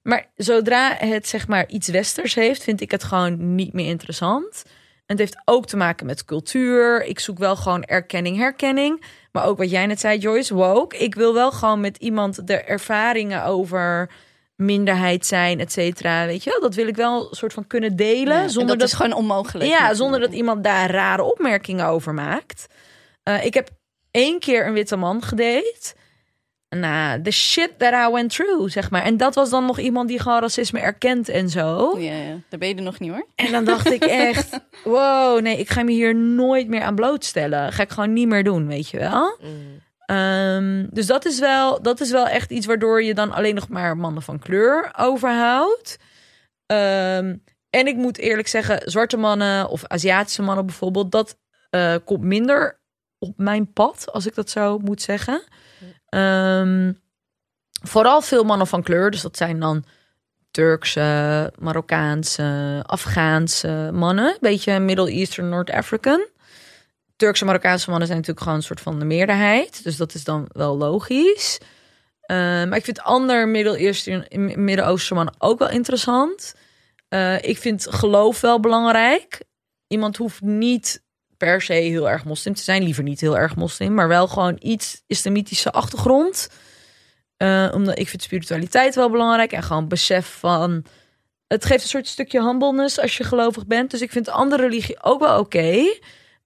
Maar 0.03 0.26
zodra 0.36 0.95
het 0.99 1.28
zeg 1.28 1.49
maar 1.49 1.68
iets 1.68 1.88
westers 1.88 2.34
heeft, 2.34 2.62
vind 2.62 2.80
ik 2.80 2.91
het 2.91 3.05
gewoon 3.05 3.55
niet 3.55 3.72
meer 3.72 3.86
interessant. 3.86 4.62
En 5.07 5.16
het 5.16 5.18
heeft 5.18 5.43
ook 5.45 5.66
te 5.66 5.76
maken 5.76 6.07
met 6.07 6.24
cultuur. 6.24 7.05
Ik 7.05 7.20
zoek 7.20 7.38
wel 7.38 7.57
gewoon 7.57 7.84
erkenning, 7.84 8.36
herkenning. 8.36 9.05
Maar 9.32 9.47
ook 9.47 9.59
wat 9.59 9.70
jij 9.70 9.86
net 9.86 10.01
zei, 10.01 10.18
Joyce, 10.18 10.55
woke. 10.55 10.97
Ik 10.97 11.14
wil 11.14 11.34
wel 11.34 11.53
gewoon 11.53 11.80
met 11.80 11.97
iemand 11.97 12.47
de 12.47 12.57
ervaringen 12.57 13.45
over 13.45 14.11
minderheid 14.57 15.26
zijn, 15.26 15.61
et 15.61 15.72
cetera. 15.72 16.26
Weet 16.26 16.45
je 16.45 16.51
wel, 16.51 16.61
dat 16.61 16.74
wil 16.74 16.86
ik 16.86 16.97
wel 16.97 17.28
een 17.28 17.36
soort 17.36 17.53
van 17.53 17.66
kunnen 17.66 17.97
delen. 17.97 18.41
Ja, 18.41 18.49
zonder 18.49 18.78
dat, 18.78 18.88
is 18.88 18.95
gewoon 18.95 19.12
onmogelijk. 19.12 19.70
ja, 19.70 19.95
zonder 19.95 20.20
dat 20.20 20.32
iemand 20.32 20.64
daar 20.64 20.91
rare 20.91 21.22
opmerkingen 21.22 21.86
over 21.86 22.14
maakt. 22.14 22.66
Eh, 23.22 23.45
ik 23.45 23.55
heb 23.55 23.78
één 24.11 24.39
keer 24.39 24.67
een 24.67 24.73
witte 24.73 24.97
man 24.97 25.23
gedate. 25.23 25.95
Nou, 26.77 27.23
the 27.23 27.31
shit 27.31 27.79
that 27.79 28.09
I 28.09 28.13
went 28.13 28.35
through, 28.35 28.71
zeg 28.71 28.91
maar. 28.91 29.03
En 29.03 29.17
dat 29.17 29.35
was 29.35 29.51
dan 29.51 29.67
nog 29.67 29.79
iemand 29.79 30.09
die 30.09 30.19
gewoon 30.19 30.41
racisme 30.41 30.81
erkent 30.81 31.29
en 31.29 31.49
zo. 31.49 31.99
Ja, 31.99 32.13
ja, 32.13 32.39
daar 32.49 32.59
ben 32.59 32.69
je 32.69 32.75
er 32.75 32.83
nog 32.83 32.99
niet 32.99 33.11
hoor. 33.11 33.27
En 33.35 33.53
dan 33.53 33.65
dacht 33.65 33.91
ik 33.91 34.05
echt, 34.05 34.61
wow, 34.85 35.41
nee, 35.41 35.59
ik 35.59 35.71
ga 35.71 35.83
me 35.83 35.93
hier 35.93 36.15
nooit 36.15 36.69
meer 36.69 36.83
aan 36.83 36.95
blootstellen. 36.95 37.73
Ga 37.73 37.83
ik 37.83 37.91
gewoon 37.91 38.13
niet 38.13 38.29
meer 38.29 38.45
doen, 38.45 38.67
weet 38.67 38.89
je 38.89 38.99
wel. 38.99 39.39
Mm. 39.41 39.81
Ehm, 40.07 40.87
dus 40.91 41.07
dat 41.07 41.25
is, 41.25 41.39
wel, 41.39 41.83
dat 41.83 42.01
is 42.01 42.11
wel 42.11 42.27
echt 42.27 42.51
iets 42.51 42.67
waardoor 42.67 43.03
je 43.03 43.15
dan 43.15 43.33
alleen 43.33 43.55
nog 43.55 43.69
maar 43.69 43.97
mannen 43.97 44.23
van 44.23 44.39
kleur 44.39 44.93
overhoudt. 44.97 45.99
Ehm, 46.67 47.37
en 47.71 47.87
ik 47.87 47.97
moet 47.97 48.19
eerlijk 48.19 48.49
zeggen, 48.49 48.91
zwarte 48.91 49.17
mannen 49.17 49.69
of 49.69 49.87
Aziatische 49.87 50.43
mannen 50.43 50.67
bijvoorbeeld, 50.67 51.13
dat 51.13 51.39
eh, 51.71 51.95
komt 52.05 52.23
minder 52.23 52.80
op 53.21 53.33
mijn 53.37 53.73
pad, 53.73 54.12
als 54.12 54.27
ik 54.27 54.35
dat 54.35 54.51
zo 54.51 54.79
moet 54.79 55.03
zeggen. 55.03 55.43
Ehm, 56.09 56.93
vooral 57.83 58.21
veel 58.21 58.45
mannen 58.45 58.66
van 58.66 58.83
kleur, 58.83 59.11
dus 59.11 59.23
dat 59.23 59.37
zijn 59.37 59.61
dan 59.61 59.85
Turkse, 60.51 61.53
Marokkaanse, 61.59 62.83
Afghaanse 62.87 63.91
mannen. 63.93 64.37
Beetje 64.41 64.79
Middle 64.79 65.11
Eastern, 65.11 65.49
North 65.49 65.71
African. 65.71 66.27
Turkse, 67.16 67.45
Marokkaanse 67.45 67.91
mannen 67.91 68.07
zijn 68.07 68.18
natuurlijk 68.18 68.47
gewoon 68.47 68.61
een 68.61 68.66
soort 68.66 68.81
van 68.81 68.99
de 68.99 69.05
meerderheid. 69.05 69.85
Dus 69.85 69.97
dat 69.97 70.14
is 70.14 70.25
dan 70.25 70.49
wel 70.53 70.77
logisch. 70.77 71.59
Eh, 72.21 72.37
maar 72.37 72.77
ik 72.77 72.85
vind 72.85 73.01
ander 73.01 73.49
Middle 73.49 73.77
Eastern, 73.77 74.27
Midden-Oosterse 74.64 75.14
mannen 75.14 75.35
ook 75.39 75.59
wel 75.59 75.71
interessant. 75.71 76.55
Eh, 77.09 77.43
ik 77.43 77.59
vind 77.59 77.87
geloof 77.91 78.41
wel 78.41 78.61
belangrijk. 78.61 79.43
Iemand 79.87 80.16
hoeft 80.16 80.41
niet 80.41 81.03
per 81.41 81.62
se 81.62 81.72
heel 81.72 82.09
erg 82.11 82.24
moslim 82.24 82.55
te 82.55 82.62
zijn. 82.62 82.82
Liever 82.82 83.03
niet 83.03 83.20
heel 83.20 83.38
erg 83.38 83.57
moslim, 83.57 83.95
maar 83.95 84.09
wel 84.09 84.28
gewoon 84.28 84.57
iets 84.61 85.03
islamitische 85.07 85.70
achtergrond. 85.70 86.49
Eh, 87.36 87.70
omdat 87.74 87.99
ik 87.99 88.09
vind 88.09 88.22
spiritualiteit 88.22 88.95
wel 88.95 89.11
belangrijk. 89.11 89.53
En 89.53 89.62
gewoon 89.62 89.88
besef 89.88 90.26
van... 90.38 90.84
Het 91.47 91.64
geeft 91.64 91.82
een 91.82 91.88
soort 91.88 92.07
stukje 92.07 92.43
humbleness 92.43 93.01
als 93.01 93.16
je 93.16 93.24
gelovig 93.24 93.66
bent. 93.66 93.91
Dus 93.91 94.01
ik 94.01 94.11
vind 94.11 94.28
andere 94.28 94.62
religie 94.62 95.03
ook 95.03 95.20
wel 95.20 95.38
oké. 95.38 95.97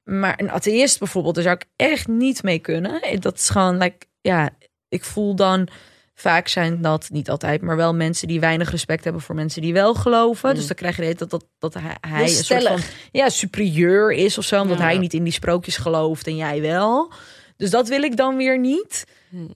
Maar 0.05 0.41
een 0.41 0.51
atheïst 0.51 0.99
bijvoorbeeld, 0.99 1.35
daar 1.35 1.45
zou 1.45 1.57
ik 1.57 1.67
echt 1.77 2.09
niet 2.09 2.43
mee 2.43 2.59
kunnen. 2.59 3.21
Dat 3.21 3.35
is 3.35 3.49
gewoon, 3.49 3.79
like, 3.79 4.07
ja, 4.21 4.51
ik 4.89 5.05
voel 5.05 5.35
dan... 5.35 5.69
Vaak 6.15 6.49
zijn 6.49 6.83
dat, 6.83 7.09
niet 7.13 7.31
altijd, 7.31 7.63
maar 7.63 7.77
wel 7.77 7.95
mensen 7.95 8.29
die 8.29 8.41
weinig 8.41 8.71
respect 8.71 9.05
hebben 9.05 9.23
voor 9.23 9.35
mensen 9.35 9.63
die 9.63 9.73
wel 9.73 9.95
geloven. 9.95 10.55
Dus 10.55 10.67
dan 10.67 10.77
krijg 10.77 10.95
je 10.95 11.01
de 11.01 11.07
hele 11.07 11.19
tijd 11.19 11.31
dat, 11.31 11.45
dat 11.59 11.75
hij, 11.75 11.97
hij 12.01 12.23
een 12.23 12.29
soort 12.29 12.63
van 12.67 12.81
ja, 13.13 13.29
superieur 13.29 14.13
is 14.13 14.39
of 14.39 14.45
zo. 14.45 14.61
Omdat 14.61 14.79
Ja. 14.79 14.85
hij 14.85 14.99
niet 14.99 15.13
in 15.15 15.25
die 15.25 15.33
sprookjes 15.33 15.77
gelooft 15.77 16.27
en 16.27 16.37
jij 16.37 16.61
wel. 16.61 17.13
Dus 17.57 17.71
dat 17.71 17.89
wil 17.89 18.03
ik 18.03 18.17
dan 18.17 18.37
weer 18.37 18.59
niet. 18.59 19.05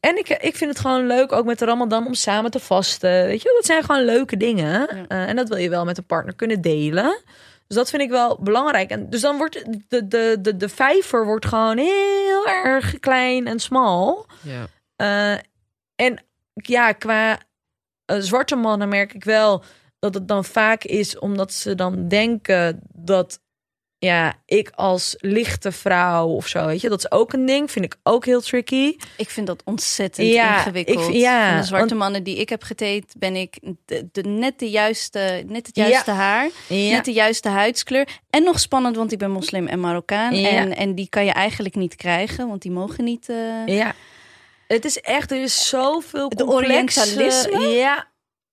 En 0.00 0.18
ik, 0.18 0.28
ik 0.28 0.56
vind 0.56 0.70
het 0.70 0.80
gewoon 0.80 1.06
leuk, 1.06 1.32
ook 1.32 1.44
met 1.44 1.58
de 1.58 1.64
Ramadan, 1.64 2.06
om 2.06 2.14
samen 2.14 2.50
te 2.50 2.58
vasten. 2.60 3.26
Weet 3.26 3.42
je, 3.42 3.52
dat 3.56 3.66
zijn 3.66 3.82
gewoon 3.84 4.04
leuke 4.04 4.36
dingen. 4.36 4.88
Eh, 5.08 5.28
en 5.28 5.36
dat 5.36 5.48
wil 5.48 5.58
je 5.58 5.68
wel 5.68 5.84
met 5.84 5.98
een 5.98 6.06
partner 6.06 6.34
kunnen 6.34 6.60
delen. 6.60 7.22
Dus 7.66 7.76
dat 7.76 7.90
vind 7.90 8.02
ik 8.02 8.10
wel 8.10 8.38
belangrijk. 8.40 8.90
En 8.90 9.10
dus 9.10 9.20
dan 9.20 9.36
wordt 9.36 9.64
de, 9.88 10.08
de, 10.08 10.36
de, 10.40 10.56
de 10.56 10.68
vijver 10.68 11.24
wordt 11.24 11.46
gewoon 11.46 11.78
heel 11.78 12.46
erg 12.46 12.98
klein 13.00 13.46
en 13.46 13.58
smal. 13.60 14.26
Ja. 14.40 14.66
Eh, 14.96 15.40
en 16.06 16.22
ja, 16.66 16.92
qua 16.92 17.38
eh, 18.04 18.16
zwarte 18.18 18.56
mannen 18.56 18.88
merk 18.88 19.14
ik 19.14 19.24
wel 19.24 19.62
dat 19.98 20.14
het 20.14 20.28
dan 20.28 20.44
vaak 20.44 20.84
is 20.84 21.18
omdat 21.18 21.52
ze 21.52 21.74
dan 21.74 22.08
denken 22.08 22.80
dat 22.92 23.40
ja, 24.00 24.34
ik 24.44 24.70
als 24.74 25.14
lichte 25.18 25.72
vrouw 25.72 26.26
of 26.28 26.46
zo, 26.46 26.66
weet 26.66 26.80
je, 26.80 26.88
dat 26.88 26.98
is 26.98 27.10
ook 27.10 27.32
een 27.32 27.46
ding, 27.46 27.70
vind 27.70 27.84
ik 27.84 27.96
ook 28.02 28.24
heel 28.24 28.40
tricky. 28.40 28.96
Ik 29.16 29.30
vind 29.30 29.46
dat 29.46 29.62
ontzettend 29.64 30.26
Ja, 30.28 30.56
ingewikkeld. 30.56 31.08
ik- 31.08 31.14
ja, 31.14 31.48
Van 31.50 31.60
de 31.60 31.66
zwarte 31.66 31.88
want- 31.88 32.00
mannen 32.00 32.22
die 32.22 32.36
ik 32.36 32.48
heb 32.48 32.62
gedate, 32.62 33.06
ben 33.18 33.36
ik 33.36 33.58
de, 33.84 34.08
de, 34.12 34.22
net, 34.22 34.58
de 34.58 34.70
juiste, 34.70 35.42
net 35.46 35.66
het 35.66 35.76
juiste 35.76 36.10
haar, 36.10 36.48
Ja. 36.68 36.90
net 36.94 37.04
de 37.04 37.12
juiste 37.12 37.48
huidskleur. 37.48 38.08
En 38.30 38.42
nog 38.42 38.60
spannend, 38.60 38.96
want 38.96 39.12
ik 39.12 39.18
ben 39.18 39.30
moslim 39.30 39.66
en 39.66 39.80
Marokkaan. 39.80 40.32
En, 40.34 40.76
en 40.76 40.94
die 40.94 41.08
kan 41.08 41.24
je 41.24 41.32
eigenlijk 41.32 41.74
niet 41.74 41.94
krijgen, 41.96 42.48
want 42.48 42.62
die 42.62 42.70
mogen 42.70 43.04
niet... 43.04 43.28
eh, 43.28 43.66
Ja. 43.66 43.94
Het 44.68 44.84
is 44.84 45.00
echt, 45.00 45.30
er 45.30 45.42
is 45.42 45.68
zoveel 45.68 46.28
De 46.28 46.44
complexe- 46.44 47.00
Orientalisme? 47.00 47.68
Ja. 47.68 48.06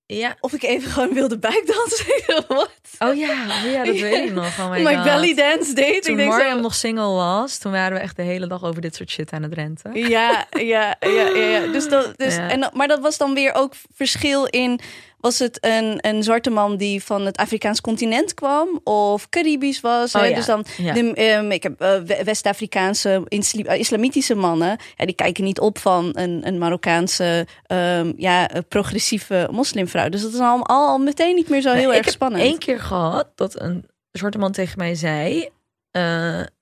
Ja. 0.08 0.36
Of 0.40 0.54
ik 0.54 0.64
even 0.64 0.92
gewoon 0.92 1.14
wilde 1.14 1.38
buikdansen. 1.38 2.06
Wat? 2.48 2.72
Oh 3.00 3.16
ja, 3.16 3.30
oh 3.32 3.72
ja, 3.72 3.84
dat 3.84 4.00
weet 4.00 4.26
ik 4.28 4.34
nog. 4.34 4.60
Oh 4.60 4.70
my, 4.70 4.82
My 4.82 5.04
belly 5.04 5.34
dance 5.36 5.74
date. 5.74 6.00
Toen 6.02 6.20
ik 6.20 6.28
Mariam 6.28 6.56
zo, 6.56 6.62
nog 6.62 6.76
single 6.76 7.08
was, 7.14 7.58
toen 7.58 7.72
waren 7.72 7.94
we 7.98 8.00
echt 8.04 8.16
de 8.16 8.22
hele 8.22 8.48
dag 8.48 8.64
over 8.64 8.82
dit 8.82 8.96
soort 8.96 9.10
shit 9.10 9.32
aan 9.32 9.44
het 9.44 9.54
renten. 9.54 9.94
Ja, 10.10 10.48
ja, 10.50 10.96
ja, 11.00 11.10
ja, 11.10 11.48
ja. 11.48 11.68
Dus 11.72 11.90
dat, 11.90 12.18
dus, 12.18 12.36
Ja. 12.36 12.50
En, 12.50 12.70
maar 12.74 12.88
dat 12.88 13.00
was 13.00 13.18
dan 13.18 13.34
weer 13.34 13.54
ook 13.54 13.74
verschil 13.96 14.46
in... 14.46 14.80
Was 15.26 15.40
het 15.40 15.58
een, 15.66 15.98
een 16.08 16.24
zwarte 16.24 16.50
man 16.50 16.78
die 16.78 17.04
van 17.04 17.26
het 17.26 17.38
Afrikaans 17.38 17.82
continent 17.82 18.34
kwam? 18.34 18.80
Of 18.84 19.30
Caribisch 19.30 19.82
was? 19.82 20.16
Oh 20.16 20.22
hè? 20.22 20.28
ja, 20.28 20.36
Dus 20.36 20.46
dan, 20.46 20.66
ja. 20.78 20.94
de, 20.94 21.14
ehm, 21.14 21.52
ik 21.52 21.64
heb 21.64 21.82
eh, 21.82 21.98
We- 22.02 22.24
West-Afrikaanse, 22.24 23.24
eh, 23.28 23.80
islamitische 23.80 24.36
mannen. 24.36 24.78
Ja, 24.96 25.06
die 25.06 25.16
kijken 25.16 25.44
niet 25.44 25.60
op 25.60 25.78
van 25.78 26.10
een, 26.14 26.48
een 26.48 26.58
Marokkaanse, 26.58 27.48
ehm, 27.66 28.14
ja, 28.18 28.50
eh, 28.50 28.62
progressieve 28.68 29.48
moslimvrouw. 29.52 30.10
Dus 30.10 30.22
dat 30.22 30.34
is 30.34 30.40
al, 30.40 30.66
al 30.66 30.98
meteen 30.98 31.36
niet 31.36 31.50
meer 31.50 31.62
zo 31.62 31.72
heel 31.74 31.90
ik 31.92 31.96
erg 31.96 32.06
heb 32.06 32.14
spannend. 32.14 32.44
één 32.44 32.58
keer 32.58 32.80
gehad 32.80 33.28
dat 33.36 33.60
een 33.62 33.86
zwarte 34.12 34.38
man 34.38 34.52
tegen 34.52 34.78
mij 34.78 34.96
zei... 34.96 35.50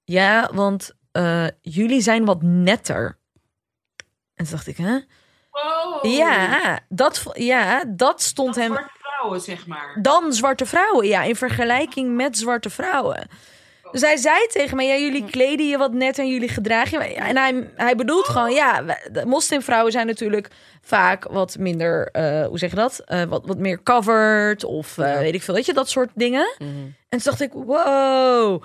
ja, 0.04 0.50
want 0.54 0.92
jullie 1.62 2.02
zijn 2.02 2.26
wat 2.26 2.42
netter. 2.42 3.18
En 4.36 4.46
toen 4.46 4.54
dacht 4.54 4.68
ik, 4.68 4.78
hè? 4.78 4.98
Wow. 5.54 6.06
Ja, 6.12 6.80
dat, 6.90 7.24
ja, 7.34 7.84
dat 7.88 8.22
stond 8.22 8.56
hem... 8.56 8.72
Zwarte 8.72 8.92
vrouwen, 9.00 9.40
zeg 9.42 9.68
maar. 9.68 9.98
Dan 10.02 10.34
zwarte 10.34 10.66
vrouwen, 10.66 11.08
ja, 11.08 11.24
in 11.24 11.36
vergelijking 11.36 12.16
met 12.16 12.38
zwarte 12.38 12.70
vrouwen. 12.70 13.28
Dus 13.92 14.02
hij 14.02 14.18
zei 14.18 14.48
tegen 14.48 14.76
mij, 14.76 14.88
ja, 14.88 14.96
jullie 14.96 15.26
kleden 15.26 15.68
je 15.68 15.78
wat 15.78 15.94
net 15.94 16.18
en 16.18 16.28
jullie 16.30 16.50
gedragen 16.50 17.08
je. 17.08 17.14
Ja, 17.14 17.28
en 17.28 17.38
hij, 17.38 17.70
hij 17.76 17.96
bedoelt 17.96 18.26
gewoon, 18.28 18.52
ja, 18.54 18.86
we- 18.86 19.10
de 19.12 19.26
moslimvrouwen 19.26 19.92
zijn 19.92 20.08
natuurlijk 20.08 20.48
vaak 20.82 21.24
wat 21.24 21.58
minder, 21.60 22.10
eh, 22.12 22.46
hoe 22.46 22.58
zeg 22.58 22.70
je 22.70 22.76
dat? 22.76 23.00
Eh, 23.06 23.24
wat, 23.24 23.42
wat 23.46 23.58
meer 23.58 23.84
covered 23.84 24.64
of 24.64 24.98
eh, 24.98 25.14
Ja. 25.14 25.20
weet 25.20 25.34
ik 25.34 25.42
veel, 25.44 25.54
weet 25.54 25.66
je, 25.66 25.74
dat 25.74 25.90
soort 25.90 26.10
dingen. 26.14 26.56
Mhm. 26.58 26.70
En 27.10 27.20
toen 27.20 27.22
dacht 27.24 27.42
ik, 27.42 27.52
wow. 27.54 28.64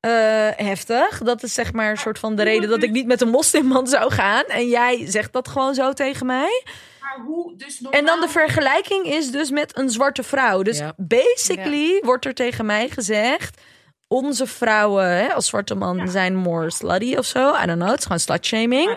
Eh, 0.00 0.10
heftig. 0.56 1.18
Dat 1.22 1.42
is 1.42 1.54
zeg 1.54 1.72
maar 1.72 1.90
een 1.90 1.96
soort 1.96 2.18
van 2.18 2.36
de 2.36 2.42
reden 2.42 2.68
dat 2.68 2.82
ik 2.82 2.90
niet 2.90 3.06
met 3.06 3.20
een 3.20 3.28
moslimman 3.28 3.86
zou 3.86 4.12
gaan. 4.12 4.44
En 4.44 4.68
jij 4.68 5.06
zegt 5.10 5.32
dat 5.32 5.48
gewoon 5.48 5.74
zo 5.74 5.92
tegen 5.92 6.26
mij. 6.26 6.62
Maar 7.00 7.26
hoe 7.26 7.56
dus 7.56 7.80
En 7.90 8.04
dan 8.04 8.20
de 8.20 8.28
vergelijking 8.28 9.06
is 9.06 9.30
dus 9.30 9.50
met 9.50 9.78
een 9.78 9.90
zwarte 9.90 10.22
vrouw. 10.22 10.62
Dus 10.62 10.78
Ja. 10.78 10.92
basically 10.96 12.00
wordt 12.04 12.24
er 12.24 12.34
tegen 12.34 12.66
mij 12.66 12.88
gezegd... 12.88 13.60
onze 14.08 14.46
vrouwen 14.46 15.04
hè, 15.06 15.32
als 15.34 15.46
zwarte 15.46 15.74
man 15.74 16.08
zijn 16.08 16.36
more 16.36 16.70
slutty 16.70 17.14
of 17.16 17.26
zo. 17.26 17.54
I 17.62 17.66
don't 17.66 17.78
know, 17.78 17.88
het 17.88 17.98
is 17.98 18.02
gewoon 18.02 18.20
slutshaming. 18.20 18.96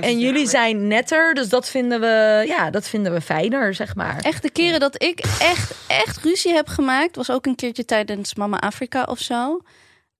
En 0.00 0.18
jullie 0.18 0.48
zijn 0.48 0.86
netter, 0.86 1.34
dus 1.34 1.48
dat 1.48 1.68
vinden 1.70 2.00
we, 2.00 2.44
ja, 2.46 2.70
dat 2.70 2.88
vinden 2.88 3.12
we 3.12 3.20
fijner, 3.20 3.74
zeg 3.74 3.94
maar. 3.94 4.16
Echt 4.20 4.42
de 4.42 4.50
keren 4.50 4.80
dat 4.80 5.02
ik 5.02 5.20
echt, 5.40 5.74
echt 5.86 6.16
ruzie 6.22 6.52
heb 6.52 6.68
gemaakt, 6.68 7.16
was 7.16 7.30
ook 7.30 7.46
een 7.46 7.54
keertje 7.56 7.84
tijdens 7.84 8.34
Mama 8.34 8.58
Afrika 8.58 9.02
of 9.02 9.18
zo. 9.18 9.60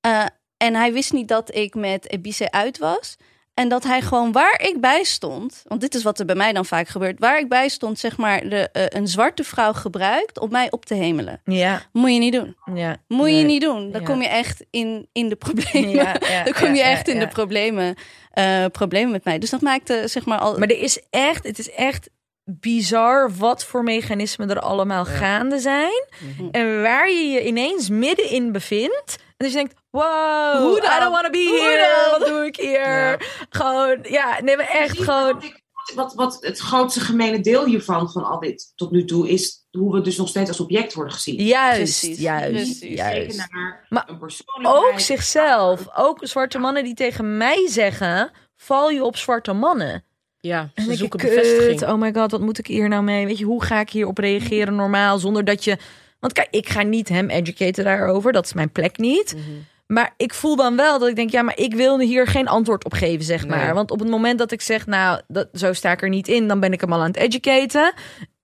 Eh, 0.01 0.25
en 0.57 0.75
hij 0.75 0.93
wist 0.93 1.13
niet 1.13 1.29
dat 1.29 1.55
ik 1.55 1.75
met 1.75 2.11
Ebice 2.11 2.51
uit 2.51 2.79
was. 2.79 3.17
En 3.55 3.69
dat 3.69 3.85
hij 3.85 4.01
gewoon 4.03 4.33
waar 4.33 4.61
ik 4.63 4.81
bij 4.81 5.05
stond, 5.05 5.63
want 5.67 5.81
dit 5.81 5.95
is 5.95 6.03
wat 6.03 6.19
er 6.19 6.25
bij 6.27 6.35
mij 6.35 6.53
dan 6.53 6.65
vaak 6.67 6.89
gebeurt, 6.89 7.19
waar 7.19 7.39
ik 7.39 7.49
bij 7.49 7.69
stond, 7.69 7.99
zeg 7.99 8.17
maar, 8.17 8.49
de, 8.49 8.69
eh, 8.73 8.85
een 8.89 9.09
zwarte 9.09 9.45
vrouw 9.45 9.73
gebruikt 9.73 10.39
om 10.39 10.51
mij 10.51 10.71
op 10.71 10.85
te 10.87 10.95
hemelen. 10.95 11.41
Ja, 11.45 11.83
Moet 11.93 12.13
je 12.13 12.19
niet 12.19 12.33
doen. 12.33 12.57
ja. 12.75 12.97
Moet 13.09 13.29
je 13.31 13.43
niet 13.43 13.61
doen. 13.63 13.91
Dan 13.91 14.01
Ja. 14.01 14.07
kom 14.07 14.23
je 14.23 14.29
echt 14.29 14.65
in, 14.71 15.09
in 15.13 15.29
de 15.29 15.37
problemen. 15.37 15.91
Ja, 15.91 16.17
ja, 16.29 16.43
dan 16.45 16.53
kom 16.53 16.75
je 16.75 16.83
echt 16.83 17.09
in 17.09 17.19
de 17.19 17.29
problemen, 17.29 17.95
eh, 18.31 18.65
problemen 18.73 19.11
met 19.11 19.25
mij. 19.25 19.39
Dus 19.39 19.51
dat 19.51 19.61
maakte 19.61 20.03
zeg 20.07 20.25
maar 20.25 20.39
al. 20.39 20.59
Maar 20.59 20.69
er 20.69 20.81
is 20.83 21.01
echt, 21.11 21.45
het 21.47 21.59
is 21.59 21.71
echt 21.71 22.11
bizar 22.61 23.31
wat 23.37 23.65
voor 23.65 23.83
mechanismen 23.83 24.51
er 24.51 24.61
allemaal 24.61 25.05
gaande 25.05 25.59
zijn. 25.59 26.05
Mhm. 26.19 26.49
En 26.51 26.83
waar 26.83 27.11
je 27.11 27.27
je 27.29 27.47
ineens 27.47 27.89
middenin 27.89 28.53
bevindt. 28.53 29.17
En 29.19 29.47
dus 29.47 29.49
je 29.49 29.55
denkt, 29.57 29.75
wow, 29.91 30.57
Hoe? 30.63 30.77
I 30.79 30.99
don't 31.01 31.11
want 31.13 31.25
to 31.25 31.31
be 31.31 31.47
Hoe 31.49 31.61
here. 31.61 32.09
dan? 32.11 32.19
Wat 32.19 32.29
doe 32.29 32.45
ik 32.47 32.57
hier? 32.57 32.81
Ja. 32.81 33.17
Gewoon, 33.51 33.99
ja, 34.03 34.41
nee, 34.43 34.57
maar 34.57 34.69
echt 34.69 34.99
gewoon... 34.99 35.33
wat 35.35 35.45
ik- 35.45 35.59
Wat, 35.95 36.15
wat 36.15 36.37
het 36.41 36.59
grootste 36.59 37.01
gemene 37.01 37.41
deel 37.41 37.65
hiervan, 37.65 38.11
van 38.11 38.25
al 38.25 38.41
dit 38.41 38.73
tot 38.77 38.91
nu 38.91 39.05
toe, 39.05 39.29
is 39.29 39.67
hoe 39.71 39.93
we 39.93 40.01
dus 40.01 40.17
nog 40.17 40.29
steeds 40.29 40.49
als 40.49 40.61
object 40.61 40.95
worden 40.95 41.13
gezien. 41.15 41.35
Juist, 41.45 41.77
Precies, 42.01 42.19
juist, 42.19 42.51
precies. 42.53 42.97
juist. 42.99 43.37
Kijken 43.37 43.37
naar 43.37 43.87
Maar. 43.89 44.09
Ook 44.63 45.01
zichzelf. 45.01 45.89
Ook 45.97 46.19
zwarte 46.23 46.59
mannen 46.59 46.85
die 46.85 46.95
tegen 46.95 47.37
mij 47.37 47.67
zeggen... 47.69 48.31
val 48.57 48.91
je 48.91 49.05
op 49.05 49.17
zwarte 49.17 49.53
mannen. 49.53 50.05
Ja, 50.41 50.71
En 50.75 50.83
ze 50.83 50.89
dan 50.89 50.97
zoeken 50.99 51.19
bevestiging. 51.19 51.83
oh 51.83 51.95
my 52.01 52.13
god, 52.13 52.31
wat 52.31 52.41
moet 52.41 52.59
ik 52.59 52.67
hier 52.67 52.89
nou 52.89 53.03
mee? 53.03 53.27
Weet 53.27 53.39
je, 53.39 53.45
hoe 53.45 53.65
ga 53.65 53.81
ik 53.81 53.91
hierop 53.91 54.19
reageren 54.19 54.75
normaal 54.75 55.19
zonder 55.19 55.45
dat 55.45 55.65
je... 55.65 55.77
Want 56.21 56.33
kijk, 56.33 56.49
ik 56.51 56.69
ga 56.69 56.83
niet 56.83 57.09
hem 57.09 57.29
educaten 57.31 57.85
daarover. 57.85 58.33
Dat 58.33 58.45
is 58.45 58.53
mijn 58.53 58.73
plek 58.73 58.99
niet. 58.99 59.35
Mhm. 59.37 59.45
Maar 59.87 60.15
ik 60.17 60.35
voel 60.35 60.57
dan 60.57 60.77
wel 60.77 60.99
dat 60.99 61.09
ik 61.09 61.17
denk, 61.17 61.31
ja, 61.31 61.43
maar 61.43 61.59
ik 61.59 61.75
wil 61.75 62.01
hier 62.01 62.27
geen 62.27 62.49
antwoord 62.49 62.85
op 62.85 62.93
geven, 62.93 63.25
zeg 63.25 63.41
Nee. 63.47 63.59
maar. 63.59 63.75
Want 63.75 63.91
op 63.91 63.99
het 63.99 64.09
moment 64.09 64.39
dat 64.39 64.53
ik 64.53 64.61
zeg, 64.61 64.87
nou, 64.87 65.21
dat, 65.29 65.49
zo 65.53 65.73
sta 65.73 65.93
ik 65.93 66.03
er 66.03 66.09
niet 66.09 66.29
in, 66.29 66.49
dan 66.49 66.61
ben 66.61 66.73
ik 66.73 66.81
hem 66.81 66.93
al 66.93 67.01
aan 67.01 67.07
het 67.07 67.17
educaten. 67.17 67.93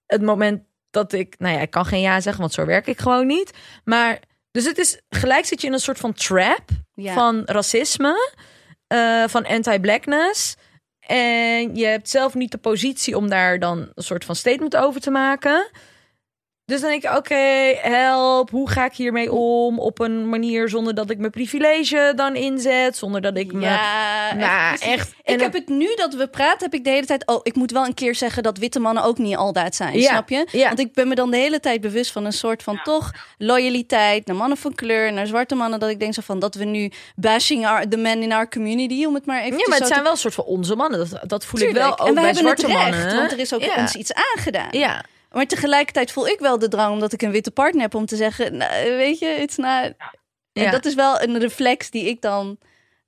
Het 0.07 0.23
moment 0.23 0.63
dat 0.91 1.13
ik, 1.13 1.35
nou 1.39 1.55
ja, 1.55 1.61
ik 1.61 1.71
kan 1.71 1.85
geen 1.87 2.01
ja 2.01 2.21
zeggen, 2.21 2.41
want 2.41 2.53
zo 2.55 2.65
werk 2.65 2.87
ik 2.87 2.99
gewoon 3.01 3.27
niet. 3.27 3.51
Maar, 3.85 4.19
dus 4.51 4.65
het 4.65 4.79
is, 4.79 5.01
gelijk 5.09 5.45
zit 5.45 5.61
je 5.61 5.67
in 5.67 5.73
een 5.73 5.79
soort 5.79 5.99
van 5.99 6.13
trap 6.13 6.65
Ja. 6.95 7.15
van 7.15 7.43
racisme, 7.45 8.33
eh, 8.87 9.25
van 9.27 9.47
anti-blackness. 9.47 10.57
En 11.07 11.77
je 11.77 11.87
hebt 11.87 12.09
zelf 12.09 12.35
niet 12.35 12.51
de 12.51 12.59
positie 12.59 13.17
om 13.17 13.29
daar 13.29 13.59
dan 13.59 13.79
een 13.95 14.03
soort 14.03 14.25
van 14.25 14.37
statement 14.37 14.77
over 14.77 15.01
te 15.01 15.11
maken. 15.11 15.71
Dus 16.67 16.81
dan 16.81 16.91
denk 16.91 17.05
ik, 17.05 17.17
oké, 17.17 17.75
help. 17.81 18.51
Hoe 18.51 18.71
ga 18.71 18.85
ik 18.85 18.93
hiermee 18.93 19.33
om? 19.33 19.79
Op 19.79 19.99
een 19.99 20.29
manier 20.29 20.69
zonder 20.69 20.95
dat 20.95 21.11
ik 21.11 21.19
mijn 21.19 21.31
privilege 21.31 22.13
dan 22.17 22.35
inzet. 22.35 22.97
Zonder 22.97 23.21
dat 23.21 23.37
ik 23.37 23.53
me... 23.53 23.61
Ja, 23.61 24.35
Nou, 24.35 24.77
echt. 24.81 25.15
En 25.23 25.35
Ik 25.35 25.41
heb 25.41 25.53
het 25.53 25.69
nu 25.69 25.95
dat 25.95 26.15
we 26.15 26.29
praten, 26.29 26.59
heb 26.59 26.75
ik 26.75 26.85
de 26.85 26.91
hele 26.91 27.07
tijd. 27.07 27.27
Oh, 27.27 27.41
ik 27.43 27.55
moet 27.55 27.71
wel 27.71 27.85
een 27.85 27.95
keer 27.95 28.15
zeggen 28.15 28.43
dat 28.43 28.59
witte 28.59 28.81
mannen 28.81 29.03
ook 29.03 29.19
niet 29.19 29.37
al 29.37 29.53
dat 29.53 29.75
zijn. 29.75 29.99
Ja, 29.99 30.11
Snap 30.11 30.29
je? 30.29 30.47
ja. 30.53 30.67
Want 30.67 30.79
ik 30.79 30.93
ben 30.93 31.09
me 31.09 31.15
dan 31.15 31.31
de 31.31 31.37
hele 31.37 31.61
tijd 31.61 31.81
bewust 31.81 32.13
van 32.13 32.25
een 32.25 32.33
soort 32.33 32.63
van 32.63 32.81
toch 32.83 33.13
loyaliteit 33.39 34.27
naar 34.27 34.37
mannen 34.37 34.59
van 34.59 34.75
kleur, 34.75 35.13
naar 35.13 35.27
zwarte 35.27 35.55
mannen. 35.55 35.81
Dat 35.81 35.91
ik 35.91 36.01
denk 36.01 36.15
zo 36.15 36.23
van 36.25 36.39
dat 36.39 36.55
we 36.55 36.65
nu 36.65 36.93
bashing 37.17 37.67
our, 37.67 37.89
the 37.89 37.97
men 37.97 38.23
in 38.23 38.33
our 38.33 38.49
community, 38.49 39.05
om 39.05 39.15
het 39.15 39.27
maar 39.27 39.43
even 39.43 39.59
Ja, 39.59 39.69
maar 39.69 39.79
het 39.79 39.89
zijn 39.89 40.03
wel 40.03 40.13
een 40.13 40.19
soort 40.19 40.35
van 40.35 40.45
onze 40.45 40.77
mannen. 40.77 40.99
Dat, 40.99 41.29
dat 41.29 41.45
voel 41.45 41.61
ik 41.61 41.75
wel 41.75 41.99
ook 41.99 41.99
en 41.99 42.15
we 42.15 42.21
bij 42.21 42.25
hebben 42.25 42.47
het 42.47 42.61
zwarte 42.61 42.79
recht, 42.79 42.97
mannen. 42.99 43.17
want 43.17 43.33
er 43.33 43.39
is 43.39 43.55
ook 43.55 43.63
ja. 43.63 43.75
ons 43.77 43.95
iets 43.95 44.13
aangedaan. 44.13 44.69
Ja, 44.71 45.05
Maar 45.37 45.47
tegelijkertijd 45.47 46.13
voel 46.13 46.29
ik 46.29 46.39
wel 46.39 46.59
de 46.59 46.69
drang, 46.69 46.93
omdat 46.93 47.13
ik 47.13 47.23
een 47.23 47.31
witte 47.31 47.51
partner 47.51 47.83
heb, 47.83 47.95
om 47.95 48.07
te 48.07 48.17
zeggen, 48.17 48.57
nou, 48.57 48.97
weet 48.97 49.19
je, 49.19 49.27
not... 49.57 49.95
En 50.53 50.63
Ja. 50.63 50.71
dat 50.71 50.85
is 50.85 50.95
wel 50.95 51.23
een 51.23 51.39
reflex 51.39 51.91
die 51.91 52.09
ik 52.09 52.21
dan. 52.21 52.59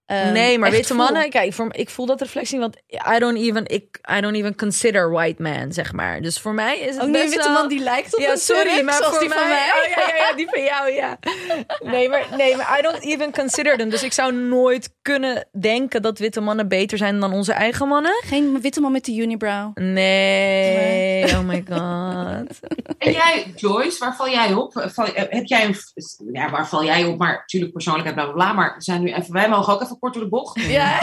Eh, 0.08 0.30
nee, 0.30 0.58
maar 0.58 0.70
witte 0.70 0.86
voel. 0.94 0.96
mannen, 0.96 1.30
kijk, 1.30 1.52
voor, 1.52 1.68
ik 1.70 1.88
voel 1.90 2.06
dat 2.06 2.20
reflectie, 2.20 2.58
want 2.58 2.76
I 3.14 3.18
don't 3.18 3.36
even, 3.38 3.66
ik, 3.66 3.98
I 4.16 4.20
don't 4.20 4.34
even 4.36 4.56
consider 4.56 5.10
white 5.10 5.42
man, 5.42 5.72
zeg 5.72 5.92
maar. 5.92 6.20
Dus 6.20 6.38
voor 6.40 6.54
mij 6.54 6.78
is 6.78 6.94
het 6.94 7.00
Ook 7.00 7.02
niet 7.02 7.12
best 7.12 7.24
een 7.24 7.30
witte 7.30 7.48
wel- 7.48 7.58
man 7.58 7.68
die 7.68 7.80
lijkt 7.80 8.14
op 8.14 8.20
Ja, 8.20 8.30
een 8.30 8.38
sorry, 8.38 8.68
Turk, 8.70 8.84
maar 8.84 8.94
zoals 8.94 9.10
voor 9.10 9.20
die 9.20 9.30
van 9.30 9.48
mij. 9.48 9.68
Oh, 9.76 9.90
ja, 9.96 10.08
ja, 10.08 10.16
ja, 10.28 10.36
die 10.36 10.48
van 10.50 10.62
jou, 10.62 10.90
ja. 10.92 11.18
Nee 11.82 12.08
maar, 12.08 12.26
nee, 12.36 12.56
maar 12.56 12.78
I 12.78 12.82
don't 12.82 13.00
even 13.02 13.32
consider 13.32 13.76
them. 13.76 13.90
Dus 13.90 14.02
ik 14.02 14.12
zou 14.12 14.32
nooit 14.32 14.94
kunnen 15.02 15.48
denken 15.60 16.02
dat 16.02 16.18
witte 16.18 16.40
mannen 16.40 16.68
beter 16.68 16.98
zijn 16.98 17.20
dan 17.20 17.32
onze 17.32 17.52
eigen 17.52 17.88
mannen. 17.88 18.20
Geen 18.24 18.60
witte 18.60 18.80
man 18.80 18.92
met 18.92 19.04
de 19.04 19.14
unibrow. 19.16 19.70
Nee, 19.74 21.24
oh 21.24 21.40
my 21.40 21.64
god. 21.68 22.58
En 22.98 23.12
jij, 23.12 23.52
Joyce, 23.56 23.98
waar 23.98 24.16
val 24.16 24.28
jij 24.28 24.52
op? 24.52 24.84
Val, 24.86 25.06
heb 25.14 25.44
jij 25.44 25.64
een, 25.64 25.76
ja, 26.32 26.50
waar 26.50 26.68
val 26.68 26.84
jij 26.84 27.04
op? 27.04 27.18
Maar 27.18 27.32
natuurlijk 27.38 27.72
persoonlijkheid, 27.72 28.16
bla 28.16 28.24
bla 28.24 28.34
bla. 28.34 28.52
Maar 28.52 28.74
we 28.76 28.82
zijn 28.82 29.02
nu 29.02 29.12
even, 29.12 29.32
wij 29.32 29.48
mogen 29.48 29.72
ook 29.72 29.82
even 29.82 29.97
kort 29.98 30.14
door 30.14 30.22
de 30.22 30.28
bocht. 30.28 30.60
Ja, 30.60 30.98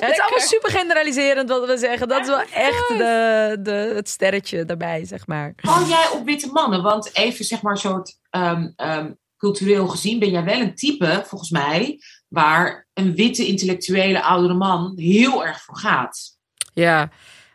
Het 0.00 0.10
is 0.10 0.20
allemaal 0.20 0.40
super 0.40 0.70
generaliserend 0.70 1.48
wat 1.48 1.66
we 1.66 1.76
zeggen. 1.76 2.08
Dat 2.08 2.20
is 2.20 2.26
wel 2.26 2.42
echt 2.52 2.88
de, 2.88 3.56
de, 3.60 3.92
het 3.94 4.08
sterretje 4.08 4.64
daarbij, 4.64 5.04
zeg 5.04 5.26
maar. 5.26 5.52
Val 5.56 5.86
jij 5.86 6.08
op 6.12 6.24
witte 6.24 6.52
mannen? 6.52 6.82
Want 6.82 7.16
even 7.16 7.44
zeg 7.44 7.62
maar 7.62 7.78
soort 7.78 8.18
ehm, 8.30 8.70
ehm, 8.76 9.10
cultureel 9.36 9.88
gezien 9.88 10.18
ben 10.18 10.30
jij 10.30 10.44
wel 10.44 10.60
een 10.60 10.74
type, 10.74 11.22
volgens 11.26 11.50
mij, 11.50 11.98
waar 12.28 12.86
een 12.94 13.14
witte 13.14 13.46
intellectuele 13.46 14.22
oudere 14.22 14.54
man 14.54 14.92
heel 14.96 15.44
erg 15.44 15.62
voor 15.62 15.76
gaat. 15.76 16.36
Ja, 16.72 17.10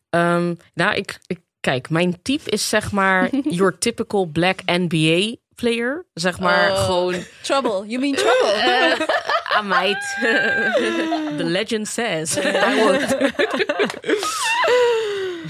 ehm, 0.10 0.56
nou, 0.74 0.96
ik, 0.96 1.20
ik, 1.28 1.40
kijk, 1.60 1.90
mijn 1.90 2.22
type 2.22 2.50
is 2.50 2.70
zeg 2.70 2.92
maar 2.92 3.36
your 3.60 3.78
typical 3.78 4.26
black 4.26 4.60
NBA 4.66 5.36
player. 5.62 6.06
Zeg 6.14 6.40
maar 6.40 6.72
Oh. 6.72 6.86
gewoon, 6.86 7.16
trouble. 7.42 7.84
You 7.88 8.00
mean 8.00 8.16
trouble? 8.16 9.06
ah 9.56 9.66
meid, 9.66 10.02
the 11.38 11.44
legend 11.44 11.88
says. 11.88 12.38
I 12.38 12.42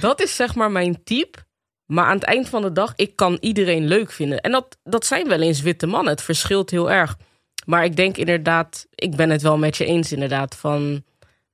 dat 0.02 0.22
is 0.22 0.36
zeg 0.36 0.56
maar 0.56 0.72
mijn 0.72 1.04
type. 1.04 1.46
Maar 1.86 2.06
aan 2.06 2.16
het 2.16 2.24
eind 2.24 2.50
van 2.50 2.62
de 2.62 2.72
dag, 2.72 2.94
ik 2.96 3.16
kan 3.16 3.38
iedereen 3.40 3.88
leuk 3.88 4.12
vinden. 4.12 4.40
En 4.40 4.52
dat, 4.52 4.78
dat 4.84 5.06
zijn 5.06 5.28
wel 5.28 5.42
eens 5.42 5.62
witte 5.62 5.88
mannen. 5.88 6.14
Het 6.14 6.22
verschilt 6.22 6.70
heel 6.70 6.92
erg. 6.92 7.18
Maar 7.66 7.84
ik 7.84 7.96
denk 7.96 8.18
inderdaad, 8.18 8.88
ik 8.96 9.16
ben 9.16 9.30
het 9.30 9.42
wel 9.42 9.58
met 9.58 9.78
je 9.78 9.86
eens 9.86 10.12
inderdaad. 10.12 10.56
Van 10.56 11.04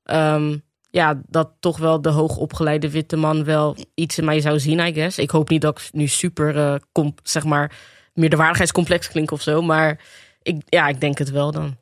ehm, 0.04 0.58
ja, 0.90 1.22
dat 1.28 1.52
toch 1.60 1.78
wel 1.78 2.02
de 2.02 2.10
hoogopgeleide 2.10 2.90
witte 2.90 3.16
man 3.16 3.44
wel 3.44 3.76
iets 3.94 4.18
in 4.18 4.26
mij 4.26 4.40
zou 4.40 4.60
zien, 4.60 4.80
I 4.80 4.94
guess. 4.94 5.18
Ik 5.18 5.30
hoop 5.30 5.50
niet 5.50 5.62
dat 5.62 5.80
ik 5.80 5.90
nu 5.92 6.08
super, 6.08 6.58
eh, 6.58 6.76
comp, 6.92 7.20
zeg 7.24 7.44
maar, 7.44 7.72
meer 8.14 8.30
de 8.30 8.36
waardigheidscomplex 8.36 9.08
klink 9.08 9.32
of 9.32 9.42
zo. 9.42 9.62
Maar 9.62 10.00
ik, 10.42 10.62
ja, 10.66 10.88
ik 10.88 11.00
denk 11.00 11.18
het 11.18 11.32
wel 11.32 11.52
dan. 11.52 11.78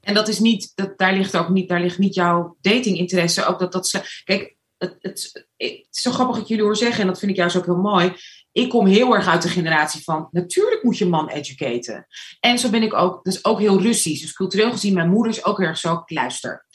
En 0.00 0.14
dat 0.14 0.28
is 0.28 0.38
niet, 0.38 0.72
dat, 0.74 0.98
daar 0.98 1.14
ligt 1.14 1.36
ook 1.36 1.48
niet, 1.48 1.68
daar 1.68 1.80
ligt 1.80 1.98
niet 1.98 2.14
jouw 2.14 2.56
datinginteresse. 2.60 3.46
Ook 3.46 3.58
dat 3.58 3.72
dat. 3.72 4.20
Kijk, 4.24 4.56
het, 4.78 4.96
het, 5.00 5.46
is 5.56 6.02
zo 6.02 6.10
grappig 6.10 6.36
dat 6.36 6.48
jullie 6.48 6.64
hoor 6.64 6.76
zeggen, 6.76 7.00
en 7.00 7.06
dat 7.06 7.18
vind 7.18 7.30
ik 7.30 7.36
juist 7.36 7.56
ook 7.56 7.64
heel 7.64 7.76
mooi. 7.76 8.12
Ik 8.52 8.68
kom 8.68 8.86
heel 8.86 9.14
erg 9.14 9.26
uit 9.26 9.42
de 9.42 9.48
generatie 9.48 10.02
van, 10.02 10.28
natuurlijk 10.30 10.82
moet 10.82 10.98
je 10.98 11.06
man 11.06 11.28
educaten. 11.28 12.06
En 12.40 12.58
zo 12.58 12.70
ben 12.70 12.82
ik 12.82 12.94
ook, 12.94 13.24
dus 13.24 13.44
ook 13.44 13.58
heel 13.58 13.80
Russisch. 13.80 14.22
Dus 14.22 14.32
cultureel 14.32 14.70
gezien, 14.70 14.94
mijn 14.94 15.10
moeder 15.10 15.32
is 15.32 15.44
ook 15.44 15.58
heel 15.58 15.66
erg 15.66 15.78
zo, 15.78 16.02
luister. 16.06 16.66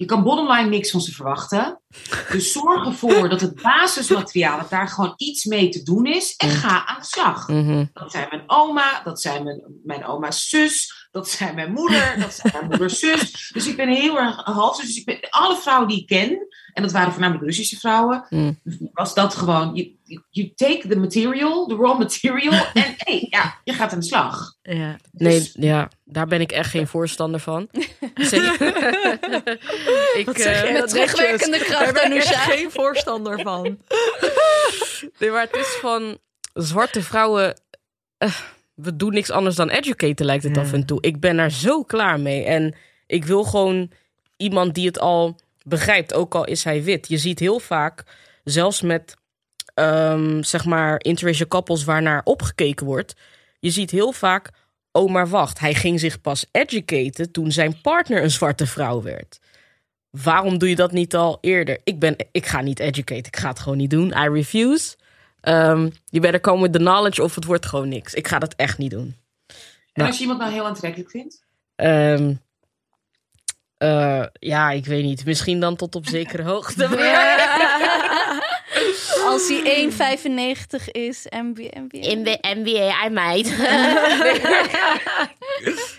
Je 0.00 0.06
kan 0.06 0.22
bottomline 0.22 0.68
niks 0.68 0.90
van 0.90 1.00
ze 1.00 1.12
verwachten. 1.12 1.80
Dus 2.30 2.52
zorg 2.52 2.86
ervoor 2.86 3.28
dat 3.28 3.40
het 3.40 3.62
basismateriaal, 3.62 4.58
dat 4.58 4.70
daar 4.70 4.88
gewoon 4.88 5.12
iets 5.16 5.44
mee 5.44 5.68
te 5.68 5.82
doen 5.82 6.06
is. 6.06 6.34
En 6.36 6.48
ga 6.48 6.86
aan 6.86 7.00
de 7.00 7.06
slag. 7.06 7.48
Mhm. 7.48 7.84
Dat 7.92 8.10
zijn 8.10 8.26
mijn 8.30 8.42
oma, 8.46 9.02
dat 9.04 9.20
zijn 9.20 9.44
mijn, 9.44 9.62
mijn 9.84 10.04
oma's 10.04 10.48
zus, 10.48 10.99
dat 11.10 11.28
zijn 11.28 11.54
mijn 11.54 11.72
moeder, 11.72 12.14
dat 12.18 12.34
zijn 12.34 12.52
mijn 12.56 12.66
moeders 12.68 12.98
zus. 12.98 13.50
Dus 13.52 13.66
ik 13.66 13.76
ben 13.76 13.88
heel 13.88 14.18
erg 14.18 14.36
halfzus. 14.44 14.86
Dus 14.86 14.96
ik 14.96 15.04
ben, 15.04 15.18
alle 15.30 15.56
vrouwen 15.56 15.88
die 15.88 16.00
ik 16.00 16.06
ken, 16.06 16.46
en 16.72 16.82
dat 16.82 16.92
waren 16.92 17.12
voornamelijk 17.12 17.44
Russische 17.46 17.76
vrouwen, 17.78 18.26
Mm. 18.28 18.60
was 18.92 19.14
dat 19.14 19.34
gewoon, 19.34 19.74
you, 19.74 19.96
you- 20.04 20.22
you 20.30 20.52
take 20.54 20.88
the 20.88 20.96
material, 20.98 21.66
the 21.66 21.74
raw 21.76 21.98
material, 21.98 22.52
en 22.74 22.94
hey, 22.96 23.26
ja, 23.30 23.60
je 23.64 23.72
gaat 23.72 23.92
aan 23.92 23.98
de 24.00 24.04
slag. 24.06 24.54
Ja. 24.62 24.96
Nee, 25.12 25.38
Dus- 25.38 25.50
ja, 25.54 25.88
daar 26.04 26.26
ben 26.26 26.40
ik 26.40 26.52
echt 26.52 26.70
geen 26.70 26.86
voorstander 26.86 27.40
van. 27.40 27.68
Zeker. 28.14 28.62
ik, 30.16 30.26
Wat 30.26 30.40
zeg 30.40 30.62
eh, 30.64 30.72
met 30.72 30.88
terugwerkende 30.88 31.58
kracht, 31.58 31.84
Daar 31.94 32.08
ben 32.08 32.12
ik 32.16 32.22
geen 32.22 32.70
voorstander 32.70 33.40
van. 33.40 33.62
Nee, 35.18 35.30
maar 35.30 35.40
het 35.42 35.56
is 35.56 35.66
van 35.80 36.18
zwarte 36.54 37.02
vrouwen. 37.02 37.60
eh, 38.18 38.34
we 38.82 38.96
doen 38.96 39.12
niks 39.12 39.30
anders 39.30 39.56
dan 39.56 39.68
educaten, 39.68 40.26
lijkt 40.26 40.44
het 40.44 40.54
Ja. 40.56 40.62
af 40.62 40.72
en 40.72 40.86
toe. 40.86 40.98
Ik 41.00 41.20
ben 41.20 41.36
daar 41.36 41.50
zo 41.50 41.82
klaar 41.82 42.20
mee. 42.20 42.44
En 42.44 42.74
ik 43.06 43.24
wil 43.24 43.44
gewoon 43.44 43.90
iemand 44.36 44.74
die 44.74 44.86
het 44.86 44.98
al 44.98 45.36
begrijpt, 45.62 46.14
ook 46.14 46.34
al 46.34 46.44
is 46.44 46.64
hij 46.64 46.82
wit. 46.82 47.08
Je 47.08 47.18
ziet 47.18 47.38
heel 47.38 47.58
vaak, 47.58 48.04
zelfs 48.44 48.80
met 48.80 49.16
ehm, 49.74 50.42
zeg 50.42 50.64
maar 50.64 51.00
interracial 51.02 51.48
couples 51.48 51.84
waarnaar 51.84 52.20
opgekeken 52.24 52.86
wordt, 52.86 53.14
je 53.60 53.70
ziet 53.70 53.90
heel 53.90 54.12
vaak, 54.12 54.50
oh 54.92 55.10
maar 55.10 55.28
wacht, 55.28 55.58
hij 55.58 55.74
ging 55.74 56.00
zich 56.00 56.20
pas 56.20 56.46
educaten 56.52 57.30
toen 57.30 57.52
zijn 57.52 57.80
partner 57.80 58.22
een 58.22 58.30
zwarte 58.30 58.66
vrouw 58.66 59.02
werd. 59.02 59.38
Waarom 60.10 60.58
doe 60.58 60.68
je 60.68 60.76
dat 60.76 60.92
niet 60.92 61.14
al 61.14 61.38
eerder? 61.40 61.78
Ik, 61.84 61.98
ben, 61.98 62.16
ik 62.32 62.46
ga 62.46 62.60
niet 62.60 62.78
educate, 62.80 63.28
ik 63.28 63.36
ga 63.36 63.48
het 63.48 63.58
gewoon 63.58 63.78
niet 63.78 63.90
doen. 63.90 64.08
I 64.08 64.28
refuse. 64.28 64.96
Um, 65.42 65.92
je 66.06 66.20
better 66.20 66.40
come 66.40 66.62
with 66.62 66.72
the 66.72 66.78
knowledge 66.78 67.22
of 67.22 67.34
het 67.34 67.44
wordt 67.44 67.66
gewoon 67.66 67.88
niks. 67.88 68.14
Ik 68.14 68.28
ga 68.28 68.38
dat 68.38 68.54
echt 68.56 68.78
niet 68.78 68.90
doen. 68.90 69.14
En 69.46 69.56
Nou. 69.92 70.08
als 70.08 70.16
je 70.16 70.22
iemand 70.22 70.40
nou 70.40 70.52
heel 70.52 70.66
aantrekkelijk 70.66 71.10
vindt? 71.10 71.44
Ehm, 71.76 72.34
eh, 73.76 74.24
ja, 74.32 74.70
ik 74.70 74.86
weet 74.86 75.04
niet. 75.04 75.24
Misschien 75.24 75.60
dan 75.60 75.76
tot 75.76 75.94
op 75.94 76.06
zekere 76.06 76.42
hoogte. 76.52 76.84
Als 79.24 79.48
hij 79.48 79.90
1,95 80.80 80.90
is, 80.90 81.26
MBA. 81.30 81.68
In 81.90 82.24
de 82.24 82.38
NBA, 82.40 83.06
I 83.06 83.08
might. 83.10 83.58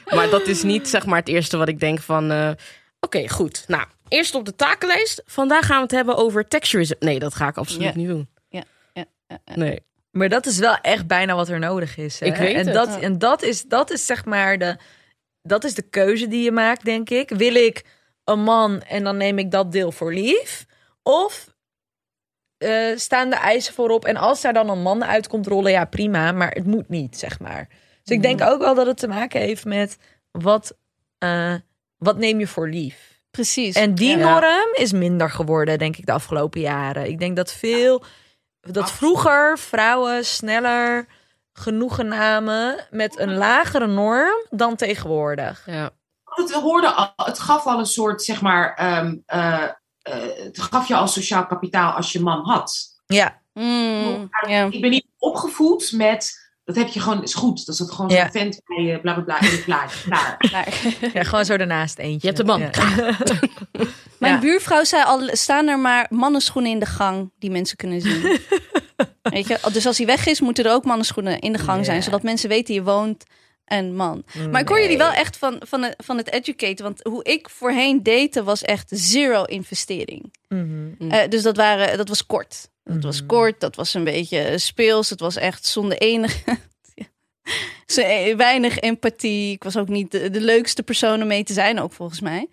maar 0.16 0.30
dat 0.30 0.48
is 0.48 0.64
niet 0.64 0.88
zeg 0.90 1.06
maar 1.06 1.20
het 1.20 1.28
eerste 1.28 1.58
wat 1.58 1.68
ik 1.68 1.80
denk 1.80 2.00
van... 2.00 2.32
eh, 2.32 2.52
Oké, 3.00 3.30
goed. 3.30 3.64
Nou, 3.68 3.84
eerst 4.08 4.36
op 4.36 4.46
de 4.46 4.56
takenlijst. 4.56 5.24
Vandaag 5.26 5.66
gaan 5.66 5.76
we 5.76 5.82
het 5.82 5.92
hebben 5.92 6.16
over 6.18 6.48
texturism. 6.48 6.94
Nee, 7.00 7.20
dat 7.20 7.36
ga 7.36 7.48
ik 7.48 7.58
absoluut 7.58 7.96
niet 7.96 8.08
doen. 8.08 8.30
Nee. 9.56 9.80
Maar 10.12 10.30
dat 10.30 10.46
is 10.46 10.58
wel 10.58 10.76
echt 10.76 11.08
bijna 11.08 11.36
wat 11.36 11.50
er 11.50 11.60
nodig 11.60 11.98
is. 11.98 12.20
Hè? 12.20 12.26
Ik 12.26 12.36
weet 12.36 12.56
en 12.56 12.66
het. 12.66 12.74
Dat, 12.74 13.00
en 13.00 13.18
dat 13.18 13.42
is, 13.44 13.64
dat 13.64 13.92
is 13.92 14.06
zeg 14.06 14.26
maar 14.26 14.58
de, 14.58 14.78
dat 15.42 15.64
is 15.64 15.74
de 15.74 15.90
keuze 15.90 16.28
die 16.28 16.44
je 16.44 16.52
maakt, 16.52 16.86
denk 16.86 17.10
ik. 17.10 17.30
Wil 17.30 17.56
ik 17.56 17.84
een 18.24 18.44
man 18.44 18.82
en 18.82 19.04
dan 19.04 19.18
neem 19.18 19.38
ik 19.40 19.52
dat 19.52 19.72
deel 19.72 19.92
voor 19.92 20.14
lief? 20.14 20.66
Of 21.04 21.54
eh, 22.58 22.96
staan 22.96 23.30
de 23.30 23.36
eisen 23.36 23.74
voorop 23.74 24.06
en 24.06 24.16
als 24.16 24.42
daar 24.42 24.54
dan 24.54 24.70
een 24.70 24.82
man 24.82 25.06
uit 25.06 25.28
komt 25.28 25.48
rollen, 25.48 25.72
ja 25.72 25.86
prima, 25.86 26.32
maar 26.32 26.52
het 26.52 26.66
moet 26.66 26.90
niet, 26.90 27.18
zeg 27.18 27.40
maar. 27.40 27.68
Dus 28.04 28.16
ik 28.16 28.22
denk 28.22 28.42
ook 28.42 28.60
wel 28.62 28.76
dat 28.76 28.86
het 28.86 28.98
te 28.98 29.08
maken 29.08 29.42
heeft 29.42 29.66
met 29.66 29.98
wat, 30.32 30.78
eh, 31.18 31.54
wat 31.98 32.18
neem 32.18 32.40
je 32.40 32.48
voor 32.48 32.70
lief? 32.70 33.10
Precies. 33.32 33.76
En 33.76 33.96
die 33.96 34.18
Ja. 34.18 34.40
norm 34.40 34.74
is 34.74 34.92
minder 34.92 35.30
geworden, 35.30 35.78
denk 35.78 35.98
ik, 35.98 36.06
de 36.06 36.12
afgelopen 36.12 36.62
jaren. 36.62 37.08
Ik 37.08 37.20
denk 37.20 37.36
dat 37.36 37.54
veel, 37.54 38.04
dat 38.62 38.92
vroeger 38.92 39.60
vrouwen 39.60 40.26
sneller 40.26 41.08
genoegen 41.54 42.08
namen 42.08 42.88
met 42.90 43.20
een 43.20 43.34
lagere 43.34 43.88
norm 43.88 44.46
dan 44.50 44.76
tegenwoordig. 44.76 45.64
Ja. 45.66 45.90
Het, 46.24 46.52
hoorde 46.52 46.92
al, 46.92 47.14
het 47.16 47.40
gaf 47.40 47.66
al 47.66 47.80
een 47.80 47.86
soort, 47.86 48.24
zeg 48.24 48.42
maar, 48.42 48.74
ehm, 48.76 49.18
eh, 49.26 49.64
eh, 49.64 49.72
het 50.44 50.62
gaf 50.62 50.88
je 50.88 50.96
al 50.96 51.08
sociaal 51.08 51.46
kapitaal 51.46 51.92
als 51.92 52.12
je 52.12 52.22
man 52.22 52.46
had. 52.46 52.90
Ja, 53.06 53.42
Mm, 53.54 54.30
ja. 54.48 54.68
Ik 54.70 54.82
ben 54.82 54.90
niet 54.90 55.08
opgevoed 55.18 55.92
met, 55.92 56.51
dat 56.64 56.76
heb 56.76 56.88
je 56.88 57.00
gewoon, 57.00 57.24
is 57.24 57.34
goed. 57.34 57.66
Dat 57.66 57.76
is 57.76 57.80
het 57.82 57.92
gewoon 57.92 58.12
Ja. 58.12 58.22
zo'n 58.22 58.32
vent 58.32 58.62
bij 58.66 58.84
je, 58.84 59.00
bla 59.00 59.14
bla 59.14 59.24
bla, 59.24 59.40
en 59.40 59.64
klaar. 59.64 59.94
klaar. 60.06 60.36
Klaar. 60.38 60.68
ja 61.14 61.24
gewoon 61.24 61.46
zo 61.46 61.58
daarnaast 61.58 61.98
eentje. 61.98 62.20
Je 62.22 62.28
hebt 62.28 62.40
een 62.40 62.46
man. 62.46 62.60
Ja. 62.60 62.70
Mijn 64.20 64.34
Ja. 64.34 64.40
buurvrouw 64.40 64.84
zei 64.84 65.04
al, 65.04 65.30
staan 65.32 65.68
er 65.68 65.80
maar 65.80 66.06
mannenschoenen 66.10 66.72
in 66.72 66.80
de 66.80 66.86
gang 66.86 67.32
die 67.40 67.52
mensen 67.52 67.78
kunnen 67.78 68.02
zien. 68.02 68.22
Weet 69.22 69.48
je? 69.48 69.60
Dus 69.74 69.86
als 69.86 69.98
hij 69.98 70.06
weg 70.06 70.26
is, 70.28 70.40
moeten 70.42 70.66
er 70.66 70.72
ook 70.72 70.86
mannenschoenen 70.86 71.40
in 71.40 71.54
de 71.54 71.60
gang 71.60 71.86
zijn, 71.86 72.04
zodat 72.04 72.24
mensen 72.24 72.50
weten 72.50 72.74
je 72.74 72.84
woont 72.84 73.24
en 73.72 73.96
man. 73.96 74.24
Maar 74.52 74.62
ik 74.62 74.68
hoor 74.68 74.82
jullie 74.82 74.98
wel 74.98 75.12
echt 75.12 75.38
van, 75.38 75.62
van, 75.66 75.82
het, 75.84 75.94
van 75.98 76.18
het 76.18 76.32
educaten, 76.32 76.84
want 76.86 77.04
hoe 77.04 77.24
ik 77.24 77.50
voorheen 77.50 78.04
date 78.04 78.44
was 78.44 78.62
echt 78.62 78.88
zero 78.94 79.44
investering. 79.44 80.34
Mhm. 80.48 80.94
Mm. 81.00 81.12
Eh, 81.12 81.30
dus 81.30 81.42
dat, 81.42 81.56
waren, 81.58 81.98
dat 81.98 82.08
was 82.08 82.26
kort. 82.26 82.70
Dat 82.84 83.04
was 83.04 83.18
Mhm. 83.20 83.28
kort, 83.28 83.60
dat 83.60 83.76
was 83.76 83.94
een 83.94 84.04
beetje 84.04 84.58
speels, 84.58 85.10
het 85.10 85.20
was 85.20 85.36
echt 85.36 85.66
zonder 85.66 85.98
enige... 85.98 86.40
Eh, 87.96 88.36
weinig 88.36 88.80
empathie. 88.80 89.52
Ik 89.54 89.64
was 89.64 89.78
ook 89.78 89.88
niet 89.88 90.12
de, 90.12 90.30
de 90.30 90.42
leukste 90.42 90.84
persoon 90.84 91.22
om 91.22 91.28
mee 91.28 91.44
te 91.44 91.54
zijn, 91.54 91.80
ook 91.80 91.94
volgens 91.94 92.22
mij. 92.22 92.48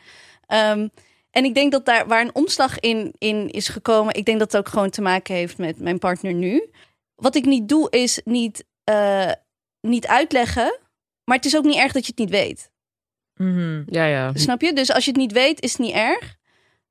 Ehm, 0.46 0.88
en 1.30 1.44
ik 1.44 1.54
denk 1.54 1.72
dat 1.72 1.84
daar 1.86 2.06
waar 2.06 2.20
een 2.20 2.34
omslag 2.34 2.80
in, 2.80 3.14
in 3.18 3.48
is 3.50 3.68
gekomen, 3.68 4.14
ik 4.14 4.24
denk 4.24 4.38
dat 4.38 4.52
het 4.52 4.60
ook 4.60 4.68
gewoon 4.68 4.90
te 4.90 5.00
maken 5.02 5.34
heeft 5.34 5.58
met 5.58 5.80
mijn 5.80 5.98
partner 5.98 6.32
nu. 6.34 6.70
Wat 7.14 7.34
ik 7.34 7.44
niet 7.44 7.68
doe, 7.68 7.90
is 7.90 8.20
niet, 8.24 8.64
eh, 8.84 9.30
niet 9.80 10.06
uitleggen, 10.06 10.78
maar 11.28 11.36
het 11.36 11.46
is 11.46 11.56
ook 11.56 11.64
niet 11.64 11.76
erg 11.76 11.92
dat 11.92 12.06
je 12.06 12.10
het 12.10 12.18
niet 12.18 12.30
weet. 12.30 12.70
Mhm. 13.34 13.82
Ja, 13.86 14.04
ja. 14.04 14.30
Snap 14.34 14.60
je? 14.60 14.72
Dus 14.72 14.92
als 14.92 15.04
je 15.04 15.10
het 15.10 15.20
niet 15.20 15.32
weet, 15.32 15.60
is 15.62 15.70
het 15.72 15.80
niet 15.80 15.94
erg. 15.94 16.36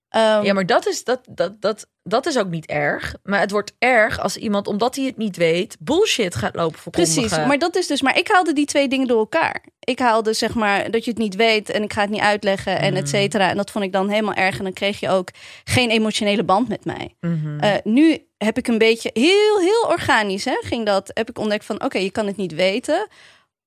Ehm, 0.10 0.44
Ja, 0.44 0.54
maar 0.54 0.66
dat 0.66 0.88
is, 0.88 1.04
dat, 1.04 1.20
dat, 1.30 1.62
dat, 1.62 1.88
dat 2.04 2.26
is 2.26 2.38
ook 2.38 2.48
niet 2.50 2.66
erg. 2.66 3.16
Maar 3.24 3.40
het 3.40 3.52
wordt 3.52 3.74
erg 3.80 4.20
als 4.20 4.38
iemand, 4.38 4.68
omdat 4.68 4.96
hij 4.96 5.06
het 5.06 5.18
niet 5.18 5.38
weet, 5.38 5.78
bullshit 5.80 6.36
gaat 6.36 6.56
lopen 6.56 6.80
verkondigen. 6.80 7.22
Precies, 7.22 7.46
maar 7.46 7.58
dat 7.58 7.76
is 7.76 7.88
dus. 7.88 8.02
Maar 8.02 8.18
ik 8.18 8.28
haalde 8.28 8.54
die 8.54 8.66
twee 8.66 8.88
dingen 8.88 9.08
door 9.08 9.20
elkaar. 9.20 9.64
Ik 9.80 10.00
haalde 10.00 10.34
zeg 10.34 10.54
maar 10.54 10.92
dat 10.92 11.04
je 11.04 11.10
het 11.10 11.20
niet 11.20 11.36
weet 11.36 11.70
en 11.70 11.84
ik 11.84 11.94
ga 11.94 12.02
het 12.02 12.10
niet 12.10 12.22
uitleggen 12.22 12.80
en 12.80 12.96
et 12.96 13.10
cetera. 13.10 13.50
En 13.50 13.58
dat 13.58 13.72
vond 13.72 13.86
ik 13.86 13.92
dan 13.92 14.10
helemaal 14.10 14.34
erg. 14.34 14.58
En 14.58 14.64
dan 14.64 14.74
kreeg 14.74 15.00
je 15.00 15.10
ook 15.10 15.30
geen 15.64 15.90
emotionele 15.90 16.44
band 16.44 16.68
met 16.68 16.86
mij. 16.86 17.16
Mhm. 17.20 17.60
Eh, 17.60 17.74
nu 17.84 18.18
heb 18.38 18.58
ik 18.58 18.68
een 18.68 18.78
beetje 18.78 19.10
heel, 19.14 19.60
heel 19.60 19.86
organisch 19.90 20.46
hè, 20.46 20.58
ging 20.62 20.86
dat. 20.86 21.12
Heb 21.14 21.30
ik 21.30 21.40
ontdekt 21.40 21.66
van 21.66 21.84
oké, 21.84 21.98
je 21.98 22.12
kan 22.12 22.28
het 22.28 22.38
niet 22.38 22.54
weten. 22.54 23.08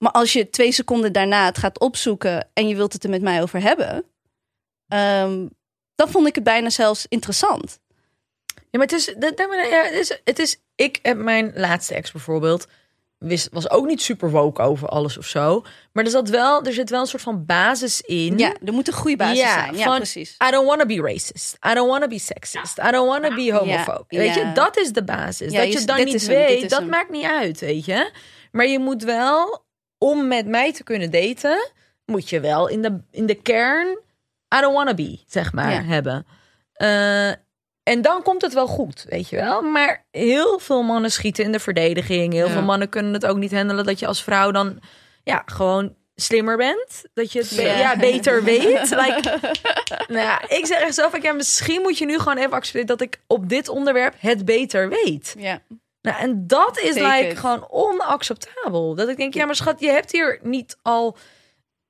Maar 0.01 0.12
als 0.12 0.32
je 0.32 0.51
twee 0.51 0.72
seconden 0.72 1.12
daarna 1.12 1.44
het 1.44 1.59
gaat 1.59 1.78
opzoeken 1.80 2.48
en 2.53 2.68
je 2.68 2.76
wilt 2.76 2.92
het 2.92 3.05
er 3.05 3.11
met 3.11 3.22
mij 3.22 3.42
over 3.42 3.61
hebben, 3.62 4.05
ehm, 4.88 5.46
dan 5.94 6.09
vond 6.09 6.26
ik 6.26 6.34
het 6.34 6.44
bijna 6.44 6.70
zelfs 6.70 7.07
interessant. 7.09 7.80
Ja, 8.55 8.78
maar 8.78 8.86
het 8.86 8.92
is, 8.92 9.05
dat, 9.18 9.32
ja, 9.70 9.82
het 9.84 9.92
is, 9.92 10.20
het 10.24 10.38
is, 10.38 10.61
ik 10.74 10.98
heb 11.03 11.16
mijn 11.16 11.53
laatste 11.55 11.94
ex 11.94 12.12
bijvoorbeeld, 12.12 12.66
wist, 13.18 13.48
was 13.53 13.70
ook 13.70 13.86
niet 13.86 14.03
super 14.03 14.30
woke 14.30 14.62
over 14.62 14.88
alles 14.88 15.18
of 15.18 15.26
zo. 15.26 15.64
Maar 15.92 16.05
er, 16.05 16.11
zat 16.11 16.28
wel, 16.28 16.62
er 16.64 16.72
zit 16.72 16.90
wel 16.90 17.01
een 17.01 17.07
soort 17.07 17.22
van 17.22 17.44
basis 17.46 18.01
in. 18.01 18.38
Ja, 18.38 18.55
er 18.64 18.72
moet 18.72 18.86
een 18.88 18.94
goede 18.94 19.16
basis 19.16 19.38
Ja, 19.38 19.53
zijn. 19.53 19.76
Ja, 19.76 19.84
van- 19.84 19.96
precies. 19.96 20.36
I 20.48 20.51
don't 20.51 20.66
want 20.66 20.80
to 20.80 20.86
be 20.86 21.01
racist. 21.01 21.57
I 21.70 21.74
don't 21.74 21.88
want 21.88 22.03
to 22.03 22.09
be 22.09 22.18
sexist. 22.18 22.78
I 22.78 22.90
don't 22.90 23.09
want 23.09 23.24
to 23.24 23.34
be 23.34 23.53
homophobe. 23.53 24.05
Ja, 24.09 24.18
Weet 24.18 24.34
je, 24.34 24.53
dat 24.55 24.76
is 24.76 24.92
de 24.92 25.05
basis. 25.05 25.53
Dat 25.53 25.72
je- 25.72 25.78
je 25.80 25.84
dan 25.86 26.05
niet 26.05 26.26
weet, 26.26 26.70
dat 26.70 26.80
hem. 26.80 26.88
maakt 26.88 27.11
niet 27.11 27.24
uit, 27.24 27.61
weet 27.61 27.84
je. 27.84 28.11
Maar 28.53 28.66
je 28.66 28.78
moet 28.78 29.03
wel, 29.05 29.64
om 30.05 30.28
met 30.28 30.46
mij 30.46 30.72
te 30.72 30.82
kunnen 30.84 31.11
daten, 31.11 31.70
moet 32.05 32.28
je 32.28 32.40
wel 32.40 32.68
in 32.68 32.82
de, 32.82 32.98
in 33.11 33.26
de 33.26 33.34
kern 33.34 33.88
I 34.57 34.61
don't 34.61 34.74
want 34.74 34.88
to 34.88 34.94
be, 34.94 35.18
zeg 35.26 35.53
maar, 35.53 35.72
Ja. 35.72 35.82
hebben. 35.82 36.26
Eh, 36.72 37.28
en 37.82 38.03
dan 38.03 38.22
komt 38.22 38.42
het 38.42 38.53
wel 38.55 38.66
goed, 38.66 39.07
weet 39.09 39.28
je 39.28 39.36
wel. 39.36 39.62
Maar 39.62 40.05
heel 40.11 40.59
veel 40.59 40.82
mannen 40.82 41.11
schieten 41.12 41.44
in 41.44 41.53
de 41.53 41.61
verdediging. 41.61 42.32
Heel 42.32 42.46
Ja. 42.46 42.53
veel 42.53 42.62
mannen 42.62 42.88
kunnen 42.88 43.12
het 43.12 43.26
ook 43.26 43.36
niet 43.36 43.53
handelen 43.53 43.84
dat 43.84 43.98
je 43.98 44.07
als 44.07 44.22
vrouw 44.22 44.51
dan 44.51 44.80
ja, 45.24 45.42
gewoon 45.46 45.94
slimmer 46.14 46.57
bent. 46.57 47.03
Dat 47.14 47.32
je 47.32 47.38
het 47.38 47.51
Ja. 47.51 47.78
ja. 47.78 47.96
beter 47.96 48.44
weet. 48.53 48.90
Like, 48.90 49.38
nou 50.09 50.20
ja, 50.26 50.48
ik 50.48 50.66
zeg 50.66 50.80
echt 50.80 50.94
zo 50.94 51.09
van, 51.09 51.22
ja, 51.22 51.32
misschien 51.32 51.82
moet 51.82 51.98
je 51.98 52.05
nu 52.07 52.18
gewoon 52.18 52.36
even 52.38 52.53
accepteren 52.53 52.86
dat 52.86 53.01
ik 53.01 53.20
op 53.26 53.48
dit 53.48 53.68
onderwerp 53.68 54.14
het 54.18 54.44
beter 54.44 54.88
weet. 54.88 55.34
Ja. 55.38 55.61
Nou, 56.03 56.18
en 56.18 56.46
dat 56.46 56.78
is 56.78 56.94
Take 56.94 57.26
like 57.26 57.36
gewoon 57.36 57.70
onacceptabel. 57.70 58.94
Dat 58.94 59.09
ik 59.09 59.16
denk, 59.16 59.34
ja, 59.34 59.46
maar 59.46 59.55
schat, 59.55 59.80
je 59.80 59.90
hebt 59.90 60.12
hier 60.12 60.38
niet 60.42 60.78
al 60.82 61.16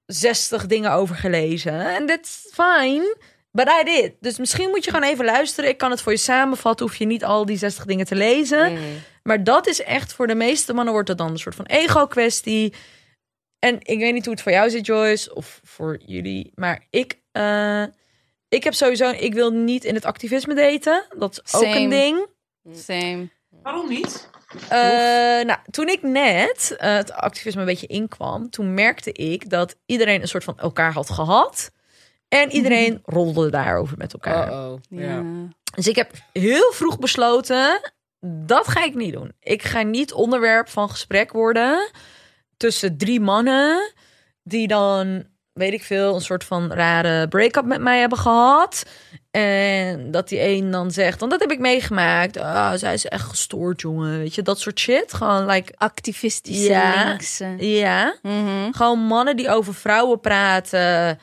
60 0.07 0.67
dingen 0.67 0.93
over 0.93 1.15
gelezen. 1.15 1.81
En 1.81 2.07
that's 2.07 2.49
fine. 2.53 3.17
But 3.53 3.69
I 3.81 3.85
did. 3.85 4.13
Dus 4.21 4.39
misschien 4.39 4.71
moet 4.71 4.85
je 4.85 4.91
gewoon 4.91 5.09
even 5.09 5.25
luisteren. 5.25 5.71
Ik 5.71 5.79
kan 5.79 5.91
het 5.91 6.03
voor 6.03 6.13
je 6.13 6.19
samenvatten. 6.19 6.87
Hoef 6.87 6.97
je 6.97 7.07
niet 7.07 7.25
al 7.25 7.47
die 7.47 7.57
60 7.57 7.85
dingen 7.85 8.07
te 8.07 8.15
lezen. 8.15 8.73
Mm. 8.73 8.79
Maar 9.23 9.45
dat 9.45 9.67
is 9.67 9.83
echt 9.83 10.13
voor 10.13 10.27
de 10.27 10.35
meeste 10.35 10.73
mannen 10.73 10.93
wordt 10.93 11.09
dat 11.09 11.19
dan 11.19 11.31
een 11.31 11.39
soort 11.39 11.55
van 11.55 11.67
ego-kwestie. 11.67 12.75
En 13.59 13.79
ik 13.81 13.99
weet 13.99 14.13
niet 14.13 14.25
hoe 14.25 14.35
het 14.35 14.43
voor 14.43 14.53
jou 14.53 14.71
zit, 14.71 14.87
Joyce, 14.87 15.35
of 15.35 15.61
voor 15.65 15.99
jullie. 16.07 16.53
Maar 16.55 16.87
ik, 16.91 17.21
eh, 17.33 17.85
ik 18.49 18.65
heb 18.65 18.75
sowieso, 18.75 19.11
ik 19.11 19.35
wil 19.35 19.51
niet 19.51 19.85
in 19.85 19.95
het 19.95 20.05
activisme 20.05 20.55
daten. 20.55 21.07
Dat 21.19 21.41
is 21.45 21.55
ook 21.55 21.63
Same. 21.63 21.77
een 21.77 21.91
ding. 21.91 22.27
Same. 22.77 23.29
Waarom 23.63 23.89
niet? 23.89 24.31
Eh, 24.69 25.45
nou, 25.45 25.59
toen 25.71 25.89
ik 25.89 26.03
net 26.03 26.75
eh, 26.79 26.95
het 26.95 27.13
activisme 27.13 27.61
een 27.61 27.67
beetje 27.67 27.87
inkwam, 27.87 28.51
toen 28.51 28.75
merkte 28.75 29.13
ik 29.13 29.51
dat 29.51 29.77
iedereen 29.87 30.21
een 30.21 30.29
soort 30.29 30.45
van 30.45 30.59
elkaar 30.59 30.93
had 30.93 31.11
gehad. 31.11 31.71
En 32.29 32.51
iedereen 32.59 33.03
rolde 33.05 33.51
daarover 33.51 33.97
met 33.97 34.13
elkaar. 34.13 34.79
Ja. 34.89 35.23
Dus 35.75 35.89
ik 35.89 35.97
heb 35.97 36.13
heel 36.33 36.73
vroeg 36.73 36.99
besloten, 36.99 37.93
dat 38.21 38.69
ga 38.69 38.85
ik 38.85 38.95
niet 38.95 39.13
doen. 39.13 39.33
Ik 39.41 39.63
ga 39.63 39.83
niet 39.83 40.13
onderwerp 40.13 40.69
van 40.69 40.91
gesprek 40.91 41.33
worden 41.33 41.91
tussen 42.57 42.97
drie 42.97 43.21
mannen 43.21 43.93
die 44.43 44.69
dan 44.69 45.29
weet 45.53 45.73
ik 45.73 45.83
veel, 45.83 46.15
een 46.15 46.21
soort 46.21 46.45
van 46.45 46.73
rare 46.73 47.29
break-up 47.29 47.65
met 47.65 47.81
mij 47.81 48.01
hebben 48.01 48.19
gehad. 48.19 48.85
En 49.31 50.11
dat 50.11 50.29
die 50.29 50.41
een 50.43 50.71
dan 50.71 50.91
zegt, 50.91 51.21
want 51.21 51.33
dat 51.33 51.41
heb 51.41 51.51
ik 51.51 51.59
meegemaakt. 51.59 52.37
Ah, 52.37 52.73
zij 52.75 52.95
is 52.95 53.07
echt 53.07 53.29
gestoord, 53.29 53.81
jongen. 53.81 54.19
Weet 54.19 54.35
je, 54.35 54.43
dat 54.43 54.61
soort 54.61 54.79
shit. 54.81 55.13
Gewoon, 55.13 55.47
like, 55.47 55.73
Activistische 55.77 56.69
Ja. 56.69 57.05
linkse. 57.09 57.55
ja. 57.59 58.17
Mhm. 58.23 58.73
Gewoon 58.73 58.99
mannen 58.99 59.37
die 59.37 59.51
over 59.51 59.75
vrouwen 59.75 60.21
praten. 60.21 61.19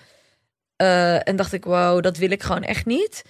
Eh, 0.76 1.28
en 1.28 1.36
dacht 1.36 1.54
ik, 1.54 1.66
wow, 1.66 2.04
dat 2.04 2.18
wil 2.18 2.32
ik 2.32 2.44
gewoon 2.44 2.64
echt 2.64 2.86
niet. 2.86 3.24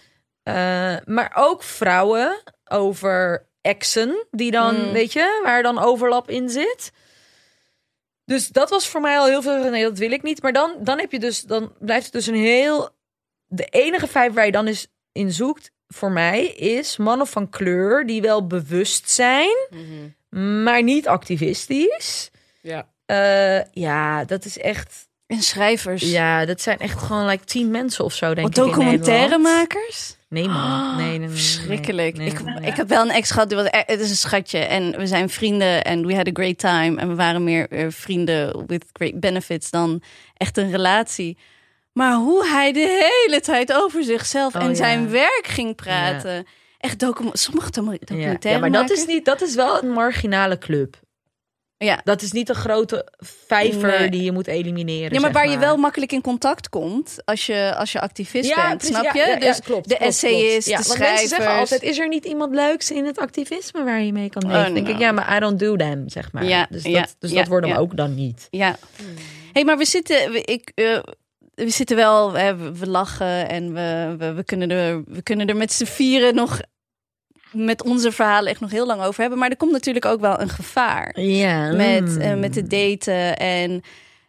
Eh, 0.44 0.96
maar 1.06 1.32
ook 1.36 1.64
vrouwen 1.64 2.42
over 2.66 3.46
exen, 3.62 4.26
die 4.32 4.52
dan, 4.52 4.76
Mm. 4.86 4.92
weet 4.92 5.14
je, 5.14 5.40
waar 5.44 5.64
dan 5.64 5.80
overlap 5.80 6.30
in 6.30 6.50
zit. 6.50 6.92
Dus 8.26 8.48
dat 8.48 8.70
was 8.70 8.88
voor 8.88 9.02
mij 9.02 9.18
al 9.18 9.26
heel 9.26 9.42
veel. 9.42 9.70
Nee, 9.70 9.84
dat 9.84 9.98
wil 9.98 10.12
ik 10.12 10.24
niet. 10.24 10.42
Maar 10.42 10.54
dan, 10.54 10.74
dan 10.80 11.00
heb 11.00 11.12
je 11.12 11.20
dus, 11.20 11.42
dan 11.42 11.74
blijft 11.80 12.04
het 12.06 12.14
dus 12.14 12.28
een 12.28 12.36
heel. 12.36 12.96
De 13.48 13.66
enige 13.66 14.08
vijf 14.08 14.34
waar 14.34 14.46
je 14.46 14.52
dan 14.52 14.68
eens 14.68 14.88
in 15.12 15.32
zoekt, 15.32 15.72
voor 15.88 16.12
mij, 16.12 16.46
is 16.48 16.98
mannen 16.98 17.28
van 17.28 17.50
kleur 17.50 18.06
die 18.06 18.22
wel 18.22 18.48
bewust 18.48 19.10
zijn, 19.10 19.56
maar 20.64 20.84
niet 20.84 21.08
activistisch. 21.08 22.32
Ja. 22.62 22.88
Eh, 23.06 23.64
ja, 23.72 24.26
dat 24.26 24.46
is 24.46 24.58
echt. 24.58 25.06
En 25.28 25.42
schrijvers. 25.42 26.02
Ja, 26.12 26.46
dat 26.46 26.62
zijn 26.62 26.78
echt 26.80 27.00
gewoon 27.00 27.26
like 27.26 27.44
tien 27.44 27.72
mensen 27.72 28.04
of 28.06 28.14
zo, 28.14 28.34
denk 28.34 28.48
Of 28.48 28.56
ik. 28.56 28.64
documentairemakers. 28.64 30.16
Nee, 30.30 30.48
man. 30.48 30.96
Nee, 30.98 31.06
nee, 31.06 31.10
nee, 31.10 31.28
nee, 31.28 31.30
Verschrikkelijk. 31.30 32.18
nee, 32.18 32.28
ik, 32.28 32.40
ik 32.62 32.76
heb 32.76 32.88
wel 32.88 33.02
een 33.02 33.10
ex 33.12 33.32
gehad, 33.32 33.50
die 33.50 33.58
was, 33.58 33.68
e- 33.68 33.84
het 33.86 34.00
is 34.00 34.10
een 34.10 34.16
schatje. 34.16 34.58
En 34.58 34.98
we 34.98 35.08
zijn 35.08 35.30
vrienden 35.30 35.84
en 35.84 36.06
we 36.06 36.16
had 36.16 36.28
a 36.28 36.32
great 36.34 36.58
time. 36.58 37.00
En 37.00 37.08
we 37.08 37.16
waren 37.16 37.44
meer 37.44 37.70
eh, 37.70 37.86
vrienden 37.90 38.66
with 38.68 38.86
great 38.94 39.20
benefits 39.20 39.70
dan 39.70 40.02
echt 40.34 40.58
een 40.58 40.72
relatie. 40.72 41.38
Maar 41.98 42.16
hoe 42.16 42.48
hij 42.48 42.72
de 42.74 42.80
hele 43.26 43.42
tijd 43.42 43.74
over 43.74 44.04
zichzelf 44.04 44.56
Oh, 44.56 44.62
en 44.62 44.70
ja. 44.70 44.76
zijn 44.76 45.10
werk 45.10 45.48
ging 45.48 45.76
praten. 45.76 46.46
Echt 46.78 47.00
docu 47.00 47.30
sommige 47.34 47.72
docu- 47.72 47.92
Ja, 47.92 47.98
documentaire 48.00 48.50
ja, 48.50 48.60
maar 48.70 48.82
dat 48.82 48.92
is, 48.98 49.06
niet, 49.06 49.26
dat 49.26 49.42
is 49.42 49.56
wel 49.56 49.84
een 49.84 49.92
marginale 49.92 50.58
club. 50.58 51.00
Ja. 51.78 52.02
Dat 52.04 52.22
is 52.22 52.32
niet 52.32 52.50
een 52.50 52.56
grote 52.56 53.08
vijver 53.48 54.00
Nee. 54.00 54.10
die 54.10 54.24
je 54.24 54.32
moet 54.32 54.48
elimineren. 54.48 55.14
Ja, 55.14 55.20
maar 55.20 55.32
waar 55.32 55.50
je 55.50 55.58
wel 55.58 55.78
makkelijk 55.78 56.12
in 56.12 56.22
contact 56.22 56.70
komt 56.70 57.18
als 57.26 57.46
je, 57.46 57.74
als 57.78 57.92
je 57.92 58.00
activist 58.02 58.56
bent, 58.56 58.78
precies, 58.78 58.96
snap 58.98 59.14
je? 59.14 59.20
ja, 59.20 59.28
ja, 59.28 59.36
dus 59.40 59.60
klopt, 59.62 59.90
de 59.90 59.98
essayist, 59.98 60.68
klopt. 60.68 60.82
de 60.84 60.88
want 60.88 61.00
mensen 61.00 61.28
zeggen 61.28 61.56
altijd, 61.58 61.82
is 61.82 62.00
er 62.00 62.08
niet 62.08 62.26
iemand 62.26 62.54
leuks 62.56 62.92
in 62.92 63.06
het 63.06 63.20
activisme 63.20 63.84
waar 63.84 64.02
je 64.02 64.12
mee 64.12 64.30
kan 64.30 64.44
Oh, 64.44 64.50
leven? 64.50 64.64
Dan 64.66 64.74
denk 64.74 64.88
ik, 64.88 64.98
ja, 65.00 65.12
maar 65.12 65.36
I 65.36 65.40
don't 65.40 65.60
do 65.60 65.76
them, 65.76 66.10
zeg 66.10 66.32
maar. 66.32 66.44
Ja, 66.46 66.68
dus 66.70 66.84
dat, 66.84 67.16
dus 67.20 67.32
dat 67.32 67.48
worden 67.48 67.70
we 67.70 67.78
ook 67.80 67.98
dan 67.98 68.16
niet. 68.16 68.48
Ja. 68.50 68.78
hey, 69.54 69.64
maar 69.64 69.78
we 69.78 69.86
zitten, 69.86 70.32
we- 70.32 70.42
ik, 70.44 70.72
eh, 70.76 71.00
we 71.66 71.70
zitten 71.70 71.96
wel, 71.96 72.32
we, 72.32 72.72
we 72.80 72.88
lachen 72.88 73.50
en 73.50 73.74
we, 73.74 74.16
we, 74.18 74.34
we, 74.34 74.44
kunnen 74.44 74.70
er, 74.72 75.04
we 75.04 75.22
kunnen 75.22 75.48
er 75.48 75.56
met 75.56 75.74
z'n 75.74 75.86
vieren 75.86 76.36
nog 76.36 76.60
met 77.52 77.84
onze 77.84 78.12
verhalen 78.12 78.50
echt 78.52 78.60
nog 78.60 78.72
heel 78.72 78.86
lang 78.86 79.02
over 79.02 79.20
hebben. 79.22 79.40
Maar 79.40 79.50
er 79.50 79.58
komt 79.58 79.72
natuurlijk 79.72 80.06
ook 80.06 80.20
wel 80.20 80.40
een 80.42 80.50
gevaar 80.50 81.20
Ja. 81.20 81.72
met, 81.72 82.18
eh, 82.18 82.34
met 82.36 82.56
het 82.56 82.70
daten. 82.70 83.38
En 83.38 83.82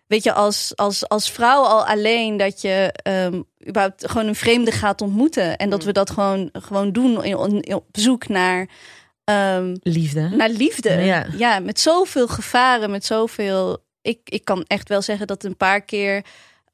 weet 0.06 0.22
je, 0.22 0.32
als, 0.32 0.72
als, 0.76 1.08
als 1.08 1.30
vrouw 1.30 1.62
al 1.62 1.86
alleen 1.86 2.36
dat 2.36 2.60
je 2.60 2.92
ehm 3.02 3.42
überhaupt 3.68 4.10
gewoon 4.10 4.26
een 4.26 4.34
vreemde 4.34 4.70
gaat 4.70 5.00
ontmoeten. 5.00 5.56
En 5.56 5.70
dat 5.70 5.84
we 5.84 5.92
dat 5.92 6.10
gewoon, 6.10 6.48
gewoon 6.52 6.92
doen 6.92 7.24
in, 7.24 7.38
in- 7.62 7.74
op 7.74 7.84
zoek 7.92 8.28
naar, 8.28 8.68
ehm, 9.24 9.76
Liefde. 9.82 10.28
naar 10.28 10.48
liefde. 10.50 10.90
Ja. 10.90 11.26
Ja. 11.36 11.58
met 11.60 11.80
zoveel 11.80 12.28
gevaren, 12.28 12.90
met 12.90 13.04
zoveel. 13.04 13.78
Ik, 14.02 14.18
ik 14.24 14.44
kan 14.44 14.64
echt 14.66 14.88
wel 14.88 15.02
zeggen 15.02 15.26
dat 15.26 15.44
een 15.44 15.56
paar 15.56 15.80
keer. 15.84 16.24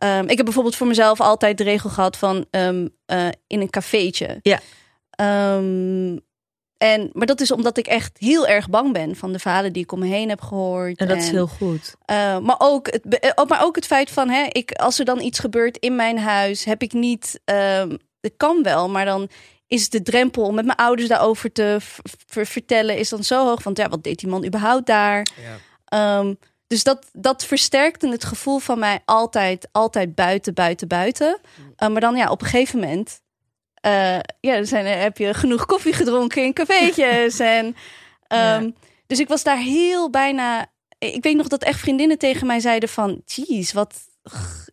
Ehm, 0.05 0.29
ik 0.29 0.37
heb 0.37 0.45
bijvoorbeeld 0.45 0.77
voor 0.77 0.87
mezelf 0.87 1.21
altijd 1.21 1.59
de 1.59 1.65
regel 1.65 1.91
gehad 1.91 2.17
van 2.17 2.47
ehm, 2.51 2.89
eh, 3.07 3.29
in 3.47 3.61
een 3.61 3.71
cafeetje. 3.71 4.39
Ja. 4.43 4.61
Ehm, 5.11 6.19
en, 6.77 7.11
maar 7.13 7.27
dat 7.27 7.41
is 7.41 7.51
omdat 7.51 7.77
ik 7.79 7.87
echt 7.87 8.19
heel 8.19 8.47
erg 8.47 8.71
bang 8.71 8.93
ben 8.93 9.17
van 9.17 9.33
de 9.33 9.39
verhalen 9.39 9.73
die 9.73 9.83
ik 9.83 9.93
om 9.93 9.99
me 9.99 10.07
heen 10.07 10.29
heb 10.29 10.41
gehoord. 10.41 10.99
En 10.99 11.09
dat 11.09 11.17
is 11.17 11.31
heel 11.31 11.47
goed. 11.47 11.95
Eh, 12.05 12.39
maar, 12.39 12.57
ook 12.59 12.91
het, 12.91 13.19
eh, 13.19 13.45
maar 13.49 13.65
ook 13.65 13.75
het 13.75 13.87
feit 13.87 14.11
van, 14.11 14.29
hè, 14.29 14.47
ik, 14.49 14.73
als 14.73 14.99
er 14.99 15.05
dan 15.05 15.21
iets 15.21 15.39
gebeurt 15.39 15.77
in 15.77 15.97
mijn 15.97 16.19
huis, 16.19 16.65
heb 16.65 16.83
ik 16.83 16.93
niet. 16.93 17.41
ehm 17.45 17.97
het 18.25 18.35
kan 18.37 18.63
wel, 18.63 18.89
maar 18.89 19.05
dan 19.05 19.29
is 19.67 19.89
de 19.89 20.03
drempel 20.03 20.43
om 20.43 20.55
met 20.55 20.65
mijn 20.65 20.79
ouders 20.79 21.09
daarover 21.09 21.53
te 21.53 21.77
vertellen, 22.27 22.99
is 22.99 23.09
dan 23.09 23.25
zo 23.25 23.47
hoog. 23.47 23.63
Want 23.63 23.77
ja, 23.77 23.89
wat 23.89 24.03
deed 24.03 24.19
die 24.19 24.29
man 24.29 24.47
überhaupt 24.47 24.87
daar? 24.87 25.27
Ja. 25.43 25.59
Ehm, 25.85 26.35
dus 26.67 26.83
dat, 26.83 27.07
dat 27.13 27.45
versterkte 27.45 28.09
het 28.09 28.25
gevoel 28.25 28.59
van 28.59 28.79
mij 28.79 29.01
altijd, 29.05 29.69
altijd 29.73 30.15
buiten, 30.15 30.55
buiten, 30.55 30.89
buiten. 30.89 31.39
Eh, 31.77 31.89
maar 31.89 32.01
dan 32.01 32.17
ja, 32.17 32.31
op 32.31 32.41
een 32.41 32.47
gegeven 32.49 32.79
moment. 32.81 33.21
eh, 33.75 34.19
ja, 34.41 34.55
dan 34.55 34.67
zijn, 34.67 34.87
heb 34.87 35.19
je 35.19 35.35
genoeg 35.35 35.67
koffie 35.67 35.93
gedronken 35.93 36.43
in 36.45 36.53
cafeetjes. 36.53 37.39
en, 37.59 37.77
ehm, 38.27 38.71
Dus 39.07 39.19
ik 39.21 39.29
was 39.29 39.43
daar 39.43 39.59
heel 39.59 40.11
bijna. 40.11 40.67
Ik 40.99 41.23
weet 41.23 41.37
nog 41.37 41.49
dat 41.49 41.63
echt 41.63 41.79
vriendinnen 41.81 42.19
tegen 42.19 42.47
mij 42.47 42.61
zeiden 42.61 42.89
van, 42.89 43.23
jeez, 43.25 43.73
wat, 43.73 43.95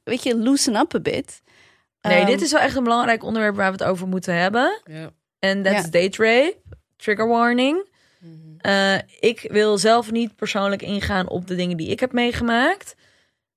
weet 0.04 0.24
je, 0.24 0.38
loosen 0.38 0.76
up 0.76 0.96
a 0.96 1.00
bit. 1.00 1.42
Nee, 2.02 2.18
Ehm, 2.18 2.26
dit 2.26 2.42
is 2.42 2.52
wel 2.52 2.62
echt 2.62 2.76
een 2.76 2.84
belangrijk 2.84 3.24
onderwerp 3.24 3.56
waar 3.56 3.72
we 3.72 3.78
het 3.84 3.92
over 3.92 4.08
moeten 4.08 4.36
hebben. 4.36 4.82
Ja. 4.84 5.10
En 5.40 5.64
dat 5.64 5.74
Ja. 5.74 5.80
is 5.80 5.90
date 5.90 6.24
rape. 6.24 6.58
Trigger 6.98 7.28
warning. 7.28 7.90
Eh, 8.62 8.96
ik 9.20 9.48
wil 9.52 9.78
zelf 9.78 10.12
niet 10.12 10.36
persoonlijk 10.36 10.82
ingaan 10.82 11.30
op 11.30 11.48
de 11.48 11.56
dingen 11.56 11.78
die 11.78 11.90
ik 11.90 12.00
heb 12.00 12.12
meegemaakt. 12.12 12.96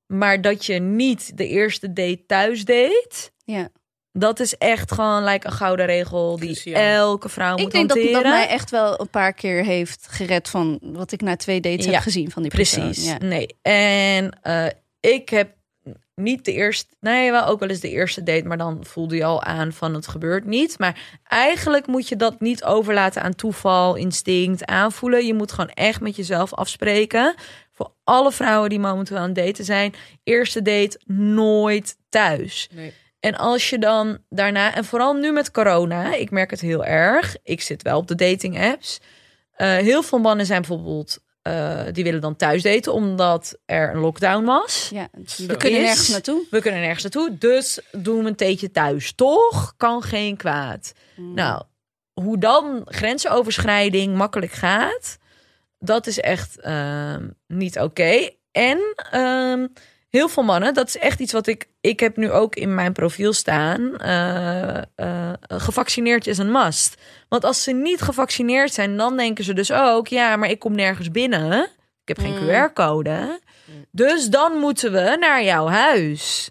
Maar 0.07 0.41
dat 0.41 0.67
je 0.67 0.79
niet 0.79 1.37
de 1.39 1.49
eerste 1.49 1.93
date 1.93 2.25
thuis 2.27 2.65
deed. 2.65 3.33
Ja. 3.45 3.69
Dat 4.13 4.41
is 4.41 4.57
echt 4.57 4.93
gewoon 4.93 5.25
like 5.25 5.47
een 5.47 5.53
gouden 5.53 5.87
regel 5.87 6.37
die 6.39 6.47
Cruciaal. 6.53 6.83
elke 6.83 7.29
vrouw 7.29 7.57
Ik 7.57 7.63
moet 7.63 7.73
denk 7.73 7.89
dat 7.89 7.97
hanteren. 7.97 8.23
dat 8.23 8.33
mij 8.33 8.49
echt 8.49 8.71
wel 8.71 9.01
een 9.01 9.11
paar 9.11 9.33
keer 9.33 9.65
heeft 9.65 10.07
gered 10.11 10.49
van 10.49 10.79
wat 10.83 11.13
ik 11.13 11.21
na 11.21 11.37
twee 11.37 11.61
dates 11.61 11.85
Ja, 11.85 11.93
heb 11.93 12.01
gezien 12.03 12.31
van 12.31 12.43
die 12.43 12.51
persoon. 12.51 12.85
Precies. 12.85 13.07
Ja. 13.07 13.17
Nee. 13.19 13.47
En 13.63 14.39
eh, 14.43 14.67
ik 15.01 15.29
heb 15.29 15.49
niet 16.15 16.45
de 16.45 16.53
eerste, 16.53 16.95
nee, 17.01 17.31
wel 17.31 17.47
ook 17.47 17.61
wel 17.61 17.69
eens 17.69 17.81
de 17.81 17.91
eerste 17.91 18.23
date, 18.23 18.47
maar 18.47 18.59
dan 18.59 18.85
voelde 18.85 19.17
je 19.17 19.25
al 19.25 19.43
aan 19.43 19.73
van 19.73 19.95
het 19.95 20.07
gebeurt 20.07 20.45
niet. 20.45 20.79
Maar 20.79 21.19
eigenlijk 21.25 21.87
moet 21.87 22.09
je 22.09 22.17
dat 22.17 22.41
niet 22.41 22.65
overlaten 22.65 23.23
aan 23.23 23.35
toeval, 23.35 23.95
instinct, 23.95 24.65
aanvoelen. 24.65 25.27
Je 25.27 25.35
moet 25.35 25.53
gewoon 25.53 25.71
echt 25.71 26.01
met 26.01 26.17
jezelf 26.17 26.55
afspreken. 26.55 27.35
Voor 27.71 27.93
alle 28.05 28.33
vrouwen 28.33 28.71
die 28.71 28.79
momenteel 28.79 29.17
aan 29.17 29.27
het 29.27 29.35
daten 29.35 29.65
zijn, 29.65 29.95
eerste 30.23 30.63
date 30.63 31.01
nooit 31.07 31.97
thuis. 32.09 32.69
Nee. 32.73 32.93
En 33.21 33.37
als 33.37 33.71
je 33.71 33.79
dan 33.79 34.19
daarna, 34.29 34.75
en 34.75 34.85
vooral 34.85 35.13
nu 35.13 35.33
met 35.33 35.51
corona, 35.51 36.15
ik 36.15 36.31
merk 36.31 36.51
het 36.51 36.61
heel 36.61 36.85
erg. 36.85 37.37
Ik 37.43 37.61
zit 37.61 37.83
wel 37.83 37.99
op 37.99 38.09
de 38.09 38.15
dating 38.15 38.61
apps. 38.61 39.01
Eh, 39.55 39.77
heel 39.77 40.03
veel 40.03 40.19
mannen 40.19 40.47
zijn 40.47 40.61
bijvoorbeeld, 40.61 41.24
eh, 41.45 41.81
die 41.93 42.05
willen 42.05 42.21
dan 42.21 42.37
thuis 42.37 42.63
daten 42.63 42.93
omdat 42.93 43.59
er 43.65 43.91
een 43.95 44.01
lockdown 44.01 44.45
was. 44.45 44.89
Ja, 44.93 45.09
Zo. 45.27 45.47
we 45.47 45.57
kunnen 45.57 45.81
nergens 45.81 46.09
naartoe. 46.09 46.43
We 46.51 46.61
kunnen 46.61 46.81
nergens 46.81 47.03
naartoe, 47.03 47.39
dus 47.39 47.81
doen 47.93 48.23
we 48.23 48.29
een 48.29 48.37
theetje 48.37 48.71
thuis. 48.71 49.13
Toch 49.15 49.75
kan 49.77 50.03
geen 50.03 50.37
kwaad. 50.37 50.93
Mm. 51.17 51.35
Nou, 51.35 51.63
hoe 52.13 52.39
dan 52.39 52.83
grensoverschrijding 52.85 54.17
makkelijk 54.17 54.53
gaat, 54.53 55.19
dat 55.79 56.07
is 56.07 56.21
echt 56.21 56.61
ehm, 56.61 57.29
niet 57.47 57.79
oké. 57.79 58.31
En 58.53 58.95
ehm, 59.11 59.67
heel 60.09 60.29
veel 60.29 60.43
mannen, 60.43 60.75
dat 60.75 60.89
is 60.89 60.99
echt 60.99 61.21
iets 61.21 61.33
wat 61.33 61.47
ik. 61.47 61.69
Ik 61.81 62.01
heb 62.01 62.17
nu 62.17 62.31
ook 62.31 62.57
in 62.57 62.75
mijn 62.75 62.93
profiel 62.93 63.33
staan. 63.33 63.97
eh, 63.97 64.77
eh, 64.95 65.33
gevaccineerd 65.49 66.27
is 66.27 66.39
een 66.39 66.53
must. 66.53 66.95
Want 67.35 67.47
als 67.47 67.63
ze 67.63 67.73
niet 67.73 68.01
gevaccineerd 68.01 68.73
zijn, 68.73 68.97
dan 68.97 69.17
denken 69.17 69.45
ze 69.45 69.53
dus 69.53 69.73
ook: 69.73 70.09
ja, 70.09 70.37
maar 70.37 70.51
ik 70.51 70.59
kom 70.59 70.75
nergens 70.75 71.11
binnen. 71.11 71.63
Ik 72.05 72.17
heb 72.17 72.19
geen 72.19 72.43
Mm. 72.43 72.49
QR-code. 72.49 73.41
Dus 73.91 74.27
dan 74.27 74.59
moeten 74.59 74.93
we 74.93 75.17
naar 75.21 75.45
jouw 75.45 75.67
huis. 75.67 76.51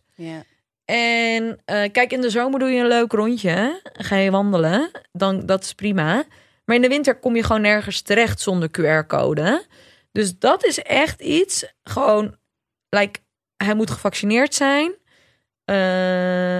En 0.86 1.60
eh, 1.66 1.92
kijk, 1.92 2.12
in 2.12 2.22
de 2.22 2.30
zomer 2.30 2.60
doe 2.60 2.70
je 2.70 2.80
een 2.80 2.88
leuk 2.88 3.12
rondje. 3.12 3.82
Ga 3.94 4.16
je 4.16 4.32
wandelen. 4.32 4.92
Dan, 5.12 5.46
dat 5.46 5.64
is 5.64 5.74
prima. 5.74 6.24
Maar 6.66 6.76
in 6.76 6.82
de 6.82 6.88
winter 6.88 7.20
kom 7.20 7.36
je 7.36 7.44
gewoon 7.44 7.62
nergens 7.62 8.02
terecht 8.02 8.40
zonder 8.40 8.70
QR-code. 8.70 9.66
Dus 10.12 10.40
dat 10.40 10.66
is 10.66 10.80
echt 10.80 11.22
iets. 11.22 11.74
Gewoon, 11.84 12.36
like, 12.90 13.20
hij 13.58 13.76
moet 13.76 13.92
gevaccineerd 13.92 14.54
zijn. 14.54 14.94
Eh, 15.66 16.60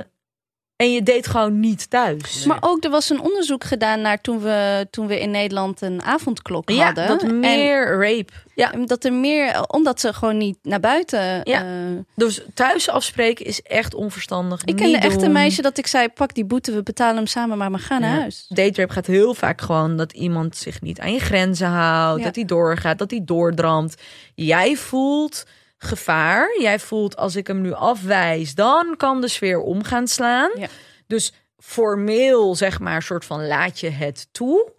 en 0.76 0.92
je 0.92 1.04
deed 1.04 1.28
gewoon 1.28 1.60
niet 1.60 1.90
thuis. 1.90 2.46
Maar 2.46 2.58
ook, 2.62 2.84
er 2.84 2.90
was 2.90 3.10
een 3.10 3.22
onderzoek 3.22 3.64
gedaan 3.64 4.02
naar 4.02 4.22
toen 4.22 4.40
we, 4.40 4.88
toen 4.92 5.08
we 5.08 5.20
in 5.20 5.32
Nederland 5.32 5.82
een 5.82 6.02
avondklok 6.02 6.70
ja, 6.70 6.86
hadden. 6.86 7.08
dat 7.08 7.24
En- 7.24 7.40
meer 7.40 7.88
rape. 8.00 8.34
Ja, 8.56 8.72
dat 8.86 9.04
er 9.04 9.14
meer, 9.14 9.64
omdat 9.68 10.00
ze 10.00 10.14
gewoon 10.14 10.38
niet 10.38 10.58
naar 10.62 10.80
buiten. 10.80 11.42
Ja. 11.44 11.62
eh, 11.64 11.70
dus 12.16 12.42
thuis 12.54 12.90
afspreken 12.90 13.46
is 13.46 13.62
echt 13.62 13.94
onverstandig. 13.94 14.62
ik 14.64 14.76
kende 14.76 14.98
echt 14.98 15.22
een 15.22 15.32
meisje 15.32 15.62
dat 15.62 15.78
ik 15.78 15.88
zei: 15.88 16.10
pak 16.10 16.34
die 16.34 16.46
boete, 16.46 16.72
we 16.74 16.84
betalen 16.84 17.16
hem 17.16 17.28
samen, 17.28 17.58
maar 17.58 17.72
we 17.72 17.78
gaan 17.78 18.02
naar 18.02 18.14
Ja. 18.14 18.20
huis. 18.20 18.46
Date 18.50 18.82
rape 18.82 18.94
gaat 18.94 19.08
heel 19.08 19.34
vaak 19.34 19.62
gewoon 19.62 19.98
dat 19.98 20.12
iemand 20.14 20.56
zich 20.58 20.82
niet 20.82 21.00
aan 21.00 21.14
je 21.14 21.20
grenzen 21.20 21.68
houdt. 21.68 22.20
Ja. 22.20 22.26
Dat 22.26 22.36
hij 22.36 22.46
doorgaat, 22.46 22.98
dat 22.98 23.12
hij 23.12 23.22
doordramt. 23.26 23.96
Jij 24.36 24.76
voelt 24.76 25.44
gevaar. 25.84 26.60
Jij 26.60 26.80
voelt 26.80 27.16
als 27.16 27.36
ik 27.36 27.48
hem 27.48 27.62
nu 27.62 27.74
afwijs, 27.74 28.56
dan 28.56 28.94
kan 28.98 29.22
de 29.22 29.28
sfeer 29.28 29.60
om 29.60 29.84
gaan 29.84 30.08
slaan. 30.08 30.52
Ja. 30.56 30.68
Dus 31.08 31.34
formeel, 31.58 32.56
zeg 32.56 32.80
maar, 32.80 33.02
soort 33.02 33.26
van 33.26 33.48
laat 33.48 33.80
je 33.80 33.90
het 33.90 34.28
toe. 34.32 34.72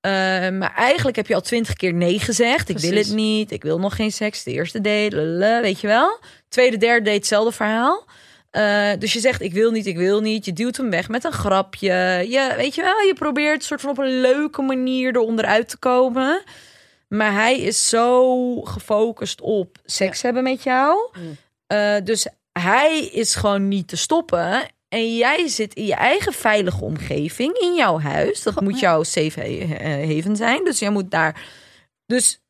Eh, 0.00 0.10
maar 0.50 0.74
eigenlijk 0.74 1.16
heb 1.16 1.26
je 1.26 1.34
al 1.34 1.40
twintig 1.40 1.74
keer 1.74 1.94
nee 1.94 2.18
gezegd. 2.18 2.68
Ik 2.68 2.78
wil 2.78 2.92
het 2.92 3.12
niet. 3.12 3.50
Ik 3.50 3.62
wil 3.62 3.78
nog 3.78 3.96
geen 3.96 4.12
seks. 4.12 4.42
De 4.42 4.52
eerste 4.52 4.80
date, 4.80 5.58
weet 5.62 5.80
je 5.80 5.86
wel. 5.86 6.18
Tweede, 6.48 6.76
derde 6.76 7.04
date, 7.04 7.16
hetzelfde 7.16 7.52
verhaal. 7.52 8.06
Eh, 8.50 8.90
dus 8.98 9.12
je 9.12 9.20
zegt 9.20 9.40
ik 9.40 9.52
wil 9.52 9.70
niet, 9.70 9.86
ik 9.86 9.96
wil 9.96 10.20
niet. 10.20 10.44
Je 10.44 10.52
duwt 10.52 10.76
hem 10.76 10.90
weg 10.90 11.08
met 11.08 11.24
een 11.24 11.32
grapje. 11.32 12.24
Je, 12.28 12.52
weet 12.56 12.74
je 12.74 12.82
wel, 12.82 13.00
je 13.00 13.14
probeert 13.14 13.64
soort 13.64 13.80
van 13.80 13.90
op 13.90 13.98
een 13.98 14.20
leuke 14.20 14.62
manier 14.62 15.14
eronder 15.16 15.44
uit 15.44 15.68
te 15.68 15.78
komen. 15.78 16.42
Maar 17.08 17.32
hij 17.32 17.58
is 17.58 17.88
zo 17.88 18.60
gefocust 18.60 19.40
op 19.40 19.78
seks 19.84 20.22
hebben 20.22 20.42
met 20.42 20.62
jou. 20.62 21.10
Mm. 21.18 21.36
Eh, 21.66 21.96
dus 22.04 22.26
hij 22.52 23.04
is 23.06 23.34
gewoon 23.34 23.68
niet 23.68 23.88
te 23.88 23.96
stoppen. 23.96 24.68
En 24.88 25.16
jij 25.16 25.48
zit 25.48 25.74
in 25.74 25.84
je 25.84 25.94
eigen 25.94 26.32
veilige 26.32 26.84
omgeving, 26.84 27.56
in 27.58 27.74
jouw 27.74 28.00
huis. 28.00 28.42
Dat 28.42 28.60
moet 28.60 28.78
jouw 28.78 29.02
safe 29.02 29.40
ha- 29.40 30.14
haven 30.14 30.36
zijn. 30.36 30.64
Dus 30.64 30.78
jij 30.78 30.90
moet 30.90 31.10
daar. 31.10 31.42
Dus 32.06 32.40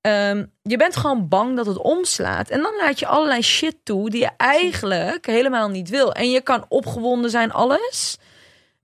ehm, 0.00 0.44
je 0.62 0.76
bent 0.76 0.96
gewoon 0.96 1.28
bang 1.28 1.56
dat 1.56 1.66
het 1.66 1.78
omslaat. 1.78 2.48
En 2.50 2.62
dan 2.62 2.74
laat 2.80 2.98
je 2.98 3.06
allerlei 3.06 3.42
shit 3.42 3.76
toe 3.82 4.10
die 4.10 4.20
je 4.20 4.30
eigenlijk 4.36 5.26
helemaal 5.26 5.68
niet 5.68 5.88
wil. 5.88 6.12
En 6.12 6.30
je 6.30 6.40
kan 6.40 6.64
opgewonden 6.68 7.30
zijn, 7.30 7.52
alles. 7.52 8.18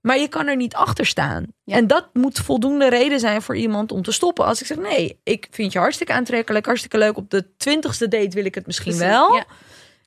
Maar 0.05 0.19
je 0.19 0.27
kan 0.27 0.47
er 0.47 0.55
niet 0.55 0.75
achter 0.75 1.05
staan. 1.05 1.45
Ja. 1.63 1.75
En 1.75 1.87
dat 1.87 2.09
moet 2.13 2.39
voldoende 2.39 2.89
reden 2.89 3.19
zijn 3.19 3.41
voor 3.41 3.57
iemand 3.57 3.91
om 3.91 4.01
te 4.01 4.11
stoppen. 4.11 4.45
Als 4.45 4.61
ik 4.61 4.67
zeg, 4.67 4.77
nee, 4.77 5.19
ik 5.23 5.47
vind 5.51 5.71
je 5.71 5.79
hartstikke 5.79 6.13
aantrekkelijk, 6.13 6.65
hartstikke 6.65 6.97
leuk. 6.97 7.17
Op 7.17 7.29
de 7.29 7.45
twintigste 7.57 8.07
date 8.07 8.35
wil 8.35 8.45
ik 8.45 8.55
het 8.55 8.65
misschien 8.65 8.95
Precies, 8.95 9.09
wel. 9.09 9.35
ja. 9.35 9.45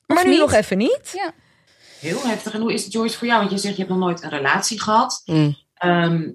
Maar 0.05 0.23
nu 0.23 0.29
niet. 0.29 0.39
nog 0.39 0.53
even 0.53 0.77
niet. 0.77 1.11
Ja. 1.13 1.33
Heel 1.99 2.27
heftig. 2.27 2.53
En 2.53 2.61
hoe 2.61 2.73
is 2.73 2.83
het, 2.83 2.93
Joyce, 2.93 3.17
voor 3.17 3.27
jou? 3.27 3.39
Want 3.39 3.51
je 3.51 3.57
zegt, 3.57 3.75
je 3.75 3.81
hebt 3.81 3.93
nog 3.93 4.03
nooit 4.03 4.23
een 4.23 4.29
relatie 4.29 4.81
gehad. 4.81 5.21
Mm. 5.25 5.57
Ehm, 5.73 6.29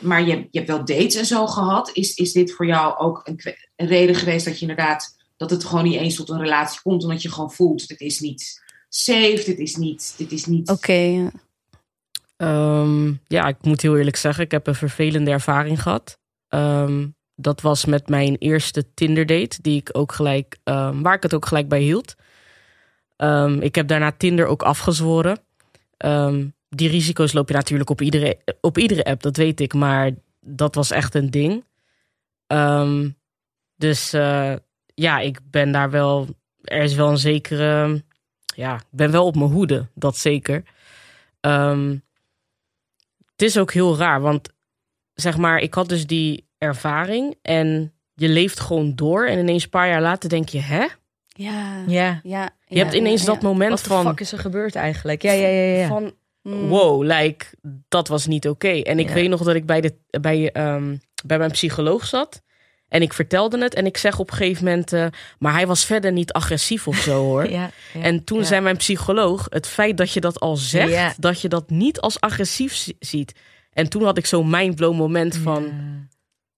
maar 0.00 0.22
je, 0.22 0.36
je 0.50 0.58
hebt 0.58 0.68
wel 0.68 0.84
dates 0.84 1.14
en 1.14 1.26
zo 1.26 1.46
gehad. 1.46 1.90
Is, 1.92 2.14
is 2.14 2.32
dit 2.32 2.52
voor 2.52 2.66
jou 2.66 2.98
ook 2.98 3.20
een, 3.24 3.40
reden 3.76 4.14
geweest 4.14 4.44
dat 4.44 4.54
je 4.54 4.60
inderdaad... 4.60 5.16
dat 5.36 5.50
het 5.50 5.64
gewoon 5.64 5.84
niet 5.84 6.00
eens 6.00 6.14
tot 6.14 6.28
een 6.28 6.40
relatie 6.40 6.80
komt... 6.82 7.02
omdat 7.02 7.22
je 7.22 7.32
gewoon 7.32 7.52
voelt, 7.52 7.88
dit 7.88 8.00
is 8.00 8.20
niet 8.20 8.62
safe, 8.88 9.42
dit 9.46 9.58
is 9.58 9.76
niet... 9.76 10.14
Dit 10.16 10.32
is 10.32 10.46
niet 10.46 10.70
Oké, 10.70 10.92
ja. 10.92 11.30
Ehm, 12.42 13.12
ja, 13.26 13.46
ik 13.46 13.56
moet 13.60 13.82
heel 13.82 13.96
eerlijk 13.96 14.16
zeggen, 14.16 14.44
ik 14.44 14.50
heb 14.50 14.66
een 14.66 14.74
vervelende 14.74 15.30
ervaring 15.30 15.82
gehad. 15.82 16.18
Ehm, 16.48 17.06
dat 17.34 17.60
was 17.60 17.84
met 17.84 18.08
mijn 18.08 18.36
eerste 18.36 18.94
Tinder 18.94 19.26
date, 19.26 19.62
die 19.62 19.76
ik 19.76 19.88
ook 19.92 20.12
gelijk, 20.12 20.58
ehm, 20.64 21.02
waar 21.02 21.14
ik 21.14 21.22
het 21.22 21.34
ook 21.34 21.46
gelijk 21.46 21.68
bij 21.68 21.80
hield. 21.80 22.14
Ik 23.60 23.74
heb 23.74 23.88
daarna 23.88 24.12
Tinder 24.12 24.46
ook 24.46 24.62
afgezworen. 24.62 25.38
Die 26.68 26.88
risico's 26.88 27.32
loop 27.32 27.48
je 27.48 27.54
natuurlijk 27.54 27.90
op 27.90 28.00
iedere, 28.00 28.38
op 28.60 28.78
iedere 28.78 29.04
app, 29.04 29.22
dat 29.22 29.36
weet 29.36 29.60
ik, 29.60 29.74
maar 29.74 30.10
dat 30.40 30.74
was 30.74 30.90
echt 30.90 31.14
een 31.14 31.30
ding. 31.30 31.64
Dus 33.76 34.12
eh, 34.12 34.54
ja, 34.94 35.18
ik 35.18 35.38
ben 35.50 35.72
daar 35.72 35.90
wel, 35.90 36.28
er 36.62 36.82
is 36.82 36.94
wel 36.94 37.10
een 37.10 37.18
zekere, 37.18 38.02
ja, 38.54 38.74
ik 38.74 38.86
ben 38.90 39.10
wel 39.10 39.26
op 39.26 39.34
mijn 39.34 39.50
hoede, 39.50 39.86
dat 39.94 40.16
zeker. 40.16 40.62
Ehm, 41.40 41.96
het 43.42 43.50
is 43.50 43.58
ook 43.58 43.72
heel 43.72 43.96
raar, 43.96 44.20
want 44.20 44.48
zeg 45.14 45.36
maar, 45.36 45.58
ik 45.58 45.74
had 45.74 45.88
dus 45.88 46.06
die 46.06 46.48
ervaring 46.58 47.34
en 47.42 47.92
je 48.14 48.28
leeft 48.28 48.60
gewoon 48.60 48.94
door 48.94 49.26
en 49.26 49.38
ineens 49.38 49.64
een 49.64 49.70
paar 49.70 49.88
jaar 49.88 50.02
later 50.02 50.28
denk 50.28 50.48
je, 50.48 50.60
hè? 50.60 50.86
Ja. 51.26 51.84
Ja. 51.86 52.20
ja. 52.22 52.50
Je 52.66 52.78
hebt 52.78 52.94
ineens 52.94 53.24
dat 53.24 53.42
moment 53.42 53.70
Wat 53.70 53.80
van, 53.80 54.06
fuck 54.06 54.20
is 54.20 54.32
er 54.32 54.38
gebeurd 54.38 54.74
eigenlijk? 54.74 55.22
Ja, 55.22 55.32
ja, 55.32 55.48
ja, 55.48 55.76
ja. 55.76 55.88
van 55.88 56.12
Mm. 56.42 56.68
wow, 56.68 57.02
like, 57.02 57.46
dat 57.88 58.08
was 58.08 58.26
niet 58.26 58.48
oké. 58.48 58.68
En 58.68 58.98
ik 58.98 59.08
Ja. 59.08 59.14
weet 59.14 59.28
nog 59.28 59.42
dat 59.42 59.54
ik 59.54 59.66
bij, 59.66 59.80
de, 59.80 59.94
bij, 60.20 60.52
ehm, 60.52 60.96
bij 61.24 61.38
mijn 61.38 61.50
psycholoog 61.50 62.06
zat 62.06 62.42
en 62.92 63.02
ik 63.02 63.12
vertelde 63.12 63.58
het 63.62 63.74
en 63.74 63.86
ik 63.86 63.96
zeg 63.96 64.18
op 64.18 64.30
een 64.30 64.36
gegeven 64.36 64.64
moment, 64.64 64.92
eh, 64.92 65.06
maar 65.38 65.52
hij 65.52 65.66
was 65.66 65.84
verder 65.84 66.12
niet 66.12 66.32
agressief 66.32 66.88
of 66.88 66.96
zo 66.96 67.22
hoor. 67.22 67.50
Ja, 67.58 67.70
ja, 67.94 68.00
En 68.02 68.24
toen 68.24 68.38
ja. 68.38 68.44
zei 68.44 68.60
mijn 68.60 68.76
psycholoog: 68.76 69.46
het 69.50 69.66
feit 69.66 69.96
dat 69.96 70.12
je 70.12 70.20
dat 70.20 70.40
al 70.40 70.56
zegt, 70.56 70.90
Ja. 70.90 71.14
dat 71.18 71.40
je 71.40 71.48
dat 71.48 71.70
niet 71.70 72.00
als 72.00 72.20
agressief 72.20 72.74
zi- 72.76 72.96
ziet. 72.98 73.32
En 73.72 73.88
toen 73.88 74.04
had 74.04 74.18
ik 74.18 74.26
zo'n 74.26 74.50
mindblow 74.50 74.94
moment 74.96 75.36
van: 75.36 75.62
Ja. 75.62 76.06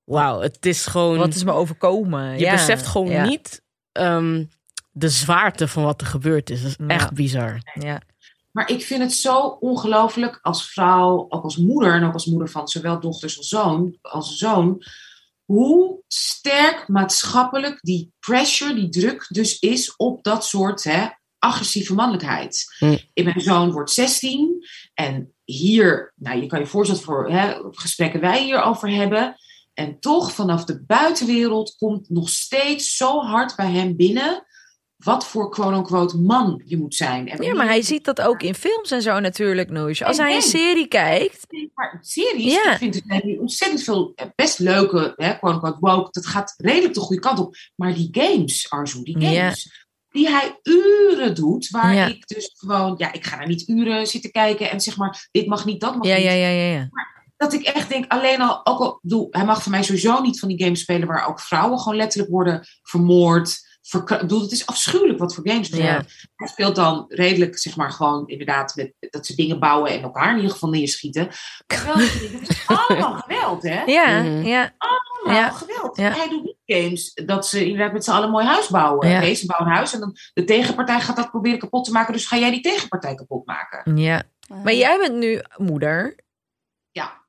wauw, 0.04 0.40
het 0.40 0.66
is 0.66 0.86
gewoon. 0.86 1.18
Wat 1.18 1.34
is 1.34 1.44
me 1.44 1.52
overkomen? 1.52 2.32
je 2.32 2.38
Ja. 2.44 2.52
beseft 2.52 2.86
gewoon 2.86 3.10
Ja. 3.10 3.24
niet 3.24 3.62
ehm, 3.92 4.44
de 4.90 5.08
zwaarte 5.08 5.68
van 5.68 5.82
wat 5.84 6.00
er 6.00 6.06
gebeurd 6.06 6.50
is. 6.50 6.62
Dat 6.62 6.70
is 6.70 6.76
Ja. 6.78 6.86
echt 6.86 7.12
bizar. 7.12 7.58
Ja. 7.80 8.00
Maar 8.50 8.70
ik 8.70 8.82
vind 8.82 9.02
het 9.02 9.12
zo 9.12 9.38
ongelooflijk 9.60 10.38
als 10.42 10.70
vrouw, 10.70 11.26
ook 11.28 11.44
als 11.44 11.56
moeder 11.56 11.92
en 11.92 12.04
ook 12.04 12.12
als 12.12 12.26
moeder 12.26 12.48
van 12.48 12.68
zowel 12.68 13.00
dochters 13.00 13.38
als 13.38 13.48
zoon, 13.48 13.96
als 14.02 14.36
zoon, 14.36 14.82
hoe 15.44 16.02
sterk 16.08 16.88
maatschappelijk 16.88 17.78
die 17.80 18.12
pressure, 18.20 18.74
die 18.74 18.88
druk 18.88 19.26
dus 19.28 19.58
is 19.58 19.96
op 19.96 20.24
dat 20.24 20.44
soort 20.44 20.84
hè, 20.84 21.06
agressieve 21.38 21.94
mannelijkheid. 21.94 22.64
Hm. 22.78 22.96
Mijn 23.14 23.40
zoon 23.40 23.72
wordt 23.72 23.90
16 23.90 24.66
en 24.94 25.34
hier, 25.44 26.12
nou 26.16 26.40
je 26.40 26.46
kan 26.46 26.58
je 26.58 26.66
voorstellen 26.66 27.02
voor 27.02 27.30
hè, 27.30 27.54
gesprekken 27.70 28.20
wij 28.20 28.42
hierover 28.42 28.90
hebben. 28.90 29.36
En 29.74 30.00
toch 30.00 30.32
vanaf 30.32 30.64
de 30.64 30.84
buitenwereld 30.84 31.74
komt 31.76 32.10
nog 32.10 32.28
steeds 32.28 32.96
zo 32.96 33.20
hard 33.20 33.56
bij 33.56 33.70
hem 33.70 33.96
binnen 33.96 34.46
wat 35.04 35.26
voor 35.26 35.50
quote-unquote 35.50 36.18
man 36.18 36.62
je 36.64 36.76
moet 36.76 36.94
zijn. 36.94 37.28
En 37.28 37.42
ja, 37.44 37.54
maar 37.54 37.66
hij 37.66 37.82
ziet 37.82 38.04
dat 38.04 38.20
ook 38.20 38.42
in 38.42 38.54
films 38.54 38.90
en 38.90 39.02
zo 39.02 39.20
natuurlijk, 39.20 39.70
Noes. 39.70 40.02
Als 40.04 40.18
En- 40.18 40.24
hij 40.24 40.34
een 40.34 40.40
en- 40.42 40.48
serie 40.48 40.86
kijkt... 40.88 41.46
Maar 41.74 41.98
series, 42.00 42.52
Ja. 42.52 42.72
ik 42.72 42.78
vind 42.78 43.02
ontzettend 43.40 43.82
veel 43.82 44.12
eh, 44.14 44.26
best 44.34 44.58
leuke, 44.58 45.12
hè, 45.16 45.38
quote-unquote 45.38 45.76
woke, 45.80 46.08
dat 46.10 46.26
gaat 46.26 46.54
redelijk 46.56 46.94
de 46.94 47.00
goede 47.00 47.22
kant 47.22 47.38
op. 47.38 47.56
Maar 47.76 47.94
die 47.94 48.08
games, 48.10 48.70
Arzo, 48.70 49.02
die 49.02 49.20
games, 49.20 49.86
die 50.10 50.28
hij 50.28 50.58
uren 50.62 51.34
doet, 51.34 51.68
waar 51.70 51.94
Ja. 51.94 52.06
ik 52.06 52.26
dus 52.26 52.54
gewoon, 52.56 52.94
ja, 52.98 53.12
ik 53.12 53.24
ga 53.24 53.36
daar 53.36 53.46
niet 53.46 53.68
uren 53.68 54.06
zitten 54.06 54.30
kijken 54.30 54.70
en 54.70 54.80
zeg 54.80 54.96
maar, 54.96 55.28
dit 55.30 55.46
mag 55.46 55.64
niet, 55.64 55.80
dat 55.80 55.96
mag 55.96 56.06
Ja, 56.06 56.14
niet. 56.16 56.24
ja, 56.24 56.30
ja, 56.32 56.48
ja. 56.48 56.72
ja. 56.72 56.88
Dat 57.36 57.52
ik 57.52 57.62
echt 57.62 57.88
denk, 57.88 58.12
alleen 58.12 58.40
al, 58.40 58.66
ook 58.66 58.78
al, 58.80 58.98
bedoel, 59.02 59.28
hij 59.30 59.44
mag 59.44 59.62
voor 59.62 59.70
mij 59.72 59.82
sowieso 59.82 60.20
niet 60.20 60.38
van 60.38 60.48
die 60.48 60.62
games 60.62 60.80
spelen 60.80 61.08
waar 61.08 61.28
ook 61.28 61.40
vrouwen 61.40 61.78
gewoon 61.78 61.96
letterlijk 61.98 62.32
worden 62.32 62.66
vermoord. 62.82 63.63
Ik 63.92 64.04
bedoel, 64.20 64.40
het 64.40 64.52
is 64.52 64.66
afschuwelijk 64.66 65.18
wat 65.18 65.34
voor 65.34 65.48
games. 65.48 65.68
Ja. 65.68 66.04
Hij 66.36 66.48
speelt 66.48 66.76
dan 66.76 67.04
redelijk, 67.08 67.58
zeg 67.58 67.76
maar, 67.76 67.90
gewoon 67.90 68.28
inderdaad 68.28 68.74
met, 68.76 68.92
dat 69.10 69.26
ze 69.26 69.34
dingen 69.34 69.58
bouwen 69.60 69.90
en 69.90 70.02
elkaar 70.02 70.30
in 70.30 70.36
ieder 70.36 70.50
geval 70.50 70.68
neerschieten. 70.70 71.28
Wel, 71.84 71.94
het 72.40 72.48
is 72.48 72.66
allemaal 72.66 73.14
geweld, 73.14 73.62
hè? 73.62 73.82
Ja, 73.82 74.22
Mhm. 74.22 74.42
ja. 74.46 74.74
Allemaal 74.78 75.42
Ja. 75.42 75.50
geweld. 75.50 75.96
Ja. 75.96 76.10
Hij 76.10 76.28
doet 76.28 76.42
niet 76.42 76.56
games 76.66 77.12
dat 77.26 77.46
ze 77.46 77.64
inderdaad 77.66 77.92
met 77.92 78.04
z'n 78.04 78.10
allen 78.10 78.24
een 78.24 78.30
mooi 78.30 78.46
huis 78.46 78.68
bouwen. 78.68 79.08
Ja. 79.08 79.20
Nee, 79.20 79.34
ze 79.34 79.46
bouwen 79.46 79.70
een 79.70 79.76
huis 79.76 79.92
en 79.94 80.00
dan 80.00 80.16
de 80.34 80.44
tegenpartij 80.44 81.00
gaat 81.00 81.16
dat 81.16 81.30
proberen 81.30 81.58
kapot 81.58 81.84
te 81.84 81.92
maken. 81.92 82.12
Dus 82.12 82.26
ga 82.26 82.36
jij 82.36 82.50
die 82.50 82.60
tegenpartij 82.60 83.14
kapot 83.14 83.46
maken? 83.46 83.96
ja. 83.96 84.22
Maar 84.62 84.74
jij 84.74 84.98
bent 84.98 85.14
nu 85.14 85.42
moeder. 85.56 86.18
Ja. 86.90 87.22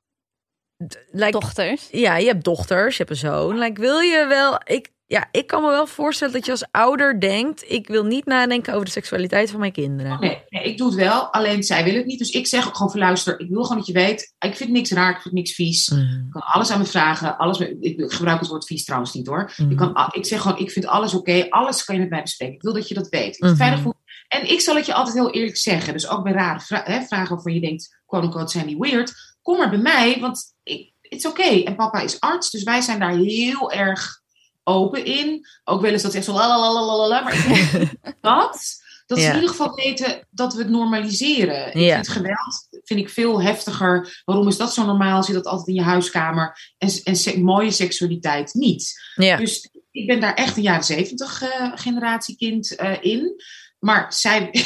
Dochters. 1.30 1.88
Ja, 1.90 2.16
je 2.16 2.26
hebt 2.26 2.44
dochters, 2.44 2.96
je 2.96 3.04
hebt 3.04 3.10
een 3.10 3.30
zoon. 3.30 3.58
Like, 3.58 3.80
wil 3.80 3.98
je 4.00 4.26
wel... 4.28 4.60
Ik, 4.64 4.88
ja, 5.06 5.28
ik 5.30 5.46
kan 5.46 5.62
me 5.62 5.68
wel 5.70 5.86
voorstellen 5.86 6.34
dat 6.34 6.44
je 6.44 6.50
als 6.50 6.66
ouder 6.70 7.20
denkt... 7.20 7.64
ik 7.70 7.86
wil 7.88 8.04
niet 8.04 8.24
nadenken 8.24 8.72
over 8.72 8.84
de 8.84 8.90
seksualiteit 8.90 9.50
van 9.50 9.60
mijn 9.60 9.72
kinderen. 9.72 10.20
Nee, 10.20 10.42
nee, 10.48 10.64
ik 10.64 10.78
doe 10.78 10.86
het 10.86 10.96
wel. 10.96 11.32
Alleen 11.32 11.62
zij 11.62 11.84
wil 11.84 11.94
het 11.94 12.06
niet. 12.06 12.18
Dus 12.18 12.30
ik 12.30 12.46
zeg 12.46 12.66
ook 12.66 12.76
gewoon 12.76 12.90
van 12.90 13.00
luister, 13.00 13.40
ik 13.40 13.48
wil 13.48 13.62
gewoon 13.62 13.76
dat 13.78 13.86
je 13.86 13.92
weet. 13.92 14.34
Ik 14.38 14.56
vind 14.56 14.70
niks 14.70 14.90
raar, 14.90 15.10
ik 15.16 15.20
vind 15.20 15.34
niks 15.34 15.54
vies. 15.54 15.88
Mhm. 15.88 16.00
Ik 16.00 16.30
kan 16.30 16.42
alles 16.42 16.70
aan 16.70 16.78
me 16.78 16.84
vragen. 16.84 17.36
Alles, 17.38 17.58
ik 17.80 18.12
gebruik 18.12 18.40
het 18.40 18.48
woord 18.48 18.66
vies 18.66 18.84
trouwens 18.84 19.12
niet 19.14 19.26
hoor. 19.26 19.52
Je 19.68 19.74
kan, 19.74 20.10
ik 20.12 20.26
zeg 20.26 20.40
gewoon, 20.40 20.58
ik 20.58 20.70
vind 20.70 20.86
alles 20.86 21.14
oké. 21.14 21.46
Alles 21.50 21.84
kan 21.84 21.94
je 21.94 22.00
met 22.00 22.10
mij 22.10 22.22
bespreken. 22.22 22.54
Ik 22.54 22.62
wil 22.62 22.72
dat 22.72 22.88
je 22.88 22.94
dat 22.94 23.08
weet. 23.08 23.36
Ik 23.36 23.42
Mhm. 23.42 23.56
veilig 23.56 23.80
voel. 23.80 23.94
En 24.28 24.50
ik 24.50 24.60
zal 24.60 24.76
het 24.76 24.86
je 24.86 24.94
altijd 24.94 25.14
heel 25.16 25.30
eerlijk 25.32 25.56
zeggen. 25.56 25.92
Dus 25.92 26.08
ook 26.08 26.22
bij 26.22 26.32
rare 26.32 26.60
vra- 26.60 26.82
hè, 26.84 27.02
vragen 27.02 27.34
waarvan 27.34 27.54
je 27.54 27.60
denkt, 27.60 28.00
quote 28.06 28.26
unquote, 28.26 28.52
zijn 28.52 28.66
die 28.66 28.78
weird. 28.78 29.12
Kom 29.42 29.56
maar 29.58 29.70
bij 29.70 29.78
mij, 29.78 30.20
want 30.20 30.54
ik, 30.62 30.92
het 31.00 31.12
is 31.18 31.26
oké. 31.26 31.42
En 31.64 31.76
papa 31.76 32.00
is 32.00 32.20
arts, 32.20 32.50
dus 32.50 32.62
wij 32.62 32.80
zijn 32.80 32.98
daar 32.98 33.16
heel 33.16 33.72
erg 33.72 34.24
open 34.66 35.04
in. 35.04 35.46
Ook 35.64 35.80
wel 35.80 35.92
eens 35.92 36.02
dat 36.02 36.14
echt 36.14 36.24
zo 36.24 36.32
lalalala, 36.32 37.20
maar 37.20 37.34
ik 37.34 37.90
dat... 38.20 38.84
Dat 39.06 39.18
ze 39.18 39.26
in 39.26 39.34
ieder 39.34 39.48
geval 39.48 39.74
weten 39.74 40.26
dat 40.30 40.54
we 40.54 40.58
het 40.62 40.70
normaliseren. 40.70 41.66
Ik 41.66 41.74
Ja. 41.74 41.94
vind 41.94 42.08
geweld 42.08 42.68
vind 42.84 43.00
ik 43.00 43.08
veel 43.08 43.42
heftiger. 43.42 44.22
Waarom 44.24 44.48
is 44.48 44.56
dat 44.56 44.74
zo 44.74 44.84
normaal? 44.86 45.22
Zit 45.22 45.34
dat 45.34 45.46
altijd 45.46 45.68
in 45.68 45.74
je 45.74 45.82
huiskamer? 45.82 46.74
En, 46.78 46.90
en 47.04 47.16
se- 47.16 47.40
mooie 47.40 47.70
seksualiteit 47.70 48.54
niet. 48.54 48.94
Ja. 49.14 49.36
Dus 49.36 49.68
ik 49.90 50.06
ben 50.06 50.20
daar 50.20 50.34
echt 50.34 50.56
een 50.56 50.62
jaren 50.62 50.84
zeventig 50.84 51.42
eh, 51.42 51.72
generatiekind 51.74 52.74
eh, 52.74 52.92
in. 53.00 53.42
Maar 53.86 54.06
zij, 54.08 54.50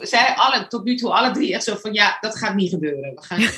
zij 0.00 0.34
alle, 0.34 0.66
tot 0.68 0.84
nu 0.84 0.96
toe 0.96 1.12
alle 1.12 1.30
drie 1.30 1.54
echt 1.54 1.64
zo 1.64 1.76
van, 1.76 1.92
ja, 1.92 2.18
dat 2.20 2.36
gaat 2.36 2.54
niet 2.54 2.70
gebeuren. 2.70 3.14
We 3.14 3.22
gaan. 3.22 3.40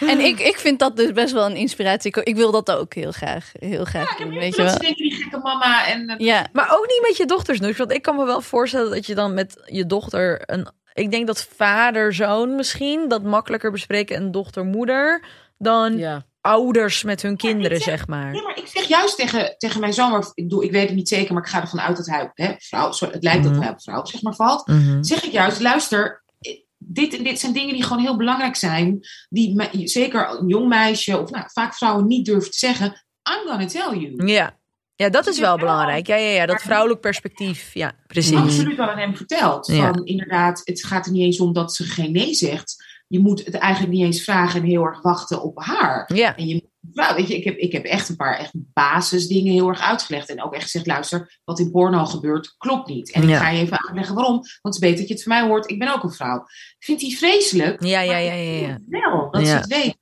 En 0.00 0.20
ik, 0.20 0.40
ik 0.40 0.58
vind 0.58 0.78
dat 0.78 0.96
dus 0.96 1.12
best 1.12 1.32
wel 1.32 1.46
een 1.46 1.56
inspiratie. 1.56 2.16
Ik, 2.16 2.26
ik 2.26 2.36
wil 2.36 2.50
dat 2.50 2.70
ook 2.70 2.94
heel 2.94 3.12
graag, 3.12 3.52
heel 3.52 3.84
graag 3.84 4.18
Ja, 4.18 4.24
ik 4.24 4.30
weet 4.30 4.56
je 4.56 4.62
wel. 4.62 4.78
die 4.78 5.14
gekke 5.14 5.38
mama. 5.38 5.86
En, 5.86 6.08
eh, 6.08 6.18
Ja, 6.18 6.46
Maar 6.52 6.70
ook 6.72 6.86
niet 6.86 7.06
met 7.08 7.16
je 7.16 7.26
dochters, 7.26 7.60
Noes. 7.60 7.76
Want 7.76 7.92
ik 7.92 8.02
kan 8.02 8.16
me 8.16 8.24
wel 8.24 8.40
voorstellen 8.40 8.90
dat 8.90 9.06
je 9.06 9.14
dan 9.14 9.34
met 9.34 9.62
je 9.66 9.86
dochter 9.86 10.42
een. 10.46 10.68
Ik 10.92 11.10
denk 11.10 11.26
dat 11.26 11.48
vader-zoon 11.56 12.56
misschien 12.56 13.08
dat 13.08 13.22
makkelijker 13.22 13.70
bespreken 13.70 14.16
en 14.16 14.30
dochter-moeder 14.30 15.24
dan 15.58 15.98
Ja. 15.98 16.24
Ouders 16.40 17.02
met 17.02 17.22
hun 17.22 17.36
kinderen, 17.36 17.80
zeg- 17.80 17.98
zeg 17.98 18.06
maar. 18.06 18.34
Ja, 18.34 18.42
maar 18.42 18.58
ik 18.58 18.66
zeg 18.66 18.84
juist 18.88 19.16
tegen, 19.16 19.54
tegen 19.58 19.80
mijn 19.80 19.92
zoon, 19.92 20.10
maar 20.10 20.20
ik, 20.34 20.42
bedoel, 20.44 20.62
ik 20.62 20.70
weet 20.72 20.86
het 20.86 20.96
niet 20.96 21.08
zeker, 21.08 21.34
maar 21.34 21.42
ik 21.42 21.48
ga 21.48 21.60
ervan 21.60 21.80
uit 21.80 21.96
dat 21.96 22.06
hij 22.06 22.30
hè, 22.34 22.54
vrouw, 22.58 22.88
het 22.98 23.22
lijkt 23.22 23.42
dat 23.44 23.52
Mhm. 23.52 23.60
hij 23.62 23.70
op 23.70 23.82
vrouw 23.82 24.04
zeg 24.04 24.22
maar 24.22 24.34
valt. 24.34 24.66
Mhm. 24.66 25.02
Zeg 25.02 25.24
ik 25.24 25.32
juist, 25.32 25.60
luister, 25.60 26.22
eh, 26.40 26.52
dit 26.78 27.16
en 27.16 27.24
dit 27.24 27.40
zijn 27.40 27.52
dingen 27.52 27.74
die 27.74 27.82
gewoon 27.82 28.02
heel 28.02 28.16
belangrijk 28.16 28.56
zijn, 28.56 29.00
die 29.28 29.54
me- 29.54 29.68
zeker 29.88 30.28
een 30.30 30.48
jong 30.48 30.68
meisje 30.68 31.18
of 31.20 31.30
nou, 31.30 31.44
vaak 31.52 31.74
vrouwen 31.74 32.06
niet 32.06 32.24
durven 32.26 32.50
te 32.50 32.58
zeggen. 32.58 32.86
I'm 33.32 33.48
gonna 33.48 33.66
tell 33.66 33.98
you. 33.98 34.26
Ja. 34.26 34.58
ja, 34.94 35.08
dat 35.08 35.26
is 35.26 35.38
wel 35.38 35.56
belangrijk. 35.58 36.06
Ja, 36.06 36.16
ja, 36.16 36.30
ja, 36.30 36.46
dat 36.46 36.62
vrouwelijk 36.62 37.00
perspectief. 37.00 37.74
Ja, 37.74 37.92
precies. 38.06 38.36
Absoluut 38.38 38.76
wel 38.76 38.88
aan 38.90 38.98
hem 38.98 39.16
verteld. 39.16 39.66
Ja. 39.66 39.92
Van 39.92 40.04
inderdaad, 40.04 40.60
het 40.64 40.84
gaat 40.84 41.06
er 41.06 41.12
niet 41.12 41.22
eens 41.22 41.40
om 41.40 41.52
dat 41.52 41.74
ze 41.74 41.84
geen 41.84 42.12
nee 42.12 42.34
zegt. 42.34 42.89
Je 43.10 43.18
moet 43.20 43.44
het 43.44 43.54
eigenlijk 43.54 43.92
niet 43.92 44.04
eens 44.04 44.22
vragen 44.24 44.60
en 44.60 44.66
heel 44.66 44.84
erg 44.84 45.02
wachten 45.02 45.42
op 45.42 45.58
haar. 45.62 46.10
Ja, 46.14 46.36
En 46.36 46.46
je, 46.48 46.68
nou, 46.92 47.14
weet 47.16 47.28
je, 47.28 47.36
ik 47.36 47.44
heb, 47.44 47.56
ik 47.56 47.72
heb 47.72 47.84
echt 47.84 48.08
een 48.08 48.16
paar 48.16 48.38
echt 48.38 48.50
basisdingen 48.54 49.52
heel 49.52 49.68
erg 49.68 49.80
uitgelegd. 49.80 50.28
En 50.28 50.42
ook 50.42 50.54
echt 50.54 50.62
gezegd, 50.62 50.86
luister, 50.86 51.40
wat 51.44 51.58
in 51.58 51.70
porno 51.70 52.04
gebeurt, 52.04 52.54
klopt 52.58 52.88
niet. 52.88 53.10
En 53.12 53.28
Ja. 53.28 53.34
ik 53.36 53.42
ga 53.42 53.48
je 53.50 53.60
even 53.60 53.84
uitleggen 53.86 54.14
waarom. 54.14 54.34
Want 54.34 54.48
het 54.62 54.74
is 54.74 54.80
beter 54.80 54.98
dat 54.98 55.08
je 55.08 55.14
het 55.14 55.22
van 55.22 55.32
mij 55.32 55.42
hoort. 55.42 55.70
Ik 55.70 55.78
ben 55.78 55.92
ook 55.94 56.02
een 56.02 56.12
vrouw. 56.12 56.44
Vindt 56.78 57.02
hij 57.02 57.10
vreselijk? 57.10 57.84
ja, 57.84 58.00
ja, 58.00 58.16
ja, 58.16 58.32
ja. 58.32 58.66
ja. 58.66 58.78
Wel, 58.88 59.30
dat 59.30 59.46
ze 59.46 59.54
het 59.54 59.66
weet. 59.66 59.98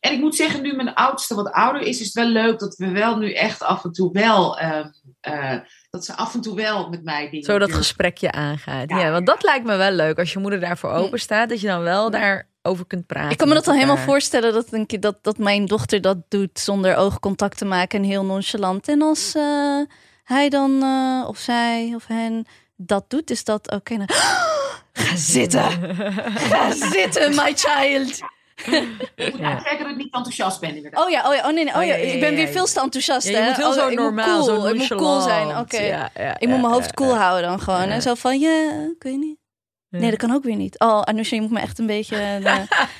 En 0.00 0.12
ik 0.12 0.20
moet 0.20 0.34
zeggen, 0.36 0.62
nu 0.62 0.72
mijn 0.76 0.94
oudste 0.94 1.34
wat 1.34 1.50
ouder 1.52 1.82
is, 1.82 2.00
is 2.00 2.06
het 2.06 2.14
wel 2.14 2.26
leuk 2.28 2.58
dat 2.58 2.76
we 2.76 2.88
wel 2.90 3.16
nu 3.16 3.32
echt 3.32 3.62
af 3.62 3.84
en 3.84 3.92
toe 3.92 4.12
wel... 4.12 4.58
ehm, 4.58 4.86
eh, 5.20 5.56
dat 5.90 6.04
ze 6.04 6.16
af 6.16 6.34
en 6.34 6.40
toe 6.40 6.54
wel 6.56 6.88
met 6.88 7.04
mij 7.04 7.30
dingen 7.30 7.44
Zo 7.44 7.58
dat 7.58 7.72
gesprekje 7.72 8.32
aangaat. 8.32 8.90
Ja, 8.90 8.98
Ja. 9.00 9.10
want 9.10 9.26
dat 9.26 9.42
lijkt 9.42 9.66
me 9.66 9.76
wel 9.76 9.90
leuk. 9.90 10.18
Als 10.18 10.32
je 10.32 10.38
moeder 10.38 10.60
daarvoor 10.60 10.90
open 10.90 11.20
staat, 11.20 11.48
dat 11.48 11.60
je 11.60 11.66
dan 11.66 11.82
wel 11.82 12.10
daarover 12.62 12.86
kunt 12.86 13.06
praten. 13.06 13.30
ik 13.30 13.36
kan 13.36 13.48
me 13.48 13.54
dat 13.54 13.68
al 13.68 13.74
helemaal 13.74 13.96
voorstellen 13.96 14.52
dat, 14.52 14.66
een 14.72 14.86
keer- 14.86 15.00
dat, 15.00 15.16
dat 15.22 15.38
mijn 15.38 15.66
dochter 15.66 16.00
dat 16.00 16.16
doet 16.28 16.58
zonder 16.58 16.96
oogcontact 16.96 17.56
te 17.58 17.64
maken 17.64 17.98
en 18.02 18.08
heel 18.08 18.24
nonchalant. 18.24 18.88
En 18.88 19.02
als 19.02 19.34
eh, 19.34 19.80
hij 20.24 20.48
dan, 20.48 20.82
eh, 20.82 21.28
of 21.28 21.38
zij, 21.38 21.92
of 21.94 22.06
hen 22.06 22.44
dat 22.76 23.04
doet, 23.10 23.30
is 23.30 23.44
dat 23.44 23.70
oké. 23.70 23.96
dan- 23.96 24.08
Ga 24.92 25.16
zitten! 25.16 25.70
Ga 26.34 26.72
zitten, 26.72 27.34
my 27.34 27.52
child! 27.56 28.18
Ik 29.16 29.30
moet 29.32 29.38
Ja. 29.40 29.54
dat 29.54 29.66
ik 29.90 29.96
niet 29.96 30.14
enthousiast 30.14 30.60
ben 30.60 30.76
inderdaad. 30.76 31.04
Oh 31.04 31.10
ja, 31.10 31.28
oh 31.28 31.34
ja, 31.34 31.40
oh 31.48 31.54
nee, 31.54 31.64
nee, 31.64 31.72
oh 31.74 31.78
Oh 31.80 31.86
ja, 31.86 31.94
ik 31.94 32.20
ben 32.20 32.34
weer 32.34 32.48
veel 32.48 32.64
te 32.64 32.80
enthousiast. 32.80 33.28
Ja, 33.28 33.36
je 33.38 33.42
hè? 33.42 33.46
moet 33.48 33.56
heel 33.56 33.68
Oh, 33.68 33.72
zo 33.74 33.90
normaal, 33.90 34.44
cool, 34.46 34.60
zo 34.60 34.66
ik 34.66 34.74
moet 34.76 34.88
cool 34.88 35.20
zijn. 35.20 35.46
nonchalant. 35.46 35.74
Oké, 35.74 36.34
ik 36.38 36.48
moet 36.48 36.60
mijn 36.60 36.72
hoofd 36.72 36.94
cool 36.94 37.16
houden 37.16 37.48
dan 37.48 37.60
gewoon. 37.60 37.88
En 37.88 38.02
zo 38.02 38.14
van, 38.14 38.38
ja, 38.40 38.70
kun 38.98 39.10
je 39.12 39.18
niet? 39.18 39.38
Nee, 39.90 40.10
dat 40.10 40.18
kan 40.18 40.32
ook 40.32 40.42
weer 40.44 40.56
niet. 40.56 40.78
Oh, 40.78 41.00
Anousha, 41.00 41.34
je 41.36 41.42
moet 41.42 41.50
me 41.50 41.60
echt 41.60 41.78
een 41.78 41.86
beetje... 41.86 42.16
eh, 42.16 42.56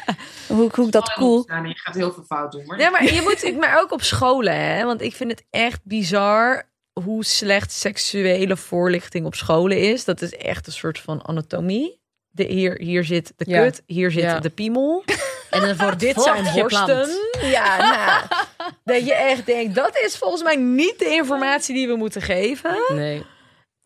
hoe, 0.56 0.70
hoe 0.74 0.86
ik 0.86 0.92
dat 0.92 1.12
cool... 1.12 1.44
Ja, 1.46 1.60
nee, 1.60 1.72
je 1.72 1.78
gaat 1.78 1.94
heel 1.94 2.12
veel 2.12 2.22
fout 2.22 2.52
doen. 2.52 2.62
hoor. 2.66 2.78
Ja, 2.78 2.90
maar 2.90 3.04
je 3.04 3.20
moet, 3.22 3.58
maar 3.58 3.80
ook 3.80 3.92
op 3.92 4.02
scholen, 4.02 4.54
hè? 4.60 4.84
Want 4.84 5.02
ik 5.02 5.14
vind 5.14 5.30
het 5.30 5.44
echt 5.50 5.80
bizar 5.84 6.68
hoe 6.92 7.24
slecht 7.24 7.72
seksuele 7.72 8.56
voorlichting 8.56 9.26
op 9.26 9.34
scholen 9.34 9.78
is. 9.78 10.04
Dat 10.04 10.22
is 10.22 10.36
echt 10.36 10.66
een 10.66 10.72
soort 10.72 10.98
van 11.00 11.22
anatomie. 11.26 12.00
De, 12.30 12.44
hier, 12.44 12.78
hier 12.78 13.04
zit 13.04 13.32
de 13.36 13.44
Ja. 13.50 13.62
kut, 13.62 13.82
hier 13.86 14.10
zit 14.10 14.22
Ja. 14.22 14.40
de 14.40 14.50
piemel. 14.50 15.04
En 15.50 15.60
dan 15.60 15.76
voor 15.76 15.96
dit 15.98 16.22
zijn 16.22 16.44
borsten. 16.54 17.08
Ja, 17.42 17.76
nou, 17.76 18.22
dat 18.84 19.06
je 19.06 19.14
echt 19.14 19.46
denkt, 19.46 19.74
dat 19.74 19.98
is 20.04 20.16
volgens 20.18 20.42
mij 20.42 20.56
niet 20.56 20.98
de 20.98 21.04
informatie 21.08 21.74
die 21.74 21.88
we 21.88 21.96
moeten 21.96 22.22
geven. 22.22 22.76
Nee. 22.88 23.24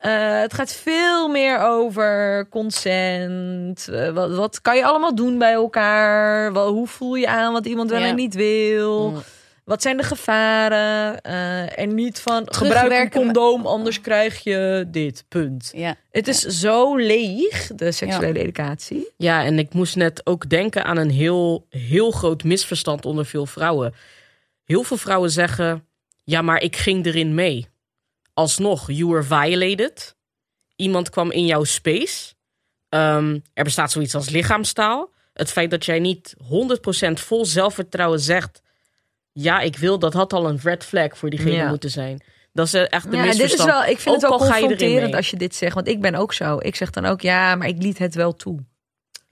Eh, 0.05 0.41
het 0.41 0.55
gaat 0.55 0.73
veel 0.73 1.29
meer 1.29 1.59
over 1.59 2.47
consent. 2.51 3.89
Eh, 3.89 4.11
wat, 4.11 4.35
wat 4.37 4.61
kan 4.61 4.77
je 4.77 4.85
allemaal 4.85 5.15
doen 5.15 5.39
bij 5.39 5.53
elkaar? 5.53 6.53
Wel, 6.53 6.73
hoe 6.73 6.87
voel 6.87 7.15
je 7.15 7.29
aan 7.29 7.53
wat 7.53 7.67
iemand 7.67 7.91
wel 7.91 8.01
Ja. 8.01 8.07
en 8.07 8.15
niet 8.15 8.35
wil? 8.35 9.11
Mm. 9.11 9.23
Wat 9.65 9.83
zijn 9.83 9.97
de 9.97 10.03
gevaren? 10.03 11.21
Eh, 11.21 11.79
en 11.79 11.95
niet 11.95 12.21
van 12.21 12.43
gebruik 12.51 13.15
een 13.15 13.23
condoom, 13.23 13.67
anders 13.67 14.01
krijg 14.01 14.39
je 14.43 14.85
dit. 14.89 15.25
Punt. 15.29 15.71
Ja, 15.75 15.95
Het 16.11 16.29
is 16.29 16.41
zo 16.41 16.97
leeg, 16.97 17.67
de 17.75 17.93
seksuele 17.93 18.39
educatie. 18.39 19.09
Ja, 19.17 19.45
en 19.45 19.59
ik 19.59 19.73
moest 19.75 19.97
net 19.97 20.27
ook 20.27 20.49
denken 20.49 20.85
aan 20.85 20.97
een 20.97 21.11
heel, 21.11 21.67
heel 21.71 22.11
groot 22.11 22.45
misverstand 22.45 23.07
onder 23.07 23.27
veel 23.27 23.47
vrouwen. 23.47 23.95
Heel 24.65 24.83
veel 24.83 24.97
vrouwen 24.97 25.31
zeggen: 25.31 25.87
Ja, 26.25 26.43
maar 26.43 26.61
ik 26.63 26.77
ging 26.77 27.07
erin 27.07 27.35
mee. 27.35 27.73
Alsnog, 28.35 28.87
you 28.91 29.09
were 29.11 29.23
violated. 29.23 30.15
Iemand 30.77 31.11
kwam 31.11 31.31
in 31.31 31.47
jouw 31.47 31.65
space. 31.65 32.35
Ehm, 32.89 33.39
er 33.55 33.65
bestaat 33.65 33.93
zoiets 33.93 34.15
als 34.15 34.29
lichaamstaal. 34.29 35.13
Het 35.33 35.51
feit 35.51 35.71
dat 35.71 35.85
jij 35.85 35.99
niet 35.99 36.35
100% 36.39 37.21
vol 37.21 37.45
zelfvertrouwen 37.45 38.21
zegt: 38.21 38.63
Ja, 39.33 39.61
ik 39.61 39.77
wil, 39.77 39.99
dat 39.99 40.13
had 40.13 40.33
al 40.33 40.49
een 40.49 40.59
red 40.63 40.85
flag 40.85 41.19
voor 41.19 41.31
diegene 41.31 41.53
Ja. 41.53 41.69
moeten 41.69 41.91
zijn. 41.91 42.23
Dat 42.53 42.67
is 42.67 42.75
eh, 42.75 42.87
echt 42.91 43.11
de 43.11 43.17
Ja, 43.17 43.23
dit 43.23 43.33
is 43.33 43.39
misverstand. 43.39 43.71
wel, 43.71 43.85
ik 43.85 43.99
vind 43.99 44.15
het 44.23 44.25
Ook 44.25 44.39
wel 44.39 44.49
je 44.49 44.55
erin 44.55 44.69
confronterend 44.69 45.15
als 45.15 45.31
je 45.31 45.37
dit 45.37 45.55
zegt. 45.55 45.75
Want 45.75 45.89
ik 45.89 46.01
ben 46.01 46.15
ook 46.15 46.33
zo. 46.33 46.59
Ik 46.61 46.77
zeg 46.77 46.91
dan 46.91 47.05
ook 47.05 47.21
ja, 47.21 47.55
maar 47.55 47.69
ik 47.69 47.83
liet 47.83 47.99
het 47.99 48.15
wel 48.15 48.35
toe. 48.35 48.65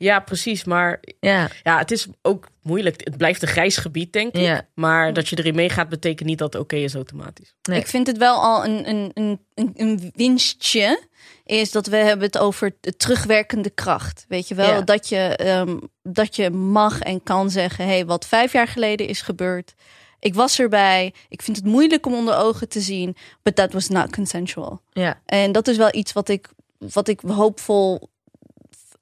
Ja, 0.02 0.20
precies. 0.20 0.64
Maar 0.64 1.00
Ja, 1.20 1.50
ja, 1.62 1.78
het 1.78 1.90
is 1.90 2.06
ook 2.22 2.48
moeilijk. 2.62 3.00
Het 3.04 3.16
blijft 3.16 3.42
een 3.42 3.48
grijs 3.48 3.76
gebied, 3.76 4.12
denk 4.12 4.34
ik. 4.34 4.40
ja. 4.40 4.68
Maar 4.74 5.12
dat 5.12 5.28
je 5.28 5.38
erin 5.38 5.54
meegaat, 5.54 5.88
betekent 5.88 6.28
niet 6.28 6.38
dat 6.38 6.52
het 6.52 6.62
oké 6.62 6.76
is 6.76 6.94
automatisch. 6.94 7.54
Nee. 7.62 7.78
ik 7.78 7.86
vind 7.86 8.06
het 8.06 8.18
wel 8.18 8.42
al 8.42 8.64
een, 8.64 8.88
een, 8.88 9.10
een, 9.14 9.40
een, 9.54 9.72
een 9.74 10.12
winstje. 10.14 11.02
Is 11.44 11.70
dat 11.70 11.86
we 11.86 11.96
hebben 11.96 12.26
het 12.26 12.38
over 12.38 12.76
de 12.80 12.96
terugwerkende 12.96 13.70
kracht. 13.70 14.24
Weet 14.28 14.48
je 14.48 14.54
wel? 14.54 14.68
Ja. 14.70 14.80
Dat, 14.80 15.08
je, 15.08 15.16
ehm, 15.36 15.76
dat 16.02 16.36
je 16.36 16.50
mag 16.50 17.00
en 17.00 17.22
kan 17.22 17.50
zeggen: 17.50 17.86
hey, 17.86 18.06
wat 18.06 18.26
vijf 18.26 18.52
jaar 18.52 18.68
geleden 18.68 19.06
is 19.06 19.22
gebeurd. 19.22 19.74
Ik 20.18 20.34
was 20.34 20.58
erbij. 20.58 21.14
Ik 21.28 21.42
vind 21.42 21.56
het 21.56 21.66
moeilijk 21.66 22.06
om 22.06 22.14
onder 22.14 22.36
ogen 22.36 22.68
te 22.68 22.80
zien. 22.80 23.16
But 23.42 23.56
that 23.56 23.72
was 23.72 23.88
not 23.88 24.12
consensual. 24.14 24.80
ja. 24.92 25.20
En 25.26 25.52
dat 25.52 25.68
is 25.68 25.76
wel 25.76 25.94
iets 25.94 26.12
wat 26.12 26.28
ik, 26.28 26.48
wat 26.78 27.08
ik 27.08 27.20
hoopvol 27.20 28.10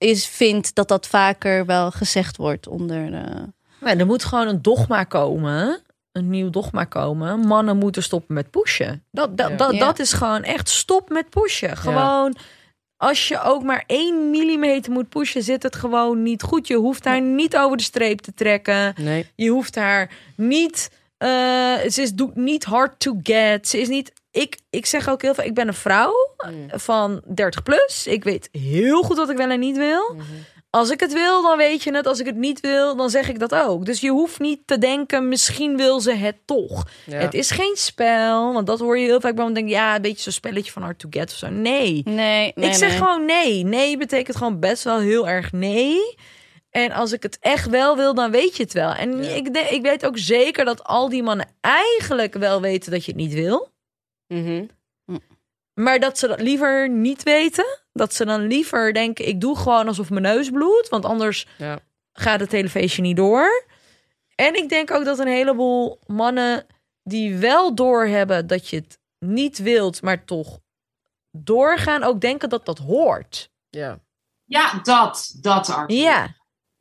is, 0.09 0.27
vind 0.27 0.75
dat 0.75 0.89
dat 0.89 1.07
vaker 1.07 1.67
wel 1.67 1.91
gezegd 1.91 2.37
wordt 2.37 2.69
onder. 2.69 3.13
eh, 3.15 3.43
Maar 3.81 3.97
er 3.97 4.07
moet 4.07 4.25
gewoon 4.25 4.49
een 4.49 4.63
dogma 4.63 5.05
komen. 5.05 5.81
Een 6.13 6.31
nieuw 6.31 6.51
dogma 6.51 6.85
komen. 6.85 7.39
Mannen 7.41 7.77
moeten 7.77 8.03
stoppen 8.03 8.35
met 8.35 8.51
pushen. 8.51 9.05
Dat, 9.11 9.37
dat, 9.37 9.49
Ja. 9.51 9.57
dat, 9.57 9.73
Ja. 9.73 9.79
dat 9.79 9.99
is 9.99 10.13
gewoon 10.13 10.43
echt 10.43 10.69
stop 10.69 11.09
met 11.09 11.31
pushen. 11.31 11.77
Gewoon. 11.77 12.37
Als 12.97 13.29
je 13.29 13.43
ook 13.43 13.63
maar 13.63 13.85
één 13.87 14.31
millimeter 14.31 14.93
moet 14.93 15.09
pushen, 15.09 15.43
zit 15.43 15.63
het 15.63 15.77
gewoon 15.77 16.23
niet 16.23 16.43
goed. 16.43 16.67
Je 16.67 16.77
hoeft 16.77 17.05
haar 17.05 17.21
niet 17.21 17.57
over 17.57 17.77
de 17.77 17.83
streep 17.83 18.21
te 18.21 18.35
trekken. 18.35 18.95
Nee. 18.97 19.27
Je 19.35 19.51
hoeft 19.51 19.75
haar 19.75 20.11
niet. 20.37 20.91
eh, 21.17 21.29
ze 21.91 22.03
is 22.03 22.13
doet 22.15 22.37
niet 22.37 22.65
hard 22.65 23.01
to 23.01 23.15
get. 23.23 23.69
Ze 23.69 23.81
is 23.81 23.89
niet. 23.89 24.13
Ik, 24.31 24.59
ik 24.71 24.87
zeg 24.87 25.09
ook 25.09 25.23
heel 25.23 25.35
veel. 25.35 25.45
Ik 25.45 25.55
ben 25.55 25.69
een 25.69 25.75
vrouw 25.75 26.13
van 26.69 27.23
30 27.35 27.63
plus. 27.63 28.07
Ik 28.07 28.25
weet 28.25 28.49
heel 28.53 29.03
goed 29.03 29.17
wat 29.17 29.31
ik 29.31 29.37
wel 29.37 29.51
en 29.51 29.61
niet 29.61 29.77
wil. 29.77 30.17
Als 30.71 30.91
ik 30.91 31.01
het 31.01 31.13
wil, 31.13 31.43
dan 31.43 31.57
weet 31.57 31.83
je 31.83 31.95
het. 31.95 32.07
Als 32.07 32.21
ik 32.21 32.27
het 32.27 32.37
niet 32.37 32.61
wil, 32.61 32.97
dan 32.97 33.11
zeg 33.11 33.29
ik 33.29 33.39
dat 33.39 33.55
ook. 33.55 33.85
Dus 33.85 34.01
je 34.01 34.11
hoeft 34.11 34.39
niet 34.39 34.61
te 34.67 34.79
denken, 34.79 35.29
misschien 35.29 35.77
wil 35.77 36.01
ze 36.01 36.13
het 36.13 36.37
toch. 36.45 36.85
Ja. 37.07 37.17
Het 37.17 37.35
is 37.35 37.51
geen 37.51 37.77
spel, 37.77 38.53
want 38.53 38.67
dat 38.67 38.79
hoor 38.79 38.99
je 38.99 39.05
heel 39.07 39.21
vaak. 39.21 39.35
bij 39.35 39.45
me 39.45 39.53
denken, 39.53 39.73
ja, 39.73 39.95
een 39.97 40.03
beetje 40.03 40.23
zo'n 40.23 40.33
spelletje 40.33 40.73
van 40.73 40.83
hard 40.83 40.99
to 40.99 41.09
get 41.11 41.31
of 41.31 41.37
zo. 41.37 41.49
Nee. 41.49 42.03
nee, 42.05 42.53
nee, 42.55 42.69
ik 42.69 42.75
zeg 42.75 42.89
nee. 42.89 42.99
gewoon 42.99 43.25
nee. 43.25 43.65
Nee 43.65 43.97
betekent 43.97 44.37
gewoon 44.37 44.61
best 44.61 44.85
wel 44.85 44.99
heel 44.99 45.29
erg 45.29 45.53
nee. 45.53 45.99
En 46.71 46.93
als 46.93 47.13
ik 47.13 47.23
het 47.23 47.39
echt 47.41 47.69
wel 47.69 47.97
wil, 47.97 48.15
dan 48.15 48.31
weet 48.31 48.57
je 48.57 48.63
het 48.63 48.73
wel. 48.73 48.93
En 48.93 49.23
Ja. 49.23 49.31
ik, 49.31 49.49
ik 49.49 49.83
weet 49.83 50.07
ook 50.07 50.19
zeker 50.19 50.65
dat 50.65 50.85
al 50.85 51.09
die 51.09 51.23
mannen 51.23 51.49
eigenlijk 51.61 52.35
wel 52.35 52.61
weten 52.61 52.91
dat 52.91 53.05
je 53.05 53.13
het 53.13 53.21
niet 53.21 53.33
wil. 53.33 53.69
Mhm. 54.33 54.67
Maar 55.75 55.99
dat 56.01 56.19
ze 56.19 56.27
dat 56.27 56.41
liever 56.41 56.89
niet 56.91 57.23
weten. 57.23 57.79
Dat 57.93 58.15
ze 58.15 58.25
dan 58.25 58.41
liever 58.47 58.93
denken, 58.93 59.29
ik 59.29 59.41
doe 59.41 59.57
gewoon 59.57 59.87
alsof 59.87 60.11
mijn 60.11 60.23
neus 60.23 60.51
bloedt. 60.51 60.89
Want 60.89 61.05
anders 61.05 61.47
Ja. 61.59 61.79
gaat 62.13 62.41
het 62.41 62.53
hele 62.53 62.69
feestje 62.69 63.03
niet 63.03 63.17
door. 63.17 63.65
En 64.35 64.55
ik 64.55 64.69
denk 64.69 64.91
ook 64.91 65.05
dat 65.05 65.19
een 65.19 65.27
heleboel 65.27 66.01
mannen 66.07 66.67
die 67.03 67.37
wel 67.37 67.75
doorhebben 67.75 68.47
dat 68.47 68.69
je 68.69 68.77
het 68.77 68.99
niet 69.19 69.59
wilt, 69.59 70.03
maar 70.03 70.25
toch 70.25 70.59
doorgaan, 71.31 72.03
ook 72.03 72.21
denken 72.21 72.49
dat 72.49 72.67
dat 72.67 72.79
hoort. 72.79 73.51
Ja. 73.71 74.01
Ja, 74.45 74.81
dat, 74.83 75.37
dat 75.41 75.71
Arthur. 75.71 75.97
Ja, 75.97 76.35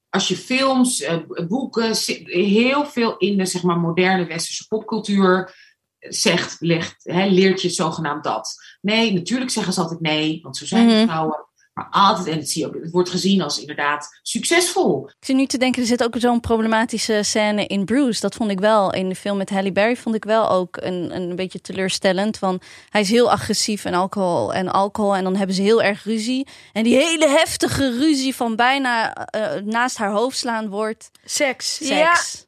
Als 0.09 0.27
je 0.27 0.37
films, 0.37 1.01
eh, 1.01 1.17
boeken, 1.47 1.95
heel 2.25 2.85
veel 2.85 3.17
in 3.17 3.37
de 3.37 3.45
zeg 3.45 3.63
maar, 3.63 3.77
moderne 3.77 4.25
westerse 4.25 4.67
popcultuur 4.67 5.55
zegt, 5.99 6.55
legt, 6.59 6.95
hè, 7.03 7.25
leert 7.25 7.61
je 7.61 7.69
zogenaamd 7.69 8.23
dat. 8.23 8.55
Nee, 8.81 9.13
natuurlijk 9.13 9.51
zeggen 9.51 9.73
ze 9.73 9.81
altijd 9.81 9.99
nee, 10.01 10.39
want 10.43 10.57
zo 10.57 10.65
zijn 10.65 10.85
Mhm. 10.87 11.03
vrouwen. 11.05 11.47
Maar 11.73 11.87
altijd, 11.91 12.27
en 12.27 12.37
het, 12.37 12.49
zie 12.49 12.61
je 12.61 12.67
ook, 12.67 12.81
het 12.81 12.91
wordt 12.91 13.09
gezien 13.09 13.41
als 13.41 13.59
inderdaad 13.59 14.19
succesvol. 14.21 15.07
Ik 15.07 15.25
zit 15.25 15.35
nu 15.35 15.45
te 15.45 15.57
denken, 15.57 15.81
er 15.81 15.87
zit 15.87 16.03
ook 16.03 16.15
zo'n 16.17 16.39
problematische 16.39 17.19
scène 17.23 17.65
in 17.65 17.85
Bruce. 17.85 18.21
Dat 18.21 18.35
vond 18.35 18.51
ik 18.51 18.59
wel, 18.59 18.93
in 18.93 19.09
de 19.09 19.15
film 19.15 19.37
met 19.37 19.49
Halle 19.49 19.71
Berry 19.71 19.95
vond 19.95 20.15
ik 20.15 20.23
wel 20.23 20.49
ook 20.49 20.77
een, 20.81 21.15
een 21.15 21.35
beetje 21.35 21.61
teleurstellend. 21.61 22.39
Want 22.39 22.63
hij 22.89 23.01
is 23.01 23.09
heel 23.09 23.31
agressief 23.31 23.85
en 23.85 23.93
alcohol 23.93 24.53
en 24.53 24.69
alcohol. 24.69 25.15
En 25.15 25.23
dan 25.23 25.35
hebben 25.35 25.55
ze 25.55 25.61
heel 25.61 25.81
erg 25.81 26.03
ruzie. 26.03 26.47
En 26.73 26.83
die 26.83 26.95
hele 26.95 27.27
heftige 27.29 27.97
ruzie 27.97 28.35
van 28.35 28.55
bijna 28.55 29.13
eh, 29.13 29.61
naast 29.61 29.97
haar 29.97 30.11
hoofd 30.11 30.37
slaan 30.37 30.69
wordt 30.69 31.11
Seks. 31.25 31.75
seks. 31.75 31.87
Ja, 31.89 32.47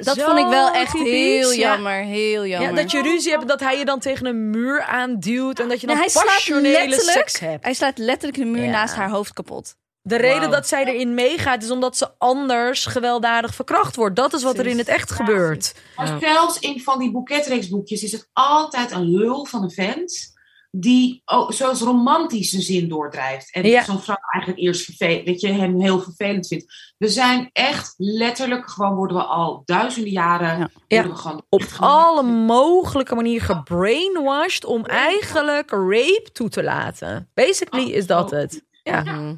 Dat 0.00 0.16
zo 0.16 0.24
vond 0.24 0.38
ik 0.38 0.46
wel 0.46 0.70
echt 0.72 0.90
typisch, 0.92 1.10
heel 1.10 1.50
ja. 1.50 1.56
jammer, 1.72 2.02
heel 2.02 2.42
Ja. 2.44 2.60
jammer. 2.60 2.82
dat 2.82 2.90
je 2.90 3.02
ruzie 3.02 3.30
hebt, 3.32 3.48
dat 3.48 3.60
hij 3.60 3.78
je 3.78 3.84
dan 3.84 3.98
tegen 4.00 4.26
een 4.26 4.50
muur 4.50 4.82
aanduwt 4.82 5.60
en 5.60 5.68
dat 5.68 5.80
je 5.80 5.86
dan 5.86 5.96
Nee, 5.96 6.10
passionele 6.12 7.00
seks 7.00 7.38
hebt. 7.38 7.64
Hij 7.64 7.74
slaat 7.74 7.98
letterlijk 7.98 8.38
de 8.38 8.44
muur 8.44 8.64
Ja. 8.64 8.70
naast 8.70 8.94
haar 8.94 9.10
hoofd 9.10 9.32
kapot. 9.32 9.76
De 10.02 10.16
reden 10.16 10.50
dat 10.50 10.68
zij 10.68 10.84
erin 10.84 11.14
meegaat 11.14 11.62
is 11.62 11.70
omdat 11.70 11.96
ze 11.96 12.08
anders 12.18 12.86
gewelddadig 12.86 13.54
verkracht 13.54 13.96
wordt. 13.96 14.16
Dat 14.16 14.32
is 14.32 14.42
wat 14.42 14.58
er 14.58 14.66
in 14.66 14.78
het 14.78 14.88
echt 14.88 15.10
gebeurt. 15.10 15.74
Maar 15.96 16.18
zelfs 16.20 16.58
in 16.58 16.80
van 16.80 16.98
die 16.98 17.10
boeketreeksboekjes 17.12 18.02
is 18.02 18.12
het 18.12 18.28
altijd 18.32 18.90
een 18.90 19.04
lul 19.10 19.44
van 19.44 19.62
een 19.62 19.70
vent. 19.70 20.36
Die 20.70 21.22
oh, 21.24 21.50
zoals 21.50 21.80
romantisch 21.80 22.50
zin 22.50 22.88
doordrijft. 22.88 23.52
En 23.52 23.66
Ja. 23.66 23.84
zo'n 23.84 24.00
vrouw 24.00 24.16
eigenlijk 24.32 24.64
eerst 24.64 24.84
vervelend, 24.84 25.26
dat 25.26 25.40
je 25.40 25.48
hem 25.48 25.80
heel 25.80 26.00
vervelend 26.00 26.46
vindt. 26.46 26.94
We 26.98 27.08
zijn 27.08 27.50
echt 27.52 27.94
letterlijk, 27.96 28.70
gewoon 28.70 28.94
worden 28.94 29.16
we 29.16 29.22
al 29.22 29.62
duizenden 29.64 30.12
jaren. 30.12 30.58
Ja. 30.58 30.68
Ja. 30.88 30.96
worden 30.96 31.12
we 31.12 31.18
gewoon 31.18 31.42
Op 31.48 31.62
alle 31.78 32.22
mogelijke 32.22 33.14
manieren 33.14 33.56
gebrainwashed 33.56 34.64
om 34.64 34.84
eigenlijk 34.84 35.70
rape 35.70 36.28
toe 36.32 36.48
te 36.48 36.62
laten. 36.62 37.30
Basically 37.34 37.90
is 37.90 38.06
dat 38.06 38.30
het. 38.30 38.62
Ja. 38.82 39.02
Mhm. 39.02 39.34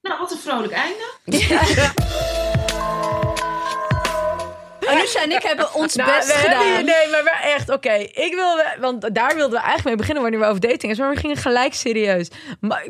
Nou, 0.00 0.18
wat 0.18 0.32
een 0.32 0.38
vrolijk 0.38 0.72
einde. 0.72 1.04
Anusha 4.88 5.22
en 5.22 5.30
ik 5.30 5.42
hebben 5.42 5.74
ons 5.74 5.94
Nou, 5.94 6.10
best 6.10 6.32
hebben 6.32 6.58
gedaan. 6.58 6.84
nee, 6.84 7.08
maar 7.10 7.24
we 7.24 7.30
echt, 7.42 7.70
oké. 7.70 7.92
Ik 7.92 8.32
wilde, 8.34 8.76
want 8.80 9.14
daar 9.14 9.34
wilden 9.34 9.50
we 9.58 9.64
eigenlijk 9.64 9.84
mee 9.84 9.96
beginnen 9.96 10.22
wanneer 10.22 10.40
we 10.40 10.46
over 10.46 10.60
dating 10.60 10.92
is. 10.92 10.98
Maar 10.98 11.10
we 11.10 11.20
gingen 11.20 11.36
gelijk 11.36 11.74
serieus. 11.74 12.28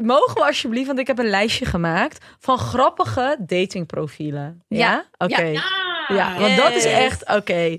Mogen 0.03 0.35
we 0.35 0.45
alsjeblieft, 0.47 0.87
want 0.87 0.99
ik 0.99 1.07
heb 1.07 1.19
een 1.19 1.31
lijstje 1.31 1.65
gemaakt 1.65 2.25
van 2.39 2.59
grappige 2.59 3.37
datingprofielen. 3.39 4.63
Ja? 4.69 4.79
Ja. 4.79 5.05
Oké. 5.19 5.43
Ja. 5.43 5.63
Ja, 6.09 6.17
Ja, 6.17 6.39
want 6.41 6.57
dat 6.57 6.73
is 6.75 6.85
echt, 6.85 7.29
oké. 7.35 7.79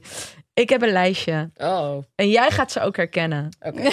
Ik 0.54 0.70
heb 0.70 0.82
een 0.82 0.92
lijstje. 0.92 1.50
Oh, 1.58 1.98
En 2.16 2.30
jij 2.30 2.52
gaat 2.52 2.72
ze 2.72 2.82
ook 2.82 2.96
herkennen. 2.98 3.50
oké. 3.62 3.90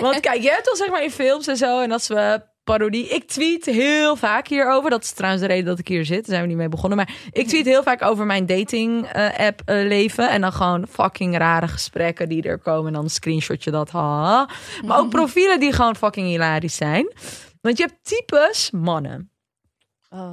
Want 0.00 0.20
kijk, 0.20 0.42
jij 0.42 0.54
hebt 0.54 0.68
al 0.70 0.76
zeg 0.76 0.88
maar 0.90 1.02
in 1.02 1.10
films 1.10 1.46
en 1.46 1.56
zo. 1.56 1.80
En 1.80 1.92
als 1.92 2.08
we 2.08 2.42
parodie. 2.64 3.08
Ik 3.08 3.28
tweet 3.28 3.64
heel 3.64 4.16
vaak 4.16 4.48
hierover. 4.48 4.90
Dat 4.90 5.02
is 5.02 5.12
trouwens 5.12 5.42
de 5.42 5.48
reden 5.48 5.64
dat 5.64 5.78
ik 5.78 5.88
hier 5.88 6.04
zit. 6.04 6.16
Daar 6.16 6.24
zijn 6.26 6.40
we 6.42 6.46
niet 6.48 6.56
mee 6.56 6.68
begonnen. 6.68 6.98
Maar 6.98 7.14
ik 7.30 7.48
tweet 7.48 7.64
heel 7.64 7.82
vaak 7.82 8.02
over 8.02 8.26
mijn 8.26 8.46
dating 8.46 9.06
eh, 9.06 9.46
app 9.46 9.60
eh, 9.64 9.86
leven. 9.86 10.30
En 10.30 10.40
dan 10.40 10.52
gewoon 10.52 10.86
fucking 10.88 11.36
rare 11.38 11.68
gesprekken 11.68 12.28
die 12.28 12.42
er 12.42 12.58
komen. 12.58 12.86
En 12.86 12.92
dan 12.92 13.10
screenshot 13.10 13.64
je 13.64 13.70
dat. 13.70 13.90
Ha. 13.90 14.48
Maar 14.84 14.98
ook 14.98 15.10
profielen 15.10 15.60
die 15.60 15.72
gewoon 15.72 15.96
fucking 15.96 16.26
hilarisch 16.26 16.76
zijn. 16.76 17.12
Want 17.60 17.76
je 17.78 17.82
hebt 17.82 17.98
types 18.04 18.70
mannen. 18.70 19.30
Oh, 20.10 20.32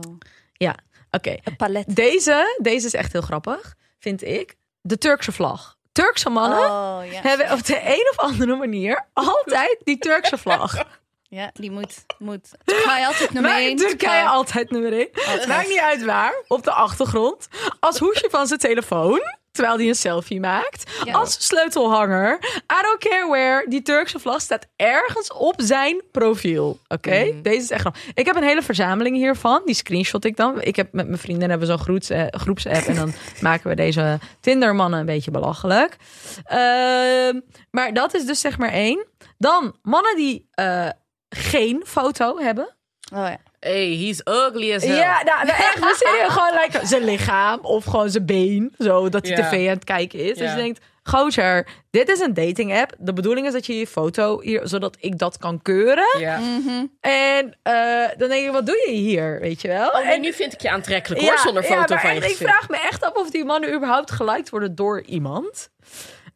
Oké, 1.12 1.36
een 1.44 1.56
palet. 1.56 1.96
deze, 1.96 2.58
deze 2.62 2.86
is 2.86 2.94
echt 2.94 3.12
heel 3.12 3.22
grappig, 3.22 3.76
vind 4.00 4.24
ik. 4.24 4.56
De 4.82 4.98
Turkse 4.98 5.32
vlag. 5.32 5.78
Turkse 5.92 6.30
mannen 6.30 6.60
Oh, 6.60 7.00
ja. 7.12 7.22
hebben 7.22 7.52
op 7.52 7.66
de 7.66 7.80
een 7.84 8.08
of 8.12 8.18
andere 8.18 8.56
manier 8.56 9.06
altijd 9.14 9.82
die 9.84 9.98
Turkse 9.98 10.38
vlag. 10.38 10.74
Ja, 11.30 11.50
die 11.54 11.72
moet. 11.72 12.06
moet. 12.18 12.50
Turkije 12.66 13.06
altijd 13.06 13.34
nummer 13.34 13.52
Maar 13.52 13.60
één. 13.60 13.78
Turkije 13.78 14.28
altijd 14.28 14.72
nummer 14.72 14.94
één. 14.94 15.10
Het 15.12 15.48
maakt 15.48 15.68
niet 15.68 15.80
uit 15.80 16.04
waar. 16.04 16.44
Op 16.48 16.64
de 16.64 16.72
achtergrond. 16.72 17.48
Als 17.80 17.98
hoesje 17.98 18.28
van 18.32 18.48
zijn 18.48 18.60
telefoon. 18.60 19.22
Terwijl 19.52 19.78
hij 19.78 19.88
een 19.88 19.96
selfie 19.96 20.40
maakt. 20.40 20.92
Ja. 21.04 21.14
Als 21.14 21.46
sleutelhanger. 21.46 22.40
I 22.56 22.82
don't 22.82 22.98
care 23.00 23.28
where. 23.30 23.66
Die 23.70 23.82
Turkse 23.82 24.20
vlag 24.20 24.42
staat 24.42 24.68
ergens 24.76 25.34
op 25.34 25.54
zijn 25.58 26.04
profiel. 26.12 26.80
Oké? 26.88 27.26
Mhm. 27.26 27.42
Deze 27.42 27.62
is 27.62 27.70
echt 27.70 27.82
grappig. 27.82 28.02
Ik 28.14 28.26
heb 28.26 28.36
een 28.36 28.44
hele 28.44 28.62
verzameling 28.62 29.16
hiervan. 29.16 29.62
Die 29.66 29.76
screenshot 29.76 30.26
ik 30.26 30.36
dan. 30.38 30.62
Ik 30.62 30.76
heb 30.76 30.94
met 30.94 31.08
mijn 31.08 31.20
vrienden 31.20 31.50
hebben 31.50 31.68
we 31.68 31.74
zo'n 31.74 31.84
groets, 31.84 32.10
eh, 32.10 32.26
groepsapp. 32.30 32.86
En 32.86 32.96
dan 32.96 33.14
maken 33.42 33.70
we 33.70 33.76
deze 33.76 34.20
Tindermannen 34.40 35.00
een 35.00 35.06
beetje 35.06 35.32
belachelijk. 35.32 35.96
Ehm, 36.44 37.40
maar 37.72 37.94
dat 37.94 38.14
is 38.14 38.26
dus 38.26 38.40
zeg 38.40 38.58
maar 38.58 38.72
één. 38.72 39.06
Dan 39.38 39.76
mannen 39.82 40.16
die 40.16 40.48
eh, 40.52 40.90
geen 41.30 41.84
foto 41.86 42.38
hebben. 42.38 42.76
Oh, 43.14 43.20
ja. 43.28 43.38
Hey, 43.60 43.88
he's 43.98 44.22
ugly 44.26 44.74
as 44.76 44.84
hell. 44.84 44.96
Ja, 44.98 45.24
nou, 45.24 45.46
nou 45.46 45.58
echt, 45.58 45.80
we 45.80 45.96
serieus 45.98 46.32
gewoon 46.34 46.62
like, 46.62 46.86
zijn 46.88 47.04
lichaam 47.04 47.60
of 47.62 47.86
gewoon 47.86 48.10
zijn 48.10 48.26
been, 48.26 48.74
zo 48.78 49.10
dat 49.10 49.28
hij 49.28 49.38
Ja. 49.38 49.50
tv 49.50 49.68
aan 49.68 49.74
het 49.76 49.84
kijken 49.84 50.20
is. 50.20 50.38
Dus 50.38 50.48
Ja. 50.48 50.56
je 50.56 50.62
denkt, 50.62 50.80
gozer, 51.04 51.68
dit 51.92 52.10
is 52.10 52.20
een 52.20 52.34
dating 52.34 52.74
app. 52.78 52.94
De 52.98 53.14
bedoeling 53.14 53.48
is 53.48 53.54
dat 53.54 53.66
je 53.66 53.78
je 53.78 53.88
foto 53.88 54.42
hier, 54.42 54.62
zodat 54.64 54.98
ik 55.00 55.18
dat 55.18 55.38
kan 55.38 55.62
keuren. 55.62 56.20
Ja. 56.20 56.38
Mhm. 56.38 56.86
En 57.00 57.58
eh, 57.64 58.08
dan 58.18 58.30
denk 58.30 58.46
ik, 58.46 58.52
wat 58.52 58.66
doe 58.66 58.84
je 58.88 58.92
hier, 58.94 59.40
weet 59.40 59.62
je 59.62 59.68
wel? 59.68 59.90
Oh, 59.90 60.08
en 60.08 60.22
nu 60.22 60.34
vind 60.34 60.54
ik 60.54 60.62
je 60.62 60.70
aantrekkelijk 60.70 61.22
hoor, 61.22 61.38
zonder 61.38 61.64
ja, 61.64 61.70
foto 61.70 61.94
maar 61.94 62.02
van 62.04 62.14
je 62.16 62.22
echt, 62.22 62.30
Ik 62.32 62.38
vraag 62.48 62.70
me 62.70 62.78
echt 62.78 63.04
af 63.04 63.14
of 63.14 63.30
die 63.30 63.46
mannen 63.46 63.74
überhaupt 63.74 64.12
geliked 64.12 64.50
worden 64.50 64.76
door 64.76 65.02
iemand. 65.02 65.70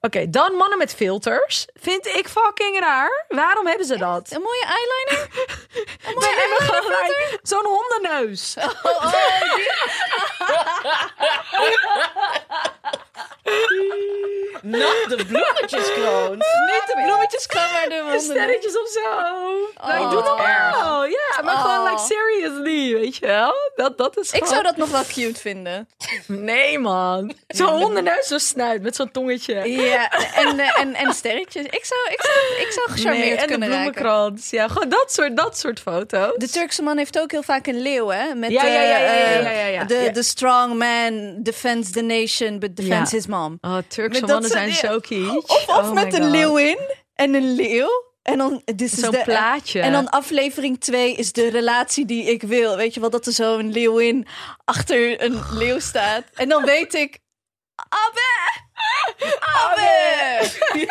Oké, 0.05 0.29
dan 0.29 0.53
mannen 0.53 0.77
met 0.77 0.95
filters. 0.95 1.65
Vind 1.73 2.05
ik 2.05 2.27
fucking 2.27 2.79
raar. 2.79 3.25
Waarom 3.27 3.67
hebben 3.67 3.85
ze 3.85 3.97
dat? 3.97 4.31
Een 4.31 4.41
mooie 4.41 4.65
eyeliner. 4.65 5.27
Een 6.07 6.13
mooie 6.13 6.35
eyeliner. 6.35 7.39
Zo'n 7.41 7.65
hondenneus. 7.65 8.55
Oh, 8.59 8.65
oh, 8.83 9.55
die- 9.55 9.71
Not 14.61 15.05
de 15.07 15.25
bloemetjesclones. 15.27 16.47
Niet 16.71 16.83
de 16.85 17.01
bloemetjes 17.05 17.45
kan 17.45 17.61
maar 17.71 17.89
de 17.89 18.19
sterretjes 18.19 18.77
of 18.79 18.87
zo. 18.89 19.01
doe 20.09 20.19
Oh. 20.19 20.25
normaal. 20.25 21.05
Ja, 21.05 21.41
maar 21.43 21.55
gewoon 21.57 21.77
Oh. 21.79 21.89
like 21.91 22.01
seriously, 22.13 22.93
weet 22.99 23.15
je 23.15 23.25
wel? 23.25 23.53
Dat, 23.75 23.97
dat 23.97 24.17
is 24.17 24.27
Ik 24.27 24.33
gewoon... 24.33 24.47
zou 24.49 24.63
dat 24.63 24.77
nog 24.77 24.89
wel 24.89 25.03
cute 25.07 25.39
vinden. 25.39 25.87
Nee, 26.27 26.79
man. 26.79 27.33
Zo'n 27.47 27.67
hondenneus, 27.69 28.27
zo'n 28.27 28.39
snuit 28.39 28.81
met 28.81 28.95
zo'n 28.95 29.11
tongetje. 29.11 29.71
Ja, 29.71 30.11
en, 30.11 30.59
eh, 30.59 30.79
en, 30.79 30.93
en 30.95 31.13
sterretjes. 31.13 31.65
Ik 31.65 31.85
zou, 31.85 31.99
ik 32.09 32.21
zou, 32.21 32.61
ik 32.67 32.71
zou 32.71 32.89
gecharmeerd 32.91 33.25
Nee, 33.25 33.35
en 33.35 33.41
de 33.43 33.45
kunnen 33.51 33.69
raken. 33.69 33.91
bloemenkrans. 33.93 34.49
Ja, 34.49 34.67
gewoon 34.67 34.89
dat 34.89 35.13
soort, 35.13 35.37
dat 35.37 35.57
soort 35.57 35.79
foto's. 35.79 36.35
De 36.37 36.49
Turkse 36.49 36.81
man 36.83 36.97
heeft 36.97 37.19
ook 37.19 37.31
heel 37.31 37.43
vaak 37.43 37.67
een 37.67 37.81
leeuw, 37.81 38.07
hè? 38.07 38.33
Met 38.35 38.51
Ja, 38.51 38.65
ja, 38.65 38.81
ja, 38.81 38.97
ja, 38.97 38.97
eh, 38.97 39.41
ja, 39.43 39.49
ja, 39.51 39.65
ja. 39.65 39.83
De, 39.83 39.95
Ja. 39.95 40.11
de 40.11 40.23
strong 40.23 40.73
man 40.77 41.35
defends 41.43 41.91
the 41.91 42.01
nation, 42.01 42.59
but 42.59 42.75
defends 42.75 43.02
His 43.11 43.27
mom. 43.27 43.57
Oh, 43.61 43.77
Turkse 43.87 44.25
mannen 44.25 44.49
zijn 44.49 44.73
zo 44.73 44.99
kitsch. 44.99 45.35
Of, 45.35 45.67
of 45.67 45.77
Oh 45.77 45.91
met 45.91 46.13
een 46.13 46.21
God. 46.21 46.31
leeuwin 46.31 46.77
en 47.15 47.33
een 47.33 47.53
leeuw. 47.55 48.11
En 48.23 48.37
dan, 48.37 48.61
dit 48.65 48.81
is 48.81 48.91
Zo'n 48.91 49.23
plaatje. 49.23 49.79
En 49.79 49.91
dan 49.91 50.09
aflevering 50.09 50.79
2 50.79 51.15
is 51.15 51.31
de 51.31 51.49
relatie 51.49 52.05
die 52.05 52.23
ik 52.23 52.41
wil. 52.41 52.75
Weet 52.75 52.93
je 52.93 52.99
wel, 52.99 53.09
dat 53.09 53.25
er 53.25 53.33
zo'n 53.33 53.71
leeuwin 53.71 54.27
achter 54.65 55.23
een 55.23 55.41
leeuw 55.51 55.79
staat. 55.79 56.23
En 56.33 56.49
dan 56.49 56.65
weet 56.65 56.93
ik... 56.93 57.19
Abbe! 57.75 58.61
Abbe! 59.39 60.49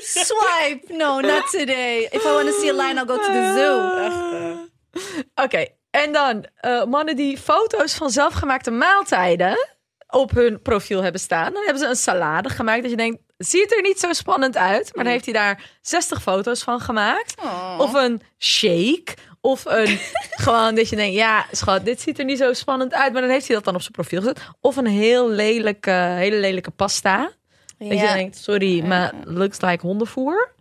Swipe! 0.00 0.92
No, 0.94 1.20
not 1.20 1.50
today. 1.50 2.08
If 2.10 2.24
I 2.24 2.28
want 2.28 2.46
to 2.48 2.60
see 2.60 2.70
a 2.70 2.72
lion, 2.72 2.98
I'll 2.98 3.06
go 3.06 3.16
to 3.16 3.32
the 3.32 3.52
zoo. 3.56 5.18
Oké, 5.44 5.66
en 5.90 6.12
dan 6.12 6.46
eh, 6.54 6.84
mannen 6.84 7.16
die 7.16 7.38
foto's 7.38 7.94
van 7.94 8.10
zelfgemaakte 8.10 8.70
maaltijden 8.70 9.68
op 10.10 10.30
hun 10.30 10.62
profiel 10.62 11.02
hebben 11.02 11.20
staan. 11.20 11.52
Dan 11.52 11.62
hebben 11.62 11.82
ze 11.82 11.88
een 11.88 11.96
salade 11.96 12.48
gemaakt 12.48 12.82
dat 12.82 12.90
je 12.90 12.96
denkt, 12.96 13.18
ziet 13.36 13.72
er 13.72 13.82
niet 13.82 14.00
zo 14.00 14.12
spannend 14.12 14.56
uit. 14.56 14.90
Maar 14.94 15.04
dan 15.04 15.12
heeft 15.12 15.24
hij 15.24 15.34
daar 15.34 15.70
60 15.80 16.22
foto's 16.22 16.62
van 16.62 16.80
gemaakt. 16.80 17.34
Of 17.78 17.92
een 17.94 18.22
shake. 18.38 19.14
Of 19.40 19.64
een 19.64 19.98
gewoon 20.44 20.74
dat 20.74 20.88
je 20.88 20.96
denkt, 20.96 21.14
ja 21.14 21.46
schat, 21.52 21.84
dit 21.84 22.00
ziet 22.00 22.18
er 22.18 22.24
niet 22.24 22.38
zo 22.38 22.52
spannend 22.52 22.94
uit. 22.94 23.12
Maar 23.12 23.22
dan 23.22 23.30
heeft 23.30 23.46
hij 23.46 23.56
dat 23.56 23.64
dan 23.64 23.74
op 23.74 23.80
zijn 23.80 23.92
profiel 23.92 24.20
gezet. 24.20 24.40
Of 24.60 24.76
een 24.76 24.86
heel 24.86 25.28
lelijke, 25.30 25.90
hele 25.90 26.36
lelijke 26.36 26.70
pasta. 26.70 27.30
Dat 27.78 27.98
je 27.98 28.10
denkt, 28.12 28.36
sorry, 28.36 28.84
maar 28.86 29.12
looks 29.24 29.60
like 29.60 29.86
hondenvoer. 29.86 30.52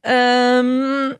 Ehm, 0.00 1.12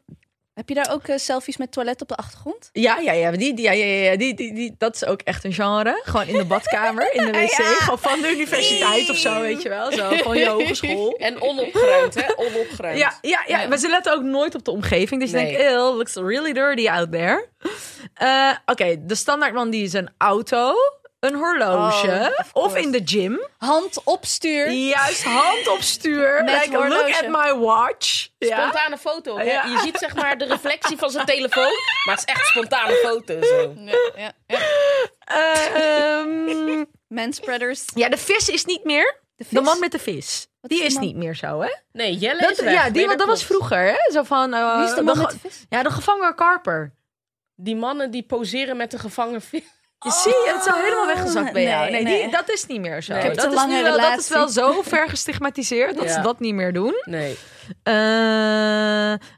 Heb 0.54 0.68
je 0.68 0.74
daar 0.74 0.92
ook 0.92 1.06
eh, 1.06 1.16
selfies 1.18 1.56
met 1.56 1.72
toilet 1.72 2.00
op 2.02 2.08
de 2.08 2.14
achtergrond? 2.16 2.68
ja, 2.72 2.98
ja, 2.98 3.12
ja, 3.12 3.30
die, 3.30 3.54
die, 3.54 3.64
ja, 3.64 3.72
ja, 3.72 3.84
ja, 3.84 4.16
die, 4.16 4.34
die, 4.34 4.54
die, 4.54 4.74
dat 4.78 4.94
is 4.94 5.04
ook 5.04 5.20
echt 5.22 5.44
een 5.44 5.52
genre. 5.52 6.00
Gewoon 6.04 6.26
in 6.26 6.36
de 6.36 6.44
badkamer, 6.44 7.14
in 7.14 7.24
de 7.24 7.30
wc. 7.38 7.50
Gewoon 7.82 7.98
van 7.98 8.20
de 8.20 8.30
universiteit 8.30 9.10
of 9.10 9.16
zo, 9.16 9.40
weet 9.40 9.62
je 9.62 9.68
wel. 9.68 9.92
Zo, 9.92 10.16
van 10.16 10.38
je 10.38 10.48
hogeschool. 10.48 11.14
En 11.18 11.40
onopgeruimd, 11.42 12.14
hè? 12.14 12.32
Onopgeruimd. 12.36 12.98
Ja, 12.98 13.18
ja, 13.20 13.42
ja, 13.46 13.68
maar 13.68 13.78
ze 13.78 13.88
letten 13.88 14.12
ook 14.12 14.22
nooit 14.22 14.54
op 14.54 14.64
de 14.64 14.70
omgeving. 14.70 15.20
Dus 15.20 15.30
je 15.30 15.36
Nee. 15.36 15.56
denkt, 15.56 15.72
ew, 15.72 15.96
looks 15.96 16.14
really 16.14 16.52
dirty 16.52 16.88
out 16.88 17.12
there. 17.12 17.48
Eh, 18.14 18.50
Oké, 18.66 18.96
de 19.06 19.14
standaardman 19.14 19.70
die 19.70 19.88
zijn 19.88 20.14
auto 20.18 20.74
een 21.20 21.34
horloge. 21.34 22.34
Oh, 22.52 22.64
of 22.64 22.76
in 22.76 22.90
de 22.90 23.00
gym. 23.04 23.46
Hand 23.58 24.00
op 24.04 24.24
stuur. 24.24 24.70
Juist 24.70 25.24
hand 25.24 25.68
op 25.68 25.80
stuur. 25.80 26.44
Met 26.44 26.54
like, 26.54 26.72
look 26.72 26.82
horloge. 26.88 27.26
at 27.26 27.28
my 27.44 27.54
watch. 27.58 28.28
Ja. 28.38 28.58
Spontane 28.60 28.98
foto. 28.98 29.40
Ja. 29.42 29.64
Je 29.64 29.78
ziet 29.78 29.98
zeg 29.98 30.14
maar 30.14 30.38
de 30.38 30.44
reflectie 30.44 30.96
van 30.96 31.10
zijn 31.10 31.26
telefoon. 31.26 31.72
Maar 32.04 32.14
het 32.16 32.24
is 32.28 32.34
echt 32.34 32.46
spontane 32.46 32.94
foto. 32.94 33.42
Zo. 33.42 33.74
Ja, 33.76 33.92
ja, 34.16 34.32
ja. 34.46 34.58
Ehm, 35.24 36.84
Manspreaders. 37.20 37.84
ja, 37.94 38.08
de 38.08 38.16
vis 38.16 38.48
is 38.48 38.64
niet 38.64 38.84
meer. 38.84 39.18
De, 39.48 39.60
man 39.60 39.78
met 39.78 39.92
de 39.92 39.98
vis. 39.98 40.48
Wat 40.60 40.70
Die 40.70 40.82
is 40.84 40.96
niet 40.98 41.16
meer 41.16 41.34
zo, 41.36 41.60
hè? 41.60 41.74
Nee, 41.92 42.14
Jelle 42.16 42.40
Dat, 42.40 42.50
is 42.50 42.60
weg. 42.60 42.72
ja, 42.72 42.90
die, 42.90 43.16
dat, 43.16 43.26
was 43.26 43.44
vroeger, 43.44 43.78
hè? 43.86 44.12
Zo 44.12 44.22
van... 44.22 44.54
eh, 44.54 44.76
Wie 44.76 44.84
is 44.88 44.94
de 44.94 45.02
man 45.02 45.18
met 45.18 45.30
de 45.30 45.38
vis? 45.38 45.64
Ja, 45.68 45.82
de 45.82 45.90
gevangen 45.90 46.34
karper. 46.34 46.94
Die 47.54 47.76
mannen 47.76 48.10
die 48.10 48.22
poseren 48.22 48.76
met 48.76 48.90
de 48.90 48.98
gevangen 48.98 49.40
vis. 49.42 49.62
Je 50.04 50.10
zie 50.10 50.32
je, 50.32 50.52
het 50.54 50.66
is 50.66 50.72
al 50.72 50.78
helemaal 50.78 51.06
weggezakt 51.06 51.52
bij 51.52 51.64
nee, 51.64 51.72
jou. 51.72 51.90
Nee, 51.90 52.02
nee. 52.02 52.22
Die, 52.22 52.30
dat 52.30 52.50
is 52.50 52.66
niet 52.66 52.80
meer 52.80 53.02
zo. 53.02 53.12
Nee. 53.12 53.22
Ik 53.22 53.26
heb 53.28 53.36
dat, 53.36 53.44
te 53.44 53.50
is 53.50 53.56
lange 53.56 53.76
nu 53.76 53.82
wel, 53.82 53.98
dat 53.98 54.18
is 54.18 54.28
wel 54.28 54.48
zo 54.48 54.82
ver 54.82 55.08
gestigmatiseerd 55.08 55.96
dat 55.96 56.04
Ja. 56.04 56.12
ze 56.12 56.20
dat 56.20 56.40
niet 56.40 56.54
meer 56.54 56.72
doen. 56.72 56.94
Nee. 57.04 57.38
Eh, 57.82 57.92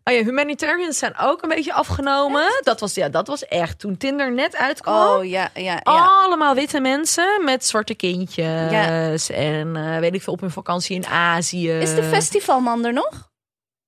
oh 0.05 0.15
ja, 0.15 0.23
humanitarians 0.25 0.99
zijn 0.99 1.19
ook 1.19 1.43
een 1.43 1.49
beetje 1.49 1.73
afgenomen. 1.73 2.61
Dat 2.61 2.81
was, 2.81 2.95
ja, 2.95 3.09
dat 3.09 3.27
was 3.27 3.47
echt 3.47 3.79
toen 3.79 3.97
Tinder 3.97 4.33
net 4.33 4.57
uitkwam. 4.57 5.19
Oh 5.19 5.25
ja, 5.25 5.51
ja, 5.55 5.81
ja. 5.83 6.11
Allemaal 6.23 6.55
witte 6.55 6.81
mensen 6.81 7.41
met 7.45 7.67
zwarte 7.67 7.95
kindjes. 7.95 9.31
En 9.31 9.77
eh, 9.77 9.99
weet 9.99 10.15
ik 10.15 10.23
veel, 10.23 10.33
op 10.33 10.41
hun 10.41 10.51
vakantie 10.51 10.97
in 10.97 11.07
Azië. 11.07 11.71
Is 11.71 11.95
de 11.95 12.03
festivalman 12.05 12.85
er 12.85 12.93
nog? 12.93 13.31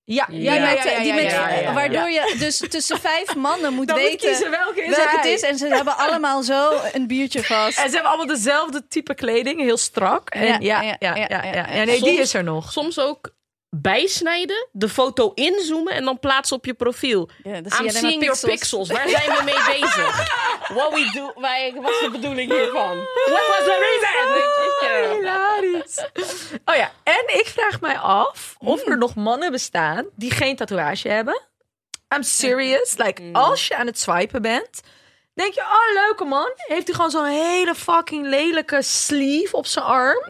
Ja, 0.06 0.26
Die 0.26 0.42
ja, 0.42 0.54
ja, 0.54 0.60
met, 0.60 0.82
ja, 0.84 0.90
ja, 0.90 1.02
die 1.02 1.12
met, 1.12 1.24
ja, 1.24 1.48
ja, 1.48 1.60
ja. 1.60 1.72
Waardoor 1.72 2.10
je 2.10 2.34
dus 2.38 2.58
tussen 2.68 3.00
vijf 3.00 3.34
mannen 3.34 3.74
moet 3.74 3.88
Dan 3.88 3.98
moet 3.98 4.08
weten 4.08 4.28
kiezen 4.28 4.50
welke 4.50 4.82
is 4.82 4.96
welke 4.96 5.16
het 5.16 5.24
is. 5.24 5.42
En 5.42 5.58
ze 5.58 5.66
hebben 5.66 5.96
allemaal 5.96 6.42
zo 6.42 6.70
een 6.92 7.06
biertje 7.06 7.42
vast. 7.42 7.78
En 7.78 7.88
ze 7.88 7.94
hebben 7.94 8.12
allemaal 8.12 8.36
dezelfde 8.36 8.86
type 8.88 9.14
kleding, 9.14 9.60
heel 9.60 9.76
strak. 9.76 10.30
En 10.30 10.46
ja, 10.46 10.58
ja, 10.60 10.82
ja, 10.82 10.96
ja, 10.98 11.14
ja, 11.16 11.44
ja. 11.44 11.74
Ja, 11.74 11.84
nee, 11.84 12.02
die 12.02 12.20
is 12.20 12.34
er 12.34 12.44
nog. 12.44 12.72
Soms 12.72 12.98
ook 12.98 13.34
bijsnijden, 13.80 14.68
de 14.72 14.88
foto 14.88 15.32
inzoomen 15.34 15.92
en 15.92 16.04
dan 16.04 16.18
plaatsen 16.18 16.56
op 16.56 16.64
je 16.64 16.74
profiel. 16.74 17.28
Ja, 17.42 17.60
dan 17.60 17.72
I'm 17.80 17.90
seeing 17.90 18.22
your 18.22 18.40
pixels. 18.40 18.88
Waar 18.88 19.08
zijn 19.08 19.30
we 19.36 19.42
mee 19.44 19.80
bezig? 19.80 20.32
What 20.74 20.92
we 20.92 21.10
do, 21.14 21.40
wij, 21.40 21.72
wat 21.74 21.90
is 21.90 22.00
de 22.00 22.10
bedoeling 22.10 22.52
hiervan? 22.52 22.96
What 23.24 23.46
was 23.46 23.64
the 23.64 23.98
reason? 24.00 24.12
Hilarisch. 25.16 26.04
Oh 26.64 26.74
ja, 26.74 26.92
en 27.02 27.38
ik 27.38 27.46
vraag 27.46 27.80
mij 27.80 27.98
af 27.98 28.56
of 28.58 28.86
er 28.86 28.98
nog 28.98 29.14
mannen 29.14 29.50
bestaan 29.50 30.06
die 30.16 30.30
geen 30.30 30.56
tatoeage 30.56 31.08
hebben. 31.08 31.42
I'm 32.14 32.22
serious. 32.22 32.96
Like, 32.96 33.22
als 33.32 33.68
je 33.68 33.76
aan 33.76 33.86
het 33.86 33.98
swipen 33.98 34.42
bent, 34.42 34.80
denk 35.34 35.54
je, 35.54 35.60
oh, 35.60 36.02
leuke 36.04 36.24
man. 36.24 36.52
Heeft 36.54 36.86
hij 36.86 36.94
gewoon 36.94 37.10
zo'n 37.10 37.24
hele 37.24 37.74
fucking 37.74 38.26
lelijke 38.26 38.82
sleeve 38.82 39.56
op 39.56 39.66
zijn 39.66 39.84
arm. 39.84 40.24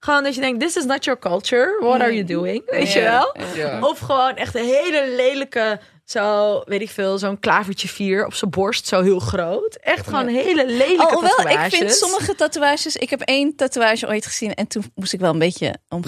Gewoon 0.00 0.22
dat 0.22 0.34
je 0.34 0.40
denkt, 0.40 0.60
this 0.60 0.76
is 0.76 0.84
not 0.84 1.04
your 1.04 1.20
culture. 1.20 1.76
What 1.80 2.00
are 2.00 2.14
you 2.14 2.24
doing? 2.24 2.62
Weet 2.70 2.92
je 2.92 3.00
wel? 3.00 3.34
Of 3.80 3.98
gewoon 3.98 4.36
echt 4.36 4.54
een 4.54 4.64
hele 4.64 5.14
lelijke, 5.16 5.80
zo, 6.04 6.62
weet 6.64 6.80
ik 6.80 6.90
veel, 6.90 7.18
zo'n 7.18 7.38
klavertje 7.38 7.88
vier 7.88 8.26
op 8.26 8.34
zijn 8.34 8.50
borst, 8.50 8.86
zo 8.86 9.02
heel 9.02 9.18
groot. 9.18 9.74
Echt 9.74 10.06
gewoon 10.06 10.26
hele 10.26 10.66
lelijke 10.66 11.02
Alhoewel, 11.02 11.30
ik 11.30 11.36
tatoeages. 11.36 11.78
vind 11.78 11.92
sommige 11.92 12.34
tatoeages... 12.34 12.96
Ik 12.96 13.10
heb 13.10 13.20
één 13.20 13.56
tatoeage 13.56 14.06
ooit 14.06 14.26
gezien 14.26 14.54
en 14.54 14.66
toen 14.66 14.92
moest 14.94 15.12
ik 15.12 15.20
wel 15.20 15.32
een 15.32 15.38
beetje 15.38 15.74
om. 15.88 16.02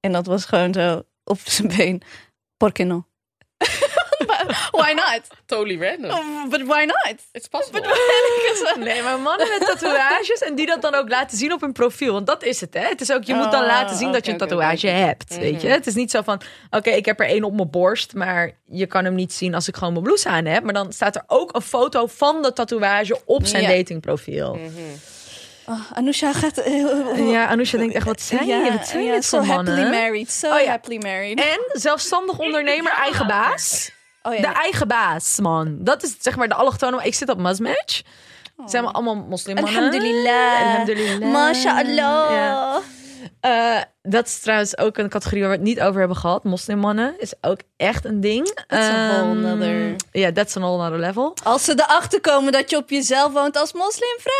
En 0.00 0.12
dat 0.12 0.26
was 0.26 0.44
gewoon 0.44 0.72
zo 0.72 1.02
op 1.24 1.38
zijn 1.44 1.68
been. 1.76 2.02
Por 2.56 2.72
qué 2.72 2.84
no? 2.84 3.06
Why 4.76 4.92
not? 4.92 5.20
Totally 5.46 5.76
random. 5.78 6.48
But 6.50 6.62
why 6.62 6.84
not? 6.84 7.14
It's 7.32 7.48
possible. 7.48 7.80
Nee, 8.78 9.02
maar 9.02 9.18
mannen 9.20 9.48
met 9.48 9.68
tatoeages 9.68 10.38
en 10.40 10.54
die 10.54 10.66
dat 10.66 10.82
dan 10.82 10.94
ook 10.94 11.08
laten 11.08 11.38
zien 11.38 11.52
op 11.52 11.60
hun 11.60 11.72
profiel. 11.72 12.12
Want 12.12 12.26
dat 12.26 12.42
is 12.42 12.60
het, 12.60 12.74
hè? 12.74 12.80
Het 12.88 13.00
is 13.00 13.12
ook, 13.12 13.24
je 13.24 13.34
moet 13.34 13.50
dan 13.50 13.60
Oh, 13.60 13.66
laten 13.66 13.96
zien 13.96 14.12
dat 14.12 14.26
je 14.26 14.32
een 14.32 14.38
tatoeage 14.38 14.86
hebt, 14.88 15.38
weet 15.38 15.62
je? 15.62 15.68
Het 15.68 15.86
is 15.86 15.94
niet 15.94 16.10
zo 16.10 16.22
van, 16.22 16.40
oké, 16.70 16.90
ik 16.90 17.04
heb 17.04 17.20
er 17.20 17.26
één 17.26 17.44
op 17.44 17.54
mijn 17.54 17.70
borst, 17.70 18.14
maar 18.14 18.50
je 18.66 18.86
kan 18.86 19.04
hem 19.04 19.14
niet 19.14 19.32
zien 19.32 19.54
als 19.54 19.68
ik 19.68 19.74
gewoon 19.76 19.92
mijn 19.92 20.04
blouse 20.04 20.28
aan 20.28 20.44
heb. 20.44 20.64
Maar 20.64 20.72
dan 20.74 20.92
staat 20.92 21.16
er 21.16 21.22
ook 21.26 21.54
een 21.54 21.62
foto 21.62 22.06
van 22.06 22.42
de 22.42 22.52
tatoeage 22.52 23.20
op 23.24 23.46
zijn 23.46 23.62
Ja. 23.62 23.68
datingprofiel. 23.68 24.58
Oh, 25.66 25.80
Anousha 25.92 26.32
gaat... 26.32 26.62
Ja, 27.16 27.46
Anousha 27.46 27.78
denkt 27.78 27.94
echt, 27.94 28.06
wat 28.06 28.20
zijn 28.20 28.46
je? 28.46 28.72
Wat 28.72 28.86
zijn 28.88 29.04
ja, 29.04 29.12
dit 29.12 29.24
so 29.24 29.38
voor 29.42 29.46
happily 29.54 29.76
mannen? 29.82 30.00
married. 30.00 30.30
So 30.30 30.50
Oh 30.54 30.60
ja. 30.60 30.70
happily 30.70 30.96
married. 31.02 31.40
En 31.40 31.58
zelfstandig 31.80 32.38
ondernemer, 32.38 32.92
eigen 33.04 33.26
baas. 33.26 33.90
Oh, 34.24 34.34
ja, 34.34 34.40
De 34.40 34.46
ja. 34.46 34.54
eigen 34.54 34.88
baas, 34.88 35.38
man. 35.40 35.76
Dat 35.80 36.02
is 36.02 36.16
zeg 36.20 36.36
maar 36.36 36.48
de 36.48 36.54
allochtone. 36.54 37.02
Ik 37.04 37.14
zit 37.14 37.28
op 37.28 37.38
Musmatch. 37.38 38.02
Het 38.56 38.70
zijn 38.70 38.86
allemaal 38.86 39.14
moslimmannen. 39.16 39.74
Alhamdulillah. 39.74 40.60
Alhamdulillah. 40.62 41.32
Mashallah. 41.32 42.30
Ja. 42.30 42.80
Eh, 43.40 43.82
dat 44.02 44.26
is 44.26 44.40
trouwens 44.40 44.78
ook 44.78 44.96
een 44.98 45.08
categorie 45.08 45.40
waar 45.42 45.50
we 45.50 45.56
het 45.56 45.64
niet 45.66 45.80
over 45.80 45.98
hebben 45.98 46.16
gehad. 46.16 46.44
Moslimmannen 46.44 47.14
is 47.18 47.32
ook 47.40 47.58
echt 47.76 48.04
een 48.04 48.20
ding. 48.20 48.64
That's 48.66 48.86
a 48.88 49.08
whole 49.08 49.30
Ehm, 49.30 49.40
nother- 49.40 49.94
Ja, 50.12 50.32
that's 50.32 50.56
a 50.56 50.60
whole 50.60 50.84
other 50.86 50.98
level. 50.98 51.36
Als 51.42 51.64
ze 51.64 51.72
erachter 51.72 52.20
komen 52.20 52.52
dat 52.52 52.70
je 52.70 52.76
op 52.76 52.90
jezelf 52.90 53.32
woont 53.32 53.56
als 53.56 53.72
moslimvrouw, 53.72 54.32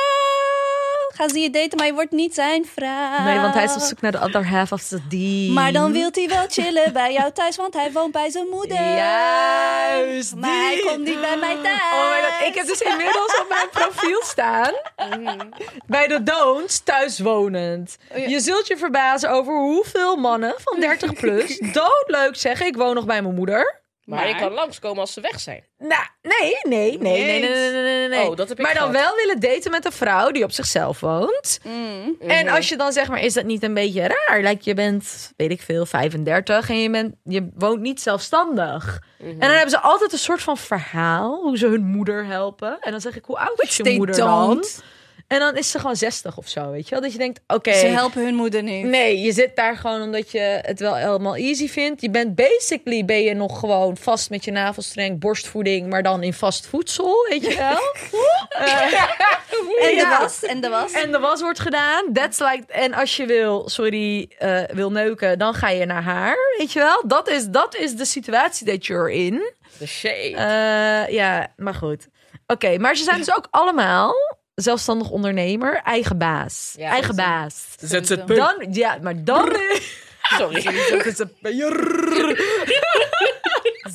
gaan 1.14 1.28
ze 1.28 1.38
je 1.38 1.50
daten, 1.50 1.78
maar 1.78 1.86
je 1.86 1.92
wordt 1.92 2.10
niet 2.10 2.34
zijn 2.34 2.66
vrouw. 2.74 3.24
Nee, 3.24 3.38
want 3.38 3.54
hij 3.54 3.64
is 3.64 3.74
op 3.74 3.80
zoek 3.80 4.00
naar 4.00 4.12
de 4.12 4.20
other 4.20 4.48
half 4.48 4.72
of 4.72 4.82
the. 5.08 5.50
Maar 5.54 5.72
dan 5.72 5.92
wil 5.92 6.08
hij 6.12 6.28
wel 6.28 6.44
chillen 6.48 6.92
bij 6.92 7.12
jou 7.12 7.32
thuis, 7.32 7.56
want 7.56 7.74
hij 7.74 7.92
woont 7.92 8.12
bij 8.12 8.30
zijn 8.30 8.46
moeder. 8.50 8.96
Juist, 8.96 10.34
Maar 10.34 10.50
hij 10.50 10.82
komt 10.86 11.04
niet 11.04 11.20
bij 11.20 11.36
mij 11.36 11.56
thuis. 11.62 11.80
Oh 11.92 12.10
my 12.10 12.22
god, 12.22 12.48
ik 12.48 12.54
heb 12.54 12.66
dus 12.66 12.80
inmiddels 12.80 13.40
op 13.40 13.46
mijn 13.48 13.68
profiel 13.70 14.22
staan. 14.24 14.72
Bij 15.86 16.06
de 16.06 16.22
Don'ts 16.22 16.82
thuiswonend. 16.82 17.96
Oh 18.12 18.18
ja. 18.18 18.28
Je 18.28 18.40
zult 18.40 18.66
je 18.66 18.76
verbazen 18.76 19.30
over 19.30 19.54
hoeveel 19.54 20.16
mannen 20.16 20.54
van 20.58 20.80
30 20.80 21.12
plus 21.12 21.58
doodleuk 21.58 22.36
zeggen: 22.36 22.66
Ik 22.66 22.76
woon 22.76 22.94
nog 22.94 23.06
bij 23.06 23.22
mijn 23.22 23.34
moeder. 23.34 23.82
Maar 24.04 24.28
je 24.28 24.36
kan 24.36 24.52
langskomen 24.52 25.00
als 25.00 25.12
ze 25.12 25.20
weg 25.20 25.40
zijn. 25.40 25.64
Nou, 25.78 26.02
nee, 26.22 26.56
nee, 26.62 26.98
nee, 26.98 26.98
nee, 26.98 27.24
nee, 27.24 27.40
nee, 27.40 27.72
nee, 27.72 27.82
nee, 27.82 28.08
nee. 28.08 28.28
Oh, 28.30 28.36
dat 28.36 28.48
heb 28.48 28.58
ik 28.58 28.64
Maar 28.64 28.74
dan 28.74 28.90
gehad. 28.90 29.06
wel 29.06 29.16
willen 29.16 29.40
daten 29.40 29.70
met 29.70 29.84
een 29.84 29.92
vrouw 29.92 30.30
die 30.30 30.44
op 30.44 30.52
zichzelf 30.52 31.00
woont. 31.00 31.58
Mm. 31.62 32.16
En 32.20 32.48
als 32.48 32.68
je 32.68 32.76
dan 32.76 32.92
zeg 32.92 33.08
maar, 33.08 33.20
is 33.20 33.34
dat 33.34 33.44
niet 33.44 33.62
een 33.62 33.74
beetje 33.74 34.06
raar? 34.06 34.40
Like, 34.42 34.60
je 34.60 34.74
bent, 34.74 35.32
weet 35.36 35.50
ik 35.50 35.60
veel, 35.60 35.86
35 35.86 36.68
en 36.68 36.80
je, 36.80 36.90
bent, 36.90 37.14
je 37.24 37.48
woont 37.54 37.80
niet 37.80 38.00
zelfstandig. 38.00 39.02
En 39.18 39.38
dan 39.38 39.50
hebben 39.50 39.70
ze 39.70 39.80
altijd 39.80 40.12
een 40.12 40.18
soort 40.18 40.42
van 40.42 40.56
verhaal 40.56 41.40
hoe 41.42 41.58
ze 41.58 41.66
hun 41.66 41.84
moeder 41.84 42.26
helpen. 42.26 42.76
En 42.80 42.90
dan 42.90 43.00
zeg 43.00 43.16
ik, 43.16 43.24
hoe 43.24 43.38
oud 43.38 43.62
is 43.62 43.76
je 43.76 43.90
moeder 43.96 44.16
dan? 44.16 44.64
En 45.26 45.38
dan 45.38 45.56
is 45.56 45.70
ze 45.70 45.78
gewoon 45.78 45.96
60 45.96 46.36
of 46.36 46.48
zo, 46.48 46.70
weet 46.70 46.84
je 46.84 46.90
wel? 46.90 47.00
Dat 47.00 47.12
je 47.12 47.18
denkt, 47.18 47.40
oké, 47.46 47.72
Ze 47.72 47.86
helpen 47.86 48.24
hun 48.24 48.34
moeder 48.34 48.62
niet. 48.62 48.84
nee, 48.84 49.20
je 49.20 49.32
zit 49.32 49.56
daar 49.56 49.76
gewoon 49.76 50.02
omdat 50.02 50.30
je 50.30 50.58
het 50.62 50.80
wel 50.80 50.94
helemaal 50.94 51.36
easy 51.36 51.68
vindt. 51.68 52.00
Je 52.00 52.10
bent 52.10 52.34
basically, 52.34 53.04
ben 53.04 53.22
je 53.22 53.34
nog 53.34 53.58
gewoon 53.58 53.96
vast 53.96 54.30
met 54.30 54.44
je 54.44 54.50
navelstreng, 54.50 55.20
borstvoeding, 55.20 55.88
maar 55.88 56.02
dan 56.02 56.22
in 56.22 56.32
vast 56.34 56.66
voedsel, 56.66 57.26
weet 57.28 57.44
je 57.46 57.56
wel? 57.56 57.80
Eh, 58.54 58.92
En 59.80 59.96
de 59.98 60.16
was, 60.20 60.42
en 60.42 60.60
de 60.60 60.68
was. 60.68 60.92
En 60.92 61.12
de 61.12 61.18
was 61.18 61.40
wordt 61.40 61.58
gedaan. 61.58 62.12
That's 62.12 62.38
like, 62.38 62.64
en 62.72 62.94
als 62.94 63.16
je 63.16 63.26
wil, 63.26 63.68
sorry, 63.68 64.30
eh, 64.38 64.60
wil 64.72 64.90
neuken, 64.90 65.38
dan 65.38 65.54
ga 65.54 65.68
je 65.68 65.84
naar 65.86 66.02
haar. 66.02 66.36
Weet 66.58 66.72
je 66.72 66.78
wel? 66.78 67.02
Dat 67.06 67.28
is, 67.28 67.46
dat 67.48 67.76
is 67.76 67.94
de 67.96 68.04
situatie 68.04 68.66
that 68.66 68.86
you're 68.86 69.12
in. 69.12 69.52
De 69.78 69.86
shade. 69.86 70.34
Eh, 70.36 71.14
ja, 71.14 71.46
maar 71.56 71.74
goed. 71.74 72.08
Oké, 72.46 72.78
maar 72.78 72.96
ze 72.96 73.04
zijn 73.04 73.18
dus 73.18 73.36
ook 73.36 73.46
allemaal 73.50 74.12
zelfstandig 74.54 75.10
ondernemer, 75.10 75.80
eigen 75.84 76.18
baas. 76.18 76.74
Ja, 76.76 76.88
eigen 76.90 77.16
dat 77.16 77.26
is- 77.26 77.32
baas. 77.32 77.64
ZZP. 77.78 78.26
Dan, 78.26 78.66
ja, 78.70 78.98
maar 79.02 79.24
dan... 79.24 79.52
Sorry. 80.38 80.60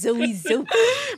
Sowieso. 0.01 0.63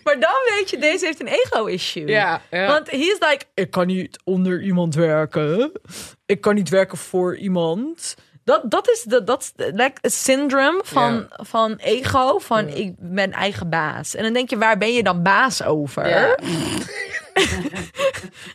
maar 0.04 0.20
dan 0.20 0.34
weet 0.50 0.70
je, 0.70 0.78
deze 0.80 1.06
heeft 1.06 1.20
een 1.20 1.28
ego-issue. 1.28 2.08
Ja, 2.08 2.42
ja. 2.52 2.68
Want 2.68 2.92
he 2.92 2.98
is 2.98 3.18
like, 3.20 3.46
ik 3.54 3.72
kan 3.72 3.88
niet 3.88 4.20
onder 4.24 4.62
iemand 4.62 4.96
werken. 4.96 5.72
Ik 6.26 6.42
kan 6.42 6.56
niet 6.56 6.70
werken 6.70 6.98
voor 6.98 7.38
iemand. 7.38 8.16
Dat, 8.44 8.72
dat 8.72 8.90
is 8.90 9.04
de, 9.04 9.24
dat 9.24 9.54
like, 9.56 9.98
het 10.02 10.14
syndrome 10.14 10.82
van, 10.84 11.28
van 11.30 11.76
ego, 11.76 12.40
van 12.40 12.68
ik 12.68 12.94
ben 12.98 13.32
eigen 13.32 13.70
baas. 13.70 14.16
En 14.16 14.24
dan 14.24 14.34
denk 14.34 14.50
je, 14.50 14.58
waar 14.58 14.78
ben 14.78 14.94
je 14.94 15.04
dan 15.04 15.24
baas 15.24 15.64
over? 15.64 16.06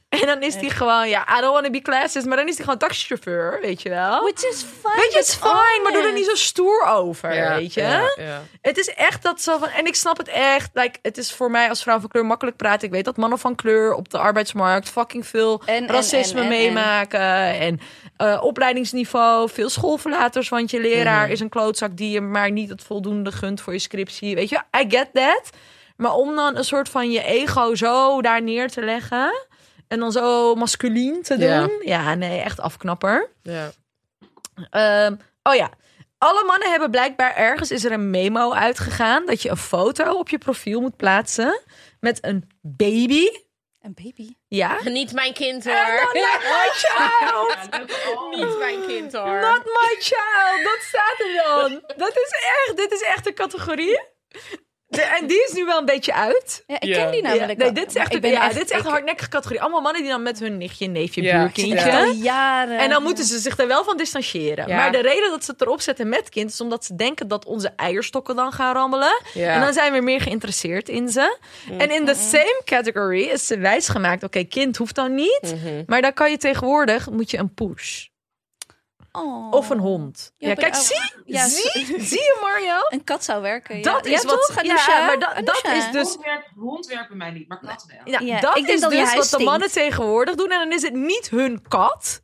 En 0.08 0.26
dan 0.26 0.42
is 0.42 0.54
hij 0.54 0.70
gewoon, 0.70 1.08
ja, 1.08 1.38
I 1.38 1.40
don't 1.40 1.52
want 1.52 1.64
to 1.64 1.70
be 1.70 1.82
classist, 1.82 2.26
maar 2.26 2.36
dan 2.36 2.48
is 2.48 2.54
hij 2.54 2.64
gewoon 2.64 2.78
taxichauffeur, 2.78 3.58
weet 3.60 3.82
je 3.82 3.88
wel. 3.88 4.20
Which 4.20 4.44
is 4.44 4.64
fine. 4.80 4.94
Weet 4.96 5.12
je, 5.12 5.18
het 5.18 5.28
is 5.28 5.38
but 5.38 5.50
fijn, 5.50 5.82
maar 5.82 5.92
doe 5.92 6.02
er 6.02 6.12
niet 6.12 6.26
zo 6.26 6.34
stoer 6.34 6.84
over, 6.86 7.34
Ja, 7.34 7.56
weet 7.56 7.74
je. 7.74 7.80
ja, 7.80 8.12
ja. 8.16 8.42
Het 8.60 8.78
is 8.78 8.88
echt 8.88 9.22
dat 9.22 9.40
zo 9.40 9.58
van. 9.58 9.68
En 9.68 9.86
ik 9.86 9.94
snap 9.94 10.16
het 10.16 10.28
echt. 10.28 10.70
Like, 10.72 10.98
het 11.02 11.18
is 11.18 11.32
voor 11.32 11.50
mij 11.50 11.68
als 11.68 11.82
vrouw 11.82 12.00
van 12.00 12.08
kleur 12.08 12.26
makkelijk 12.26 12.56
praten. 12.56 12.86
Ik 12.86 12.92
weet 12.94 13.04
dat 13.04 13.16
mannen 13.16 13.38
van 13.38 13.54
kleur 13.54 13.94
op 13.94 14.08
de 14.08 14.18
arbeidsmarkt 14.18 14.88
fucking 14.88 15.26
veel 15.26 15.62
En, 15.64 15.88
racisme 15.88 16.38
en, 16.38 16.44
en, 16.44 16.48
meemaken. 16.48 17.20
En, 17.58 17.80
eh, 18.16 18.42
opleidingsniveau, 18.42 19.50
veel 19.50 19.68
schoolverlaters. 19.68 20.48
Want 20.48 20.70
je 20.70 20.80
leraar 20.80 21.30
is 21.30 21.40
een 21.40 21.48
klootzak 21.48 21.96
die 21.96 22.10
je 22.10 22.20
maar 22.20 22.50
niet 22.50 22.68
het 22.68 22.82
voldoende 22.82 23.32
gunt 23.32 23.60
voor 23.60 23.72
je 23.72 23.78
scriptie. 23.78 24.34
Weet 24.34 24.48
je, 24.48 24.60
I 24.80 24.84
get 24.88 25.08
that. 25.12 25.50
Maar 25.96 26.14
om 26.14 26.34
dan 26.36 26.56
een 26.56 26.64
soort 26.64 26.88
van 26.88 27.10
je 27.10 27.22
ego 27.22 27.74
zo 27.74 28.22
daar 28.22 28.42
neer 28.42 28.70
te 28.70 28.82
leggen. 28.82 29.46
En 29.88 29.98
dan 29.98 30.12
zo 30.12 30.54
masculien 30.54 31.22
te 31.22 31.36
doen. 31.36 31.48
Ja. 31.48 31.68
Ja, 31.80 32.14
nee, 32.14 32.40
echt 32.40 32.60
afknapper. 32.60 33.30
Ja. 33.42 33.70
Ehm, 34.70 35.16
oh 35.42 35.54
ja. 35.54 35.70
Alle 36.18 36.44
mannen 36.44 36.70
hebben 36.70 36.90
blijkbaar 36.90 37.34
ergens 37.36 37.70
is 37.70 37.84
er 37.84 37.92
een 37.92 38.10
memo 38.10 38.52
uitgegaan 38.52 39.26
dat 39.26 39.42
je 39.42 39.48
een 39.50 39.56
foto 39.56 40.12
op 40.12 40.28
je 40.28 40.38
profiel 40.38 40.80
moet 40.80 40.96
plaatsen 40.96 41.60
met 42.00 42.18
een 42.24 42.50
baby. 42.60 43.26
Een 43.80 43.94
baby. 44.02 44.34
Ja. 44.48 44.78
Niet 44.88 45.12
mijn 45.12 45.32
kind 45.32 45.64
dan 45.64 45.74
not 46.12 46.12
my 46.42 46.68
child. 46.82 47.56
Niet 48.36 48.58
mijn 48.58 48.86
kind 48.86 49.12
hoor. 49.12 49.40
Not 49.40 49.64
my 49.64 49.96
child. 49.98 50.64
Dat 50.64 50.78
staat 50.80 51.16
er 51.18 51.42
dan. 51.44 51.82
Dat 51.96 52.16
is 52.16 52.30
echt, 52.30 52.76
dit 52.76 52.92
is 52.92 53.02
echt 53.02 53.26
een 53.26 53.34
categorie. 53.34 54.00
De- 54.88 55.02
en 55.02 55.26
die 55.26 55.44
is 55.48 55.52
nu 55.52 55.64
wel 55.64 55.78
een 55.78 55.84
beetje 55.84 56.14
uit. 56.14 56.64
Ja, 56.66 56.74
ik 56.80 56.84
Ja. 56.88 56.96
ken 57.02 57.10
die 57.10 57.22
namelijk 57.22 57.50
Ja, 57.50 57.56
nee, 57.64 57.72
wel. 57.72 57.74
dit 57.74 57.86
is 57.88 57.94
echt, 57.94 58.14
een, 58.14 58.30
ja, 58.30 58.48
dit 58.48 58.64
is 58.64 58.70
echt 58.70 58.84
een 58.84 58.90
hardnekkige 58.90 59.28
categorie. 59.28 59.60
Allemaal 59.62 59.80
mannen 59.80 60.02
die 60.02 60.10
dan 60.10 60.22
met 60.22 60.38
hun 60.38 60.56
nichtje, 60.56 60.86
neefje, 60.86 61.22
Ja. 61.22 61.38
buurkindje. 61.38 61.92
al 61.92 62.04
jaren. 62.12 62.78
En 62.78 62.90
dan 62.90 63.02
moeten 63.02 63.24
ze 63.24 63.38
zich 63.38 63.58
er 63.58 63.66
wel 63.66 63.84
van 63.84 63.96
distancieren. 63.96 64.68
Ja. 64.68 64.76
Maar 64.76 64.92
de 64.92 65.00
reden 65.00 65.30
dat 65.30 65.44
ze 65.44 65.50
het 65.50 65.60
erop 65.60 65.80
zetten 65.80 66.08
met 66.08 66.28
kind... 66.28 66.50
is 66.50 66.60
omdat 66.60 66.84
ze 66.84 66.94
denken 66.94 67.28
dat 67.28 67.44
onze 67.44 67.72
eierstokken 67.76 68.36
dan 68.36 68.52
gaan 68.52 68.74
rammelen. 68.74 69.22
Ja. 69.34 69.54
En 69.54 69.60
dan 69.60 69.72
zijn 69.72 69.92
we 69.92 70.00
meer 70.00 70.20
geïnteresseerd 70.20 70.88
in 70.88 71.08
ze. 71.08 71.38
En 71.78 71.90
in 71.90 72.04
de 72.04 72.14
same 72.14 72.60
category 72.64 73.22
is 73.22 73.46
ze 73.46 73.58
wijsgemaakt... 73.58 74.22
oké, 74.22 74.42
kind 74.44 74.76
hoeft 74.76 74.94
dan 74.94 75.14
niet. 75.14 75.40
Mhm. 75.42 75.82
Maar 75.86 76.02
dan 76.02 76.12
kan 76.12 76.30
je 76.30 76.36
tegenwoordig... 76.36 77.10
moet 77.10 77.30
je 77.30 77.38
een 77.38 77.54
push. 77.54 78.06
Oh. 79.16 79.52
Of 79.52 79.70
een 79.70 79.78
hond. 79.78 80.32
Ja, 80.36 80.48
Ja, 80.48 80.54
kijk, 80.54 80.74
zie, 80.74 81.12
Ja, 81.24 81.46
zie, 81.48 81.70
zie 82.10 82.18
je 82.20 82.38
Mario? 82.42 82.76
Een 82.88 83.04
kat 83.04 83.24
zou 83.24 83.42
werken. 83.42 83.82
Dat 83.82 84.06
ja. 84.06 84.12
is 84.14 84.22
ja, 84.22 84.28
wat- 84.28 84.46
toch, 84.46 84.62
ja, 84.62 85.06
maar 85.06 85.18
da- 85.18 85.40
dat 85.40 85.64
is 85.64 85.90
dus- 85.90 86.08
Hond 86.12 86.24
werkt, 86.24 86.48
hond 86.56 86.86
werkt 86.86 87.08
bij 87.08 87.16
mij 87.16 87.30
niet, 87.30 87.48
maar 87.48 87.58
kat 87.58 87.86
wel. 87.88 88.00
Ja, 88.04 88.18
Ja, 88.34 88.40
dat 88.40 88.56
ik 88.56 88.66
is 88.68 88.80
dat 88.80 88.90
dus 88.90 89.14
wat 89.14 89.30
de 89.30 89.44
mannen 89.44 89.70
tegenwoordig 89.72 90.34
doen. 90.34 90.50
En 90.50 90.58
dan 90.58 90.72
is 90.72 90.82
het 90.82 90.94
niet 90.94 91.30
hun 91.30 91.62
kat. 91.68 92.20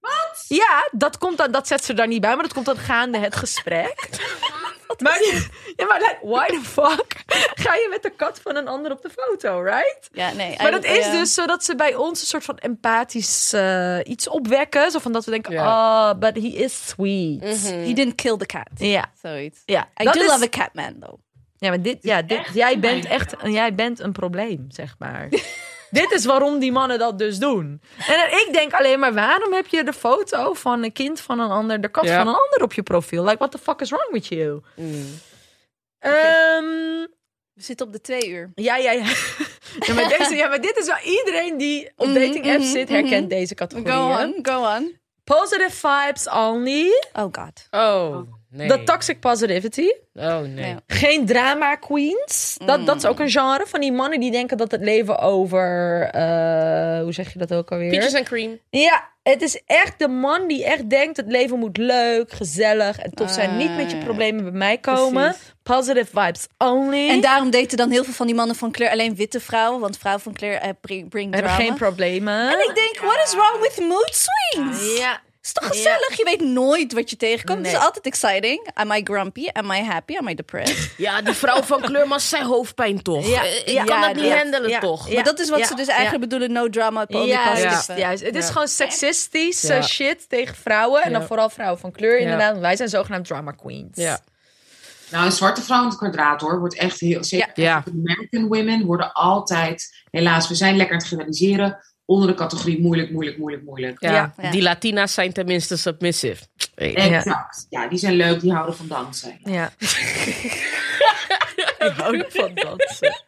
Wat? 0.00 0.44
Ja, 0.48 0.88
dat, 0.92 1.18
komt 1.18 1.36
dan, 1.38 1.50
dat 1.50 1.66
zet 1.66 1.84
ze 1.84 1.94
daar 1.94 2.06
niet 2.06 2.20
bij, 2.20 2.34
maar 2.34 2.42
dat 2.42 2.52
komt 2.52 2.66
dan 2.66 2.76
gaande 2.76 3.18
het 3.18 3.36
gesprek. 3.36 4.08
maar, 4.98 5.20
ja, 5.76 5.86
maar 5.86 5.98
like, 6.00 6.18
why 6.22 6.46
the 6.46 6.60
fuck 6.62 7.16
ga 7.54 7.74
je 7.74 7.86
met 7.90 8.02
de 8.02 8.10
kat 8.10 8.40
van 8.42 8.56
een 8.56 8.68
ander 8.68 8.92
op 8.92 9.02
de 9.02 9.10
foto, 9.10 9.60
right? 9.62 10.08
Ja, 10.12 10.32
nee. 10.32 10.56
Maar 10.62 10.70
dat 10.70 10.84
is 10.84 11.10
dus 11.10 11.34
zodat 11.34 11.64
ze 11.64 11.74
bij 11.74 11.94
ons 11.94 12.20
een 12.20 12.26
soort 12.26 12.44
van 12.44 12.58
empathisch 12.58 13.52
eh, 13.52 13.98
iets 14.04 14.28
opwekken. 14.28 14.90
Zo 14.90 14.98
van 14.98 15.12
dat 15.12 15.24
we 15.24 15.30
denken, 15.30 15.52
Ja. 15.52 16.10
oh, 16.10 16.18
but 16.18 16.34
he 16.36 16.48
is 16.48 16.86
sweet. 16.86 17.42
He 17.70 17.92
didn't 17.92 18.14
kill 18.14 18.36
the 18.36 18.46
cat. 18.46 18.68
Ja, 18.74 19.04
Zoiets. 19.22 19.62
ja. 19.66 19.88
I 20.00 20.04
dat 20.04 20.14
do 20.14 20.20
is- 20.20 20.26
love 20.26 20.44
a 20.44 20.48
cat 20.48 20.74
man, 20.74 20.96
though. 21.00 21.18
Ja, 21.58 21.68
maar 21.68 21.82
dit, 21.82 21.98
ja, 22.00 22.22
dit, 22.22 22.40
jij 22.54 22.78
bent 22.78 23.04
echt 23.04 23.34
jij 23.44 23.74
bent 23.74 24.00
een 24.00 24.12
probleem, 24.12 24.66
zeg 24.68 24.94
maar. 24.98 25.28
dit 25.94 26.10
is 26.12 26.24
waarom 26.24 26.58
die 26.58 26.72
mannen 26.72 26.98
dat 26.98 27.18
dus 27.18 27.38
doen. 27.38 27.80
En 28.06 28.32
ik 28.32 28.48
denk 28.52 28.72
alleen 28.72 28.98
maar, 28.98 29.14
waarom 29.14 29.52
heb 29.52 29.66
je 29.66 29.84
de 29.84 29.92
foto 29.92 30.54
van 30.54 30.82
een 30.82 30.92
kind 30.92 31.20
van 31.20 31.38
een 31.40 31.50
ander, 31.50 31.80
de 31.80 31.88
kat 31.88 32.04
Ja. 32.04 32.16
van 32.18 32.28
een 32.28 32.34
ander 32.40 32.62
op 32.62 32.72
je 32.72 32.82
profiel? 32.82 33.22
Like, 33.24 33.36
what 33.38 33.50
the 33.50 33.58
fuck 33.58 33.80
is 33.80 33.90
wrong 33.90 34.10
with 34.12 34.26
you? 34.26 34.60
Mm. 34.76 35.04
Ehm, 35.98 37.06
We 37.54 37.62
zitten 37.62 37.86
op 37.86 37.92
de 37.92 38.00
twee 38.00 38.28
uur. 38.28 38.50
ja, 38.54 38.76
ja, 38.76 38.90
ja. 38.92 39.04
ja, 39.86 39.94
maar 39.94 40.08
deze, 40.18 40.34
ja, 40.34 40.48
maar 40.48 40.60
dit 40.60 40.76
is 40.76 40.86
wel 40.86 40.98
iedereen 41.18 41.56
die 41.58 41.92
op 41.96 42.06
Mhm, 42.06 42.14
dating 42.14 42.46
apps 42.46 42.64
mhm, 42.64 42.72
zit, 42.72 42.88
herkent 42.88 43.28
mhm. 43.28 43.38
deze 43.38 43.54
Go 43.56 43.66
categorieën. 43.66 44.34
on, 44.34 44.38
go 44.42 44.64
on. 44.76 44.98
Positive 45.24 45.70
vibes 45.70 46.28
only. 46.30 46.90
Oh 47.12 47.26
god. 47.32 47.66
Oh, 47.70 48.16
nee. 48.54 48.68
De 48.68 48.82
toxic 48.82 49.20
positivity. 49.20 49.90
Oh, 50.14 50.38
nee. 50.40 50.68
Ja. 50.68 50.80
Geen 50.86 51.26
drama 51.26 51.74
queens. 51.74 52.56
Dat, 52.64 52.86
dat 52.86 52.96
is 52.96 53.06
ook 53.06 53.20
een 53.20 53.30
genre 53.30 53.64
van 53.66 53.80
die 53.80 53.92
mannen 53.92 54.20
die 54.20 54.30
denken 54.30 54.56
dat 54.56 54.70
het 54.70 54.80
leven 54.82 55.18
over. 55.18 56.02
eh, 56.12 57.02
hoe 57.02 57.12
zeg 57.12 57.32
je 57.32 57.38
dat 57.38 57.54
ook 57.54 57.70
alweer? 57.70 57.90
Peaches 57.90 58.12
en 58.12 58.24
cream. 58.24 58.58
Ja, 58.70 59.08
het 59.22 59.42
is 59.42 59.62
echt 59.66 59.98
de 59.98 60.08
man 60.08 60.48
die 60.48 60.64
echt 60.64 60.90
denkt: 60.90 61.16
het 61.16 61.26
leven 61.30 61.58
moet 61.58 61.76
leuk, 61.76 62.32
gezellig 62.32 62.98
en 62.98 63.10
tof 63.14 63.30
zijn. 63.30 63.50
Ah, 63.50 63.56
Niet 63.56 63.76
met 63.76 63.90
je 63.90 63.96
ja. 63.96 64.04
problemen 64.04 64.42
bij 64.42 64.52
mij 64.52 64.78
komen. 64.78 65.22
Precies. 65.24 65.52
Positive 65.62 66.20
vibes 66.20 66.46
only. 66.58 67.08
En 67.08 67.20
daarom 67.20 67.50
daten 67.50 67.76
dan 67.76 67.90
heel 67.90 68.04
veel 68.04 68.12
van 68.12 68.26
die 68.26 68.34
mannen 68.34 68.56
van 68.56 68.70
kleur 68.70 68.90
alleen 68.90 69.14
witte 69.16 69.40
vrouwen. 69.40 69.80
Want 69.80 69.98
vrouwen 69.98 70.22
van 70.22 70.32
kleur 70.32 70.54
eh, 70.54 70.68
bring, 70.80 71.08
bring 71.08 71.30
We 71.30 71.36
hebben 71.36 71.54
geen 71.54 71.74
problemen. 71.74 72.52
En 72.52 72.68
ik 72.68 72.74
denk, 72.74 72.98
what 73.00 73.24
is 73.24 73.34
wrong 73.34 73.60
with 73.60 73.88
mood 73.88 74.26
swings? 74.26 74.98
Ja. 74.98 75.20
Is 75.44 75.52
toch 75.52 75.66
gezellig? 75.66 76.16
Je 76.16 76.24
weet 76.24 76.40
nooit 76.40 76.92
wat 76.92 77.10
je 77.10 77.16
tegenkomt. 77.16 77.58
Het 77.66 77.74
is 77.76 77.80
altijd 77.82 78.06
exciting. 78.06 78.70
Am 78.74 78.92
I 78.92 79.00
grumpy? 79.04 79.48
Am 79.52 79.70
I 79.70 79.82
happy? 79.82 80.16
Am 80.16 80.28
I 80.28 80.34
depressed? 80.34 80.92
Ja, 80.96 81.22
die 81.22 81.34
vrouw 81.34 81.62
van 81.62 81.80
kleur, 81.80 82.08
maar 82.08 82.20
zij 82.20 82.42
hoofdpijn 82.42 83.02
toch? 83.02 83.26
Ja, 83.28 83.44
Eh, 83.44 83.56
Ik 83.58 83.68
ja, 83.68 83.84
kan 83.84 84.00
dat 84.00 84.14
niet 84.14 84.24
ja, 84.24 84.36
handelen 84.36 84.70
ja, 84.70 84.78
toch? 84.80 85.08
ja. 85.08 85.14
maar 85.14 85.24
dat 85.24 85.38
is 85.40 85.50
wat 85.50 85.58
ja, 85.58 85.66
ze 85.66 85.74
dus 85.74 85.86
eigenlijk 85.86 86.20
bedoelen. 86.20 86.52
No 86.52 86.68
drama, 86.68 87.04
Juist, 87.08 87.42
positive. 87.62 87.98
juist. 87.98 88.22
Het 88.22 88.34
is 88.36 88.46
Ja. 88.46 88.52
gewoon 88.52 88.68
seksistische 88.68 89.74
Ja. 89.74 89.82
shit 89.82 90.28
tegen 90.28 90.54
vrouwen. 90.56 91.02
En 91.02 91.12
dan 91.12 91.20
Ja. 91.20 91.26
vooral 91.26 91.50
vrouwen 91.50 91.78
van 91.80 91.92
kleur, 91.92 92.14
Ja. 92.14 92.20
inderdaad. 92.20 92.50
Want 92.50 92.60
wij 92.62 92.76
zijn 92.76 92.88
zogenaamd 92.88 93.26
drama 93.26 93.50
queens. 93.50 93.96
Ja. 93.96 94.20
Nou, 95.10 95.24
een 95.26 95.32
zwarte 95.32 95.62
vrouw 95.62 95.82
in 95.82 95.88
het 95.88 95.96
kwadraat 95.96 96.40
hoor, 96.40 96.58
wordt 96.58 96.74
echt 96.76 97.00
heel... 97.00 97.24
Zeker 97.24 97.50
Ja. 97.54 97.84
American 98.02 98.46
women 98.48 98.84
worden 98.86 99.12
altijd, 99.12 99.94
helaas, 100.10 100.48
we 100.48 100.54
zijn 100.54 100.76
lekker 100.76 100.94
aan 100.94 101.00
het 101.00 101.08
generaliseren, 101.10 101.78
onder 102.06 102.28
de 102.28 102.34
categorie 102.34 102.80
moeilijk, 102.80 103.10
moeilijk, 103.10 103.38
moeilijk, 103.38 103.64
moeilijk. 103.64 104.00
Ja. 104.00 104.12
Ja. 104.12 104.34
Ja. 104.42 104.50
Die 104.50 104.62
Latina's 104.62 105.14
zijn 105.14 105.32
tenminste 105.32 105.76
submissive. 105.76 106.44
Exact. 106.74 107.66
Ja. 107.70 107.88
die 107.88 107.98
zijn 107.98 108.14
leuk, 108.14 108.40
die 108.40 108.52
houden 108.52 108.76
van 108.76 108.86
dansen. 108.88 109.38
Ja. 109.44 109.72
Ik 111.78 111.92
hou 111.96 112.24
van 112.28 112.54
dansen. 112.54 113.22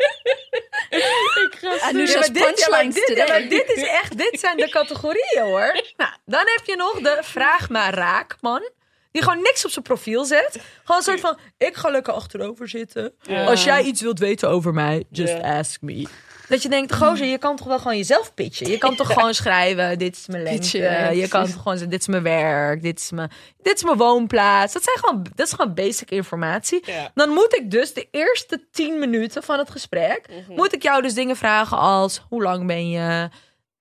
Anousha's 1.80 2.30
Ja, 2.32 2.32
maar 2.32 2.32
dit, 2.32 2.58
ja, 2.58 2.68
maar 2.70 2.80
punchlines 2.80 2.94
dit, 2.94 3.28
maar 3.28 3.48
dit 3.48 3.72
is 3.76 3.82
echt, 3.82 4.18
dit 4.18 4.40
zijn 4.40 4.56
de 4.56 4.68
categorieën 4.68 5.42
hoor. 5.42 5.82
Nou, 5.96 6.10
dan 6.24 6.42
heb 6.56 6.60
je 6.64 6.76
nog 6.76 7.00
de 7.00 7.18
vraag 7.22 7.68
maar 7.68 7.94
raak 7.94 8.36
man. 8.40 8.70
Die 9.12 9.22
gewoon 9.22 9.42
niks 9.42 9.64
op 9.64 9.70
zijn 9.70 9.84
profiel 9.84 10.24
zet. 10.24 10.58
Gewoon 10.84 10.96
een 10.96 11.02
soort 11.02 11.20
van, 11.20 11.38
ik 11.58 11.76
ga 11.76 11.90
lekker 11.90 12.12
achterover 12.12 12.68
zitten. 12.68 13.14
Als 13.46 13.64
jij 13.64 13.82
iets 13.82 14.00
wilt 14.00 14.18
weten 14.18 14.48
over 14.48 14.72
mij, 14.74 15.04
just 15.10 15.32
Ja. 15.32 15.58
ask 15.58 15.80
me. 15.80 16.06
Dat 16.48 16.62
je 16.62 16.68
denkt, 16.68 16.94
gozer, 16.94 17.27
je 17.27 17.39
kan 17.39 17.56
toch 17.56 17.66
wel 17.66 17.78
gewoon 17.78 17.97
jezelf 17.97 18.35
pitchen. 18.35 18.70
Je 18.70 18.78
kan 18.78 18.97
toch 18.97 19.12
gewoon 19.12 19.35
schrijven, 19.35 19.98
dit 19.98 20.16
is 20.16 20.27
mijn 20.27 20.43
lengte. 20.43 20.60
Pitchen, 20.60 21.16
je 21.16 21.28
kan 21.28 21.44
toch 21.44 21.56
gewoon 21.56 21.73
zeggen, 21.73 21.90
dit 21.90 22.01
is 22.01 22.06
mijn 22.06 22.23
werk, 22.23 22.82
dit 22.82 22.98
is 22.98 23.10
mijn, 23.10 23.31
dit 23.62 23.77
is 23.77 23.85
mijn 23.85 23.97
woonplaats. 23.97 24.73
Dat, 24.73 24.82
zijn 24.82 24.98
gewoon, 24.98 25.27
dat 25.35 25.47
is 25.47 25.52
gewoon 25.52 25.74
basic 25.74 26.10
informatie. 26.10 26.82
Ja. 26.85 27.10
Dan 27.14 27.28
moet 27.28 27.56
ik 27.56 27.70
dus 27.70 27.93
de 27.93 28.09
eerste 28.10 28.66
tien 28.70 28.98
minuten 28.98 29.43
van 29.43 29.59
het 29.59 29.70
gesprek... 29.70 30.28
moet 30.48 30.74
ik 30.74 30.82
jou 30.82 31.02
dus 31.02 31.14
dingen 31.14 31.36
vragen 31.36 31.78
als... 31.78 32.23
hoe 32.28 32.43
lang 32.43 32.66
ben 32.66 32.90
je? 32.90 33.28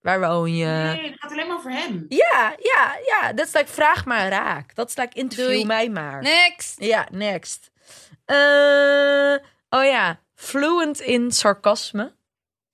Waar 0.06 0.20
woon 0.20 0.56
je? 0.56 0.66
Nee, 0.66 1.12
het 1.12 1.20
gaat 1.20 1.32
alleen 1.32 1.48
maar 1.48 1.62
voor 1.62 1.72
hem. 1.72 2.06
Ja, 2.10 2.56
ja, 2.58 2.98
ja. 3.06 3.34
Dat 3.34 3.48
is 3.48 3.54
like, 3.54 3.68
vraag 3.68 4.06
maar 4.06 4.30
raak. 4.30 4.76
Dat 4.76 4.90
is 4.90 4.96
like, 4.96 5.16
interview 5.16 5.52
Doei. 5.52 5.66
mij 5.66 5.90
maar. 5.90 6.22
Next. 6.22 6.76
Ja, 6.80 7.08
next. 7.12 7.72
Eh, 8.26 9.36
oh 9.70 9.84
ja, 9.84 10.20
fluent 10.36 11.00
in 11.00 11.32
sarcasme. 11.32 12.14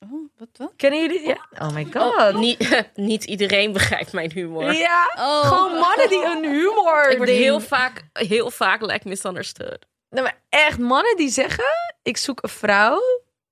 Oh, 0.03 0.29
wat, 0.37 0.47
wat? 0.57 0.73
Kennen 0.75 0.99
jullie? 0.99 1.27
Ja. 1.27 1.47
Oh 1.59 1.73
my 1.73 1.87
god. 1.93 2.33
Niet, 2.35 2.83
niet 2.95 3.23
iedereen 3.23 3.71
begrijpt 3.71 4.13
mijn 4.13 4.31
humor. 4.31 4.73
Ja, 4.73 5.11
Oh. 5.15 5.45
gewoon 5.47 5.73
mannen 5.79 6.09
die 6.09 6.25
een 6.25 6.43
humor 6.43 7.09
Ik 7.09 7.17
word 7.17 7.29
ding- 7.29 7.41
heel 7.41 7.59
vaak, 7.59 8.03
heel 8.13 8.51
vaak 8.51 8.81
like 8.81 9.07
misunderstood. 9.07 9.85
Nee, 10.09 10.23
maar 10.23 10.41
echt 10.49 10.77
mannen 10.79 11.17
die 11.17 11.29
zeggen... 11.29 11.63
ik 12.03 12.17
zoek 12.17 12.43
een 12.43 12.49
vrouw 12.49 12.99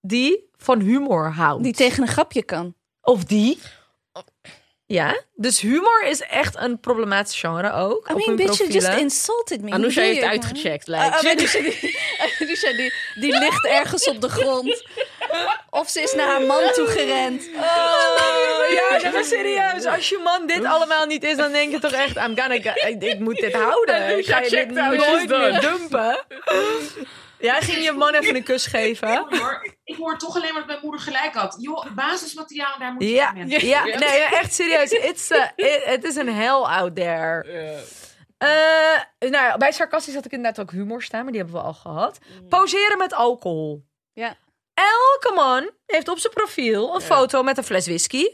die 0.01 0.49
van 0.57 0.79
humor 0.79 1.29
houdt. 1.31 1.63
Die 1.63 1.73
tegen 1.73 2.01
een 2.01 2.07
grapje 2.07 2.43
kan. 2.43 2.73
Of 3.01 3.23
die. 3.23 3.59
Ja, 4.91 5.21
dus 5.35 5.59
humor 5.61 6.03
is 6.05 6.21
echt 6.21 6.55
een 6.57 6.79
problematisch 6.79 7.39
genre 7.39 7.71
ook. 7.73 8.09
I 8.09 8.13
op 8.13 8.17
mean, 8.17 8.35
bitch, 8.35 8.57
you 8.57 8.69
just 8.69 8.71
profielen. 8.85 8.99
insulted 8.99 9.61
me. 9.61 9.71
Anousha 9.71 10.01
Hoe 10.01 10.09
heeft 10.13 10.25
uitgecheckt. 10.25 10.89
Ah, 10.89 10.95
Like. 11.03 11.15
ah, 11.15 11.31
Anousha, 11.31 11.59
die, 12.71 12.77
die, 12.77 12.93
die 13.19 13.39
ligt 13.39 13.65
ergens 13.65 14.07
op 14.07 14.21
de 14.21 14.29
grond. 14.29 14.83
Of 15.69 15.89
ze 15.89 16.01
is 16.01 16.13
naar 16.13 16.27
haar 16.27 16.41
man 16.41 16.71
toe 16.73 16.87
gerend. 16.87 17.47
Oh, 17.55 17.61
ja, 18.71 18.97
nee, 19.01 19.11
maar 19.11 19.23
serieus. 19.23 19.85
Als 19.85 20.09
je 20.09 20.17
man 20.23 20.47
dit 20.47 20.65
allemaal 20.65 21.05
niet 21.05 21.23
is, 21.23 21.37
dan 21.37 21.51
denk 21.51 21.71
je 21.71 21.79
toch 21.79 21.91
echt... 21.91 22.15
I'm 22.15 22.37
gonna, 22.39 22.61
go- 22.61 22.87
ik, 22.89 23.03
ik 23.03 23.19
moet 23.19 23.35
dit 23.37 23.53
houden. 23.53 24.17
Ik 24.17 24.25
ga 24.25 24.39
je 24.39 24.49
dit 24.49 24.71
nooit 24.71 25.27
meer 25.29 25.59
dumpen. 25.61 26.17
Ja, 27.39 27.59
ging 27.61 27.83
je 27.83 27.91
man 27.91 28.13
even 28.13 28.35
een 28.35 28.43
kus 28.43 28.65
geven? 28.65 29.25
Hoor, 29.29 29.75
ik 29.83 29.95
hoor 29.95 30.17
toch 30.17 30.35
alleen 30.35 30.49
maar 30.53 30.59
dat 30.61 30.67
mijn 30.67 30.79
moeder 30.81 30.99
gelijk 31.01 31.33
had. 31.33 31.55
Joh, 31.59 31.85
basismateriaal, 31.95 32.79
daar 32.79 32.93
moet 32.93 33.03
je 33.03 33.09
Ja, 33.09 33.27
aan 33.27 33.47
ja, 33.47 33.83
nee, 33.83 34.17
ja, 34.19 34.31
echt 34.31 34.53
serieus. 34.53 34.91
It's 34.91 35.31
a- 35.31 35.51
it- 35.55 35.83
Het 35.83 36.03
is 36.03 36.15
een 36.15 36.33
hell 36.33 36.47
out 36.61 36.95
there. 36.95 37.43
Eh, 38.37 39.29
nou, 39.29 39.57
bij 39.57 39.71
sarcastisch 39.71 40.13
had 40.15 40.25
ik 40.25 40.31
inderdaad 40.31 40.59
ook 40.65 40.71
humor 40.71 41.01
staan, 41.01 41.23
maar 41.23 41.31
die 41.31 41.41
hebben 41.41 41.59
we 41.61 41.65
al 41.67 41.73
gehad. 41.73 42.17
Poseren 42.49 42.97
met 42.97 43.13
alcohol. 43.13 43.85
Ja. 44.13 44.35
Elke 44.73 45.31
man 45.35 45.71
heeft 45.85 46.07
op 46.07 46.19
zijn 46.19 46.33
profiel 46.33 46.95
een 46.95 47.01
foto 47.01 47.43
met 47.43 47.57
een 47.57 47.63
fles 47.63 47.85
whisky. 47.85 48.25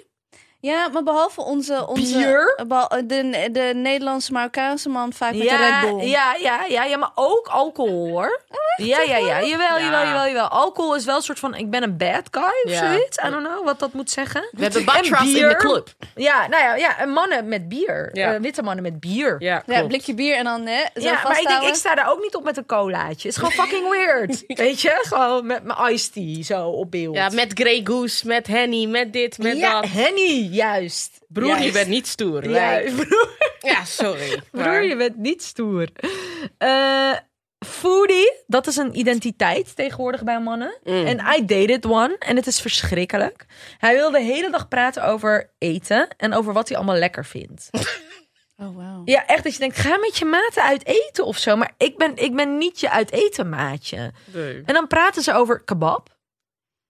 Ja, 0.66 0.88
maar 0.94 1.04
behalve 1.04 1.42
onze... 1.42 1.88
onze 1.88 2.18
Bier? 2.18 2.64
behal- 2.68 2.88
De, 3.04 3.50
de 3.52 3.72
Nederlandse 3.76 4.32
Marokkaanse 4.32 4.90
man 4.90 5.14
vaak 5.14 5.34
met 5.34 5.42
de 5.42 5.56
Red 5.56 5.60
Ja, 5.60 5.82
Bull. 5.82 6.06
ja, 6.08 6.36
ja, 6.42 6.66
ja, 6.68 6.84
ja, 6.84 6.98
maar 6.98 7.12
ook 7.16 7.48
alcohol 7.48 8.10
hoor. 8.10 8.42
Ja, 8.78 9.02
ja, 9.02 9.18
ja. 9.18 9.42
Jawel, 9.44 9.46
Ja. 9.48 9.80
jawel, 9.80 10.04
jawel, 10.06 10.26
jawel. 10.28 10.48
Alcohol 10.48 10.96
is 10.96 11.06
wel 11.06 11.16
een 11.16 11.22
soort 11.22 11.40
van, 11.40 11.56
ik 11.56 11.70
ben 11.70 11.84
een 11.84 11.98
bad 11.98 12.24
guy 12.32 12.44
of 12.64 12.72
Ja. 12.72 12.92
zoiets. 12.92 13.18
I 13.26 13.30
don't 13.30 13.46
know 13.48 13.66
wat 13.66 13.80
dat 13.80 13.94
moet 13.94 14.10
zeggen. 14.12 14.42
We 14.52 14.62
hebben 14.62 14.80
En 14.80 14.86
Batras 14.86 15.20
in 15.28 15.34
de 15.34 15.40
bier. 15.40 15.56
club. 15.56 15.90
Ja, 16.16 16.48
nou 16.48 16.64
ja, 16.64 16.76
ja 16.76 16.98
en 16.98 17.10
mannen 17.10 17.48
met 17.48 17.70
bier. 17.70 18.10
Ja. 18.14 18.34
Eh, 18.34 18.40
witte 18.42 18.62
mannen 18.62 18.84
met 18.84 19.00
bier. 19.00 19.36
Ja, 19.40 19.54
Ja, 19.54 19.60
klopt. 19.60 19.80
een 19.80 19.88
blikje 19.88 20.14
bier 20.14 20.36
en 20.36 20.44
dan 20.44 20.66
hè, 20.66 20.80
zo 20.96 21.02
Ja, 21.02 21.20
maar 21.24 21.40
ik 21.42 21.48
denk, 21.48 21.62
ik 21.64 21.74
sta 21.76 21.96
daar 21.96 22.12
ook 22.12 22.22
niet 22.22 22.36
op 22.36 22.44
met 22.44 22.58
een 22.58 22.66
colaatje. 22.66 23.14
Het 23.16 23.26
is 23.26 23.36
gewoon 23.36 23.52
fucking 23.66 23.90
weird. 23.90 24.44
Weet 24.48 24.82
je? 24.82 25.00
Gewoon 25.02 25.46
met 25.46 25.64
mijn 25.64 25.94
iced 25.94 26.14
tea 26.14 26.44
zo 26.44 26.68
op 26.70 26.92
beeld. 26.92 27.16
Ja, 27.16 27.30
met 27.30 27.52
Grey 27.54 27.82
Goose, 27.84 28.28
met 28.28 28.48
Henny, 28.48 28.86
met 28.86 29.14
dit, 29.14 29.38
met 29.38 29.58
ja, 29.58 29.82
dat. 29.82 29.90
Henny, 29.90 30.48
juist. 30.56 31.20
Broer, 31.28 31.48
Juist. 31.48 31.64
je 31.66 31.72
bent 31.72 31.88
niet 31.88 32.08
stoer. 32.08 32.50
Ja, 32.50 32.76
Like- 32.78 32.92
broer, 32.96 33.38
Ja, 33.72 33.84
sorry. 33.86 34.42
broer, 34.52 34.64
maar- 34.66 34.84
je 34.86 34.96
bent 34.96 35.18
niet 35.18 35.44
stoer. 35.44 35.88
Eh, 36.58 37.14
foodie, 37.66 38.34
dat 38.48 38.68
is 38.68 38.76
een 38.76 38.98
identiteit 39.00 39.76
tegenwoordig 39.76 40.24
bij 40.24 40.40
mannen. 40.40 40.78
Mm. 40.84 41.06
En 41.06 41.20
I 41.38 41.46
dated 41.46 41.86
one 41.86 42.16
en 42.20 42.36
het 42.36 42.48
is 42.48 42.62
verschrikkelijk. 42.62 43.46
Hij 43.78 43.94
wil 43.96 44.12
de 44.12 44.22
hele 44.22 44.50
dag 44.52 44.68
praten 44.68 45.04
over 45.06 45.50
eten 45.58 46.08
en 46.18 46.34
over 46.34 46.54
wat 46.54 46.68
hij 46.68 46.78
allemaal 46.78 46.96
lekker 46.98 47.26
vindt. 47.26 47.70
Oh, 48.58 48.76
wow. 48.76 49.10
Ja, 49.10 49.26
echt 49.26 49.44
dat 49.44 49.54
je 49.54 49.60
denkt, 49.60 49.78
ga 49.78 49.98
met 49.98 50.18
je 50.18 50.26
maten 50.26 50.64
uit 50.64 50.86
eten 50.86 51.26
of 51.26 51.38
zo. 51.38 51.56
Maar 51.56 51.72
ik 51.78 51.98
ben, 51.98 52.16
ik 52.18 52.36
ben 52.36 52.58
niet 52.58 52.80
je 52.80 52.90
uit 52.90 53.12
eten 53.12 53.50
maatje. 53.50 54.12
Nee. 54.26 54.62
En 54.66 54.74
dan 54.74 54.88
praten 54.88 55.22
ze 55.24 55.34
over 55.34 55.64
kebab. 55.64 56.15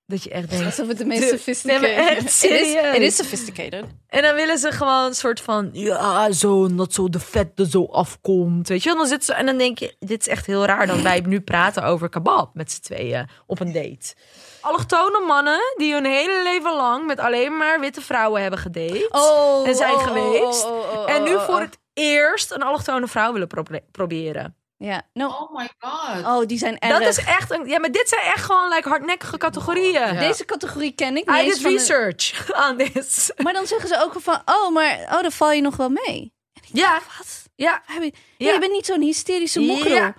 Dat 0.07 0.23
je 0.23 0.30
echt 0.30 0.49
denkt. 0.49 0.65
Alsof 0.65 0.88
het 0.88 0.98
de 0.98 1.06
meest 1.06 1.22
De- 1.22 1.27
sophisticated 1.27 1.82
Nee, 1.82 1.95
maar 1.95 2.06
echt 2.07 2.44
It 2.44 2.52
is-. 2.52 2.73
It 2.95 3.02
is 3.02 3.15
sophisticated. 3.15 3.86
En 4.07 4.22
dan 4.22 4.36
willen 4.36 4.57
ze 4.57 4.72
gewoon 4.72 5.06
een 5.06 5.15
soort 5.15 5.41
van, 5.41 5.69
ja, 5.73 6.32
zo, 6.32 6.76
dat 6.76 6.94
zo 6.94 7.10
de 7.10 7.19
vet 7.19 7.60
er 7.60 7.65
zo 7.65 7.86
afkomt. 7.86 8.68
Weet 8.68 8.84
je, 8.84 8.90
en 8.90 8.98
dan 8.98 9.07
zitten 9.07 9.26
ze 9.26 9.34
en 9.34 9.45
dan 9.45 9.57
denk 9.57 9.80
je, 9.80 9.95
dit 9.99 10.19
is 10.22 10.27
echt 10.27 10.45
heel 10.45 10.65
raar 10.65 10.88
dat 10.88 11.02
wij 11.02 11.19
nu 11.26 11.41
praten 11.41 11.84
over 11.84 12.10
kebab 12.10 12.53
met 12.53 12.72
z'n 12.72 12.82
tweeën 12.82 13.30
op 13.45 13.60
een 13.60 13.72
date. 13.72 14.14
Allochtone 14.61 15.23
mannen 15.27 15.60
die 15.77 15.94
hun 15.94 16.06
hele 16.06 16.41
leven 16.44 16.76
lang 16.76 17.06
met 17.06 17.19
alleen 17.19 17.57
maar 17.57 17.80
witte 17.80 18.02
vrouwen 18.02 18.41
hebben 18.41 18.60
gedate. 18.60 19.07
Oh, 19.11 19.68
En 19.68 19.76
zijn 19.76 19.94
oh, 19.94 20.03
geweest. 20.07 20.65
oh, 20.65 20.72
oh, 20.72 20.99
oh, 20.99 21.11
en 21.11 21.23
nu 21.23 21.40
voor 21.40 21.60
het 21.60 21.77
eerst 21.94 22.52
een 22.52 22.64
allochtone 22.64 23.07
vrouw 23.07 23.34
willen 23.34 23.48
probe- 23.48 23.84
proberen. 23.91 24.56
Ja, 24.77 25.02
no. 25.14 25.27
Oh 25.27 25.56
my 25.57 25.69
god. 25.80 26.26
Oh, 26.26 26.45
die 26.47 26.57
zijn 26.57 26.80
erg. 26.80 26.99
Dat 26.99 27.07
is 27.07 27.18
echt 27.26 27.52
een, 27.52 27.68
ja, 27.68 27.80
maar 27.80 27.91
dit 27.91 28.10
zijn 28.10 28.22
echt 28.22 28.43
gewoon 28.45 28.69
like, 28.69 28.89
hardnekkige 28.89 29.38
categorieën. 29.38 29.91
Ja. 29.91 30.11
Deze 30.19 30.45
categorie 30.45 30.91
ken 30.91 31.18
ik 31.18 31.30
niet 31.31 31.39
I 31.41 31.49
did 31.49 31.61
de- 31.61 31.69
research 31.69 32.52
aan 32.64 32.77
dit. 32.77 33.34
Maar 33.38 33.53
dan 33.53 33.68
zeggen 33.68 33.88
ze 33.89 34.02
ook 34.02 34.14
van, 34.22 34.41
oh, 34.45 34.73
maar 34.73 34.99
oh, 35.11 35.22
dan 35.22 35.31
val 35.31 35.52
je 35.52 35.61
nog 35.61 35.76
wel 35.76 35.89
mee. 35.89 36.34
Ja, 36.72 37.02
Wat? 37.18 37.43
ja, 37.56 37.81
Heb 37.85 38.03
je, 38.03 38.14
Ja. 38.38 38.52
je 38.53 38.60
bent 38.60 38.72
niet 38.72 38.85
zo'n 38.85 39.02
hysterische 39.02 39.60
mokro. 39.60 39.89
Ja. 39.93 40.14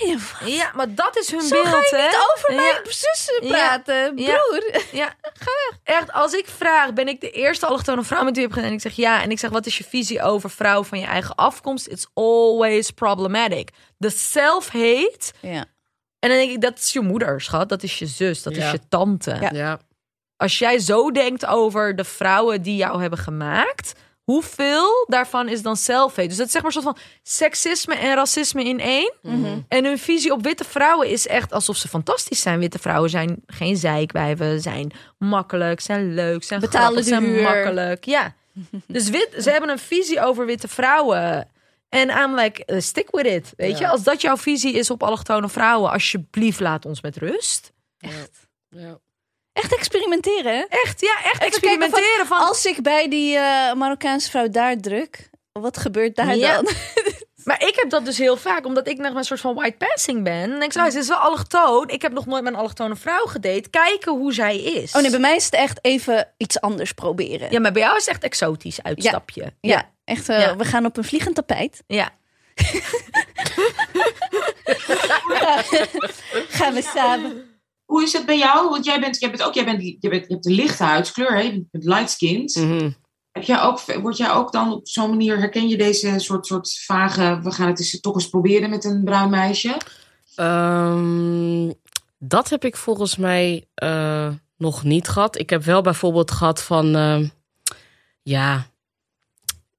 En 0.00 0.08
ik 0.10 0.20
ja, 0.44 0.70
maar 0.74 0.94
dat 0.94 1.16
is 1.18 1.30
hun 1.30 1.40
Zo 1.42 1.62
beeld, 1.62 1.68
ga 1.68 1.96
je 1.96 2.02
hè? 2.02 2.06
niet 2.08 2.32
over 2.36 2.52
Ja. 2.52 2.60
mijn 2.60 2.80
zussen 2.84 3.40
praten, 3.48 4.16
Ja. 4.16 4.36
broer. 4.36 4.82
Ja, 4.92 5.06
ga 5.44 5.50
weg. 5.70 5.78
Echt, 5.82 6.12
als 6.12 6.32
ik 6.32 6.46
vraag, 6.48 6.92
ben 6.92 7.08
ik 7.08 7.20
de 7.20 7.30
eerste 7.30 7.66
allochtone 7.66 8.02
vrouw 8.04 8.24
met 8.24 8.36
wie 8.36 8.40
je 8.40 8.42
hebt 8.42 8.52
gedaan? 8.52 8.68
En 8.70 8.74
ik 8.76 8.80
zeg 8.82 8.92
ja. 8.92 9.22
En 9.22 9.30
ik 9.30 9.38
zeg, 9.38 9.50
wat 9.50 9.66
is 9.66 9.78
je 9.78 9.84
visie 9.84 10.22
over 10.22 10.50
vrouwen 10.50 10.86
van 10.86 10.98
je 10.98 11.06
eigen 11.06 11.34
afkomst? 11.34 11.86
It's 11.86 12.06
always 12.14 12.90
problematic. 12.90 13.70
The 13.98 14.10
self-hate. 14.10 15.32
Ja. 15.40 15.64
En 16.18 16.28
dan 16.28 16.38
denk 16.38 16.50
ik, 16.50 16.60
dat 16.60 16.78
is 16.78 16.92
je 16.92 17.00
moeder, 17.00 17.40
schat. 17.40 17.68
Dat 17.68 17.82
is 17.82 17.98
je 17.98 18.06
zus. 18.06 18.42
Dat 18.42 18.52
is 18.56 18.70
je 18.70 18.80
tante. 18.88 19.36
Ja. 19.40 19.50
Ja. 19.52 19.78
Als 20.36 20.58
jij 20.58 20.78
zo 20.78 21.10
denkt 21.10 21.46
over 21.46 21.96
de 21.96 22.04
vrouwen 22.04 22.62
die 22.62 22.76
jou 22.76 23.00
hebben 23.00 23.18
gemaakt... 23.18 23.92
Hoeveel 24.32 25.04
daarvan 25.06 25.48
is 25.48 25.62
dan 25.62 25.76
self-hate? 25.76 26.28
Dus 26.28 26.36
dat 26.36 26.46
is 26.46 26.52
zeg 26.52 26.62
maar 26.62 26.76
een 26.76 26.82
soort 26.82 26.94
van 26.96 27.04
seksisme 27.22 27.94
en 27.94 28.14
racisme 28.14 28.64
in 28.64 28.80
één. 28.80 29.12
Mhm. 29.22 29.58
En 29.68 29.84
hun 29.84 29.98
visie 29.98 30.32
op 30.32 30.42
witte 30.42 30.64
vrouwen 30.64 31.08
is 31.08 31.26
echt 31.26 31.52
alsof 31.52 31.76
ze 31.76 31.88
fantastisch 31.88 32.40
zijn. 32.40 32.58
Witte 32.58 32.78
vrouwen 32.78 33.10
zijn 33.10 33.42
geen 33.46 33.76
zeikwijven, 33.76 34.60
zijn 34.60 34.92
makkelijk, 35.18 35.80
zijn 35.80 36.14
leuk, 36.14 36.44
zijn 36.44 36.60
Betalen 36.60 36.86
grappig, 36.86 37.04
zijn 37.04 37.24
huur. 37.24 37.42
makkelijk. 37.42 38.04
Ja. 38.04 38.34
Dus 38.86 39.08
wit, 39.10 39.28
ze 39.38 39.50
hebben 39.50 39.70
een 39.70 39.78
visie 39.78 40.20
over 40.20 40.46
witte 40.46 40.68
vrouwen. 40.68 41.48
En 41.88 42.08
I'm 42.08 42.34
like, 42.34 42.64
eh, 42.64 42.80
stick 42.80 43.08
with 43.10 43.26
it. 43.26 43.52
Weet 43.56 43.78
Ja. 43.78 43.86
je, 43.86 43.88
als 43.92 44.02
dat 44.02 44.20
jouw 44.20 44.36
visie 44.36 44.72
is 44.74 44.90
op 44.90 45.02
allochtone 45.02 45.48
vrouwen, 45.48 45.90
alsjeblieft 45.90 46.60
laat 46.60 46.84
ons 46.86 47.00
met 47.02 47.16
rust. 47.16 47.72
Echt. 47.98 48.46
Ja. 48.70 48.98
Echt 49.58 49.74
experimenteren, 49.76 50.56
hè? 50.56 50.64
Echt, 50.68 51.00
ja, 51.00 51.16
echt 51.24 51.42
experimenteren 51.44 52.26
van. 52.26 52.38
Als 52.38 52.64
ik 52.66 52.82
bij 52.82 53.08
die 53.08 53.36
eh, 53.36 53.72
Marokkaanse 53.74 54.30
vrouw 54.30 54.48
daar 54.50 54.76
druk, 54.76 55.30
wat 55.52 55.76
gebeurt 55.78 56.16
daar 56.16 56.36
Ja. 56.36 56.54
dan? 56.54 56.68
Maar 57.44 57.62
ik 57.62 57.74
heb 57.76 57.90
dat 57.90 58.04
dus 58.04 58.18
heel 58.18 58.36
vaak, 58.36 58.66
omdat 58.66 58.88
ik 58.88 58.98
nog 58.98 59.14
een 59.14 59.24
soort 59.24 59.40
van 59.40 59.54
white 59.54 59.76
passing 59.86 60.24
ben. 60.24 60.50
Denk 60.50 60.62
ik 60.62 60.72
zo, 60.72 60.84
oh, 60.84 60.90
ze 60.90 60.98
is 60.98 61.08
wel 61.08 61.16
allochtoon. 61.16 61.88
Ik 61.88 62.02
heb 62.02 62.12
nog 62.12 62.26
nooit 62.26 62.42
met 62.42 62.52
een 62.52 62.58
allochtone 62.58 62.96
vrouw 62.96 63.24
gedate. 63.26 63.68
Kijken 63.70 64.12
hoe 64.12 64.32
zij 64.32 64.56
is. 64.58 64.94
Oh 64.94 65.00
nee, 65.02 65.10
bij 65.10 65.20
mij 65.20 65.36
is 65.36 65.44
het 65.44 65.54
echt 65.54 65.78
even 65.82 66.28
iets 66.36 66.60
anders 66.60 66.92
proberen. 66.92 67.50
Ja, 67.50 67.60
maar 67.60 67.72
bij 67.72 67.82
jou 67.82 67.96
is 67.96 68.04
het 68.04 68.14
echt 68.14 68.22
exotisch 68.24 68.82
uitstapje. 68.82 69.42
Ja, 69.42 69.50
Ja. 69.60 69.90
echt. 70.04 70.28
eh, 70.28 70.40
Ja. 70.40 70.56
We 70.56 70.64
gaan 70.64 70.84
op 70.86 70.96
een 70.96 71.04
vliegend 71.04 71.34
tapijt. 71.34 71.82
ja. 71.86 72.10
Gaan 76.58 76.74
we 76.74 76.82
samen. 76.94 77.47
Hoe 77.88 78.02
is 78.02 78.12
het 78.12 78.26
bij 78.26 78.38
jou? 78.38 78.68
Want 78.68 78.84
jij 78.84 79.00
bent, 79.00 79.20
jij 79.20 79.30
bent 79.30 79.42
ook, 79.42 79.54
jij 79.54 79.64
bent, 79.64 79.82
jij 79.82 80.10
bent, 80.10 80.26
je 80.26 80.32
hebt 80.32 80.46
een 80.46 80.52
lichte 80.52 80.84
huidskleur, 80.84 81.34
hè? 81.34 81.40
Je 81.40 81.66
bent 81.70 81.84
light 81.84 82.10
skinned. 82.10 82.54
Mhm. 82.54 82.90
Heb 83.32 83.42
jij 83.42 83.60
ook, 83.60 83.80
word 83.80 84.16
jij 84.16 84.30
ook 84.30 84.52
dan 84.52 84.72
op 84.72 84.88
zo'n 84.88 85.10
manier, 85.10 85.38
herken 85.38 85.68
je 85.68 85.76
deze 85.76 86.18
soort, 86.18 86.46
soort 86.46 86.80
vage, 86.86 87.40
we 87.42 87.50
gaan 87.50 87.68
het 87.68 87.78
eens, 87.78 88.00
toch 88.00 88.14
eens 88.14 88.28
proberen 88.28 88.70
met 88.70 88.84
een 88.84 89.04
bruin 89.04 89.30
meisje? 89.30 89.76
Ehm, 90.34 91.72
dat 92.18 92.48
heb 92.48 92.64
ik 92.64 92.76
volgens 92.76 93.16
mij 93.16 93.66
eh, 93.74 94.28
nog 94.56 94.84
niet 94.84 95.08
gehad. 95.08 95.38
Ik 95.38 95.50
heb 95.50 95.64
wel 95.64 95.82
bijvoorbeeld 95.82 96.30
gehad 96.30 96.62
van, 96.62 96.94
ehm, 96.94 97.28
ja, 98.22 98.66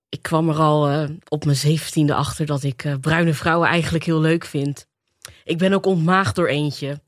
ik 0.10 0.22
kwam 0.22 0.49
er 0.49 0.57
al 0.57 0.88
eh, 0.88 1.10
op 1.27 1.45
mijn 1.45 1.57
zeventiende 1.57 2.14
achter 2.14 2.45
dat 2.45 2.64
ik 2.64 2.84
eh, 2.84 2.94
bruine 3.02 3.34
vrouwen 3.34 3.68
eigenlijk 3.68 4.03
heel 4.03 4.19
leuk 4.19 4.45
vind. 4.45 4.88
Ik 5.49 5.57
ben 5.57 5.73
ook 5.73 5.85
ontmaagd 5.85 6.35
door 6.35 6.47
eentje. 6.47 7.01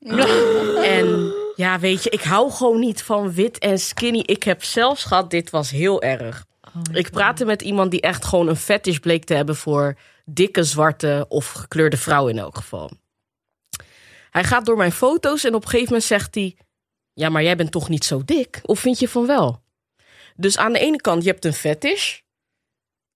En 0.84 1.34
ja, 1.56 1.80
weet 1.80 2.04
je, 2.04 2.10
ik 2.10 2.22
hou 2.22 2.52
gewoon 2.52 2.80
niet 2.80 3.04
van 3.04 3.34
wit 3.34 3.58
en 3.58 3.80
skinny. 3.80 4.20
Ik 4.26 4.44
heb 4.44 4.64
zelfs 4.64 5.04
gehad, 5.04 5.30
dit 5.30 5.50
was 5.50 5.72
heel 5.72 6.02
erg. 6.02 6.46
Ik 6.94 7.12
praatte 7.12 7.46
met 7.46 7.62
iemand 7.62 7.92
die 7.92 8.02
echt 8.02 8.26
gewoon 8.26 8.48
een 8.48 8.56
fetish 8.56 8.98
bleek 8.98 9.24
te 9.24 9.34
hebben 9.34 9.56
voor 9.56 9.98
dikke, 10.26 10.64
zwarte 10.64 11.26
of 11.30 11.52
gekleurde 11.52 11.98
vrouwen 11.98 12.34
in 12.34 12.40
elk 12.40 12.56
geval. 12.56 12.92
Hij 14.30 14.44
gaat 14.44 14.66
door 14.66 14.78
mijn 14.78 14.92
foto's 14.92 15.44
en 15.44 15.54
op 15.54 15.64
een 15.64 15.70
gegeven 15.70 15.92
moment 15.92 16.04
zegt 16.04 16.36
hij: 16.36 16.58
Ja, 17.14 17.30
maar 17.30 17.44
jij 17.44 17.56
bent 17.56 17.72
toch 17.72 17.90
niet 17.90 18.06
zo 18.06 18.22
dik? 18.26 18.60
Of 18.64 18.80
vind 18.80 19.00
je 19.00 19.08
van 19.08 19.26
wel? 19.26 19.62
Dus 20.36 20.58
aan 20.58 20.74
de 20.74 20.80
ene 20.80 21.02
kant, 21.02 21.24
je 21.24 21.30
hebt 21.30 21.46
een 21.46 21.54
fetish. 21.54 22.21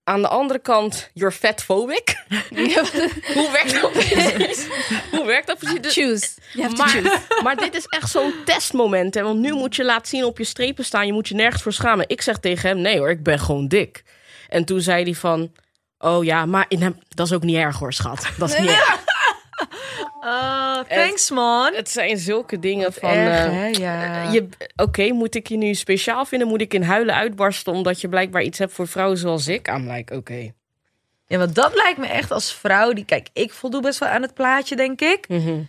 Aan 0.08 0.22
de 0.22 0.28
andere 0.28 0.58
kant, 0.58 1.10
you're 1.12 1.34
fatphobic. 1.34 2.24
Hoe 3.34 3.50
werkt 3.52 3.80
dat 3.80 3.92
precies? 3.92 4.66
Hoe 5.10 5.24
werkt 5.24 5.46
dat 5.46 5.58
precies? 5.58 5.80
Dus- 5.80 5.92
Choose. 5.94 6.28
You 6.52 6.62
have 6.62 6.74
to 6.76 6.82
choose. 6.84 7.02
maar, 7.02 7.42
maar 7.42 7.56
dit 7.56 7.74
is 7.74 7.86
echt 7.86 8.10
zo'n 8.10 8.34
testmoment. 8.44 9.14
Hè? 9.14 9.22
Want 9.22 9.38
nu 9.40 9.52
moet 9.52 9.76
je 9.76 9.84
laten 9.84 10.06
zien 10.08 10.24
op 10.24 10.38
je 10.38 10.44
strepen 10.44 10.84
staan. 10.84 11.06
Je 11.06 11.12
moet 11.12 11.28
je 11.28 11.34
nergens 11.34 11.62
voor 11.62 11.72
schamen. 11.72 12.08
Ik 12.08 12.22
zeg 12.22 12.38
tegen 12.38 12.68
hem, 12.68 12.80
nee 12.80 12.98
hoor, 12.98 13.10
ik 13.10 13.22
ben 13.22 13.38
gewoon 13.38 13.68
dik. 13.68 14.04
En 14.48 14.64
toen 14.64 14.80
zei 14.80 15.02
hij 15.04 15.14
van... 15.14 15.52
Oh 15.98 16.24
ja, 16.24 16.46
maar 16.46 16.64
in 16.68 16.82
hem, 16.82 16.98
dat 17.08 17.26
is 17.26 17.32
ook 17.32 17.42
niet 17.42 17.56
erg 17.56 17.78
hoor, 17.78 17.92
schat. 17.92 18.26
Dat 18.38 18.48
is 18.48 18.58
niet 18.58 18.68
erg. 18.80 19.04
Ah, 20.26 20.80
thanks 20.88 21.30
man. 21.30 21.74
Het 21.74 21.90
zijn 21.90 22.18
zulke 22.18 22.58
dingen 22.58 22.92
van... 22.92 23.10
Erg, 23.10 23.46
eh? 23.46 23.72
Ja. 23.72 24.30
je- 24.32 24.48
Oké, 24.76 25.12
moet 25.12 25.34
ik 25.34 25.48
je 25.48 25.56
nu 25.56 25.74
speciaal 25.74 26.24
vinden? 26.24 26.48
Moet 26.48 26.60
ik 26.60 26.74
in 26.74 26.82
huilen 26.82 27.14
uitbarsten 27.14 27.72
omdat 27.72 28.00
je 28.00 28.08
blijkbaar 28.08 28.42
iets 28.42 28.58
hebt 28.58 28.72
voor 28.72 28.88
vrouwen 28.88 29.18
zoals 29.18 29.48
ik? 29.48 29.68
I'm 29.68 29.90
like, 29.90 30.14
oké. 30.16 30.52
ja, 31.26 31.38
want 31.38 31.54
dat 31.54 31.74
lijkt 31.74 31.98
me 31.98 32.06
echt 32.06 32.30
als 32.30 32.54
vrouw 32.54 32.92
die... 32.92 33.04
Kijk, 33.04 33.28
ik 33.32 33.52
voldoe 33.52 33.80
best 33.82 33.98
wel 33.98 34.08
aan 34.08 34.22
het 34.22 34.34
plaatje, 34.34 34.76
denk 34.76 35.00
ik. 35.00 35.28
Mhm. 35.28 35.60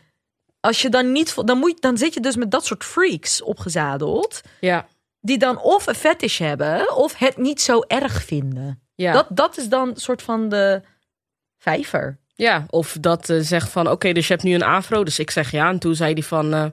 Als 0.59 0.81
je 0.81 0.89
dan 0.89 1.11
niet... 1.11 1.47
Dan, 1.47 1.57
moet, 1.57 1.81
dan 1.81 1.97
zit 1.97 2.13
je 2.13 2.19
dus 2.19 2.35
met 2.35 2.51
dat 2.51 2.65
soort 2.65 2.83
freaks 2.83 3.41
opgezadeld. 3.41 4.41
Ja, 4.59 4.87
Die 5.21 5.37
dan 5.37 5.59
of 5.61 5.87
een 5.87 5.95
fetish 5.95 6.39
hebben... 6.39 6.95
of 6.95 7.17
het 7.17 7.37
niet 7.37 7.61
zo 7.61 7.81
erg 7.87 8.23
vinden. 8.23 8.81
ja. 8.95 9.11
Dat, 9.13 9.27
dat 9.29 9.57
is 9.57 9.67
dan 9.69 9.87
een 9.89 9.95
soort 9.95 10.21
van 10.21 10.49
de 10.49 10.81
vijver. 11.57 12.17
Ja. 12.37 12.65
Of 12.69 12.97
dat 12.99 13.29
eh, 13.29 13.37
zegt 13.39 13.69
van, 13.69 13.89
oké, 13.89 14.13
dus 14.13 14.27
je 14.27 14.33
hebt 14.33 14.45
nu 14.45 14.53
een 14.53 14.63
afro. 14.63 15.03
Dus 15.03 15.19
ik 15.19 15.31
zeg 15.31 15.51
ja. 15.51 15.69
En 15.69 15.79
toen 15.79 15.95
zei 15.95 16.13
hij 16.13 16.23
van, 16.23 16.53
eh, 16.53 16.65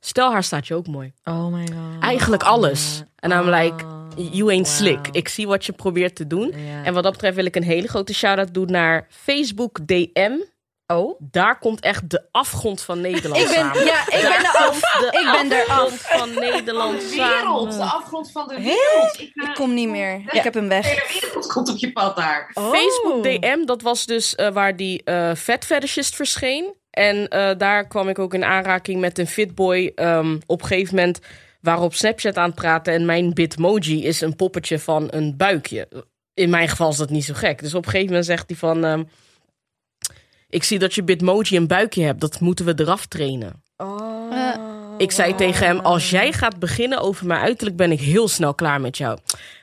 stel 0.00 0.32
haar 0.32 0.42
staat 0.44 0.66
je 0.66 0.74
ook 0.74 0.86
mooi. 0.86 1.12
Oh 1.24 1.46
my 1.46 1.66
god. 1.66 2.02
Eigenlijk 2.02 2.42
alles. 2.42 3.02
En 3.16 3.30
I'm 3.30 3.48
like, 3.48 3.84
Oh, 4.18 4.32
you 4.32 4.50
ain't 4.50 4.66
wow. 4.66 4.76
slick. 4.76 5.08
Ik 5.10 5.28
zie 5.28 5.46
wat 5.46 5.64
je 5.64 5.72
probeert 5.72 6.14
te 6.14 6.26
doen. 6.26 6.54
En 6.84 6.94
wat 6.94 7.02
dat 7.02 7.12
betreft 7.12 7.36
wil 7.36 7.44
ik 7.44 7.56
een 7.56 7.62
hele 7.62 7.88
grote 7.88 8.14
shout-out 8.14 8.54
doen 8.54 8.70
naar 8.70 9.06
Facebook 9.08 9.86
DM. 9.86 10.32
Oh? 10.96 11.20
Daar 11.30 11.58
komt 11.58 11.80
echt 11.80 12.10
de 12.10 12.22
afgrond 12.30 12.80
van 12.82 13.00
Nederland 13.00 13.42
Ik 13.42 13.48
ben, 13.48 13.56
samen. 13.56 13.84
ja, 13.84 14.00
ik 14.06 14.20
ben 14.22 14.44
er 14.44 14.56
af. 14.68 14.76
Ik 15.00 15.48
ben 15.48 15.58
er 15.58 15.66
afgrond 15.66 15.90
af. 15.92 16.18
van 16.18 16.34
Nederland 16.34 17.00
De 17.00 17.08
wereld, 17.16 17.72
de 17.72 17.82
afgrond 17.82 18.32
van 18.32 18.48
de 18.48 18.54
wereld. 18.54 19.14
Ik, 19.20 19.30
eh, 19.34 19.48
Ik 19.48 19.54
kom 19.54 19.74
niet 19.74 19.88
meer. 19.88 20.22
Ik 20.30 20.42
heb 20.42 20.54
hem 20.54 20.68
weg. 20.68 20.82
de 20.82 20.88
hele 21.08 21.20
wereld 21.20 21.46
komt 21.46 21.68
op 21.70 21.76
je 21.76 21.92
pad 21.92 22.16
daar. 22.16 22.50
Oh. 22.54 22.70
Facebook 22.72 23.22
DM, 23.22 23.64
dat 23.64 23.82
was 23.82 24.06
dus 24.06 24.34
eh, 24.34 24.52
waar 24.52 24.76
die 24.76 25.02
eh 25.04 25.30
vet 25.34 25.64
fetishist 25.64 26.14
verscheen. 26.14 26.74
En 26.90 27.28
eh, 27.28 27.50
daar 27.58 27.86
kwam 27.88 28.08
ik 28.08 28.18
ook 28.18 28.34
in 28.34 28.44
aanraking 28.44 29.00
met 29.00 29.18
een 29.18 29.26
fitboy. 29.26 29.92
ehm 29.94 30.36
op 30.46 30.60
een 30.62 30.66
gegeven 30.66 30.94
moment 30.94 31.18
waarop 31.60 31.94
Snapchat 31.94 32.36
aan 32.36 32.46
het 32.46 32.54
praten. 32.54 32.92
En 32.94 33.04
mijn 33.04 33.32
bitmoji 33.34 34.04
is 34.04 34.20
een 34.20 34.36
poppetje 34.36 34.78
van 34.78 35.06
een 35.10 35.36
buikje. 35.36 35.88
In 36.34 36.50
mijn 36.50 36.68
geval 36.68 36.88
is 36.90 36.96
dat 36.96 37.10
niet 37.10 37.24
zo 37.24 37.34
gek. 37.34 37.60
Dus 37.62 37.74
op 37.74 37.84
een 37.84 37.90
gegeven 37.90 38.06
moment 38.08 38.26
zegt 38.26 38.44
hij 38.48 38.56
van... 38.58 38.84
ehm, 38.84 39.02
ik 40.52 40.62
zie 40.64 40.78
dat 40.78 40.94
je 40.94 41.02
bitmoji 41.02 41.56
een 41.56 41.66
buikje 41.66 42.04
hebt. 42.04 42.20
Dat 42.20 42.40
moeten 42.40 42.64
we 42.64 42.72
eraf 42.76 43.06
trainen. 43.06 43.62
Oh. 43.76 44.10
Ik 44.98 45.10
zei 45.10 45.34
tegen 45.34 45.66
hem, 45.66 45.78
als 45.78 46.10
jij 46.10 46.32
gaat 46.32 46.58
beginnen 46.58 46.98
over 47.00 47.26
mijn 47.26 47.40
uiterlijk, 47.40 47.76
ben 47.76 47.92
ik 47.92 48.00
heel 48.00 48.28
snel 48.28 48.54
klaar 48.54 48.80
met 48.80 48.96
jou. 48.96 49.18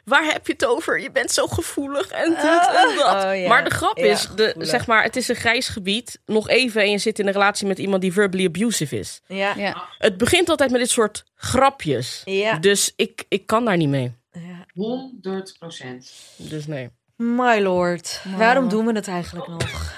Waar 0.05 0.23
heb 0.23 0.47
je 0.47 0.53
het 0.53 0.65
over? 0.65 1.01
Je 1.01 1.11
bent 1.11 1.31
zo 1.31 1.47
gevoelig 1.47 2.07
en 2.07 2.29
dit 2.29 2.37
en 2.43 2.95
dat. 2.97 3.23
Oh, 3.23 3.35
ja. 3.41 3.47
Maar 3.47 3.63
de 3.63 3.69
grap 3.69 3.97
Ja, 3.97 4.05
is, 4.05 4.29
de, 4.35 4.55
zeg 4.57 4.87
maar, 4.87 5.03
het 5.03 5.15
is 5.15 5.27
een 5.27 5.35
grijs 5.35 5.67
gebied. 5.67 6.19
Nog 6.25 6.49
even 6.49 6.81
en 6.81 6.91
je 6.91 6.97
zit 6.97 7.19
in 7.19 7.27
een 7.27 7.33
relatie 7.33 7.67
met 7.67 7.79
iemand 7.79 8.01
die 8.01 8.13
verbally 8.13 8.45
abusive 8.45 8.99
is. 8.99 9.21
Ja. 9.27 9.53
Ja. 9.55 9.83
Het 9.97 10.17
begint 10.17 10.49
altijd 10.49 10.71
met 10.71 10.79
dit 10.79 10.89
soort 10.89 11.23
grapjes. 11.35 12.21
Ja. 12.25 12.57
Dus 12.57 12.93
ik, 12.95 13.25
ik 13.27 13.45
kan 13.45 13.65
daar 13.65 13.77
niet 13.77 13.89
mee. 13.89 14.13
ja. 14.31 14.65
100 14.73 15.55
procent. 15.59 16.11
Dus 16.35 16.67
nee. 16.67 16.89
My 17.15 17.59
lord. 17.59 18.21
Waarom 18.37 18.69
doen 18.69 18.85
we 18.85 18.93
het 18.93 19.07
eigenlijk 19.07 19.47
nog? 19.47 19.93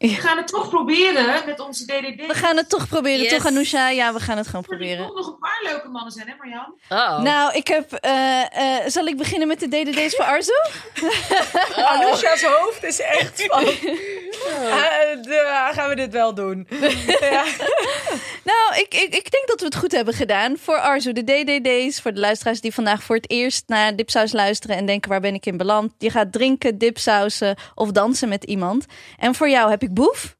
We 0.00 0.08
gaan 0.08 0.36
het 0.36 0.46
toch 0.46 0.68
proberen 0.68 1.42
met 1.46 1.60
onze 1.60 1.84
DDD. 1.84 2.26
We 2.26 2.34
gaan 2.34 2.56
het 2.56 2.68
toch 2.68 2.88
proberen, 2.88 3.22
Yes. 3.22 3.32
toch 3.32 3.46
Anousha? 3.46 3.90
Ja, 3.90 4.12
we 4.12 4.20
gaan 4.20 4.36
het 4.36 4.46
gewoon 4.46 4.62
Er 4.62 4.68
proberen. 4.68 5.06
toch 5.06 5.16
nog 5.16 5.26
een 5.26 5.38
paar 5.38 5.60
leuke 5.62 5.88
mannen 5.88 6.12
zijn, 6.12 6.28
hè 6.28 6.34
Marjan? 6.38 6.74
Oh. 6.88 7.22
Nou, 7.22 7.54
ik 7.54 7.66
heb... 7.68 7.92
eh, 7.92 8.40
eh, 8.40 8.86
zal 8.86 9.06
ik 9.06 9.16
beginnen 9.16 9.48
met 9.48 9.60
de 9.60 9.68
DDD's 9.68 10.16
voor 10.16 10.24
Arzo? 10.24 10.52
Anousha's 11.92 12.42
hoofd 12.42 12.84
is 12.84 13.00
echt 13.00 13.42
van... 13.46 13.58
Ah, 13.58 15.22
de- 15.22 15.70
gaan 15.72 15.88
we 15.88 15.94
dit 15.94 16.12
wel 16.12 16.34
doen? 16.34 16.66
ja. 17.30 17.44
Nou, 18.44 18.74
ik, 18.80 18.94
ik, 18.94 19.14
ik 19.14 19.30
denk 19.30 19.46
dat 19.46 19.60
we 19.60 19.64
het 19.66 19.76
goed 19.76 19.92
hebben 19.92 20.14
gedaan. 20.14 20.56
Voor 20.58 20.78
Arzo, 20.78 21.12
de 21.12 21.24
DDD's. 21.24 22.00
Voor 22.00 22.12
de 22.14 22.20
luisteraars 22.20 22.60
die 22.60 22.74
vandaag 22.74 23.02
voor 23.02 23.16
het 23.16 23.30
eerst 23.30 23.64
naar 23.66 23.96
dipsaus 23.96 24.32
luisteren 24.32 24.76
en 24.76 24.86
denken: 24.86 25.10
waar 25.10 25.20
ben 25.20 25.34
ik 25.34 25.46
in 25.46 25.56
beland? 25.56 25.92
Je 25.98 26.10
gaat 26.10 26.32
drinken, 26.32 26.78
dipsausen 26.78 27.56
of 27.74 27.90
dansen 27.90 28.28
met 28.28 28.44
iemand. 28.44 28.84
En 29.18 29.34
voor 29.34 29.48
jou 29.48 29.70
heb 29.70 29.82
ik 29.82 29.89
Boef, 29.92 30.36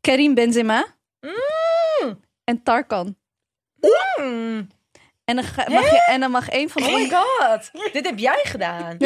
Karim 0.00 0.34
Benzema 0.34 0.86
en 2.44 2.62
Tarkan. 2.62 3.16
Mm. 4.20 4.68
En 5.24 5.36
dan, 5.36 5.44
ga- 5.44 5.70
mag 5.70 5.90
je, 5.90 6.04
en 6.08 6.20
dan 6.20 6.30
mag 6.30 6.48
één 6.48 6.68
van 6.70 6.82
Oh 6.82 6.94
my 6.94 7.10
god. 7.10 7.70
Dit 7.92 8.06
heb 8.06 8.18
jij 8.18 8.40
gedaan. 8.42 8.96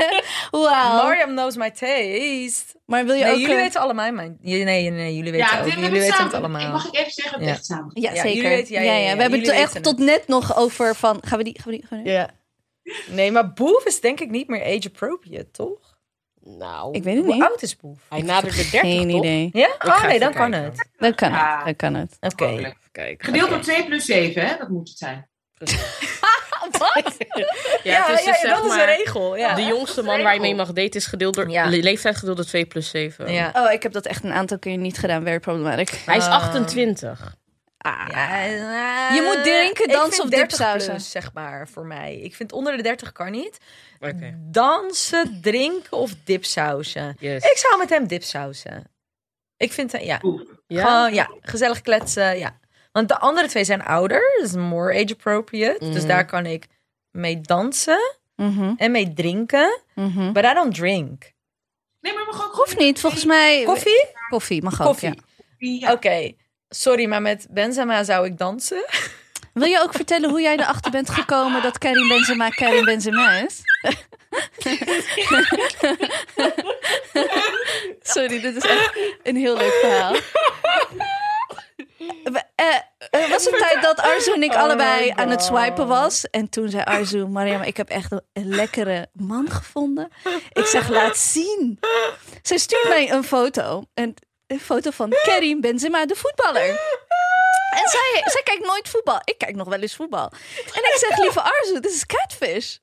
Wauw. 0.50 1.02
Mariam 1.02 1.28
knows 1.30 1.56
my 1.56 1.70
taste. 1.70 2.64
Maar 2.86 3.04
wil 3.04 3.14
je 3.14 3.24
Nee, 3.24 3.32
ook. 3.32 3.38
jullie 3.38 3.54
eh, 3.54 3.60
weten 3.62 3.80
allemaal 3.80 4.12
mijn... 4.12 4.38
Nee, 4.40 4.64
nee, 4.64 4.90
nee, 4.90 5.16
jullie 5.16 5.32
weten 5.32 5.46
Ja, 5.52 5.60
ook. 5.60 5.66
Jullie 5.68 5.84
we 5.90 5.98
weten 5.98 6.24
het 6.24 6.34
allemaal. 6.34 6.70
Mag 6.70 6.86
ik 6.86 6.94
even 6.96 7.12
zeggen, 7.12 7.38
we 7.38 7.44
hebben 7.44 7.46
Ja. 7.46 7.52
het 7.52 7.56
echt 7.58 7.64
samen. 7.66 7.90
Ja, 7.94 8.10
Ja, 8.10 8.20
zeker. 8.22 8.36
jullie 8.42 8.48
weten- 8.56 8.74
ja, 8.74 8.80
ja, 8.80 8.86
ja, 8.92 8.98
ja, 8.98 9.08
ja, 9.08 9.14
We 9.14 9.20
hebben 9.20 9.38
het 9.38 9.48
jullie 9.48 9.62
echt 9.62 9.82
tot 9.82 9.98
net 9.98 10.26
nog 10.28 10.56
over 10.56 10.94
van. 10.94 11.18
Gaan 11.24 11.38
we 11.38 11.44
die. 11.44 11.60
Gaan 11.60 11.72
we 11.72 11.78
die 11.78 11.86
gaan 11.86 11.98
we 11.98 12.04
die- 12.04 12.12
Ja. 12.12 12.30
Nee, 13.08 13.30
maar 13.32 13.52
Boef 13.52 13.84
is 13.84 14.00
denk 14.00 14.20
ik 14.20 14.30
niet 14.30 14.48
meer 14.48 14.64
age-appropriate, 14.64 15.50
toch? 15.50 15.95
Nou, 16.48 16.94
Ik 16.94 17.02
weet 17.02 17.16
het 17.16 17.24
Hoe 17.24 17.34
niet. 17.34 17.42
oud 17.42 17.62
is 17.62 17.76
Boef? 17.76 17.98
hij 18.08 18.22
nadert 18.22 18.56
de 18.56 18.68
30 18.70 18.80
Geen 18.80 19.08
toch? 19.08 19.18
idee. 19.18 19.48
Ja? 19.52 19.68
Oh 19.78 20.04
nee, 20.04 20.18
dan 20.18 20.32
kan 20.32 20.52
het. 20.52 20.88
Dan 20.98 21.14
kan 21.14 21.30
Ja. 21.30 21.56
het. 21.56 21.64
Dan 21.64 21.74
kan 21.74 21.94
het. 21.94 22.16
Oké. 22.88 23.14
Gedeeld 23.18 23.48
door 23.50 23.60
2 23.60 23.84
plus 23.84 24.04
7, 24.04 24.46
hè? 24.46 24.56
Dat 24.58 24.68
moet 24.68 24.88
het 24.88 24.98
zijn. 24.98 25.28
Wat? 26.78 27.16
Ja, 27.82 28.06
het 28.06 28.18
is 28.18 28.24
dus, 28.24 28.40
zeg 28.40 28.54
dat 28.54 28.64
is 28.64 28.72
een 28.72 28.84
regel. 28.84 29.36
Ja. 29.36 29.54
De 29.54 29.62
jongste 29.62 30.02
man 30.02 30.22
waar 30.22 30.34
je 30.34 30.40
mee 30.40 30.54
mag 30.54 30.72
daten 30.72 30.90
is 31.00 31.06
gedeeld 31.06 31.34
door 31.34 31.50
Ja. 31.50 31.64
le- 31.68 31.76
leeftijd 31.76 32.16
gedeeld 32.16 32.36
door 32.36 32.46
2 32.46 32.66
plus 32.66 32.88
7. 32.90 33.32
Ja. 33.32 33.50
Oh, 33.54 33.72
ik 33.72 33.82
heb 33.82 33.92
dat 33.92 34.06
echt 34.06 34.24
een 34.24 34.32
aantal 34.32 34.58
keer 34.58 34.76
niet 34.76 34.98
gedaan. 34.98 35.22
Very 35.22 35.38
problematic. 35.38 35.90
Hij 36.06 36.16
is 36.16 36.24
Ah. 36.26 36.32
28. 36.32 37.34
Ah. 37.86 38.08
Ja, 38.10 38.44
eh, 38.44 39.14
Je 39.16 39.22
moet 39.22 39.44
drinken, 39.44 39.88
dansen 39.88 40.24
of 40.24 40.30
30 40.30 40.48
dipsausen. 40.48 41.00
zeg 41.00 41.32
maar, 41.32 41.68
voor 41.68 41.86
mij. 41.86 42.16
Ik 42.16 42.34
vind 42.34 42.52
onder 42.52 42.76
de 42.76 42.82
30 42.82 43.12
kan 43.12 43.30
niet. 43.30 43.58
Oké. 44.00 44.34
Dansen, 44.38 45.38
drinken 45.42 45.96
of 45.96 46.10
dipsausen. 46.24 47.16
Yes. 47.18 47.44
Ik 47.44 47.56
zou 47.56 47.78
met 47.78 47.88
hem 47.90 48.06
dipsausen. 48.06 48.84
Ik 49.56 49.72
vind, 49.72 49.94
eh, 49.94 50.04
ja. 50.06 50.20
Ja? 50.66 50.84
Gewoon, 50.86 51.14
ja, 51.14 51.30
gezellig 51.40 51.80
kletsen, 51.80 52.38
ja. 52.38 52.58
Want 52.92 53.08
de 53.08 53.18
andere 53.18 53.48
twee 53.48 53.64
zijn 53.64 53.82
ouder, 53.82 54.36
dus 54.40 54.52
more 54.52 54.94
age 55.04 55.12
appropriate. 55.12 55.78
Dus 55.84 55.98
Mhm. 55.98 56.06
daar 56.06 56.24
kan 56.24 56.46
ik 56.46 56.66
mee 57.10 57.40
dansen 57.40 58.16
Mhm, 58.36 58.72
en 58.76 58.90
mee 58.90 59.12
drinken. 59.12 59.80
mhm. 59.94 60.32
But 60.32 60.44
I 60.44 60.54
don't 60.54 60.74
drink. 60.74 61.32
Nee, 62.00 62.14
maar 62.14 62.24
mag 62.26 62.46
ook 62.46 62.54
Hoeft 62.54 62.78
niet, 62.78 63.00
volgens 63.00 63.24
mij. 63.24 63.62
Koffie? 63.64 64.06
Koffie 64.28 64.62
mag 64.62 64.80
ook. 64.80 64.86
Koffie. 64.86 65.08
ja. 65.08 65.78
Ja. 65.78 65.92
Oké. 65.92 66.32
Sorry, 66.68 67.06
maar 67.06 67.22
met 67.22 67.46
Benzema 67.50 68.02
zou 68.04 68.26
ik 68.26 68.38
dansen. 68.38 68.84
Wil 69.52 69.68
je 69.68 69.80
ook 69.82 69.92
vertellen 69.92 70.30
hoe 70.30 70.40
jij 70.40 70.56
erachter 70.56 70.90
bent 70.90 71.10
gekomen 71.10 71.62
dat 71.62 71.78
Karim 71.78 72.08
Benzema 72.08 72.48
Karim 72.48 72.84
Benzema 72.84 73.30
is? 73.32 73.60
Sorry, 78.02 78.40
dit 78.40 78.56
is 78.56 78.62
echt 78.62 78.98
een 79.22 79.36
heel 79.36 79.56
leuk 79.56 79.72
verhaal. 79.80 80.12
We- 82.24 82.42
eh, 82.54 82.74
er 83.22 83.28
was 83.28 83.46
een 83.46 83.58
tijd 83.58 83.82
dat 83.82 84.00
Arzu 84.00 84.32
en 84.32 84.42
ik 84.42 84.52
Oh 84.52 84.58
allebei 84.58 85.12
aan 85.16 85.30
het 85.30 85.42
swipen 85.42 85.86
was. 85.86 86.24
En 86.30 86.48
toen 86.48 86.68
zei 86.68 86.82
Arzu, 86.84 87.24
Mariam, 87.26 87.62
ik 87.62 87.76
heb 87.76 87.88
echt 87.88 88.12
een, 88.12 88.20
een 88.32 88.48
lekkere 88.48 89.06
man 89.12 89.50
gevonden. 89.50 90.08
Ik 90.52 90.64
zeg, 90.66 90.88
laat 90.88 91.16
zien. 91.16 91.78
Zij 92.42 92.58
stuurt 92.58 92.88
mij 92.88 93.10
een 93.12 93.24
foto. 93.24 93.82
Een, 93.94 94.16
een 94.46 94.60
foto 94.60 94.90
van 94.90 95.14
Karim 95.22 95.60
Benzema, 95.60 96.06
de 96.06 96.14
voetballer. 96.14 96.68
En 97.70 97.90
zij, 97.90 98.22
zij 98.24 98.42
kijkt 98.44 98.66
nooit 98.66 98.88
voetbal. 98.88 99.20
Ik 99.24 99.38
kijk 99.38 99.56
nog 99.56 99.68
wel 99.68 99.80
eens 99.80 99.96
voetbal. 99.96 100.32
En 100.56 100.82
ik 100.82 100.96
zeg, 100.98 101.18
lieve 101.18 101.40
Arzu, 101.40 101.80
dit 101.80 101.92
is 101.92 102.06
catfish. 102.06 102.76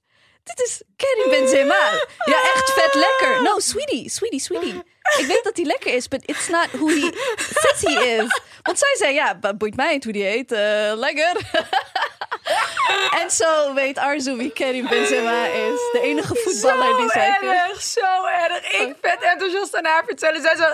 Dit 0.44 0.60
is 0.60 0.81
Karim 0.95 1.30
Benzema. 1.30 1.91
Ja, 2.26 2.41
echt 2.53 2.72
vet 2.72 2.94
lekker. 2.94 3.41
No, 3.41 3.60
sweetie, 3.60 4.10
sweetie, 4.10 4.40
sweetie. 4.40 4.81
Ik 5.17 5.25
weet 5.27 5.43
dat 5.43 5.55
hij 5.55 5.65
lekker 5.65 5.93
is, 5.93 6.07
but 6.07 6.21
it's 6.30 6.47
not 6.47 6.67
who 6.71 6.88
he 6.88 7.11
says 7.38 7.81
he 7.81 8.03
is. 8.23 8.41
Want 8.61 8.80
zij 8.80 8.95
zei, 8.97 9.13
ja, 9.13 9.39
boeit 9.57 9.75
mij 9.75 9.93
niet 9.93 10.03
hoe 10.03 10.13
die 10.13 10.23
heet. 10.23 10.51
eh, 10.51 10.91
lekker. 10.95 11.31
en 13.21 13.31
zo 13.31 13.73
weet 13.73 13.97
Arzu 13.97 14.35
wie 14.35 14.51
Karim 14.53 14.88
Benzema 14.88 15.45
is. 15.45 15.80
De 15.91 15.99
enige 16.03 16.35
voetballer 16.35 16.97
die 16.97 17.09
zij 17.09 17.38
Zo 17.41 17.47
kent. 17.47 17.69
erg, 17.69 17.81
zo 17.81 18.25
erg. 18.25 18.71
Ik 18.71 18.95
vet 19.01 19.21
enthousiast 19.21 19.75
aan 19.75 19.85
haar 19.85 20.03
vertellen. 20.05 20.41
Zij 20.41 20.55
zo, 20.55 20.65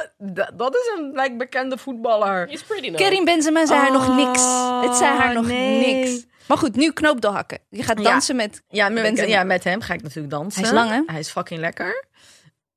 "Dat- 0.56 0.76
is 0.76 0.91
een 0.97 1.11
like, 1.14 1.35
bekende 1.35 1.77
voetballer. 1.77 2.47
Is 2.49 2.61
pretty 2.64 2.91
Karim 2.91 3.26
Benzema 3.26 3.65
zei 3.65 3.80
haar 3.80 3.91
nog 3.91 4.15
niks. 4.15 4.41
Het 4.81 4.95
zei 4.95 5.18
haar 5.18 5.34
nog 5.34 5.43
Oh, 5.43 5.49
nee. 5.49 5.93
niks. 5.93 6.26
Maar 6.47 6.57
goed, 6.57 6.76
nu 6.76 6.91
knoop 6.93 7.22
doorhakken. 7.22 7.60
Je 7.69 7.84
gaat 7.84 7.97
Ja. 7.97 8.03
dansen 8.03 8.35
met... 8.35 8.61
Ja 8.69 8.89
met, 8.89 9.03
Benzema. 9.03 9.27
ja, 9.27 9.43
met 9.43 9.64
hem 9.64 9.81
ga 9.81 9.93
ik 9.93 10.01
natuurlijk 10.01 10.34
dansen. 10.34 10.61
Hij 10.61 10.69
is 10.72 10.76
lang, 10.77 10.89
hè? 10.89 11.01
Hij 11.06 11.19
is 11.19 11.30
fucking 11.30 11.60
lekker. 11.60 12.06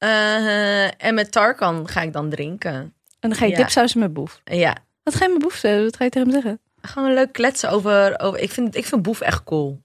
Eh, 0.02 1.04
en 1.04 1.14
met 1.14 1.32
Tarkan 1.32 1.88
ga 1.88 2.00
ik 2.00 2.12
dan 2.12 2.30
drinken. 2.30 2.72
En 3.20 3.28
dan 3.28 3.34
ga 3.34 3.44
je 3.44 3.50
Ja. 3.50 3.56
dipsausen 3.56 4.00
met 4.00 4.12
boef. 4.12 4.40
Ja, 4.44 4.76
Wat 5.02 5.14
ga 5.14 5.24
je 5.24 5.30
met 5.30 5.42
boef 5.42 5.54
zeggen? 5.54 5.84
Wat 5.84 5.96
ga 5.96 6.04
je 6.04 6.10
tegen 6.10 6.30
hem 6.30 6.40
zeggen? 6.42 6.60
gewoon 6.82 7.14
leuk 7.14 7.32
kletsen 7.32 7.70
over... 7.70 8.20
over 8.20 8.40
ik, 8.40 8.50
vind, 8.50 8.76
ik 8.76 8.86
vind 8.86 9.02
Boef 9.02 9.20
echt 9.20 9.44
cool. 9.44 9.82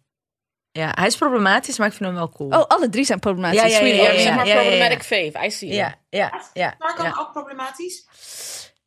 Ja, 0.71 0.91
hij 0.95 1.07
is 1.07 1.15
problematisch, 1.17 1.77
maar 1.77 1.87
ik 1.87 1.93
vind 1.93 2.05
hem 2.05 2.17
wel 2.17 2.29
cool. 2.29 2.49
Oh, 2.49 2.65
alle 2.67 2.89
drie 2.89 3.05
zijn 3.05 3.19
problematisch. 3.19 3.61
Ja, 3.61 3.67
ja, 3.67 3.79
ja. 3.79 3.93
Ja, 4.03 4.11
ja, 4.11 4.19
zeg 4.19 4.35
maar 4.35 4.47
ja, 4.47 4.53
ja, 4.53 4.59
ja. 4.61 4.67
problematic 4.67 5.03
fave. 5.03 5.45
I 5.45 5.51
see. 5.51 5.73
ja, 5.73 5.95
ja, 6.09 6.41
ja. 6.53 6.75
Tarkan 6.77 7.19
ook 7.19 7.31
problematisch? 7.31 8.03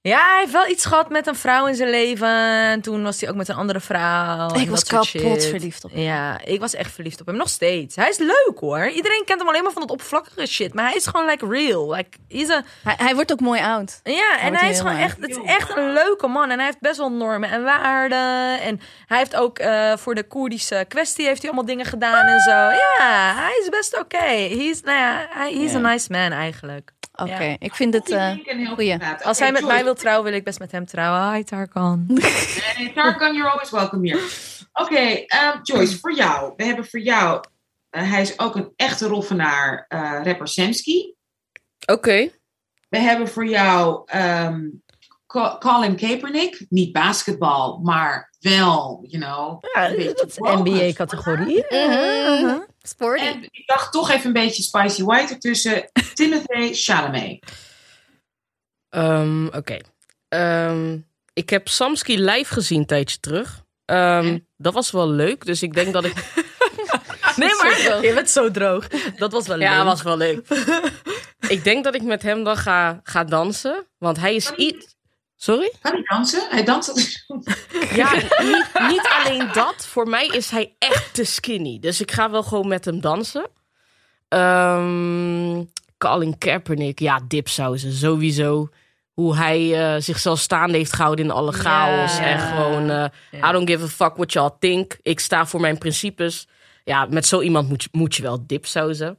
Ja, 0.02 0.26
hij 0.30 0.38
heeft 0.40 0.52
wel 0.52 0.68
iets 0.68 0.84
gehad 0.84 1.08
met 1.10 1.26
een 1.26 1.34
vrouw 1.34 1.66
in 1.66 1.74
zijn 1.74 1.90
leven. 1.90 2.28
En 2.28 2.80
toen 2.80 3.02
was 3.02 3.20
hij 3.20 3.30
ook 3.30 3.36
met 3.36 3.48
een 3.48 3.54
andere 3.56 3.80
vrouw. 3.80 4.54
Ik 4.54 4.70
was 4.70 4.84
kapot 4.84 5.44
verliefd 5.44 5.84
op 5.84 5.90
hem. 5.92 6.00
Ja, 6.00 6.40
ik 6.44 6.60
was 6.60 6.74
echt 6.74 6.92
verliefd 6.92 7.20
op 7.20 7.26
hem. 7.26 7.36
Nog 7.36 7.48
steeds. 7.48 7.96
Hij 7.96 8.08
is 8.08 8.18
leuk 8.18 8.52
hoor. 8.60 8.86
Iedereen 8.88 9.22
kent 9.24 9.38
hem 9.38 9.48
alleen 9.48 9.62
maar 9.62 9.72
van 9.72 9.80
dat 9.80 9.90
oppervlakkige 9.90 10.46
shit. 10.46 10.74
Maar 10.74 10.84
hij 10.84 10.94
is 10.94 11.06
gewoon 11.06 11.26
like 11.26 11.46
real. 11.48 11.94
Like, 11.94 12.18
he's 12.28 12.50
a... 12.50 12.62
Hij, 12.82 12.94
hij 12.98 13.14
wordt 13.14 13.32
ook 13.32 13.40
mooi 13.40 13.60
oud. 13.60 14.00
Ja, 14.04 14.38
en 14.40 14.54
hij 14.56 14.70
is 14.70 14.78
gewoon 14.80 14.96
echt, 14.96 15.16
het 15.20 15.30
is 15.30 15.38
echt 15.44 15.76
een 15.76 15.92
leuke 15.92 16.26
man. 16.26 16.50
En 16.50 16.56
hij 16.56 16.66
heeft 16.66 16.80
best 16.80 16.96
wel 16.96 17.12
normen 17.12 17.50
en 17.50 17.62
waarden. 17.62 18.60
En 18.60 18.80
hij 19.06 19.18
heeft 19.18 19.36
ook 19.36 19.58
eh, 19.58 19.96
voor 19.96 20.14
de 20.14 20.22
Koerdische 20.26 20.84
kwestie 20.88 21.26
heeft 21.26 21.42
hij 21.42 21.50
allemaal 21.50 21.68
dingen 21.68 21.86
gedaan 21.86 22.26
en 22.26 22.40
zo. 22.40 22.50
Ja, 22.50 23.32
hij 23.34 23.58
is 23.62 23.68
best 23.68 23.98
oké. 23.98 24.26
He's, 24.26 24.80
nou 24.82 24.98
ja, 24.98 25.26
he's 25.30 25.72
Ja. 25.72 25.78
a 25.78 25.80
nice 25.80 26.12
man 26.12 26.32
eigenlijk. 26.32 26.90
Oké, 27.20 27.42
Ja. 27.44 27.56
ik 27.58 27.74
vind 27.74 27.94
het... 27.94 28.06
Goeie. 28.74 28.98
praten. 28.98 29.26
Als 29.26 29.38
hij 29.38 29.52
met 29.52 29.60
Joyce. 29.60 29.74
mij 29.74 29.84
wil 29.84 29.94
trouwen, 29.94 30.24
wil 30.24 30.34
ik 30.34 30.44
best 30.44 30.58
met 30.58 30.72
hem 30.72 30.86
trouwen. 30.86 31.34
Hi 31.34 31.42
Tarkan. 31.42 32.04
Nee, 32.78 32.92
Tarkan, 32.94 33.34
you're 33.34 33.50
always 33.50 33.70
welcome 33.70 34.08
here. 34.10 34.28
Oké, 34.72 34.96
ehm, 35.26 35.58
Joyce, 35.62 35.98
voor 35.98 36.12
jou. 36.14 36.52
We 36.56 36.64
hebben 36.64 36.86
voor 36.86 37.00
jou... 37.00 37.40
eh, 37.90 38.10
hij 38.10 38.20
is 38.22 38.38
ook 38.38 38.56
een 38.56 38.72
echte 38.76 39.06
roffenaar, 39.06 39.84
eh, 39.88 40.20
rapper 40.22 40.48
Semski. 40.48 41.14
Oké. 41.86 42.30
We 42.88 42.98
hebben 42.98 43.28
voor 43.28 43.46
jou 43.46 44.02
ehm, 44.06 44.60
Colin 45.58 45.96
Kaepernick. 45.96 46.66
Niet 46.68 46.92
basketbal, 46.92 47.78
maar 47.82 48.30
wel, 48.40 49.04
you 49.08 49.24
know. 49.24 49.64
Ja, 49.74 49.88
een 49.88 49.96
beetje 49.96 50.12
dat 50.12 50.26
is 50.26 50.34
focus. 50.34 50.72
NBA-categorie. 50.72 51.64
Mhm. 51.68 52.58
Sporty. 52.82 53.22
En 53.22 53.42
ik 53.42 53.62
dacht 53.66 53.92
toch 53.92 54.10
even 54.10 54.26
een 54.26 54.32
beetje 54.32 54.62
spicy 54.62 55.02
white 55.02 55.32
ertussen. 55.32 55.90
Timothy 56.14 56.72
Chalamet. 56.72 57.44
Ehm, 58.88 59.46
Oké. 59.46 59.76
Ehm, 60.28 60.98
ik 61.32 61.50
heb 61.50 61.68
Samski 61.68 62.20
live 62.20 62.52
gezien 62.52 62.78
een 62.78 62.86
tijdje 62.86 63.20
terug. 63.20 63.64
Ehm. 63.84 64.38
Dat 64.56 64.74
was 64.74 64.90
wel 64.90 65.08
leuk, 65.08 65.44
dus 65.44 65.62
ik 65.62 65.74
denk 65.74 65.92
dat 65.92 66.04
ik... 66.04 66.14
Nee, 67.36 67.54
maar 67.62 68.04
je 68.06 68.12
bent 68.14 68.30
zo 68.30 68.50
droog. 68.50 68.86
Dat 69.16 69.32
was 69.32 69.46
wel 69.46 69.56
leuk. 69.56 69.68
Ja, 69.68 69.84
was 69.84 70.02
wel 70.02 70.16
leuk. 70.16 70.46
ik 71.48 71.64
denk 71.64 71.84
dat 71.84 71.94
ik 71.94 72.02
met 72.02 72.22
hem 72.22 72.44
dan 72.44 72.56
ga, 72.56 73.00
ga 73.02 73.24
dansen, 73.24 73.86
want 73.98 74.16
hij 74.16 74.34
is 74.34 74.50
iets... 74.50 74.98
Sorry? 75.42 75.72
Kan 75.80 75.92
hij 75.92 76.02
dansen? 76.02 76.46
Hij 76.50 76.64
danst. 76.64 76.92
Ja, 77.94 78.12
niet, 78.14 78.70
niet 78.88 79.08
alleen 79.18 79.48
dat. 79.52 79.86
Voor 79.86 80.08
mij 80.08 80.26
is 80.26 80.50
hij 80.50 80.74
echt 80.78 81.14
te 81.14 81.24
skinny. 81.24 81.78
Dus 81.78 82.00
ik 82.00 82.10
ga 82.10 82.30
wel 82.30 82.42
gewoon 82.42 82.68
met 82.68 82.84
hem 82.84 83.00
dansen. 83.00 83.48
Ehm 84.28 85.64
Colin 85.98 86.38
Kaepernick. 86.38 86.98
Ja, 86.98 87.20
dipsausen. 87.28 87.92
Sowieso. 87.92 88.68
Hoe 89.12 89.36
hij 89.36 89.94
eh, 89.94 90.00
zichzelf 90.02 90.38
staande 90.38 90.76
heeft 90.76 90.92
gehouden 90.92 91.24
in 91.24 91.30
alle 91.30 91.52
chaos. 91.52 92.16
Ja. 92.16 92.24
En 92.24 92.38
gewoon, 92.40 92.90
eh, 92.90 93.04
Ja. 93.30 93.48
I 93.48 93.52
don't 93.52 93.70
give 93.70 93.84
a 93.84 93.88
fuck 93.88 94.16
what 94.16 94.32
y'all 94.32 94.50
think. 94.58 94.98
Ik 95.02 95.20
sta 95.20 95.46
voor 95.46 95.60
mijn 95.60 95.78
principes. 95.78 96.48
Ja, 96.84 97.06
met 97.10 97.26
zo 97.26 97.40
iemand 97.40 97.68
moet 97.68 97.82
je, 97.82 97.88
moet 97.92 98.14
je 98.14 98.22
wel 98.22 98.46
dipsausen. 98.46 99.18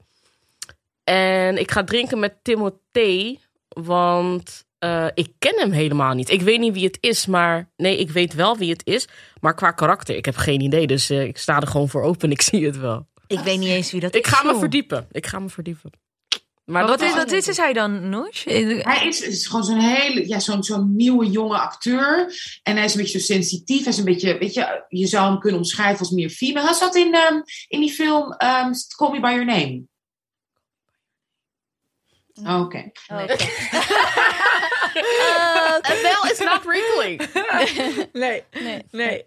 En 1.03 1.57
ik 1.57 1.71
ga 1.71 1.83
drinken 1.83 2.19
met 2.19 2.33
Timothée. 2.43 3.39
Want 3.67 4.65
eh, 4.81 5.07
ik 5.13 5.31
ken 5.39 5.59
hem 5.59 5.71
helemaal 5.71 6.13
niet. 6.13 6.29
Ik 6.29 6.41
weet 6.41 6.59
niet 6.59 6.73
wie 6.73 6.85
het 6.85 6.97
is, 6.99 7.25
maar... 7.25 7.71
Nee, 7.77 7.97
ik 7.97 8.09
weet 8.09 8.33
wel 8.33 8.57
wie 8.57 8.71
het 8.71 8.81
is. 8.85 9.07
Maar 9.39 9.53
qua 9.55 9.71
karakter, 9.71 10.15
ik 10.15 10.25
heb 10.25 10.35
geen 10.35 10.61
idee. 10.61 10.87
Dus 10.87 11.09
eh, 11.09 11.23
ik 11.23 11.37
sta 11.37 11.59
er 11.61 11.67
gewoon 11.67 11.89
voor 11.89 12.01
open. 12.01 12.31
Ik 12.31 12.41
zie 12.51 12.65
het 12.65 12.77
wel. 12.77 13.07
Ik 13.27 13.39
weet 13.39 13.59
niet 13.59 13.69
eens 13.69 13.91
wie 13.91 14.01
dat 14.01 14.15
Ik 14.15 14.25
is. 14.25 14.31
ga 14.31 14.43
me 14.43 14.59
verdiepen. 14.59 15.07
Ik 15.11 15.27
ga 15.27 15.39
me 15.39 15.49
verdiepen. 15.49 15.91
Maar, 16.65 16.83
Maar 16.83 16.87
dat 16.87 16.99
wat 16.99 17.09
is, 17.09 17.15
wat 17.15 17.31
is, 17.31 17.47
is 17.47 17.57
hij 17.57 17.73
dan, 17.73 18.09
Noes? 18.09 18.43
Hij 18.43 19.07
is, 19.07 19.21
is 19.21 19.47
gewoon 19.47 19.63
zo'n 19.63 19.79
hele, 19.79 20.27
ja, 20.27 20.39
zo'n 20.39 20.63
zo'n 20.63 20.95
nieuwe 20.95 21.29
jonge 21.29 21.57
acteur. 21.57 22.33
En 22.63 22.75
hij 22.75 22.85
is 22.85 22.93
een 22.95 23.01
beetje 23.01 23.19
zo 23.19 23.25
sensitief. 23.33 23.83
Hij 23.83 23.91
is 23.91 23.97
een 23.97 24.05
beetje, 24.05 24.37
weet 24.37 24.53
je, 24.53 24.85
je 24.87 25.07
zou 25.07 25.29
hem 25.29 25.39
kunnen 25.39 25.59
omschrijven 25.59 25.99
als 25.99 26.09
meer 26.09 26.29
female. 26.29 26.65
Hij 26.65 26.75
zat 26.75 26.95
in, 26.95 27.13
ehm, 27.13 27.41
in 27.67 27.79
die 27.79 27.91
film 27.91 28.31
ehm, 28.33 28.71
Call 28.95 29.11
Me 29.11 29.19
By 29.19 29.27
Your 29.27 29.45
Name. 29.45 29.83
Oh, 32.43 32.61
Oké. 32.61 32.91
Oh, 33.07 33.21
oké. 33.23 33.35
Eh, 34.93 35.75
oké. 35.77 36.01
wel 36.01 36.31
is 36.31 36.39
not 36.39 36.61
wrinkling. 36.65 37.21
Nee, 38.13 38.43
Nee. 38.63 38.83
nee. 38.91 39.25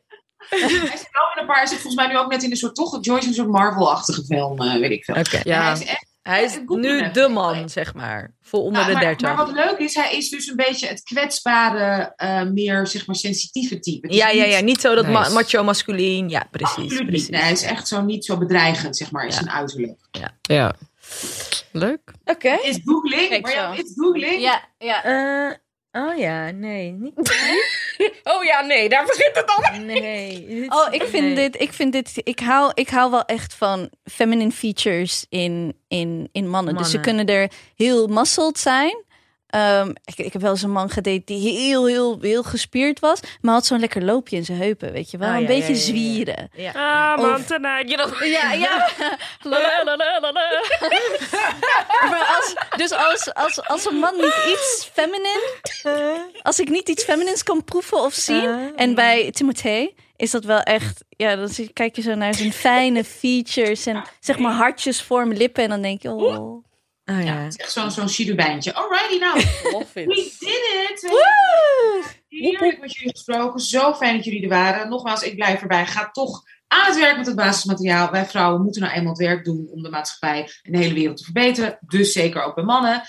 Hij 0.49 0.59
zit 0.69 0.71
wel 1.13 1.29
in 1.35 1.41
een 1.41 1.47
paar, 1.47 1.57
hij 1.57 1.67
zit 1.67 1.79
volgens 1.79 1.95
mij 2.05 2.07
nu 2.13 2.19
ook 2.19 2.31
net 2.31 2.43
in 2.43 2.51
een 2.51 2.57
soort, 2.57 2.75
toch, 2.75 2.99
Joyce, 3.01 3.27
een 3.29 3.35
soort 3.35 3.49
Marvel-achtige 3.49 4.25
film, 4.25 4.61
eh, 4.63 4.79
weet 4.81 4.91
ik 4.91 5.05
veel. 5.05 5.15
Oké. 5.15 5.41
Ja. 5.43 5.63
Hij 5.63 5.73
is 5.73 5.85
echt 5.85 6.13
Hij 6.23 6.45
is 6.45 6.59
nu 6.67 7.11
de 7.11 7.29
man, 7.29 7.69
zeg 7.69 7.95
maar. 7.95 8.35
Voor 8.43 8.61
onder 8.61 8.73
Nou, 8.83 8.87
de 8.87 8.93
maar, 8.93 9.03
30. 9.05 9.27
maar 9.29 9.37
wat 9.47 9.55
leuk 9.55 9.79
is, 9.79 9.95
hij 9.95 10.17
is 10.17 10.29
dus 10.29 10.47
een 10.47 10.57
beetje 10.57 10.87
het 10.87 11.03
kwetsbare, 11.03 12.13
eh, 12.17 12.43
meer 12.43 12.87
zeg 12.87 13.07
maar 13.07 13.17
sensitieve 13.17 13.79
type. 13.81 14.13
Ja, 14.15 14.29
ja, 14.29 14.45
niet- 14.45 14.53
ja. 14.53 14.61
Niet 14.61 14.81
zo 14.81 14.95
dat 14.95 15.07
ma- 15.07 15.21
Nice. 15.21 15.33
macho 15.33 15.63
masculien. 15.65 16.29
Ja, 16.29 16.47
precies. 16.51 16.77
Absoluut 16.77 16.99
niet. 17.01 17.09
precies. 17.09 17.29
Nee, 17.29 17.41
hij 17.41 17.53
is 17.53 17.63
echt 17.63 17.89
zo 17.89 18.03
niet 18.03 18.25
zo 18.25 18.39
bedreigend, 18.39 18.97
zeg 18.97 19.11
maar, 19.11 19.23
in 19.23 19.29
Ja. 19.31 19.35
zijn 19.35 19.51
uiterlijk. 19.51 19.99
Ja. 20.43 20.75
Leuk. 21.73 22.13
Oké. 22.25 22.59
Is 22.63 22.79
googling? 22.85 23.29
Kijk 23.29 23.43
maar 23.43 23.53
ja, 23.55 23.73
is 23.73 23.93
googling? 23.97 24.41
Ja, 24.41 24.63
ja. 24.79 25.05
Eh, 25.05 26.03
oh 26.03 26.17
ja, 26.19 26.51
nee. 26.51 26.91
Niet, 26.93 27.13
Oh 28.35 28.45
ja, 28.45 28.61
nee, 28.61 28.89
daar 28.89 29.05
begint 29.05 29.37
het 29.37 29.47
al. 29.47 29.81
nee. 29.81 30.47
dit- 30.47 30.73
Oh, 30.73 30.87
ik 30.91 31.03
vind 31.03 31.25
nee. 31.27 31.35
dit, 31.35 31.61
ik 31.61 31.73
vind 31.73 31.93
dit, 31.93 32.11
ik 32.15 32.39
hou, 32.41 32.71
ik 32.75 32.89
hou 32.89 33.11
wel 33.11 33.25
echt 33.25 33.55
van 33.55 33.91
feminine 34.05 34.51
features 34.53 35.27
in, 35.29 35.79
in, 35.89 36.29
in 36.33 36.49
mannen. 36.49 36.77
Dus 36.77 36.91
ze 36.91 36.97
Mannen. 36.97 37.15
kunnen 37.25 37.37
er 37.37 37.51
heel 37.77 38.07
muscled 38.07 38.59
zijn. 38.59 39.05
Ehm, 39.55 39.89
ik, 40.05 40.19
ik 40.19 40.33
heb 40.33 40.43
wel 40.43 40.51
eens 40.51 40.63
een 40.63 40.71
man 40.71 40.91
gedate 40.91 41.23
die 41.25 41.59
heel, 41.59 41.87
heel, 41.87 42.19
heel 42.21 42.43
gespierd 42.43 43.01
was, 43.01 43.21
maar 43.41 43.55
had 43.55 43.67
zo'n 43.67 43.81
lekker 43.81 44.05
loopje 44.05 44.37
in 44.37 44.45
zijn 44.45 44.59
heupen, 44.59 44.93
weet 44.93 45.11
je 45.11 45.19
wel? 45.19 45.29
Oh, 45.29 45.35
een 45.35 45.41
ja, 45.41 45.47
beetje 45.47 45.63
ja, 45.63 45.69
ja, 45.69 45.75
ja. 45.79 45.85
zwieren. 45.85 46.51
Ja. 46.55 46.73
Ah, 46.73 47.19
Of- 47.21 47.27
man, 47.31 47.45
tonight. 47.45 47.91
You 47.91 48.11
know. 48.11 48.25
Ja, 48.29 48.53
ja. 48.53 48.89
maar 52.11 52.37
als, 52.37 52.55
dus 52.77 52.93
als, 52.93 53.35
als, 53.35 53.69
als 53.69 53.87
een 53.87 53.97
man 53.97 54.15
niet 54.15 54.45
iets 54.49 54.91
feminine, 54.93 55.53
als 56.43 56.61
ik 56.61 56.69
niet 56.69 56.89
iets 56.89 57.05
feminines 57.05 57.43
kan 57.43 57.65
proeven 57.65 58.03
of 58.03 58.15
zien, 58.15 58.49
Ah. 58.49 58.61
en 58.77 58.95
bij 58.95 59.31
Timothée 59.31 59.95
is 60.17 60.31
dat 60.31 60.45
wel 60.45 60.61
echt, 60.61 61.05
ja, 61.09 61.37
dan 61.37 61.51
kijk 61.73 61.97
je 61.97 62.03
zo 62.03 62.15
naar 62.15 62.35
zijn 62.35 62.53
fijne 62.53 63.05
features 63.05 63.87
en 63.87 64.03
zeg 64.21 64.39
maar 64.39 64.53
hartjes 64.53 65.03
vorm 65.03 65.33
lippen 65.33 65.63
en 65.63 65.69
dan 65.69 65.83
denk 65.83 66.03
je, 66.03 66.11
oh. 66.11 66.65
Oh 67.05 67.15
Ja, 67.15 67.21
ja. 67.21 67.37
het 67.37 67.53
is 67.53 67.57
echt 67.57 67.73
zo'n 67.73 67.91
zo'n 67.91 68.09
chirubijntje. 68.09 68.75
Alrighty, 68.75 69.19
nou, 69.19 69.35
we 69.95 70.05
did 70.39 70.91
it! 70.91 71.11
Heerlijk 72.29 72.81
met 72.81 72.95
jullie 72.95 73.11
gesproken. 73.11 73.61
Zo 73.61 73.95
fijn 73.95 74.17
dat 74.17 74.25
jullie 74.25 74.43
er 74.43 74.49
waren. 74.49 74.89
Nogmaals, 74.89 75.23
ik 75.23 75.35
blijf 75.35 75.61
erbij. 75.61 75.87
Ga 75.87 76.11
toch 76.11 76.43
aan 76.69 76.87
het 76.87 76.99
werk 76.99 77.17
met 77.17 77.27
het 77.27 77.37
basismateriaal. 77.37 78.11
Wij 78.11 78.27
vrouwen 78.27 78.63
moeten 78.63 78.83
nou 78.83 78.95
eenmaal 78.95 79.13
het 79.13 79.21
werk 79.21 79.45
doen 79.45 79.69
om 79.71 79.83
de 79.83 79.91
maatschappij 79.91 80.51
en 80.63 80.73
de 80.73 80.79
hele 80.79 80.95
wereld 80.95 81.17
te 81.17 81.25
verbeteren. 81.25 81.79
Dus 81.81 82.13
zeker 82.13 82.43
ook 82.43 82.55
bij 82.55 82.65
mannen. 82.65 83.03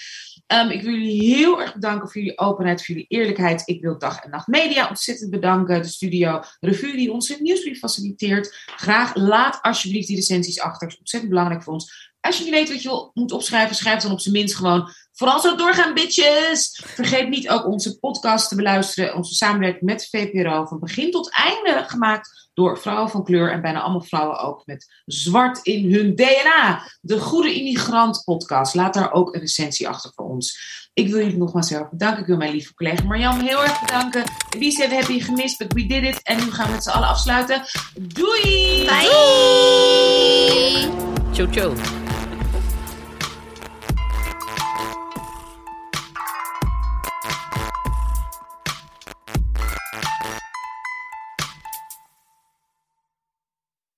Ehm, 0.48 0.70
ik 0.70 0.82
wil 0.82 0.94
jullie 0.94 1.36
heel 1.36 1.62
erg 1.62 1.74
bedanken 1.74 2.10
voor 2.10 2.22
jullie 2.22 2.38
openheid, 2.38 2.86
voor 2.86 2.96
jullie 2.96 3.10
eerlijkheid. 3.10 3.62
Ik 3.66 3.82
wil 3.82 3.98
Dag 3.98 4.20
en 4.20 4.30
Nacht 4.30 4.48
Media 4.48 4.90
ontzettend 4.90 5.30
bedanken. 5.30 5.82
De 5.82 5.88
studio 5.88 6.42
Revue 6.60 6.96
die 6.96 7.12
onze 7.12 7.38
nieuwsbrief 7.40 7.80
faciliteert. 7.80 8.64
Graag 8.76 9.16
laat 9.16 9.62
alsjeblieft 9.62 10.08
die 10.08 10.16
recensies 10.16 10.60
achter. 10.60 10.80
Dat 10.80 10.92
is 10.92 11.00
ontzettend 11.00 11.32
belangrijk 11.32 11.64
voor 11.64 11.74
ons. 11.74 12.05
Als 12.26 12.38
je 12.38 12.44
niet 12.44 12.54
weet 12.54 12.70
wat 12.70 12.82
je 12.82 12.88
wil- 12.90 13.12
moet 13.14 13.32
opschrijven, 13.32 13.76
schrijf 13.76 14.02
dan 14.02 14.12
op 14.12 14.20
zijn 14.20 14.34
minst 14.36 14.56
gewoon. 14.56 14.90
Vooral 15.14 15.40
zo 15.40 15.56
doorgaan, 15.56 15.94
bitches! 15.94 16.82
Vergeet 16.86 17.30
niet 17.30 17.50
ook 17.50 17.66
onze 17.66 18.00
podcast 18.00 18.50
te 18.50 18.56
beluisteren. 18.56 19.16
Onze 19.16 19.34
samenwerking 19.34 19.84
met 19.84 20.08
VPRO 20.12 20.66
van 20.66 20.80
begin 20.80 21.12
tot 21.12 21.30
einde 21.32 21.84
gemaakt 21.88 22.50
door 22.54 22.80
vrouwen 22.80 23.10
van 23.10 23.24
kleur. 23.24 23.52
En 23.52 23.62
bijna 23.62 23.82
allemaal 23.82 24.02
vrouwen 24.02 24.40
ook 24.40 24.62
met 24.66 25.02
zwart 25.06 25.60
in 25.66 25.94
hun 25.94 26.16
DNA. 26.16 26.84
De 27.02 27.20
Goede 27.20 27.54
Immigrant 27.54 28.22
podcast. 28.24 28.76
Laat 28.76 28.94
daar 28.94 29.12
ook 29.12 29.34
een 29.34 29.40
recensie 29.42 29.88
achter 29.88 30.12
voor 30.16 30.26
ons. 30.26 30.74
Ik 30.94 31.08
wil 31.08 31.18
jullie 31.18 31.38
nogmaals 31.38 31.70
heel 31.70 31.80
erg 31.80 31.90
bedanken. 31.90 32.20
Ik 32.22 32.28
wil 32.28 32.38
mijn 32.38 32.52
lieve 32.52 32.74
collega 32.74 33.04
Marjan 33.04 33.40
heel 33.40 33.64
erg 33.64 33.82
bedanken. 33.82 34.24
Wie 34.58 34.72
zei, 34.72 34.90
we 34.90 34.96
hebben 34.96 35.16
je 35.16 35.22
gemist, 35.22 35.58
but 35.58 35.74
we 35.74 35.86
did 35.86 36.04
it. 36.04 36.22
En 36.24 36.38
nu 36.38 36.52
gaan 36.52 36.66
we 36.66 36.72
met 36.72 36.84
z'n 36.84 36.90
allen 36.90 37.08
afsluiten. 37.08 37.62
Doei! 38.00 38.86
Bye! 38.86 40.90
Ciao, 41.32 41.48
ciao. 41.52 41.74